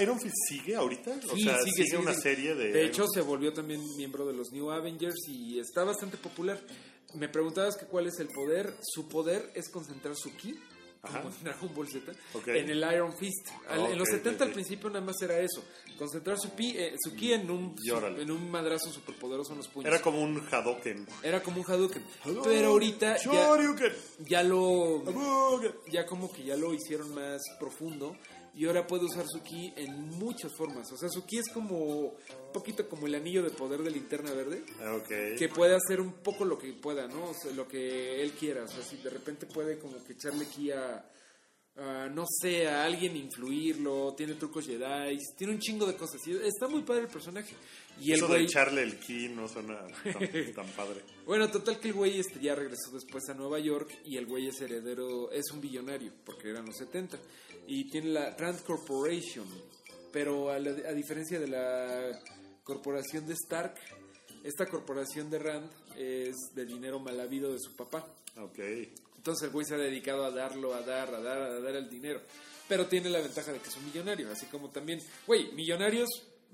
¿Iron 0.00 0.20
Fist 0.20 0.34
sigue 0.48 0.76
ahorita? 0.76 1.10
o 1.30 1.34
Sí, 1.34 1.44
sea, 1.44 1.58
sigue, 1.60 1.72
sigue, 1.72 1.84
sigue, 1.86 1.96
una 1.98 2.10
sigue. 2.12 2.22
serie 2.22 2.54
de... 2.54 2.72
De 2.72 2.84
hecho, 2.84 3.06
se 3.06 3.22
volvió 3.22 3.52
también 3.54 3.80
miembro 3.96 4.26
de 4.26 4.34
los 4.34 4.52
New 4.52 4.70
Avengers 4.70 5.16
y 5.28 5.58
está 5.58 5.82
bastante 5.84 6.16
popular. 6.18 6.60
Me 7.14 7.28
preguntabas 7.28 7.76
que 7.76 7.86
cuál 7.86 8.06
es 8.06 8.18
el 8.20 8.28
poder. 8.28 8.74
Su 8.82 9.08
poder 9.08 9.50
es 9.54 9.70
concentrar 9.70 10.14
su 10.14 10.36
ki, 10.36 10.54
Ajá. 11.02 11.22
como 11.22 11.34
en 11.38 11.44
Dragon 11.44 11.74
Ball 11.74 11.88
Z, 11.88 12.12
Ok. 12.34 12.48
en 12.48 12.70
el 12.70 12.78
Iron 12.92 13.16
Fist. 13.16 13.48
Al- 13.68 13.92
en 13.92 13.98
los 13.98 14.08
ok, 14.08 14.14
70 14.16 14.44
ok. 14.44 14.48
al 14.48 14.54
principio 14.54 14.88
nada 14.90 15.04
más 15.04 15.16
era 15.22 15.38
eso. 15.38 15.64
Concentrar 15.98 16.38
su, 16.38 16.50
pi, 16.50 16.74
eh, 16.76 16.94
su 17.02 17.14
ki 17.16 17.32
en 17.32 17.50
un, 17.50 17.74
órale. 17.92 18.22
en 18.22 18.30
un 18.30 18.48
madrazo 18.50 18.90
superpoderoso 18.92 19.50
en 19.52 19.58
los 19.58 19.68
puños. 19.68 19.92
Era 19.92 20.00
como 20.00 20.22
un 20.22 20.40
Hadoken. 20.50 21.06
Era 21.24 21.42
como 21.42 21.60
un 21.60 21.66
Hadouken. 21.68 22.04
Pero 22.44 22.68
ahorita 22.68 23.16
ya, 23.16 23.56
ya 24.20 24.42
lo... 24.44 25.02
Hadouken. 25.06 25.72
ya 25.90 26.06
como 26.06 26.30
que 26.32 26.44
ya 26.44 26.56
lo 26.56 26.72
hicieron 26.72 27.12
más 27.14 27.42
profundo 27.58 28.16
y 28.54 28.66
ahora 28.66 28.86
puede 28.86 29.04
usar 29.04 29.24
su 29.28 29.42
ki 29.42 29.72
en 29.76 30.08
muchas 30.18 30.52
formas. 30.56 30.90
O 30.92 30.96
sea, 30.96 31.08
su 31.08 31.24
ki 31.24 31.38
es 31.38 31.48
como 31.52 31.78
un 31.78 32.52
poquito 32.52 32.88
como 32.88 33.06
el 33.06 33.14
anillo 33.14 33.42
de 33.42 33.50
poder 33.50 33.82
de 33.82 33.90
linterna 33.90 34.32
verde, 34.32 34.64
Ah, 34.80 34.94
Ok. 34.96 35.08
que 35.38 35.48
puede 35.48 35.74
hacer 35.76 36.00
un 36.00 36.12
poco 36.14 36.44
lo 36.44 36.58
que 36.58 36.72
pueda, 36.72 37.06
¿no? 37.08 37.30
O 37.30 37.34
sea, 37.34 37.52
lo 37.52 37.66
que 37.68 38.22
él 38.22 38.32
quiera. 38.32 38.64
O 38.64 38.68
sea, 38.68 38.82
si 38.82 38.96
de 38.96 39.10
repente 39.10 39.46
puede 39.46 39.78
como 39.78 40.02
que 40.04 40.12
echarle 40.14 40.46
ki 40.46 40.70
a, 40.72 41.08
a, 41.78 42.08
no 42.08 42.24
sé, 42.40 42.66
a 42.68 42.84
alguien 42.84 43.16
influirlo, 43.16 44.12
tiene 44.16 44.34
trucos 44.34 44.66
Jedi, 44.66 45.18
tiene 45.36 45.52
un 45.54 45.58
chingo 45.60 45.86
de 45.86 45.94
cosas. 45.94 46.20
Y 46.26 46.32
está 46.32 46.66
muy 46.68 46.82
padre 46.82 47.02
el 47.02 47.08
personaje. 47.08 47.54
Y 48.00 48.10
el 48.12 48.16
Eso 48.18 48.26
de 48.26 48.34
güey... 48.34 48.44
echarle 48.44 48.82
el 48.82 48.98
ki 48.98 49.28
no 49.28 49.48
suena 49.48 49.86
tan, 50.02 50.52
tan 50.54 50.66
padre. 50.68 51.02
Bueno, 51.26 51.50
total 51.50 51.78
que 51.80 51.88
el 51.88 51.94
güey 51.94 52.18
este 52.20 52.40
ya 52.40 52.54
regresó 52.54 52.90
después 52.92 53.28
a 53.28 53.34
Nueva 53.34 53.58
York 53.58 53.90
y 54.04 54.16
el 54.16 54.26
güey 54.26 54.48
es 54.48 54.60
heredero, 54.60 55.30
es 55.32 55.50
un 55.52 55.60
billonario, 55.60 56.12
porque 56.24 56.50
eran 56.50 56.66
los 56.66 56.76
70. 56.76 57.18
Y 57.66 57.90
tiene 57.90 58.08
la 58.10 58.34
Rand 58.36 58.62
Corporation, 58.62 59.46
pero 60.12 60.50
a, 60.50 60.58
la- 60.58 60.88
a 60.88 60.92
diferencia 60.92 61.38
de 61.38 61.48
la 61.48 62.18
corporación 62.64 63.26
de 63.26 63.34
Stark, 63.34 63.74
esta 64.44 64.66
corporación 64.66 65.28
de 65.30 65.38
Rand 65.38 65.70
es 65.96 66.34
de 66.54 66.64
dinero 66.64 66.98
mal 67.00 67.18
habido 67.20 67.52
de 67.52 67.58
su 67.58 67.74
papá. 67.76 68.06
Ok. 68.38 68.58
Entonces 69.18 69.48
el 69.48 69.50
güey 69.50 69.66
se 69.66 69.74
ha 69.74 69.78
dedicado 69.78 70.24
a 70.24 70.30
darlo, 70.30 70.74
a 70.74 70.80
dar, 70.80 71.14
a 71.14 71.20
dar, 71.20 71.38
a 71.38 71.60
dar 71.60 71.76
el 71.76 71.90
dinero. 71.90 72.22
Pero 72.68 72.86
tiene 72.86 73.10
la 73.10 73.20
ventaja 73.20 73.52
de 73.52 73.58
que 73.58 73.68
es 73.68 73.76
un 73.76 73.84
millonario, 73.84 74.30
así 74.30 74.46
como 74.46 74.70
también, 74.70 75.00
güey, 75.26 75.52
millonarios, 75.52 76.08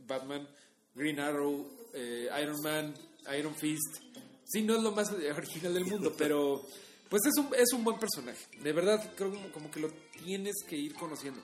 Batman, 0.06 0.48
Green 0.94 1.20
Arrow, 1.20 1.66
eh, 1.92 2.28
Iron 2.42 2.60
Man, 2.62 2.94
Iron 3.38 3.54
Fist. 3.54 3.98
Sí, 4.44 4.62
no 4.62 4.76
es 4.76 4.82
lo 4.82 4.92
más 4.92 5.10
original 5.36 5.74
del 5.74 5.84
mundo, 5.84 6.14
pero 6.16 6.64
Pues 7.08 7.22
es 7.26 7.36
un, 7.36 7.54
es 7.54 7.72
un 7.72 7.84
buen 7.84 7.98
personaje. 7.98 8.46
De 8.60 8.72
verdad, 8.72 9.12
creo 9.14 9.30
como, 9.30 9.52
como 9.52 9.70
que 9.70 9.80
lo 9.80 9.90
tienes 10.24 10.54
que 10.66 10.76
ir 10.76 10.94
conociendo. 10.94 11.40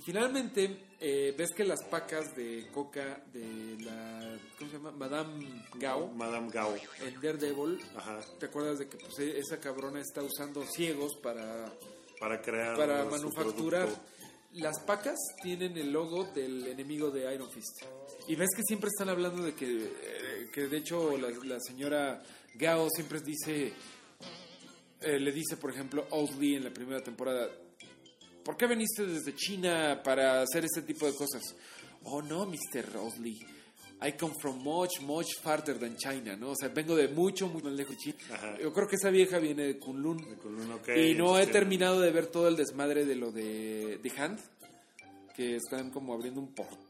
Y 0.00 0.02
finalmente, 0.02 0.78
eh, 0.98 1.34
ves 1.36 1.50
que 1.54 1.62
las 1.62 1.84
pacas 1.84 2.34
de 2.34 2.68
coca 2.72 3.22
de 3.34 3.76
la. 3.84 4.38
¿Cómo 4.58 4.70
se 4.70 4.76
llama? 4.78 4.92
Madame 4.92 5.62
Gao. 5.74 6.08
Madame 6.08 6.48
Gao. 6.50 6.74
En 7.04 7.20
Daredevil. 7.20 7.78
Ajá. 7.94 8.18
¿Te 8.38 8.46
acuerdas 8.46 8.78
de 8.78 8.88
que 8.88 8.96
pues, 8.96 9.18
e- 9.18 9.38
esa 9.38 9.60
cabrona 9.60 10.00
está 10.00 10.22
usando 10.22 10.64
ciegos 10.64 11.16
para, 11.22 11.70
Para 12.18 12.40
crear. 12.40 12.78
para 12.78 13.04
manufacturar? 13.04 13.90
Las 14.54 14.80
pacas 14.80 15.18
tienen 15.42 15.76
el 15.76 15.92
logo 15.92 16.24
del 16.24 16.66
enemigo 16.68 17.10
de 17.10 17.32
Iron 17.34 17.50
Fist. 17.50 17.82
Y 18.26 18.36
ves 18.36 18.48
que 18.56 18.62
siempre 18.62 18.88
están 18.88 19.10
hablando 19.10 19.42
de 19.42 19.52
que, 19.54 19.66
eh, 19.84 20.50
que 20.50 20.62
de 20.68 20.78
hecho, 20.78 21.18
la, 21.18 21.28
la 21.44 21.60
señora 21.60 22.22
Gao 22.54 22.88
siempre 22.88 23.20
dice, 23.20 23.74
eh, 25.02 25.20
le 25.20 25.30
dice, 25.30 25.58
por 25.58 25.70
ejemplo, 25.70 26.06
Oldly 26.08 26.56
en 26.56 26.64
la 26.64 26.70
primera 26.70 27.02
temporada, 27.04 27.50
¿por 28.44 28.56
qué 28.56 28.66
veniste 28.66 29.06
desde 29.06 29.34
China 29.34 30.00
para 30.02 30.42
hacer 30.42 30.64
este 30.64 30.82
tipo 30.82 31.06
de 31.06 31.14
cosas? 31.14 31.42
Oh, 32.04 32.22
no, 32.22 32.46
Mr. 32.46 32.96
Oldly. 32.96 33.38
I 34.02 34.12
come 34.12 34.34
from 34.40 34.62
much, 34.64 35.00
much 35.02 35.34
farther 35.42 35.78
than 35.78 35.96
China, 35.96 36.34
¿no? 36.34 36.52
O 36.52 36.56
sea, 36.56 36.70
vengo 36.70 36.96
de 36.96 37.08
mucho, 37.08 37.48
muy 37.48 37.62
más 37.62 37.74
lejos 37.74 37.96
de 37.96 38.02
China. 38.02 38.16
Ajá. 38.32 38.58
Yo 38.58 38.72
creo 38.72 38.88
que 38.88 38.96
esa 38.96 39.10
vieja 39.10 39.38
viene 39.38 39.64
de 39.64 39.78
Kunlun. 39.78 40.36
Con 40.36 40.54
un 40.54 40.72
ok, 40.72 40.88
Y 40.96 41.14
no 41.14 41.38
he 41.38 41.42
este, 41.42 41.52
terminado 41.52 42.00
de 42.00 42.10
ver 42.10 42.26
todo 42.26 42.48
el 42.48 42.56
desmadre 42.56 43.04
de 43.04 43.14
lo 43.14 43.30
de 43.30 44.00
The 44.02 44.12
Hand, 44.20 44.40
que 45.36 45.56
están 45.56 45.90
como 45.90 46.14
abriendo 46.14 46.40
un 46.40 46.54
portal. 46.54 46.89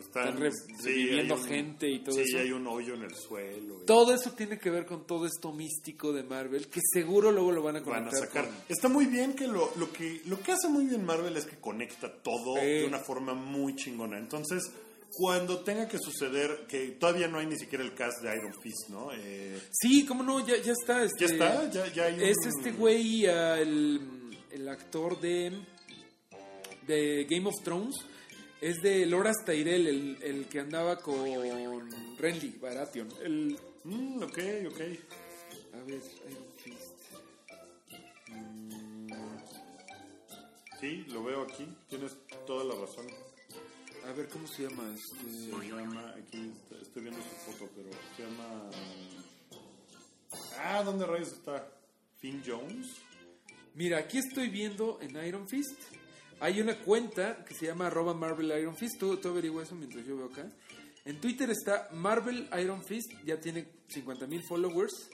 Están, 0.00 0.28
Están 0.28 0.40
re- 0.40 0.50
reviviendo 0.82 1.34
un- 1.34 1.44
gente 1.44 1.88
y 1.88 1.98
todo 2.00 2.14
sí, 2.16 2.22
eso. 2.22 2.38
hay 2.38 2.52
un 2.52 2.66
hoyo 2.66 2.94
en 2.94 3.02
el 3.02 3.14
suelo. 3.14 3.82
y 3.82 3.86
Todo 3.86 4.12
eso 4.14 4.32
tiene 4.32 4.58
que 4.58 4.70
ver 4.70 4.86
con 4.86 5.06
todo 5.06 5.26
esto 5.26 5.52
místico 5.52 6.12
de 6.12 6.22
Marvel, 6.24 6.68
que 6.68 6.80
seguro 6.92 7.30
luego 7.32 7.52
lo 7.52 7.62
van 7.62 7.76
a 7.76 7.80
Van 7.80 7.88
a 7.88 8.10
conectar 8.10 8.28
sacar. 8.28 8.46
con- 8.46 8.54
Está 8.68 8.88
muy 8.88 9.06
bien 9.06 9.34
que 9.34 9.46
lo, 9.46 9.72
lo 9.76 9.92
que 9.92 10.22
lo 10.26 10.40
que 10.40 10.52
hace 10.52 10.68
muy 10.68 10.86
bien 10.86 11.04
Marvel 11.04 11.36
es 11.36 11.46
que 11.46 11.56
conecta 11.56 12.12
todo 12.22 12.54
Sí. 12.56 12.66
de 12.66 12.86
una 12.86 12.98
forma 12.98 13.34
muy 13.34 13.76
chingona. 13.76 14.18
Entonces, 14.18 14.70
cuando 15.12 15.58
tenga 15.64 15.88
que 15.88 15.98
suceder, 15.98 16.66
que 16.68 16.92
todavía 16.92 17.26
no 17.26 17.38
hay 17.38 17.46
ni 17.46 17.56
siquiera 17.58 17.82
el 17.84 17.94
cast 17.94 18.22
de 18.22 18.34
Iron 18.36 18.54
Fist, 18.62 18.88
¿no? 18.90 19.08
Eh, 19.12 19.58
Sí, 19.72 20.06
cómo 20.06 20.22
no, 20.22 20.46
ya, 20.46 20.56
ya 20.58 20.72
está. 20.72 20.98
ya 20.98 21.04
este, 21.04 21.24
está, 21.24 21.68
ya, 21.70 21.92
ya 21.92 22.04
hay 22.04 22.14
un- 22.14 22.20
Es 22.22 22.36
este 22.46 22.70
güey, 22.72 23.26
ah, 23.26 23.58
el, 23.60 24.00
el 24.52 24.68
actor 24.68 25.20
de, 25.20 25.52
de 26.86 27.26
Game 27.28 27.48
of 27.48 27.54
Thrones. 27.64 27.96
Es 28.60 28.82
de 28.82 29.06
Loras 29.06 29.36
Tyrell, 29.46 29.86
el, 29.86 30.18
el 30.22 30.46
que 30.46 30.60
andaba 30.60 30.96
con 31.00 31.16
Renly 32.18 32.58
Baratheon. 32.60 33.08
El, 33.22 33.58
Mm, 33.82 34.22
ok, 34.22 34.38
ok. 34.68 34.80
a 35.72 35.78
ver, 35.86 36.02
Iron 36.28 36.52
Fist. 36.58 37.00
Sí, 40.80 41.04
lo 41.08 41.24
veo 41.24 41.42
aquí. 41.42 41.66
Tienes 41.88 42.14
toda 42.46 42.64
la 42.64 42.74
razón. 42.78 43.06
A 44.06 44.12
ver, 44.12 44.28
¿cómo 44.28 44.46
se 44.46 44.64
llama? 44.64 44.94
Este, 44.94 45.30
Se 45.30 45.68
llama, 45.68 46.14
aquí 46.16 46.52
está- 46.54 46.76
estoy 46.82 47.02
viendo 47.02 47.20
su 47.22 47.50
foto, 47.52 47.70
pero 47.74 47.88
se 48.16 48.22
llama... 48.22 48.70
Ah, 50.58 50.82
¿dónde 50.84 51.06
rayos 51.06 51.28
está? 51.32 51.66
Finn 52.18 52.42
Jones. 52.46 52.86
Mira, 53.74 53.98
aquí 53.98 54.18
estoy 54.18 54.48
viendo 54.50 54.98
en 55.00 55.16
Iron 55.26 55.48
Fist. 55.48 55.78
Hay 56.40 56.60
una 56.60 56.78
cuenta 56.78 57.44
que 57.44 57.54
se 57.54 57.66
llama 57.66 57.86
arroba 57.86 58.14
Marvel 58.14 58.52
Iron 58.58 58.74
Fist. 58.74 58.98
Tú, 58.98 59.16
tú 59.18 59.28
averigua 59.28 59.62
eso 59.62 59.74
mientras 59.74 60.04
yo 60.06 60.16
veo 60.16 60.26
acá. 60.26 60.50
En 61.04 61.20
Twitter 61.20 61.50
está 61.50 61.88
Marvel 61.92 62.48
Iron 62.58 62.82
Fist. 62.82 63.12
Ya 63.24 63.38
tiene 63.38 63.66
50 63.88 64.26
mil 64.26 64.42
followers. 64.42 65.10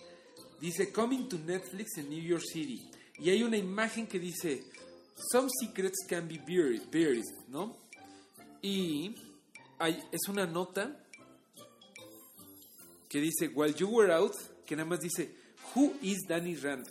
Dice 0.60 0.92
Coming 0.92 1.28
to 1.28 1.38
Netflix 1.38 1.98
en 1.98 2.08
New 2.08 2.22
York 2.22 2.44
City. 2.44 2.88
Y 3.18 3.30
hay 3.30 3.42
una 3.42 3.56
imagen 3.56 4.06
que 4.06 4.20
dice 4.20 4.64
Some 5.32 5.48
secrets 5.60 6.06
can 6.08 6.28
be 6.28 6.38
buried, 6.38 6.82
buried", 6.92 7.24
¿no? 7.48 7.76
Y 8.62 9.14
hay, 9.78 10.02
es 10.12 10.28
una 10.28 10.46
nota 10.46 11.04
que 13.08 13.20
dice 13.20 13.48
While 13.48 13.74
you 13.74 13.88
were 13.88 14.12
out, 14.12 14.34
que 14.64 14.76
nada 14.76 14.88
más 14.88 15.00
dice 15.00 15.34
Who 15.74 15.94
is 16.02 16.18
Danny 16.28 16.54
Rand? 16.54 16.86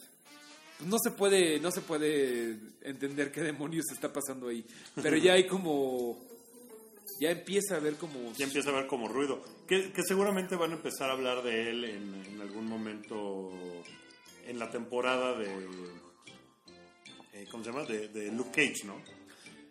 No 0.81 0.97
se 1.01 1.11
puede, 1.11 1.59
no 1.59 1.71
se 1.71 1.81
puede 1.81 2.57
entender 2.81 3.31
qué 3.31 3.41
demonios 3.41 3.85
está 3.91 4.11
pasando 4.11 4.49
ahí. 4.49 4.65
Pero 5.01 5.15
ya 5.17 5.33
hay 5.33 5.47
como. 5.47 6.19
Ya 7.19 7.31
empieza 7.31 7.77
a 7.77 7.79
ver 7.79 7.95
como. 7.95 8.33
Ya 8.33 8.45
empieza 8.45 8.69
a 8.71 8.73
ver 8.73 8.87
como 8.87 9.07
ruido. 9.07 9.41
Que, 9.67 9.93
que 9.93 10.03
seguramente 10.03 10.55
van 10.55 10.71
a 10.71 10.75
empezar 10.75 11.09
a 11.09 11.13
hablar 11.13 11.43
de 11.43 11.69
él 11.69 11.85
en, 11.85 12.25
en 12.25 12.41
algún 12.41 12.67
momento 12.67 13.51
en 14.45 14.59
la 14.59 14.69
temporada 14.69 15.37
de... 15.37 15.47
eh, 17.33 17.47
¿Cómo 17.49 17.63
se 17.63 17.71
llama? 17.71 17.85
De, 17.85 18.09
de 18.09 18.31
Luke 18.31 18.51
Cage, 18.51 18.85
¿no? 18.85 19.01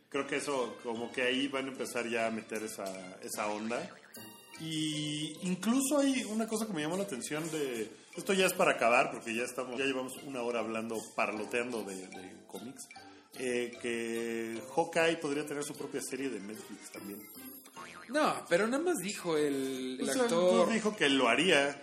Creo 0.08 0.26
que 0.26 0.36
eso, 0.36 0.78
como 0.82 1.12
que 1.12 1.22
ahí 1.22 1.48
van 1.48 1.66
a 1.66 1.72
empezar 1.72 2.08
ya 2.08 2.26
a 2.26 2.30
meter 2.30 2.62
esa, 2.62 3.18
esa 3.20 3.46
onda. 3.48 3.94
Y 4.60 5.36
incluso 5.42 5.98
hay 5.98 6.24
una 6.24 6.46
cosa 6.48 6.66
que 6.66 6.72
me 6.72 6.80
llamó 6.82 6.96
la 6.96 7.02
atención 7.02 7.48
de... 7.50 7.90
Esto 8.16 8.32
ya 8.32 8.46
es 8.46 8.52
para 8.52 8.72
acabar, 8.72 9.10
porque 9.10 9.34
ya 9.34 9.42
estamos, 9.44 9.76
ya 9.78 9.84
llevamos 9.84 10.16
una 10.24 10.42
hora 10.42 10.60
hablando, 10.60 10.96
parloteando 11.16 11.82
de, 11.82 11.96
de 12.08 12.32
cómics. 12.46 12.88
eh, 13.38 13.76
que 13.82 14.60
Hawkeye 14.74 15.16
podría 15.16 15.44
tener 15.44 15.64
su 15.64 15.74
propia 15.74 16.00
serie 16.00 16.28
de 16.30 16.38
Netflix 16.40 16.90
también. 16.92 17.20
No, 18.10 18.44
pero 18.48 18.66
nada 18.68 18.82
más 18.82 18.98
dijo 18.98 19.36
el, 19.36 19.98
el 20.00 20.08
O 20.08 20.12
sea, 20.12 20.22
actor. 20.22 20.72
dijo 20.72 20.94
que 20.94 21.08
lo 21.08 21.28
haría. 21.28 21.80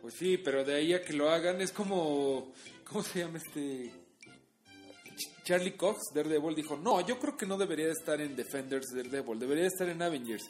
Pues 0.00 0.14
sí, 0.14 0.38
pero 0.38 0.64
de 0.64 0.74
ahí 0.76 0.94
a 0.94 1.02
que 1.02 1.12
lo 1.12 1.30
hagan 1.30 1.60
es 1.60 1.72
como. 1.72 2.52
¿Cómo 2.84 3.02
se 3.02 3.18
llama 3.20 3.38
este? 3.38 3.90
Ch- 5.16 5.42
Charlie 5.44 5.76
Cox, 5.76 6.00
Daredevil, 6.14 6.54
dijo: 6.54 6.76
No, 6.76 7.00
yo 7.06 7.18
creo 7.18 7.36
que 7.36 7.44
no 7.46 7.56
debería 7.58 7.86
de 7.86 7.92
estar 7.92 8.20
en 8.20 8.36
Defenders 8.36 8.86
Daredevil, 8.94 9.38
debería 9.38 9.62
de 9.64 9.68
estar 9.68 9.88
en 9.88 10.00
Avengers. 10.00 10.44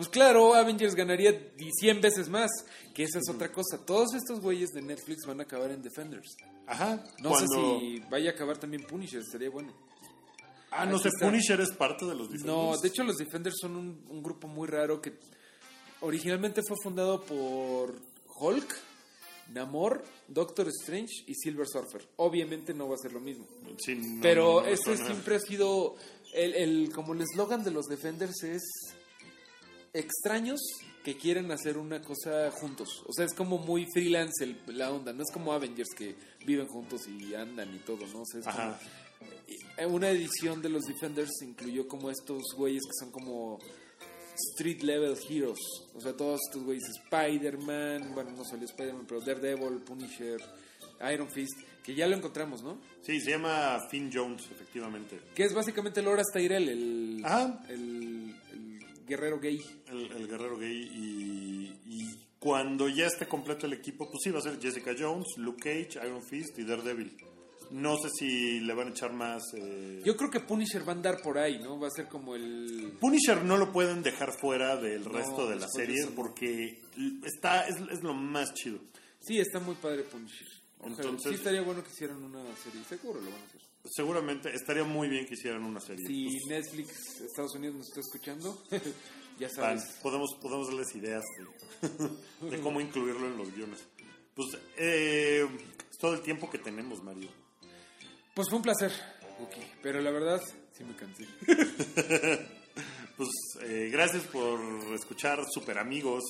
Pues 0.00 0.08
claro, 0.08 0.54
Avengers 0.54 0.94
ganaría 0.94 1.52
100 1.78 2.00
veces 2.00 2.30
más, 2.30 2.48
que 2.94 3.02
esa 3.02 3.18
es 3.18 3.28
otra 3.28 3.52
cosa. 3.52 3.84
Todos 3.84 4.14
estos 4.14 4.40
güeyes 4.40 4.70
de 4.70 4.80
Netflix 4.80 5.26
van 5.26 5.40
a 5.40 5.42
acabar 5.42 5.70
en 5.72 5.82
Defenders. 5.82 6.36
Ajá. 6.66 7.04
No 7.18 7.28
cuando- 7.28 7.78
sé 7.78 7.80
si 7.80 7.98
vaya 8.10 8.30
a 8.30 8.32
acabar 8.32 8.56
también 8.56 8.82
Punisher, 8.84 9.22
sería 9.22 9.50
bueno. 9.50 9.74
Ah, 10.70 10.86
no 10.86 10.98
sé, 10.98 11.08
está. 11.08 11.26
Punisher 11.26 11.60
es 11.60 11.72
parte 11.72 12.06
de 12.06 12.14
los 12.14 12.30
No, 12.30 12.34
Defenders? 12.72 12.80
de 12.80 12.88
hecho 12.88 13.04
los 13.04 13.16
Defenders 13.18 13.56
son 13.60 13.76
un, 13.76 14.06
un 14.08 14.22
grupo 14.22 14.48
muy 14.48 14.68
raro 14.68 15.02
que 15.02 15.12
originalmente 16.00 16.62
fue 16.66 16.78
fundado 16.82 17.22
por 17.22 17.94
Hulk, 18.38 18.74
Namor, 19.52 20.02
Doctor 20.28 20.68
Strange 20.68 21.24
y 21.26 21.34
Silver 21.34 21.66
Surfer. 21.68 22.08
Obviamente 22.16 22.72
no 22.72 22.88
va 22.88 22.94
a 22.94 22.98
ser 22.98 23.12
lo 23.12 23.20
mismo. 23.20 23.46
Sí, 23.78 23.96
no, 23.96 24.22
Pero 24.22 24.44
no, 24.44 24.60
no, 24.62 24.66
ese 24.66 24.96
no. 24.96 25.06
siempre 25.06 25.36
ha 25.36 25.40
sido 25.40 25.96
el, 26.32 26.54
el- 26.54 26.92
como 26.94 27.12
el 27.12 27.20
eslogan 27.20 27.62
de 27.64 27.70
los 27.72 27.84
Defenders 27.86 28.42
es 28.44 28.62
extraños 29.94 30.60
que 31.04 31.16
quieren 31.16 31.50
hacer 31.50 31.78
una 31.78 32.00
cosa 32.02 32.50
juntos. 32.50 33.02
O 33.06 33.12
sea, 33.12 33.24
es 33.24 33.32
como 33.34 33.58
muy 33.58 33.86
freelance 33.92 34.44
el- 34.44 34.60
la 34.76 34.90
onda. 34.92 35.12
No 35.12 35.22
es 35.22 35.30
como 35.32 35.52
Avengers 35.52 35.90
que 35.96 36.14
viven 36.44 36.66
juntos 36.66 37.02
y 37.08 37.34
andan 37.34 37.74
y 37.74 37.78
todo, 37.78 38.06
¿no? 38.12 38.20
O 38.22 38.26
sea, 38.26 38.40
es 38.40 38.46
como- 38.46 38.58
Ajá. 38.58 38.80
eh, 39.78 39.86
una 39.86 40.10
edición 40.10 40.60
de 40.62 40.68
los 40.68 40.82
Defenders 40.84 41.30
incluyó 41.42 41.88
como 41.88 42.10
estos 42.10 42.42
güeyes 42.56 42.82
que 42.84 42.92
son 43.04 43.10
como 43.10 43.58
street 44.54 44.82
level 44.82 45.16
heroes. 45.28 45.58
O 45.94 46.00
sea, 46.00 46.14
todos 46.16 46.40
estos 46.48 46.62
güeyes, 46.64 46.84
Spider-Man, 47.04 48.12
bueno, 48.14 48.30
no 48.32 48.44
salió 48.44 48.66
Spider-Man, 48.66 49.04
pero 49.08 49.20
Daredevil, 49.20 49.78
Punisher, 49.80 50.40
Iron 51.12 51.30
Fist, 51.30 51.58
que 51.82 51.94
ya 51.94 52.06
lo 52.06 52.16
encontramos, 52.16 52.62
¿no? 52.62 52.78
Sí, 53.02 53.20
se 53.20 53.30
llama 53.30 53.78
Finn 53.90 54.10
Jones, 54.12 54.44
efectivamente. 54.50 55.18
Que 55.34 55.44
es 55.44 55.54
básicamente 55.54 56.02
Loras 56.02 56.26
Tyrell, 56.32 56.68
el, 56.68 57.22
Ajá. 57.24 57.64
el 57.68 58.34
guerrero 59.10 59.38
gay. 59.38 59.60
El, 59.88 60.10
el 60.12 60.26
guerrero 60.28 60.56
gay. 60.56 60.90
Y, 60.94 61.72
y 61.84 61.98
cuando 62.38 62.88
ya 62.88 63.06
esté 63.06 63.26
completo 63.26 63.66
el 63.66 63.74
equipo, 63.74 64.06
pues 64.06 64.20
sí, 64.24 64.30
va 64.30 64.38
a 64.38 64.42
ser 64.42 64.58
Jessica 64.58 64.92
Jones, 64.98 65.26
Luke 65.36 65.60
Cage, 65.62 66.06
Iron 66.06 66.22
Fist 66.22 66.58
y 66.58 66.64
Daredevil. 66.64 67.14
No 67.72 67.96
sé 67.98 68.08
si 68.10 68.58
le 68.60 68.74
van 68.74 68.88
a 68.88 68.90
echar 68.90 69.12
más... 69.12 69.42
eh, 69.54 70.02
Yo 70.04 70.16
creo 70.16 70.28
que 70.30 70.40
Punisher 70.40 70.82
va 70.82 70.92
a 70.92 70.96
andar 70.96 71.22
por 71.22 71.38
ahí, 71.38 71.60
¿no? 71.60 71.78
Va 71.78 71.86
a 71.86 71.90
ser 71.92 72.08
como 72.08 72.34
el... 72.34 72.94
Punisher 72.98 73.44
no 73.44 73.56
lo 73.58 73.70
pueden 73.70 74.02
dejar 74.02 74.32
fuera 74.32 74.74
del 74.76 75.04
resto 75.04 75.48
de 75.48 75.54
la 75.56 75.68
serie 75.68 76.00
eso 76.00 76.10
porque 76.16 76.80
está 77.24 77.68
es, 77.68 77.76
es 77.92 78.02
lo 78.02 78.12
más 78.14 78.54
chido. 78.54 78.80
Sí, 79.20 79.38
está 79.38 79.60
muy 79.60 79.76
padre 79.76 80.02
Punisher. 80.02 80.48
Entonces- 80.82 81.30
sí 81.30 81.34
estaría 81.36 81.62
bueno 81.62 81.84
que 81.84 81.90
hicieran 81.90 82.20
una 82.24 82.42
serie. 82.56 82.82
Seguro 82.88 83.20
lo 83.20 83.30
van 83.30 83.40
a 83.40 83.44
hacer. 83.44 83.60
Seguramente 83.84 84.54
estaría 84.54 84.84
muy 84.84 85.08
bien 85.08 85.26
que 85.26 85.34
hicieran 85.34 85.64
una 85.64 85.80
serie. 85.80 86.06
Si 86.06 86.24
Pues, 86.26 86.46
Netflix 86.46 87.20
Estados 87.22 87.54
Unidos 87.54 87.76
nos 87.76 87.88
está 87.88 88.00
escuchando, 88.00 88.62
ya 89.38 89.48
sabes. 89.48 89.84
podemos, 90.02 90.34
podemos 90.40 90.68
darles 90.68 90.94
ideas 90.94 91.24
de, 92.42 92.50
de 92.50 92.60
cómo 92.60 92.80
incluirlo 92.80 93.26
en 93.26 93.38
los 93.38 93.54
guiones. 93.54 93.80
Pues 94.34 94.58
eh, 94.76 95.46
es 95.90 95.98
todo 95.98 96.14
el 96.14 96.20
tiempo 96.20 96.50
que 96.50 96.58
tenemos, 96.58 97.02
Mario. 97.02 97.28
Pues 98.34 98.48
fue 98.48 98.58
un 98.58 98.62
placer, 98.62 98.92
Wookie, 99.40 99.66
pero 99.82 100.00
la 100.00 100.10
verdad 100.10 100.40
sí 100.76 100.84
me 100.84 100.94
cansé. 100.96 101.26
Pues 103.16 103.28
eh, 103.64 103.90
gracias 103.92 104.22
por 104.28 104.58
escuchar 104.94 105.44
Super 105.52 105.76
Amigos. 105.78 106.22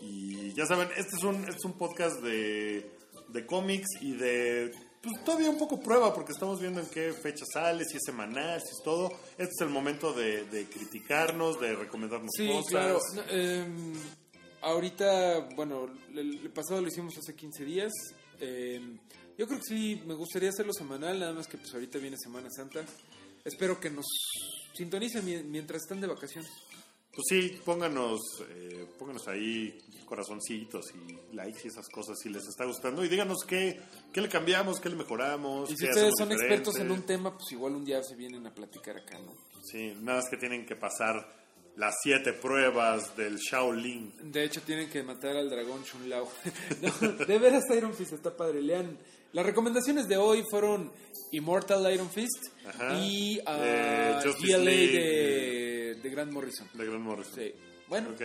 Y 0.00 0.54
ya 0.54 0.64
saben, 0.64 0.88
este 0.96 1.16
es 1.16 1.24
un, 1.24 1.36
este 1.44 1.56
es 1.56 1.64
un 1.66 1.74
podcast 1.76 2.22
de, 2.22 2.90
de 3.28 3.46
cómics 3.46 3.88
y 4.00 4.12
de 4.12 4.70
pues 5.02 5.24
todavía 5.24 5.50
un 5.50 5.58
poco 5.58 5.80
prueba 5.80 6.14
porque 6.14 6.32
estamos 6.32 6.60
viendo 6.60 6.80
en 6.80 6.86
qué 6.86 7.12
fecha 7.12 7.44
sale, 7.52 7.84
si 7.84 7.96
es 7.96 8.02
semanal, 8.06 8.60
si 8.60 8.68
es 8.68 8.82
todo. 8.84 9.10
Este 9.32 9.44
es 9.54 9.60
el 9.60 9.68
momento 9.68 10.12
de, 10.12 10.44
de 10.44 10.66
criticarnos, 10.66 11.60
de 11.60 11.74
recomendarnos 11.74 12.30
Sí, 12.36 12.46
cosas. 12.48 12.70
claro. 12.70 12.98
No, 13.14 13.22
em, 13.30 13.92
ahorita, 14.60 15.48
bueno, 15.56 15.88
el, 16.14 16.38
el 16.40 16.50
pasado 16.50 16.80
lo 16.80 16.88
hicimos 16.88 17.16
hace 17.18 17.34
15 17.34 17.64
días. 17.64 17.92
Em, 18.40 18.98
yo 19.38 19.46
creo 19.46 19.58
que 19.58 19.64
sí, 19.66 20.02
me 20.06 20.14
gustaría 20.14 20.50
hacerlo 20.50 20.72
semanal, 20.72 21.18
nada 21.18 21.32
más 21.32 21.46
que 21.48 21.58
pues 21.58 21.72
ahorita 21.74 21.98
viene 21.98 22.16
Semana 22.18 22.48
Santa. 22.50 22.84
Espero 23.44 23.80
que 23.80 23.90
nos 23.90 24.06
sintonicen 24.76 25.24
mi- 25.24 25.42
mientras 25.42 25.82
están 25.82 26.00
de 26.00 26.06
vacaciones. 26.06 26.50
Pues 27.14 27.24
sí, 27.28 27.60
pónganos, 27.64 28.20
eh, 28.50 28.86
pónganos 28.98 29.28
ahí 29.28 29.78
corazoncitos 30.06 30.86
y 30.94 31.34
likes 31.34 31.60
y 31.64 31.68
esas 31.68 31.88
cosas 31.88 32.18
si 32.18 32.28
les 32.30 32.46
está 32.46 32.64
gustando. 32.64 33.04
Y 33.04 33.08
díganos 33.08 33.38
qué, 33.46 33.80
qué 34.12 34.20
le 34.20 34.28
cambiamos, 34.28 34.80
qué 34.80 34.88
le 34.88 34.96
mejoramos. 34.96 35.70
Y 35.70 35.76
si 35.76 35.84
ustedes 35.86 36.12
son 36.16 36.28
diferente. 36.30 36.54
expertos 36.54 36.80
en 36.80 36.90
un 36.90 37.02
tema, 37.02 37.36
pues 37.36 37.52
igual 37.52 37.74
un 37.74 37.84
día 37.84 38.02
se 38.02 38.14
vienen 38.16 38.46
a 38.46 38.54
platicar 38.54 38.96
acá, 38.96 39.18
¿no? 39.18 39.32
Sí, 39.62 39.94
nada 40.00 40.18
más 40.20 40.28
que 40.30 40.36
tienen 40.38 40.64
que 40.66 40.74
pasar 40.76 41.40
las 41.76 41.94
siete 42.02 42.32
pruebas 42.34 43.16
del 43.16 43.36
Shaolin. 43.38 44.12
De 44.32 44.44
hecho, 44.44 44.60
tienen 44.62 44.88
que 44.90 45.02
matar 45.02 45.36
al 45.36 45.48
dragón 45.50 45.84
Chun 45.84 46.08
Lao. 46.08 46.28
No, 46.82 47.08
de 47.26 47.38
veras, 47.38 47.64
Iron 47.76 47.94
Fist 47.94 48.12
está 48.14 48.34
padre. 48.36 48.60
Lean. 48.62 48.98
Las 49.32 49.46
recomendaciones 49.46 50.08
de 50.08 50.18
hoy 50.18 50.44
fueron 50.50 50.92
Immortal 51.30 51.90
Iron 51.94 52.10
Fist 52.10 52.48
Ajá. 52.66 52.98
y 52.98 53.38
uh, 53.38 53.42
Eh, 53.48 54.14
GLA 54.42 54.58
League. 54.58 54.92
de, 54.92 55.71
de 56.02 56.10
Grant 56.10 56.32
Morrison. 56.32 56.68
De 56.74 56.84
Gran 56.86 57.02
Morrison. 57.02 57.34
Sí. 57.34 57.52
Bueno, 57.88 58.10
Ok. 58.10 58.22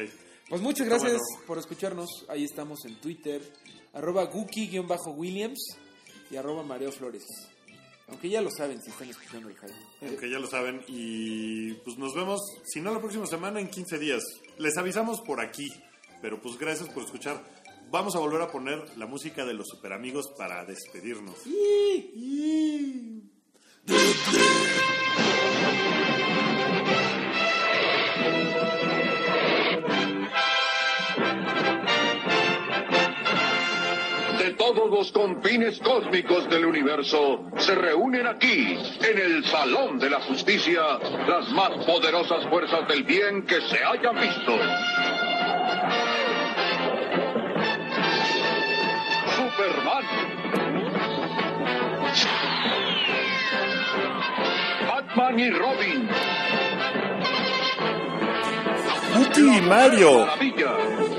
pues 0.49 0.61
muchas 0.61 0.88
gracias 0.88 1.11
bueno. 1.13 1.45
por 1.47 1.57
escucharnos. 1.57 2.09
Ahí 2.30 2.43
estamos 2.43 2.86
en 2.86 2.99
Twitter, 2.99 3.41
arroba 3.93 4.23
Guki-Williams 4.32 5.78
y 6.32 6.36
arroba 6.36 6.63
Mareo 6.63 6.91
Flores. 6.91 7.25
Aunque 8.09 8.30
ya 8.30 8.41
lo 8.41 8.49
saben 8.49 8.82
si 8.82 8.89
están 8.89 9.09
escuchando 9.09 9.49
el 9.49 9.55
hype. 9.57 10.07
Aunque 10.07 10.30
ya 10.30 10.39
lo 10.39 10.47
saben. 10.47 10.82
Y 10.88 11.73
pues 11.84 11.97
nos 11.97 12.15
vemos, 12.15 12.39
si 12.63 12.80
no 12.80 12.93
la 12.93 12.99
próxima 13.01 13.25
semana, 13.25 13.59
en 13.59 13.67
15 13.69 13.99
días. 13.99 14.23
Les 14.57 14.78
avisamos 14.78 15.19
por 15.21 15.41
aquí. 15.41 15.67
Pero 16.21 16.41
pues 16.41 16.57
gracias 16.57 16.88
por 16.89 17.03
escuchar. 17.03 17.43
Vamos 17.91 18.15
a 18.15 18.19
volver 18.19 18.41
a 18.41 18.49
poner 18.49 18.97
la 18.97 19.05
música 19.07 19.45
de 19.45 19.53
los 19.53 19.67
super 19.67 19.91
amigos 19.93 20.32
para 20.38 20.63
despedirnos. 20.65 21.36
Todos 34.74 34.89
los 34.89 35.11
confines 35.13 35.80
cósmicos 35.80 36.49
del 36.49 36.65
universo 36.65 37.45
se 37.57 37.74
reúnen 37.74 38.28
aquí, 38.28 38.78
en 38.99 39.18
el 39.18 39.45
Salón 39.45 39.97
de 39.97 40.09
la 40.09 40.20
Justicia, 40.20 40.82
las 41.26 41.49
más 41.51 41.70
poderosas 41.86 42.45
fuerzas 42.49 42.86
del 42.89 43.03
bien 43.03 43.45
que 43.45 43.61
se 43.61 43.82
hayan 43.82 44.15
visto. 44.20 44.57
Superman. 49.38 50.03
Batman 54.88 55.39
y 55.39 55.49
Robin. 55.51 56.09
¡Guti 59.15 59.57
y 59.57 59.61
Mario! 59.61 60.20
Maravilla. 60.26 61.16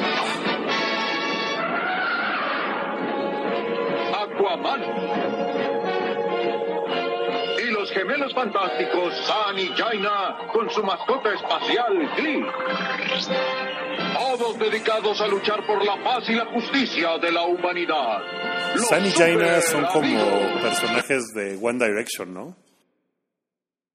Aquaman. 4.38 4.80
Y 7.58 7.70
los 7.70 7.90
gemelos 7.90 8.32
fantásticos 8.34 9.14
San 9.26 9.58
y 9.58 9.68
Jaina 9.68 10.36
con 10.52 10.70
su 10.70 10.82
mascota 10.82 11.32
espacial 11.34 12.10
Glee. 12.16 12.44
Todos 14.14 14.58
dedicados 14.58 15.20
a 15.20 15.26
luchar 15.26 15.66
por 15.66 15.84
la 15.84 16.02
paz 16.02 16.28
y 16.28 16.34
la 16.34 16.46
justicia 16.46 17.18
de 17.18 17.32
la 17.32 17.42
humanidad. 17.42 18.20
Los 18.74 18.86
San 18.86 19.04
y 19.04 19.10
Jaina 19.10 19.60
son 19.60 19.84
como 19.86 20.04
amigos. 20.04 20.62
personajes 20.62 21.34
de 21.34 21.58
One 21.60 21.84
Direction, 21.84 22.32
¿no? 22.32 22.67